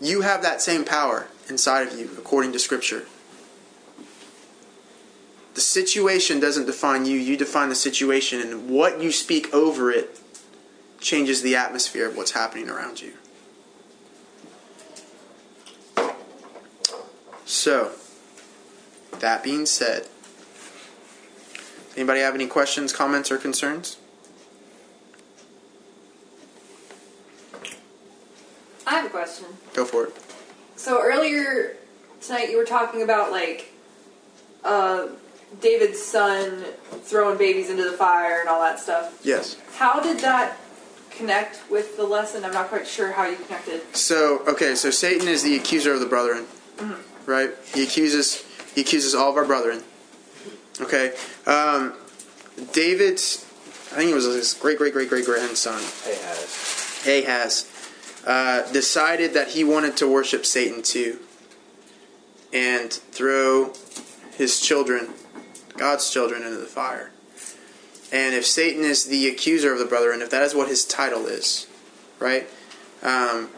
You 0.00 0.22
have 0.22 0.42
that 0.42 0.62
same 0.62 0.84
power 0.84 1.28
inside 1.48 1.88
of 1.88 1.98
you, 1.98 2.10
according 2.18 2.52
to 2.52 2.58
Scripture. 2.58 3.06
The 5.54 5.60
situation 5.60 6.40
doesn't 6.40 6.66
define 6.66 7.04
you, 7.04 7.18
you 7.18 7.36
define 7.36 7.68
the 7.68 7.74
situation, 7.74 8.40
and 8.40 8.70
what 8.70 9.00
you 9.00 9.10
speak 9.10 9.52
over 9.52 9.90
it 9.90 10.20
changes 11.00 11.42
the 11.42 11.56
atmosphere 11.56 12.08
of 12.08 12.16
what's 12.16 12.32
happening 12.32 12.68
around 12.68 13.00
you. 13.00 13.12
So, 17.44 17.92
that 19.18 19.42
being 19.42 19.66
said, 19.66 20.06
anybody 21.98 22.20
have 22.20 22.34
any 22.34 22.46
questions, 22.46 22.92
comments, 22.92 23.30
or 23.30 23.38
concerns? 23.38 23.96
I 28.86 28.94
have 28.94 29.06
a 29.06 29.10
question. 29.10 29.46
Go 29.74 29.84
for 29.84 30.06
it. 30.06 30.16
So 30.76 31.02
earlier 31.02 31.76
tonight, 32.22 32.50
you 32.50 32.56
were 32.56 32.64
talking 32.64 33.02
about 33.02 33.32
like 33.32 33.72
uh, 34.64 35.08
David's 35.60 36.00
son 36.00 36.64
throwing 37.02 37.36
babies 37.36 37.68
into 37.68 37.82
the 37.82 37.96
fire 37.96 38.40
and 38.40 38.48
all 38.48 38.60
that 38.60 38.78
stuff. 38.78 39.20
Yes. 39.24 39.56
How 39.74 40.00
did 40.00 40.20
that 40.20 40.56
connect 41.10 41.68
with 41.68 41.96
the 41.96 42.04
lesson? 42.04 42.44
I'm 42.44 42.52
not 42.52 42.68
quite 42.68 42.86
sure 42.86 43.10
how 43.12 43.26
you 43.26 43.36
connected. 43.36 43.82
So 43.94 44.44
okay, 44.46 44.76
so 44.76 44.90
Satan 44.90 45.26
is 45.26 45.42
the 45.42 45.56
accuser 45.56 45.92
of 45.92 46.00
the 46.00 46.06
brethren, 46.06 46.46
right? 47.26 47.50
He 47.74 47.82
accuses 47.82 48.44
he 48.74 48.82
accuses 48.82 49.16
all 49.16 49.30
of 49.30 49.36
our 49.36 49.44
brethren. 49.44 49.82
Okay, 50.80 51.12
um, 51.46 51.92
David's 52.72 53.44
I 53.92 53.96
think 53.96 54.10
it 54.10 54.14
was 54.14 54.26
his 54.26 54.54
great 54.54 54.78
great 54.78 54.92
great 54.92 55.08
great 55.08 55.24
grandson 55.24 55.80
has. 56.04 57.02
Ahaz 57.06 58.22
uh, 58.26 58.70
decided 58.72 59.32
that 59.34 59.48
he 59.48 59.64
wanted 59.64 59.96
to 59.96 60.06
worship 60.06 60.44
Satan 60.44 60.82
too, 60.82 61.18
and 62.52 62.92
throw 62.92 63.72
his 64.36 64.60
children, 64.60 65.10
God's 65.76 66.10
children, 66.10 66.42
into 66.42 66.58
the 66.58 66.66
fire. 66.66 67.10
And 68.12 68.34
if 68.34 68.46
Satan 68.46 68.84
is 68.84 69.06
the 69.06 69.28
accuser 69.28 69.72
of 69.72 69.78
the 69.78 69.84
brethren, 69.84 70.22
if 70.22 70.30
that 70.30 70.42
is 70.42 70.54
what 70.54 70.68
his 70.68 70.84
title 70.84 71.26
is, 71.26 71.66
right? 72.18 72.48
Um, 73.02 73.50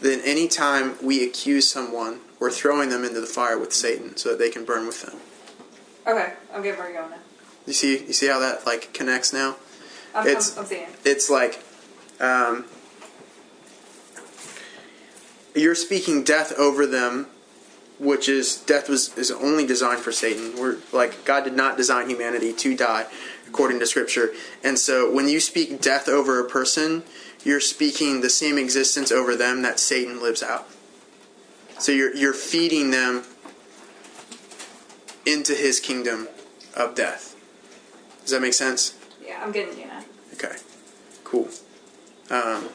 then 0.00 0.20
anytime 0.24 0.96
we 1.02 1.24
accuse 1.24 1.68
someone, 1.68 2.20
we're 2.38 2.50
throwing 2.50 2.88
them 2.88 3.04
into 3.04 3.20
the 3.20 3.26
fire 3.26 3.58
with 3.58 3.72
Satan 3.72 4.16
so 4.16 4.30
that 4.30 4.38
they 4.38 4.50
can 4.50 4.64
burn 4.64 4.86
with 4.86 5.02
them. 5.02 5.16
Okay, 6.06 6.32
I'm 6.52 6.62
getting 6.62 6.78
where 6.78 6.90
you're 6.90 7.00
going 7.00 7.10
now. 7.12 7.18
You 7.66 7.72
see, 7.72 8.04
you 8.06 8.12
see 8.12 8.26
how 8.26 8.40
that 8.40 8.66
like 8.66 8.92
connects 8.92 9.32
now. 9.32 9.56
I'm, 10.14 10.26
It's- 10.26 10.56
I'm, 10.56 10.60
I'm 10.64 10.66
seeing. 10.68 10.88
It's 11.04 11.30
like 11.30 11.62
um, 12.20 12.64
you're 15.54 15.74
speaking 15.74 16.24
death 16.24 16.52
over 16.58 16.86
them, 16.86 17.28
which 17.98 18.28
is 18.28 18.56
death 18.56 18.88
was 18.88 19.16
is 19.16 19.30
only 19.30 19.66
designed 19.66 20.00
for 20.00 20.12
Satan. 20.12 20.58
We're 20.58 20.78
like 20.92 21.24
God 21.24 21.44
did 21.44 21.54
not 21.54 21.76
design 21.76 22.08
humanity 22.08 22.52
to 22.52 22.76
die, 22.76 23.06
according 23.48 23.78
to 23.80 23.86
Scripture. 23.86 24.32
And 24.64 24.78
so 24.78 25.12
when 25.12 25.28
you 25.28 25.38
speak 25.40 25.80
death 25.80 26.08
over 26.08 26.40
a 26.40 26.48
person, 26.48 27.04
you're 27.44 27.60
speaking 27.60 28.20
the 28.22 28.30
same 28.30 28.58
existence 28.58 29.12
over 29.12 29.36
them 29.36 29.62
that 29.62 29.78
Satan 29.78 30.20
lives 30.20 30.42
out. 30.42 30.66
So 31.78 31.92
you're 31.92 32.14
you're 32.14 32.34
feeding 32.34 32.90
them 32.90 33.24
into 35.24 35.54
his 35.54 35.80
kingdom 35.80 36.28
of 36.74 36.94
death. 36.94 37.36
Does 38.22 38.30
that 38.30 38.40
make 38.40 38.54
sense? 38.54 38.96
Yeah, 39.24 39.40
I'm 39.42 39.52
getting 39.52 39.78
you 39.78 39.86
now. 39.86 40.04
Okay, 40.34 40.56
cool. 41.24 41.48
Um, 42.30 42.68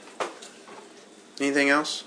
anything 1.40 1.70
else? 1.70 2.04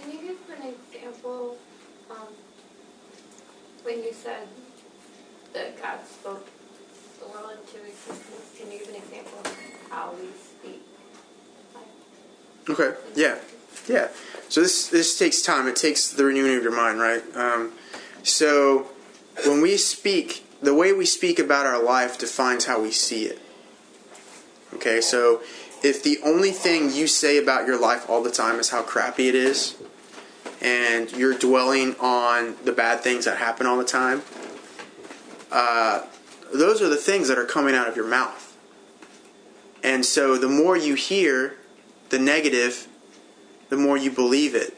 Can 0.00 0.12
you 0.12 0.18
give 0.18 0.38
an 0.56 0.74
example 0.74 1.56
um, 2.10 2.28
when 3.82 3.98
you 4.02 4.12
said 4.12 4.48
that 5.52 5.80
God 5.80 5.98
spoke 6.06 6.46
the 7.20 7.26
world 7.26 7.52
into 7.52 7.86
existence? 7.86 8.58
Can 8.58 8.70
you 8.70 8.78
give 8.78 8.88
an 8.88 8.96
example 8.96 9.38
of 9.44 9.56
how 9.90 10.12
we 10.12 10.28
speak? 10.36 10.82
Okay. 12.68 12.94
Yeah. 13.14 13.38
Yeah. 13.86 14.08
So 14.48 14.60
this 14.62 14.88
this 14.88 15.18
takes 15.18 15.42
time. 15.42 15.68
It 15.68 15.76
takes 15.76 16.08
the 16.08 16.24
renewing 16.24 16.56
of 16.56 16.62
your 16.62 16.74
mind, 16.74 17.00
right? 17.00 17.22
Um, 17.36 17.72
so 18.22 18.88
when 19.44 19.60
we 19.60 19.76
speak, 19.76 20.44
the 20.62 20.74
way 20.74 20.92
we 20.92 21.06
speak 21.06 21.38
about 21.38 21.66
our 21.66 21.82
life 21.82 22.18
defines 22.18 22.64
how 22.66 22.80
we 22.80 22.90
see 22.90 23.24
it. 23.24 23.40
Okay. 24.74 25.00
So 25.00 25.42
if 25.82 26.02
the 26.02 26.18
only 26.24 26.50
thing 26.50 26.92
you 26.92 27.06
say 27.06 27.36
about 27.36 27.66
your 27.66 27.78
life 27.78 28.08
all 28.08 28.22
the 28.22 28.30
time 28.30 28.58
is 28.58 28.70
how 28.70 28.82
crappy 28.82 29.28
it 29.28 29.34
is, 29.34 29.76
and 30.62 31.12
you're 31.12 31.36
dwelling 31.36 31.94
on 32.00 32.56
the 32.64 32.72
bad 32.72 33.00
things 33.00 33.26
that 33.26 33.36
happen 33.36 33.66
all 33.66 33.76
the 33.76 33.84
time, 33.84 34.22
uh, 35.52 36.04
those 36.54 36.80
are 36.80 36.88
the 36.88 36.96
things 36.96 37.28
that 37.28 37.38
are 37.38 37.44
coming 37.44 37.74
out 37.74 37.88
of 37.88 37.96
your 37.96 38.06
mouth. 38.06 38.56
And 39.82 40.06
so 40.06 40.38
the 40.38 40.48
more 40.48 40.76
you 40.76 40.94
hear 40.94 41.58
the 42.08 42.18
negative, 42.18 42.88
the 43.74 43.82
more 43.82 43.96
you 43.96 44.10
believe 44.10 44.54
it. 44.54 44.76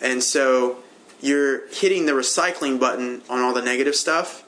And 0.00 0.22
so 0.22 0.78
you're 1.20 1.68
hitting 1.68 2.06
the 2.06 2.12
recycling 2.12 2.80
button 2.80 3.22
on 3.28 3.40
all 3.40 3.54
the 3.54 3.62
negative 3.62 3.94
stuff. 3.94 4.44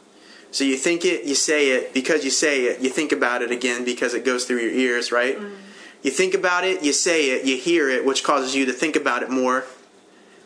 So 0.50 0.64
you 0.64 0.76
think 0.76 1.04
it, 1.04 1.24
you 1.24 1.34
say 1.34 1.70
it, 1.70 1.94
because 1.94 2.24
you 2.24 2.30
say 2.30 2.64
it, 2.64 2.80
you 2.80 2.90
think 2.90 3.12
about 3.12 3.42
it 3.42 3.50
again 3.50 3.84
because 3.84 4.14
it 4.14 4.24
goes 4.24 4.44
through 4.44 4.58
your 4.58 4.72
ears, 4.72 5.12
right? 5.12 5.38
Mm. 5.38 5.56
You 6.02 6.10
think 6.10 6.34
about 6.34 6.64
it, 6.64 6.82
you 6.82 6.92
say 6.92 7.30
it, 7.30 7.44
you 7.44 7.56
hear 7.56 7.88
it, 7.88 8.04
which 8.04 8.24
causes 8.24 8.54
you 8.54 8.66
to 8.66 8.72
think 8.72 8.96
about 8.96 9.22
it 9.22 9.30
more. 9.30 9.64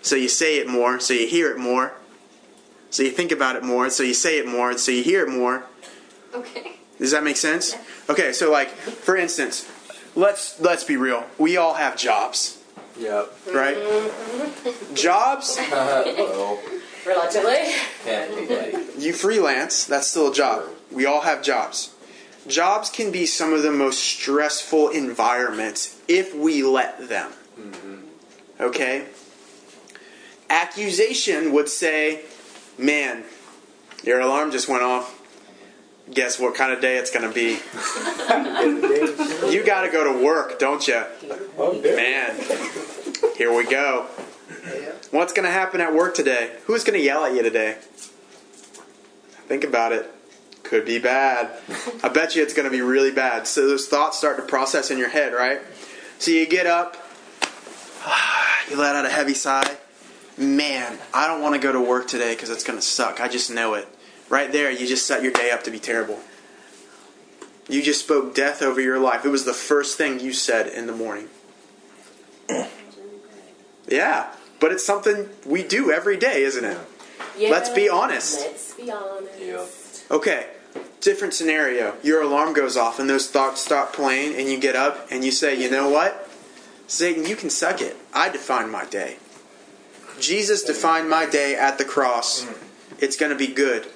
So 0.03 0.17
you 0.17 0.29
say 0.29 0.59
it 0.59 0.69
more, 0.69 0.99
so 0.99 1.15
you 1.15 1.27
hear 1.27 1.51
it 1.51 1.59
more. 1.59 1.93
So 2.91 3.03
you 3.03 3.11
think 3.11 3.33
about 3.33 3.57
it 3.57 3.63
more, 3.63 3.89
so 3.89 4.03
you 4.03 4.15
say 4.15 4.39
it 4.39 4.47
more, 4.47 4.77
so 4.77 4.91
you 4.91 5.03
hear 5.03 5.23
it 5.25 5.31
more. 5.31 5.65
Okay. 6.35 6.73
Does 6.99 7.13
that 7.13 7.25
make 7.25 7.37
sense? 7.37 7.75
Okay, 8.09 8.33
so 8.33 8.51
like 8.51 8.69
for 8.69 9.17
instance, 9.17 9.71
let's 10.15 10.61
let's 10.61 10.85
be 10.85 10.97
real. 10.97 11.25
We 11.39 11.57
all 11.57 11.75
have 11.75 11.97
jobs, 11.97 12.62
Yep. 12.99 13.33
right? 13.55 13.77
Mm-hmm. 13.77 14.95
Jobs, 14.95 15.59
well, 15.71 16.61
Reluctantly. 17.07 17.57
technically. 18.05 18.85
you 19.03 19.13
freelance, 19.13 19.85
that's 19.87 20.07
still 20.07 20.31
a 20.31 20.35
job. 20.35 20.65
We 20.91 21.07
all 21.07 21.23
have 21.23 21.43
jobs. 21.43 21.95
Jobs 22.47 22.91
can 22.91 23.11
be 23.11 23.25
some 23.27 23.53
of 23.53 23.63
the 23.63 23.73
most 23.73 24.01
stressful 24.01 24.89
environments 24.91 26.01
if 26.09 26.35
we 26.35 26.63
let 26.63 27.09
them. 27.09 27.33
Mm-hmm. 27.59 27.97
Okay? 28.61 29.07
Accusation 30.51 31.53
would 31.53 31.69
say, 31.69 32.23
"Man, 32.77 33.25
your 34.05 34.21
alarm 34.21 34.51
just 34.51 34.69
went 34.69 34.83
off. 34.83 35.22
Guess 36.11 36.39
what 36.39 36.55
kind 36.55 36.73
of 36.73 36.81
day 36.81 36.97
it's 36.99 37.11
going 37.11 37.29
to 37.29 37.35
be? 37.35 37.59
You 39.53 39.63
got 39.65 39.83
to 39.83 39.91
go 39.91 40.05
to 40.13 40.25
work, 40.25 40.59
don't 40.59 40.87
you? 40.89 41.03
Oh, 41.59 41.79
Man, 41.83 42.35
here 43.37 43.55
we 43.55 43.65
go. 43.65 44.07
What's 45.11 45.33
going 45.35 45.45
to 45.45 45.53
happen 45.53 45.81
at 45.83 45.95
work 45.95 46.15
today? 46.15 46.53
Who's 46.67 46.85
going 46.85 46.99
to 46.99 47.05
yell 47.05 47.25
at 47.25 47.35
you 47.35 47.43
today? 47.43 47.77
Think 49.47 49.65
about 49.65 49.93
it. 49.93 50.11
Could 50.63 50.87
be 50.87 50.99
bad. 50.99 51.51
I 52.03 52.09
bet 52.09 52.35
you 52.35 52.43
it's 52.43 52.55
going 52.55 52.65
to 52.65 52.71
be 52.71 52.81
really 52.81 53.11
bad. 53.11 53.47
So 53.47 53.69
those 53.69 53.89
thoughts 53.89 54.17
start 54.17 54.39
to 54.39 54.43
process 54.43 54.91
in 54.91 54.97
your 54.97 55.11
head, 55.11 55.35
right? 55.35 55.61
So 56.19 56.31
you 56.31 56.47
get 56.47 56.67
up, 56.67 56.97
you 58.71 58.77
let 58.77 58.97
out 58.97 59.05
a 59.05 59.11
heavy 59.11 59.35
sigh. 59.35 59.77
Man, 60.39 60.99
I 61.13 61.27
don't 61.27 61.43
want 61.43 61.55
to 61.57 61.61
go 61.61 61.73
to 61.73 61.81
work 61.81 62.09
today 62.09 62.35
because 62.35 62.49
it's 62.49 62.65
going 62.65 62.79
to 62.79 62.85
suck. 62.85 63.21
I 63.21 63.29
just 63.29 63.51
know 63.51 63.75
it. 63.75 63.87
Right 64.33 64.51
there, 64.51 64.71
you 64.71 64.87
just 64.87 65.07
set 65.07 65.23
your 65.23 65.31
day 65.31 65.51
up 65.51 65.63
to 65.65 65.71
be 65.71 65.79
terrible. 65.79 66.19
You 67.69 67.83
just 67.83 68.01
spoke 68.01 68.35
death 68.35 68.63
over 68.63 68.81
your 68.81 68.99
life. 68.99 69.27
It 69.27 69.29
was 69.29 69.45
the 69.45 69.53
first 69.53 69.99
thing 69.99 70.21
you 70.21 70.33
said 70.33 70.69
in 70.69 70.87
the 70.87 70.95
morning. 70.95 71.29
Yeah, 73.89 74.33
but 74.61 74.73
it's 74.73 74.87
something 74.87 75.29
we 75.45 75.65
do 75.65 75.93
every 75.93 76.17
day, 76.17 76.45
isn't 76.45 76.65
it? 76.65 76.79
Let's 77.51 77.69
be 77.69 77.91
honest. 77.91 78.41
Let's 78.41 78.75
be 78.75 78.91
honest. 78.91 79.39
Yeah. 80.09 80.17
Okay, 80.17 80.47
different 81.01 81.35
scenario. 81.35 81.97
Your 82.03 82.23
alarm 82.23 82.55
goes 82.55 82.77
off 82.77 83.01
and 83.01 83.11
those 83.11 83.29
thoughts 83.29 83.61
stop 83.61 83.93
playing, 83.93 84.37
and 84.37 84.49
you 84.49 84.59
get 84.59 84.77
up 84.77 85.09
and 85.11 85.25
you 85.25 85.33
say, 85.33 85.61
You 85.61 85.69
know 85.69 85.91
what? 85.91 86.31
Satan, 86.87 87.27
you 87.27 87.37
can 87.37 87.51
suck 87.51 87.83
it. 87.83 87.97
I 88.15 88.31
define 88.31 88.71
my 88.71 88.87
day. 88.87 89.17
Jesus 90.21 90.63
defined 90.63 91.11
my 91.11 91.27
day 91.27 91.55
at 91.55 91.77
the 91.77 91.85
cross. 91.85 92.45
Mm. 92.45 92.57
It's 93.01 93.17
going 93.17 93.33
to 93.33 93.37
be 93.37 93.49
good. 93.49 93.89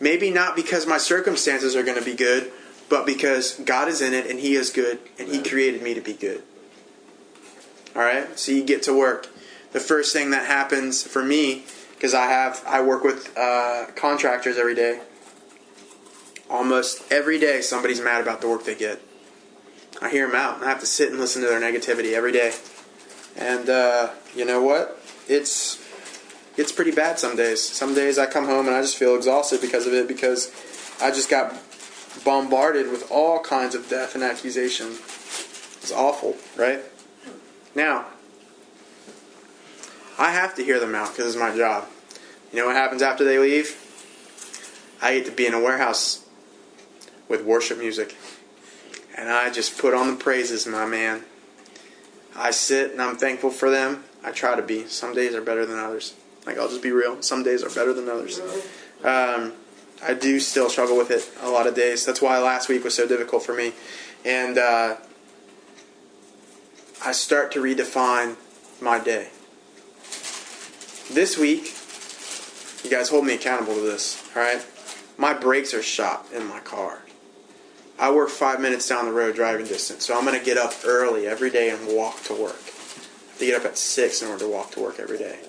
Maybe 0.00 0.30
not 0.30 0.54
because 0.54 0.86
my 0.86 0.98
circumstances 0.98 1.74
are 1.74 1.82
going 1.82 1.98
to 1.98 2.04
be 2.04 2.14
good, 2.14 2.52
but 2.88 3.04
because 3.04 3.54
God 3.58 3.88
is 3.88 4.00
in 4.00 4.14
it 4.14 4.26
and 4.26 4.38
He 4.38 4.54
is 4.54 4.70
good 4.70 4.98
and 5.18 5.28
He 5.28 5.42
created 5.42 5.82
me 5.82 5.94
to 5.94 6.00
be 6.00 6.12
good. 6.12 6.42
All 7.94 8.02
right? 8.02 8.38
So 8.38 8.52
you 8.52 8.64
get 8.64 8.82
to 8.84 8.96
work. 8.96 9.28
The 9.72 9.80
first 9.80 10.12
thing 10.12 10.30
that 10.30 10.46
happens 10.46 11.02
for 11.02 11.22
me, 11.22 11.64
because 11.94 12.14
I 12.14 12.26
have, 12.26 12.62
I 12.66 12.80
work 12.80 13.02
with 13.02 13.36
uh, 13.36 13.86
contractors 13.96 14.56
every 14.56 14.74
day. 14.74 15.00
Almost 16.48 17.12
every 17.12 17.38
day, 17.38 17.60
somebody's 17.60 18.00
mad 18.00 18.22
about 18.22 18.40
the 18.40 18.48
work 18.48 18.64
they 18.64 18.74
get. 18.74 19.02
I 20.00 20.08
hear 20.10 20.26
them 20.26 20.36
out. 20.36 20.62
I 20.62 20.68
have 20.68 20.80
to 20.80 20.86
sit 20.86 21.10
and 21.10 21.18
listen 21.18 21.42
to 21.42 21.48
their 21.48 21.60
negativity 21.60 22.14
every 22.14 22.32
day. 22.32 22.54
And 23.36 23.68
uh, 23.68 24.10
you 24.34 24.44
know 24.44 24.62
what? 24.62 24.98
It's 25.28 25.76
it's 26.58 26.72
pretty 26.72 26.90
bad 26.90 27.20
some 27.20 27.36
days. 27.36 27.62
Some 27.62 27.94
days 27.94 28.18
I 28.18 28.26
come 28.26 28.44
home 28.44 28.66
and 28.66 28.74
I 28.74 28.82
just 28.82 28.96
feel 28.96 29.14
exhausted 29.14 29.60
because 29.60 29.86
of 29.86 29.94
it 29.94 30.08
because 30.08 30.50
I 31.00 31.10
just 31.10 31.30
got 31.30 31.54
bombarded 32.24 32.90
with 32.90 33.10
all 33.12 33.38
kinds 33.40 33.76
of 33.76 33.88
death 33.88 34.16
and 34.16 34.24
accusation. 34.24 34.88
It's 34.88 35.92
awful, 35.92 36.36
right? 36.56 36.80
Now, 37.76 38.06
I 40.18 40.32
have 40.32 40.56
to 40.56 40.64
hear 40.64 40.80
them 40.80 40.96
out 40.96 41.10
because 41.10 41.26
it's 41.26 41.40
my 41.40 41.56
job. 41.56 41.86
You 42.52 42.58
know 42.58 42.66
what 42.66 42.74
happens 42.74 43.02
after 43.02 43.22
they 43.22 43.38
leave? 43.38 43.76
I 45.00 45.14
get 45.14 45.26
to 45.26 45.32
be 45.32 45.46
in 45.46 45.54
a 45.54 45.60
warehouse 45.60 46.26
with 47.28 47.44
worship 47.44 47.78
music. 47.78 48.16
And 49.16 49.30
I 49.30 49.50
just 49.50 49.78
put 49.78 49.94
on 49.94 50.08
the 50.08 50.16
praises, 50.16 50.66
my 50.66 50.86
man. 50.86 51.22
I 52.34 52.50
sit 52.50 52.90
and 52.90 53.00
I'm 53.00 53.16
thankful 53.16 53.50
for 53.50 53.70
them. 53.70 54.02
I 54.24 54.32
try 54.32 54.56
to 54.56 54.62
be. 54.62 54.86
Some 54.86 55.14
days 55.14 55.36
are 55.36 55.40
better 55.40 55.64
than 55.64 55.78
others. 55.78 56.14
Like, 56.48 56.56
I'll 56.56 56.68
just 56.70 56.82
be 56.82 56.92
real. 56.92 57.20
Some 57.20 57.42
days 57.42 57.62
are 57.62 57.68
better 57.68 57.92
than 57.92 58.08
others. 58.08 58.40
Um, 59.04 59.52
I 60.02 60.14
do 60.14 60.40
still 60.40 60.70
struggle 60.70 60.96
with 60.96 61.10
it 61.10 61.30
a 61.42 61.50
lot 61.50 61.66
of 61.66 61.74
days. 61.74 62.06
That's 62.06 62.22
why 62.22 62.38
last 62.38 62.70
week 62.70 62.84
was 62.84 62.94
so 62.94 63.06
difficult 63.06 63.42
for 63.42 63.52
me. 63.52 63.74
And 64.24 64.56
uh, 64.56 64.96
I 67.04 67.12
start 67.12 67.52
to 67.52 67.60
redefine 67.60 68.36
my 68.80 68.98
day. 68.98 69.28
This 71.12 71.36
week, 71.36 71.74
you 72.82 72.90
guys 72.90 73.10
hold 73.10 73.26
me 73.26 73.34
accountable 73.34 73.74
to 73.74 73.82
this, 73.82 74.26
alright? 74.34 74.64
My 75.18 75.34
brakes 75.34 75.74
are 75.74 75.82
shot 75.82 76.24
in 76.34 76.46
my 76.46 76.60
car. 76.60 77.02
I 77.98 78.10
work 78.10 78.30
five 78.30 78.58
minutes 78.58 78.88
down 78.88 79.04
the 79.04 79.12
road 79.12 79.34
driving 79.34 79.66
distance, 79.66 80.06
so 80.06 80.16
I'm 80.16 80.24
going 80.24 80.38
to 80.38 80.42
get 80.42 80.56
up 80.56 80.72
early 80.86 81.26
every 81.26 81.50
day 81.50 81.68
and 81.68 81.94
walk 81.94 82.22
to 82.22 82.32
work. 82.32 82.56
I 82.56 83.32
have 83.32 83.38
to 83.38 83.44
get 83.44 83.60
up 83.60 83.66
at 83.66 83.76
6 83.76 84.22
in 84.22 84.28
order 84.28 84.44
to 84.46 84.50
walk 84.50 84.70
to 84.70 84.80
work 84.80 84.98
every 84.98 85.18
day. 85.18 85.40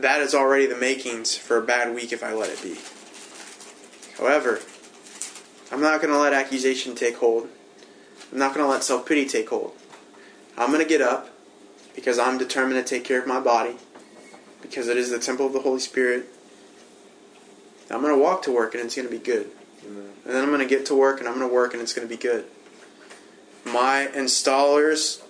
That 0.00 0.20
is 0.20 0.32
already 0.32 0.66
the 0.66 0.76
makings 0.76 1.36
for 1.36 1.56
a 1.56 1.62
bad 1.62 1.92
week 1.92 2.12
if 2.12 2.22
I 2.22 2.32
let 2.32 2.50
it 2.50 2.62
be. 2.62 2.76
However, 4.16 4.60
I'm 5.72 5.80
not 5.80 6.00
going 6.00 6.12
to 6.12 6.18
let 6.18 6.32
accusation 6.32 6.94
take 6.94 7.16
hold. 7.16 7.48
I'm 8.30 8.38
not 8.38 8.54
going 8.54 8.64
to 8.64 8.70
let 8.70 8.84
self 8.84 9.06
pity 9.06 9.26
take 9.26 9.48
hold. 9.48 9.72
I'm 10.56 10.68
going 10.70 10.82
to 10.82 10.88
get 10.88 11.02
up 11.02 11.30
because 11.96 12.16
I'm 12.16 12.38
determined 12.38 12.84
to 12.84 12.88
take 12.88 13.04
care 13.04 13.20
of 13.20 13.26
my 13.26 13.40
body, 13.40 13.74
because 14.62 14.86
it 14.86 14.96
is 14.96 15.10
the 15.10 15.18
temple 15.18 15.46
of 15.46 15.52
the 15.52 15.60
Holy 15.60 15.80
Spirit. 15.80 16.26
I'm 17.90 18.00
going 18.00 18.14
to 18.14 18.22
walk 18.22 18.42
to 18.42 18.52
work 18.52 18.74
and 18.74 18.84
it's 18.84 18.94
going 18.94 19.08
to 19.08 19.12
be 19.12 19.18
good. 19.18 19.50
And 19.84 20.12
then 20.24 20.42
I'm 20.44 20.50
going 20.50 20.60
to 20.60 20.66
get 20.66 20.86
to 20.86 20.94
work 20.94 21.18
and 21.18 21.28
I'm 21.28 21.36
going 21.36 21.48
to 21.48 21.52
work 21.52 21.72
and 21.72 21.82
it's 21.82 21.92
going 21.92 22.06
to 22.06 22.14
be 22.14 22.20
good. 22.20 22.44
My 23.64 24.08
installers, 24.14 25.22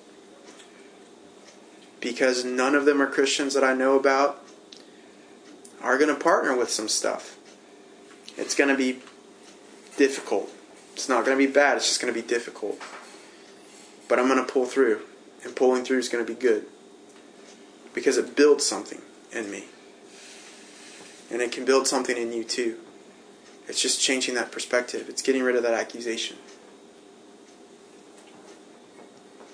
because 2.00 2.44
none 2.44 2.74
of 2.74 2.84
them 2.84 3.00
are 3.00 3.06
Christians 3.06 3.54
that 3.54 3.64
I 3.64 3.72
know 3.74 3.98
about, 3.98 4.44
are 5.82 5.98
going 5.98 6.14
to 6.14 6.20
partner 6.20 6.56
with 6.56 6.70
some 6.70 6.88
stuff. 6.88 7.36
It's 8.36 8.54
going 8.54 8.70
to 8.70 8.76
be 8.76 9.00
difficult. 9.96 10.50
It's 10.94 11.08
not 11.08 11.24
going 11.24 11.38
to 11.38 11.46
be 11.46 11.52
bad, 11.52 11.76
it's 11.76 11.86
just 11.86 12.00
going 12.00 12.12
to 12.12 12.20
be 12.20 12.26
difficult. 12.26 12.80
But 14.08 14.18
I'm 14.18 14.26
going 14.26 14.44
to 14.44 14.50
pull 14.50 14.66
through. 14.66 15.02
And 15.44 15.54
pulling 15.54 15.84
through 15.84 15.98
is 15.98 16.08
going 16.08 16.24
to 16.24 16.32
be 16.32 16.38
good. 16.38 16.66
Because 17.94 18.18
it 18.18 18.34
builds 18.34 18.66
something 18.66 19.00
in 19.32 19.50
me. 19.50 19.66
And 21.30 21.42
it 21.42 21.52
can 21.52 21.64
build 21.64 21.86
something 21.86 22.16
in 22.16 22.32
you 22.32 22.42
too. 22.42 22.78
It's 23.68 23.80
just 23.80 24.00
changing 24.00 24.34
that 24.34 24.50
perspective. 24.50 25.08
It's 25.08 25.22
getting 25.22 25.42
rid 25.42 25.54
of 25.54 25.62
that 25.62 25.74
accusation. 25.74 26.38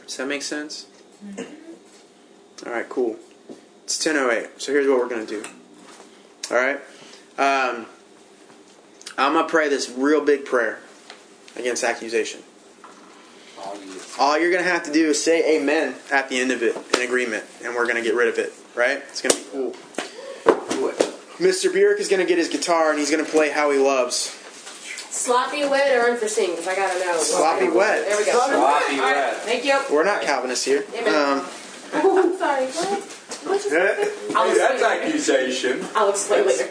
Does 0.07 0.17
that 0.19 0.29
make 0.29 0.43
sense? 0.43 0.87
Mm-hmm. 1.25 2.67
All 2.67 2.73
right, 2.73 2.89
cool. 2.89 3.17
It's 3.83 4.03
10:08. 4.03 4.61
So 4.61 4.73
here's 4.73 4.89
what 4.89 4.99
we're 4.99 5.09
gonna 5.09 5.27
do. 5.27 5.45
All 6.51 6.57
right. 6.57 6.77
Um, 7.39 7.87
I'm 9.16 9.33
gonna 9.35 9.49
pray 9.49 9.69
this 9.69 9.91
real 9.91 10.25
big 10.25 10.45
prayer 10.45 10.79
against 11.57 11.85
accusation. 11.85 12.41
All 14.19 14.39
you're 14.39 14.51
gonna 14.53 14.62
have 14.62 14.85
to 14.85 14.93
do 14.93 15.09
is 15.11 15.23
say 15.23 15.57
Amen 15.57 15.95
at 16.11 16.29
the 16.29 16.39
end 16.39 16.53
of 16.53 16.62
it 16.62 16.77
in 16.95 17.03
agreement, 17.03 17.45
and 17.65 17.75
we're 17.75 17.87
gonna 17.87 18.03
get 18.03 18.15
rid 18.15 18.29
of 18.29 18.39
it. 18.39 18.53
Right? 18.75 18.99
It's 19.09 19.23
gonna 19.23 19.35
be 19.35 19.45
cool. 19.51 19.73
Mr. 21.39 21.73
Burek 21.73 21.99
is 21.99 22.09
gonna 22.09 22.25
get 22.25 22.39
his 22.39 22.49
guitar 22.49 22.91
and 22.91 22.99
he's 22.99 23.11
gonna 23.11 23.25
play 23.25 23.51
"How 23.51 23.71
He 23.71 23.79
Loves." 23.79 24.31
Sloppy 25.11 25.65
wet 25.65 25.97
or 25.97 26.11
unforeseen? 26.11 26.51
Because 26.51 26.66
I 26.69 26.75
gotta 26.75 26.99
know. 27.01 27.16
Sloppy 27.19 27.69
wet. 27.69 28.07
There 28.07 28.16
we 28.19 28.25
go. 28.25 28.33
Sloppy 28.33 28.55
All 28.55 29.01
right, 29.01 29.16
wet. 29.16 29.37
Thank 29.39 29.65
you. 29.65 29.81
We're 29.91 30.05
not 30.05 30.23
Calvinists 30.23 30.65
here. 30.65 30.85
Amen. 30.95 31.39
Um, 31.39 31.47
Oh, 31.97 32.19
I'm 32.25 32.37
sorry. 32.37 32.66
What? 32.66 33.03
I'll 33.47 33.59
Hey, 33.59 34.59
that's 34.59 34.83
later. 34.83 34.87
accusation. 35.05 35.85
I'll 35.95 36.11
explain 36.11 36.47
later. 36.47 36.69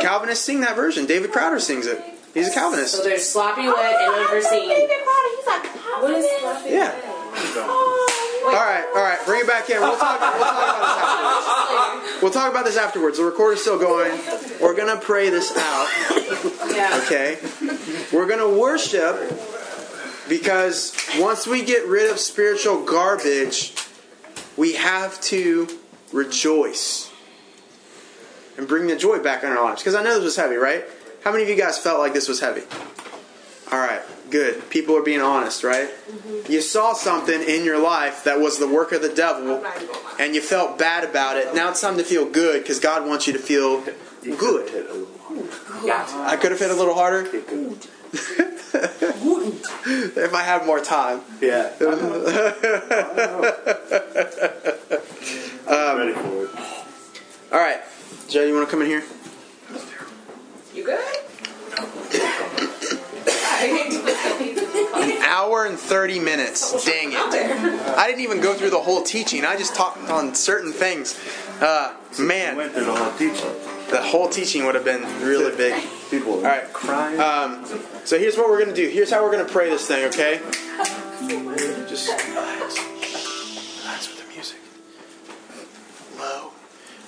Calvinists 0.00 0.44
sing 0.44 0.60
that 0.60 0.76
version. 0.76 1.06
David 1.06 1.32
Crowder 1.32 1.58
sings 1.60 1.86
it. 1.86 2.02
He's 2.34 2.48
a 2.48 2.52
Calvinist. 2.54 2.92
So 2.92 2.98
Calvinist. 2.98 3.04
there's 3.04 3.28
sloppy 3.28 3.66
wet 3.66 3.76
and 3.76 4.12
oh, 4.14 4.20
unforeseen. 4.22 4.68
David 4.68 4.90
Potter, 5.04 5.28
he's 5.36 5.46
like, 5.46 5.66
What 6.02 6.10
is 6.12 6.26
sloppy 6.40 6.70
Yeah. 6.70 6.94
All 8.42 8.52
right, 8.52 8.84
all 8.94 9.02
right. 9.02 9.18
Bring 9.26 9.40
it 9.42 9.46
back 9.46 9.68
in. 9.70 9.80
We'll 9.80 9.96
talk. 9.98 10.20
We'll 10.20 10.40
talk 10.40 10.50
about 10.50 10.64
this 10.64 11.16
afterwards. 12.06 12.22
We'll 12.22 12.32
talk 12.32 12.50
about 12.50 12.64
this 12.64 12.76
afterwards. 12.76 13.18
The 13.18 13.24
recorder's 13.24 13.60
still 13.60 13.78
going. 13.78 14.18
We're 14.60 14.74
gonna 14.76 15.00
pray 15.00 15.30
this 15.30 15.52
out. 15.56 15.88
Yeah. 16.74 17.00
Okay. 17.04 17.38
We're 18.12 18.26
gonna 18.26 18.48
worship 18.48 19.16
because 20.28 20.94
once 21.18 21.46
we 21.46 21.62
get 21.64 21.86
rid 21.86 22.10
of 22.10 22.18
spiritual 22.18 22.84
garbage, 22.84 23.74
we 24.56 24.74
have 24.74 25.20
to 25.22 25.68
rejoice 26.12 27.10
and 28.56 28.66
bring 28.68 28.86
the 28.86 28.96
joy 28.96 29.18
back 29.18 29.42
in 29.42 29.50
our 29.50 29.62
lives. 29.62 29.82
Because 29.82 29.94
I 29.94 30.02
know 30.02 30.14
this 30.14 30.24
was 30.24 30.36
heavy, 30.36 30.56
right? 30.56 30.84
How 31.24 31.32
many 31.32 31.42
of 31.44 31.48
you 31.48 31.56
guys 31.56 31.78
felt 31.78 31.98
like 31.98 32.12
this 32.12 32.28
was 32.28 32.40
heavy? 32.40 32.62
All 33.72 33.78
right, 33.78 34.02
good. 34.30 34.68
People 34.68 34.96
are 34.96 35.02
being 35.02 35.20
honest, 35.20 35.62
right? 35.62 35.88
You 36.48 36.60
saw 36.60 36.92
something 36.92 37.40
in 37.40 37.64
your 37.64 37.80
life 37.80 38.24
that 38.24 38.40
was 38.40 38.58
the 38.58 38.66
work 38.66 38.90
of 38.90 39.00
the 39.00 39.08
devil, 39.14 39.64
and 40.18 40.34
you 40.34 40.40
felt 40.40 40.76
bad 40.78 41.04
about 41.04 41.36
it. 41.36 41.54
Now 41.54 41.70
it's 41.70 41.80
time 41.80 41.96
to 41.98 42.04
feel 42.04 42.28
good 42.28 42.62
because 42.62 42.80
God 42.80 43.06
wants 43.06 43.26
you 43.28 43.32
to 43.32 43.38
feel 43.38 43.84
good. 44.36 44.86
I 45.84 46.36
could 46.40 46.50
have 46.50 46.58
hit 46.58 46.70
a 46.70 46.74
little 46.74 46.94
harder. 46.94 47.28
if 49.86 50.34
I 50.34 50.42
had 50.42 50.66
more 50.66 50.80
time. 50.80 51.20
Yeah. 51.40 51.70
Um, 55.70 55.98
Ready 55.98 56.12
for 56.14 56.44
it. 56.44 56.50
All 57.52 57.58
right, 57.60 57.80
Joe, 58.28 58.44
you 58.44 58.54
want 58.54 58.66
to 58.66 58.70
come 58.72 58.82
in 58.82 58.88
here? 58.88 59.04
You 60.74 60.84
good? 60.84 60.98
An 64.96 65.22
hour 65.22 65.66
and 65.66 65.78
30 65.78 66.18
minutes. 66.18 66.84
Dang 66.84 67.12
it. 67.12 67.16
I 67.16 68.06
didn't 68.08 68.22
even 68.22 68.40
go 68.40 68.54
through 68.54 68.70
the 68.70 68.80
whole 68.80 69.02
teaching. 69.02 69.44
I 69.44 69.56
just 69.56 69.76
talked 69.76 70.10
on 70.10 70.34
certain 70.34 70.72
things. 70.72 71.16
Uh, 71.60 71.94
man, 72.18 72.56
Went 72.56 72.72
through 72.72 72.86
the 72.86 72.94
whole 72.94 73.12
teaching. 73.16 73.50
The 73.90 74.00
whole 74.02 74.28
teaching 74.28 74.64
would 74.66 74.74
have 74.74 74.84
been 74.84 75.02
really 75.22 75.54
big. 75.56 75.82
People 76.10 76.34
All 76.34 76.42
right. 76.42 76.72
crying. 76.72 77.20
Um, 77.20 77.64
so 78.04 78.18
here's 78.18 78.36
what 78.36 78.48
we're 78.48 78.62
going 78.62 78.74
to 78.74 78.74
do. 78.74 78.88
Here's 78.88 79.10
how 79.10 79.22
we're 79.22 79.32
going 79.32 79.46
to 79.46 79.52
pray 79.52 79.70
this 79.70 79.86
thing, 79.86 80.06
okay? 80.06 80.40
Just 81.88 82.08
relax. 82.28 82.78
Relax 83.82 84.08
with 84.08 84.26
the 84.26 84.32
music. 84.32 84.58
Low. 86.18 86.24
All 86.42 86.52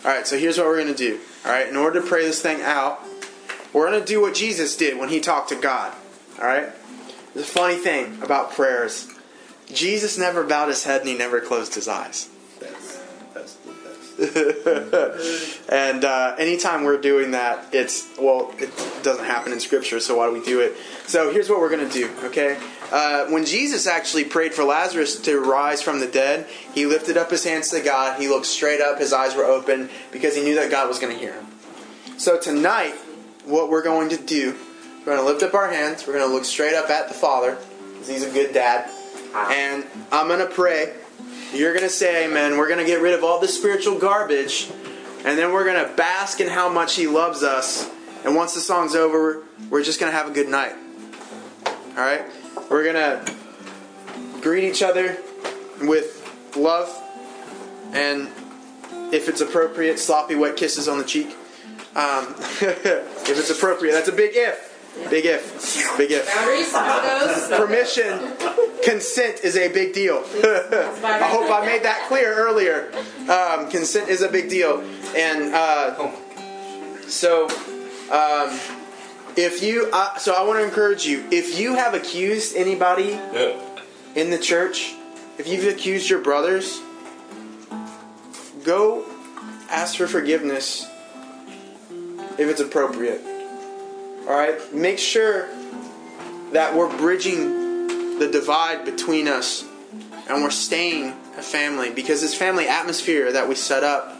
right, 0.04 0.26
so 0.26 0.38
here's 0.38 0.58
what 0.58 0.66
we're 0.66 0.76
going 0.82 0.94
to 0.94 0.94
do. 0.94 1.20
All 1.44 1.52
right, 1.52 1.68
in 1.68 1.76
order 1.76 2.00
to 2.00 2.06
pray 2.06 2.24
this 2.24 2.40
thing 2.42 2.60
out, 2.62 3.00
We're 3.72 3.88
going 3.88 4.00
to 4.00 4.06
do 4.06 4.20
what 4.20 4.34
Jesus 4.34 4.76
did 4.76 4.98
when 4.98 5.08
he 5.08 5.20
talked 5.20 5.48
to 5.48 5.56
God. 5.56 5.94
All 6.40 6.46
right? 6.46 6.70
The 7.34 7.42
funny 7.42 7.76
thing 7.76 8.20
about 8.22 8.52
prayers 8.52 9.08
Jesus 9.68 10.18
never 10.18 10.44
bowed 10.44 10.68
his 10.68 10.84
head 10.84 11.00
and 11.00 11.08
he 11.08 11.16
never 11.16 11.40
closed 11.40 11.74
his 11.74 11.88
eyes. 11.88 12.28
and 15.68 16.04
uh, 16.04 16.36
anytime 16.38 16.84
we're 16.84 17.00
doing 17.00 17.32
that, 17.32 17.74
it's, 17.74 18.08
well, 18.18 18.54
it 18.58 18.70
doesn't 19.02 19.24
happen 19.24 19.52
in 19.52 19.60
Scripture, 19.60 19.98
so 20.00 20.18
why 20.18 20.26
do 20.26 20.32
we 20.32 20.44
do 20.44 20.60
it? 20.60 20.76
So 21.06 21.32
here's 21.32 21.48
what 21.48 21.58
we're 21.60 21.70
going 21.70 21.88
to 21.88 21.92
do, 21.92 22.10
okay? 22.26 22.58
Uh, 22.92 23.26
when 23.26 23.44
Jesus 23.44 23.86
actually 23.86 24.24
prayed 24.24 24.54
for 24.54 24.64
Lazarus 24.64 25.20
to 25.22 25.40
rise 25.40 25.82
from 25.82 26.00
the 26.00 26.06
dead, 26.06 26.46
he 26.74 26.86
lifted 26.86 27.16
up 27.16 27.30
his 27.30 27.42
hands 27.42 27.70
to 27.70 27.80
God. 27.80 28.20
He 28.20 28.28
looked 28.28 28.46
straight 28.46 28.80
up. 28.80 28.98
His 28.98 29.12
eyes 29.12 29.34
were 29.34 29.44
open 29.44 29.90
because 30.12 30.36
he 30.36 30.42
knew 30.42 30.54
that 30.56 30.70
God 30.70 30.88
was 30.88 30.98
going 30.98 31.12
to 31.12 31.18
hear 31.18 31.32
him. 31.32 31.46
So 32.18 32.38
tonight, 32.38 32.94
what 33.44 33.70
we're 33.70 33.82
going 33.82 34.10
to 34.10 34.16
do, 34.16 34.56
we're 35.00 35.16
going 35.16 35.18
to 35.18 35.24
lift 35.24 35.42
up 35.42 35.54
our 35.54 35.70
hands. 35.70 36.06
We're 36.06 36.12
going 36.12 36.28
to 36.28 36.32
look 36.32 36.44
straight 36.44 36.74
up 36.74 36.90
at 36.90 37.08
the 37.08 37.14
Father 37.14 37.58
because 37.92 38.08
he's 38.08 38.24
a 38.24 38.30
good 38.30 38.54
dad. 38.54 38.88
And 39.34 39.84
I'm 40.12 40.28
going 40.28 40.46
to 40.46 40.54
pray. 40.54 40.94
You're 41.52 41.72
going 41.74 41.84
to 41.84 41.90
say 41.90 42.24
amen. 42.24 42.56
We're 42.56 42.68
going 42.68 42.80
to 42.80 42.86
get 42.86 43.02
rid 43.02 43.12
of 43.12 43.22
all 43.22 43.38
the 43.38 43.48
spiritual 43.48 43.98
garbage. 43.98 44.70
And 45.24 45.38
then 45.38 45.52
we're 45.52 45.64
going 45.64 45.86
to 45.86 45.94
bask 45.94 46.40
in 46.40 46.48
how 46.48 46.68
much 46.68 46.96
he 46.96 47.06
loves 47.06 47.42
us. 47.42 47.90
And 48.24 48.34
once 48.34 48.54
the 48.54 48.60
song's 48.60 48.94
over, 48.94 49.42
we're 49.68 49.84
just 49.84 50.00
going 50.00 50.10
to 50.10 50.16
have 50.16 50.28
a 50.28 50.32
good 50.32 50.48
night. 50.48 50.74
All 51.66 51.96
right? 51.96 52.22
We're 52.70 52.84
going 52.84 52.94
to 52.94 53.34
greet 54.40 54.64
each 54.64 54.82
other 54.82 55.18
with 55.80 56.20
love 56.56 56.88
and, 57.92 58.28
if 59.12 59.28
it's 59.28 59.42
appropriate, 59.42 59.98
sloppy 59.98 60.34
wet 60.34 60.56
kisses 60.56 60.88
on 60.88 60.96
the 60.96 61.04
cheek. 61.04 61.36
Um, 61.94 62.34
if 62.62 63.28
it's 63.28 63.50
appropriate. 63.50 63.92
That's 63.92 64.08
a 64.08 64.12
big 64.12 64.32
if. 64.34 64.71
Big 65.08 65.24
if. 65.24 65.96
Big 65.96 66.10
if. 66.12 66.26
Boundaries, 66.26 66.72
no. 67.50 67.56
Permission, 67.58 68.36
consent 68.84 69.40
is 69.42 69.56
a 69.56 69.68
big 69.68 69.94
deal. 69.94 70.16
I 70.44 71.28
hope 71.30 71.50
I 71.50 71.64
made 71.64 71.82
that 71.84 72.06
clear 72.08 72.34
earlier. 72.34 72.92
Um, 73.28 73.70
consent 73.70 74.08
is 74.10 74.22
a 74.22 74.28
big 74.28 74.50
deal. 74.50 74.80
And 75.16 75.54
uh, 75.54 76.10
so, 77.08 77.44
um, 78.10 78.58
if 79.36 79.62
you, 79.62 79.88
uh, 79.92 80.18
so 80.18 80.34
I 80.34 80.46
want 80.46 80.58
to 80.58 80.64
encourage 80.64 81.06
you, 81.06 81.26
if 81.30 81.58
you 81.58 81.74
have 81.74 81.94
accused 81.94 82.54
anybody 82.54 83.18
in 84.14 84.30
the 84.30 84.38
church, 84.38 84.94
if 85.38 85.48
you've 85.48 85.66
accused 85.66 86.10
your 86.10 86.20
brothers, 86.20 86.80
go 88.62 89.06
ask 89.70 89.96
for 89.96 90.06
forgiveness 90.06 90.86
if 92.38 92.40
it's 92.40 92.60
appropriate. 92.60 93.31
All 94.26 94.34
right? 94.34 94.72
Make 94.72 94.98
sure 94.98 95.48
that 96.52 96.74
we're 96.74 96.94
bridging 96.96 98.18
the 98.18 98.28
divide 98.30 98.84
between 98.84 99.26
us 99.26 99.64
and 100.28 100.42
we're 100.42 100.50
staying 100.50 101.08
a 101.36 101.42
family 101.42 101.90
because 101.90 102.20
this 102.20 102.34
family 102.34 102.68
atmosphere 102.68 103.32
that 103.32 103.48
we 103.48 103.54
set 103.54 103.82
up, 103.82 104.16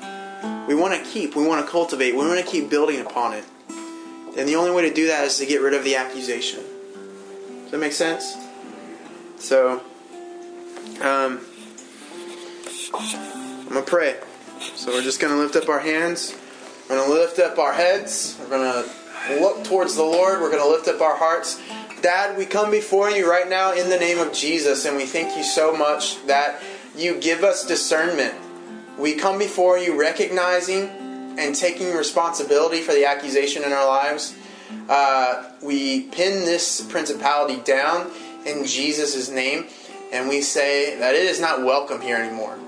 we 0.67 0.75
want 0.75 0.95
to 0.95 1.11
keep, 1.11 1.37
we 1.37 1.47
want 1.47 1.65
to 1.65 1.71
cultivate, 1.71 2.13
we 2.13 2.19
want 2.19 2.41
to 2.41 2.47
keep 2.47 2.69
building 2.69 3.01
upon 3.01 3.35
it. 3.35 3.45
And 4.37 4.49
the 4.49 4.57
only 4.57 4.71
way 4.71 4.89
to 4.89 4.95
do 4.95 5.09
that 5.09 5.25
is 5.25 5.39
to 5.39 5.47
get 5.47 5.61
rid 5.61 5.75
of 5.75 5.85
the 5.85 5.97
accusation. 5.97 6.61
Does 7.63 7.71
that 7.71 7.79
make 7.79 7.93
sense? 7.93 8.35
So, 9.39 9.83
um, 11.03 11.41
I'm 12.95 13.69
going 13.69 13.85
to 13.85 13.91
pray. 13.91 14.17
So 14.75 14.93
we're 14.93 15.03
just 15.03 15.21
going 15.21 15.33
to 15.33 15.39
lift 15.39 15.57
up 15.57 15.69
our 15.69 15.81
hands. 15.81 16.35
We're 16.89 16.97
going 16.97 17.09
to 17.09 17.15
lift 17.15 17.39
up 17.39 17.59
our 17.59 17.73
heads. 17.73 18.39
We're 18.41 18.49
going 18.49 18.85
to 18.85 18.91
look 19.31 19.65
towards 19.65 19.97
the 19.97 20.03
Lord. 20.03 20.41
We're 20.41 20.51
going 20.51 20.63
to 20.63 20.69
lift 20.69 20.89
up 20.89 21.01
our 21.01 21.17
hearts. 21.17 21.61
Dad, 22.03 22.37
we 22.37 22.47
come 22.47 22.71
before 22.71 23.11
you 23.11 23.31
right 23.31 23.49
now 23.49 23.73
in 23.73 23.89
the 23.89 23.99
name 23.99 24.19
of 24.19 24.33
Jesus, 24.33 24.85
and 24.85 24.97
we 24.97 25.07
thank 25.07 25.37
you 25.37 25.45
so 25.45 25.77
much 25.77 26.25
that 26.27 26.61
you 26.97 27.21
give 27.21 27.45
us 27.45 27.67
discernment. 27.67 28.35
We 28.99 29.15
come 29.15 29.39
before 29.39 29.79
you 29.79 29.99
recognizing 29.99 30.89
and 31.39 31.55
taking 31.55 31.95
responsibility 31.95 32.81
for 32.81 32.93
the 32.93 33.07
accusation 33.07 33.63
in 33.63 33.73
our 33.73 33.87
lives. 33.87 34.35
Uh, 34.89 35.51
we 35.63 36.03
pin 36.09 36.45
this 36.45 36.81
principality 36.81 37.61
down 37.63 38.11
in 38.45 38.67
Jesus' 38.67 39.31
name, 39.31 39.67
and 40.13 40.29
we 40.29 40.41
say 40.43 40.99
that 40.99 41.15
it 41.15 41.25
is 41.25 41.41
not 41.41 41.63
welcome 41.63 42.01
here 42.01 42.17
anymore. 42.17 42.59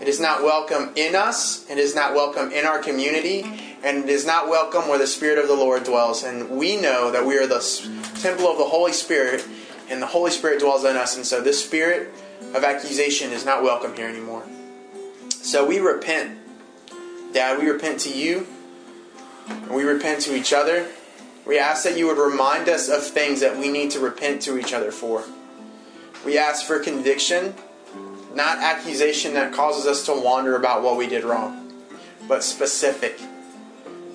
It 0.00 0.06
is 0.06 0.20
not 0.20 0.42
welcome 0.44 0.92
in 0.94 1.16
us, 1.16 1.68
it 1.68 1.78
is 1.78 1.94
not 1.94 2.14
welcome 2.14 2.52
in 2.52 2.64
our 2.64 2.78
community, 2.78 3.44
and 3.82 4.08
is 4.08 4.26
not 4.26 4.48
welcome 4.48 4.88
where 4.88 4.98
the 4.98 5.06
Spirit 5.06 5.38
of 5.38 5.48
the 5.48 5.54
Lord 5.54 5.84
dwells. 5.84 6.24
And 6.24 6.50
we 6.50 6.76
know 6.76 7.10
that 7.10 7.24
we 7.24 7.38
are 7.38 7.46
the 7.46 7.60
temple 8.20 8.46
of 8.46 8.58
the 8.58 8.64
Holy 8.64 8.92
Spirit, 8.92 9.46
and 9.88 10.02
the 10.02 10.06
Holy 10.06 10.30
Spirit 10.30 10.60
dwells 10.60 10.84
in 10.84 10.96
us. 10.96 11.16
And 11.16 11.24
so 11.24 11.40
this 11.40 11.64
spirit 11.64 12.12
of 12.54 12.64
accusation 12.64 13.32
is 13.32 13.44
not 13.44 13.62
welcome 13.62 13.94
here 13.94 14.08
anymore. 14.08 14.42
So 15.30 15.66
we 15.66 15.78
repent. 15.78 16.38
Dad, 17.32 17.58
we 17.58 17.68
repent 17.68 18.00
to 18.00 18.16
you, 18.16 18.46
and 19.48 19.70
we 19.70 19.84
repent 19.84 20.20
to 20.22 20.34
each 20.34 20.52
other. 20.52 20.88
We 21.46 21.58
ask 21.58 21.84
that 21.84 21.96
you 21.96 22.06
would 22.06 22.18
remind 22.18 22.68
us 22.68 22.88
of 22.88 23.02
things 23.02 23.40
that 23.40 23.56
we 23.56 23.70
need 23.70 23.90
to 23.92 24.00
repent 24.00 24.42
to 24.42 24.58
each 24.58 24.72
other 24.72 24.90
for. 24.90 25.24
We 26.24 26.36
ask 26.36 26.66
for 26.66 26.78
conviction, 26.78 27.54
not 28.34 28.58
accusation 28.58 29.34
that 29.34 29.52
causes 29.52 29.86
us 29.86 30.04
to 30.06 30.12
wander 30.12 30.56
about 30.56 30.82
what 30.82 30.96
we 30.96 31.06
did 31.06 31.24
wrong, 31.24 31.72
but 32.26 32.42
specific. 32.42 33.18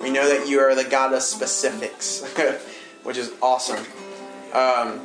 We 0.00 0.10
know 0.10 0.28
that 0.28 0.48
you 0.48 0.60
are 0.60 0.74
the 0.74 0.84
God 0.84 1.12
of 1.12 1.22
specifics, 1.22 2.22
which 3.02 3.16
is 3.16 3.32
awesome. 3.40 3.84
Um, 4.52 5.00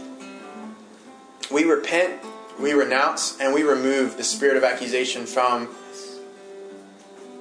we 1.52 1.64
repent, 1.64 2.22
we 2.60 2.74
renounce, 2.74 3.40
and 3.40 3.54
we 3.54 3.64
remove 3.64 4.18
the 4.18 4.24
spirit 4.24 4.58
of 4.58 4.64
accusation 4.64 5.26
from 5.26 5.70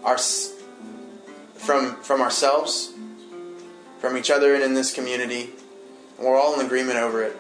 our 0.05 0.19
from 1.57 1.97
from 2.03 2.21
ourselves, 2.21 2.93
from 3.99 4.17
each 4.17 4.31
other, 4.31 4.55
and 4.55 4.63
in 4.63 4.75
this 4.75 4.93
community. 4.93 5.51
We're 6.19 6.37
all 6.37 6.59
in 6.59 6.65
agreement 6.65 6.99
over 6.99 7.23
it. 7.23 7.37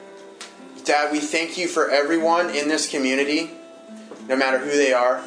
Dad, 0.84 1.12
we 1.12 1.20
thank 1.20 1.58
you 1.58 1.66
for 1.68 1.90
everyone 1.90 2.50
in 2.50 2.68
this 2.68 2.88
community, 2.88 3.50
no 4.28 4.36
matter 4.36 4.58
who 4.58 4.70
they 4.70 4.92
are, 4.92 5.22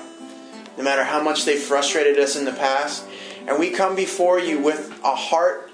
no 0.77 0.83
matter 0.83 1.03
how 1.03 1.21
much 1.21 1.45
they 1.45 1.57
frustrated 1.57 2.17
us 2.17 2.35
in 2.35 2.45
the 2.45 2.53
past. 2.53 3.05
And 3.51 3.59
we 3.59 3.69
come 3.69 3.97
before 3.97 4.39
you 4.39 4.61
with 4.61 4.97
a 5.03 5.13
heart 5.13 5.69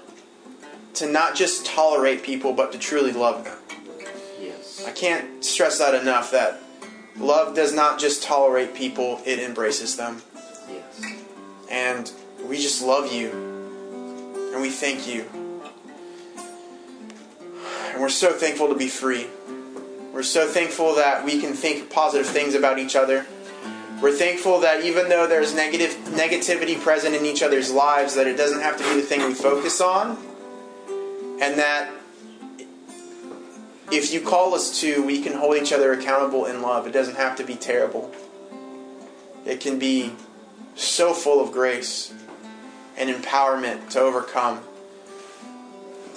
to 0.94 1.06
not 1.06 1.36
just 1.36 1.64
tolerate 1.64 2.24
people, 2.24 2.52
but 2.52 2.72
to 2.72 2.78
truly 2.78 3.12
love 3.12 3.44
them. 3.44 3.56
Yes. 4.40 4.84
I 4.84 4.90
can't 4.90 5.44
stress 5.44 5.78
that 5.78 5.94
enough 5.94 6.32
that 6.32 6.60
love 7.16 7.54
does 7.54 7.72
not 7.72 8.00
just 8.00 8.24
tolerate 8.24 8.74
people, 8.74 9.22
it 9.24 9.38
embraces 9.38 9.96
them. 9.96 10.22
Yes. 10.68 11.02
And 11.70 12.10
we 12.48 12.56
just 12.56 12.82
love 12.82 13.12
you. 13.12 13.30
And 14.52 14.60
we 14.60 14.70
thank 14.70 15.06
you. 15.06 15.24
And 17.92 18.00
we're 18.00 18.08
so 18.08 18.32
thankful 18.32 18.70
to 18.70 18.74
be 18.74 18.88
free. 18.88 19.28
We're 20.12 20.24
so 20.24 20.48
thankful 20.48 20.96
that 20.96 21.24
we 21.24 21.40
can 21.40 21.52
think 21.52 21.90
positive 21.90 22.26
things 22.26 22.56
about 22.56 22.80
each 22.80 22.96
other. 22.96 23.24
We're 24.00 24.12
thankful 24.12 24.60
that 24.60 24.84
even 24.84 25.08
though 25.08 25.26
there's 25.26 25.54
negative 25.54 25.90
negativity 26.06 26.80
present 26.80 27.16
in 27.16 27.26
each 27.26 27.42
other's 27.42 27.72
lives, 27.72 28.14
that 28.14 28.28
it 28.28 28.36
doesn't 28.36 28.60
have 28.60 28.76
to 28.78 28.84
be 28.84 29.00
the 29.00 29.02
thing 29.02 29.26
we 29.26 29.34
focus 29.34 29.80
on. 29.80 30.16
And 31.40 31.58
that 31.58 31.90
if 33.90 34.12
you 34.12 34.20
call 34.20 34.54
us 34.54 34.80
to, 34.80 35.04
we 35.04 35.20
can 35.20 35.32
hold 35.32 35.56
each 35.56 35.72
other 35.72 35.92
accountable 35.92 36.46
in 36.46 36.62
love. 36.62 36.86
It 36.86 36.92
doesn't 36.92 37.16
have 37.16 37.36
to 37.36 37.44
be 37.44 37.54
terrible. 37.54 38.12
It 39.44 39.60
can 39.60 39.78
be 39.78 40.12
so 40.76 41.12
full 41.12 41.42
of 41.42 41.52
grace 41.52 42.14
and 42.96 43.10
empowerment 43.10 43.90
to 43.90 44.00
overcome. 44.00 44.60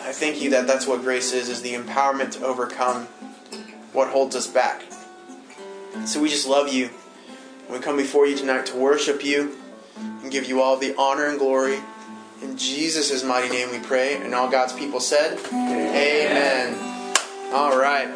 I 0.01 0.11
thank 0.11 0.41
you 0.41 0.51
that 0.51 0.67
that's 0.67 0.85
what 0.85 1.01
grace 1.01 1.33
is, 1.33 1.49
is 1.49 1.61
the 1.61 1.73
empowerment 1.73 2.31
to 2.33 2.45
overcome 2.45 3.05
what 3.93 4.09
holds 4.09 4.35
us 4.35 4.47
back. 4.47 4.83
So 6.05 6.21
we 6.21 6.29
just 6.29 6.47
love 6.47 6.71
you. 6.71 6.89
We 7.71 7.79
come 7.79 7.95
before 7.95 8.27
you 8.27 8.35
tonight 8.35 8.65
to 8.65 8.75
worship 8.75 9.23
you 9.23 9.57
and 9.95 10.29
give 10.29 10.45
you 10.45 10.61
all 10.61 10.75
the 10.75 10.93
honor 10.97 11.27
and 11.27 11.39
glory. 11.39 11.79
In 12.41 12.57
Jesus' 12.57 13.23
mighty 13.23 13.47
name 13.47 13.71
we 13.71 13.79
pray. 13.79 14.17
And 14.17 14.35
all 14.35 14.49
God's 14.49 14.73
people 14.73 14.99
said, 14.99 15.39
Amen. 15.53 16.73
Amen. 16.73 17.53
All 17.53 17.77
right. 17.77 18.09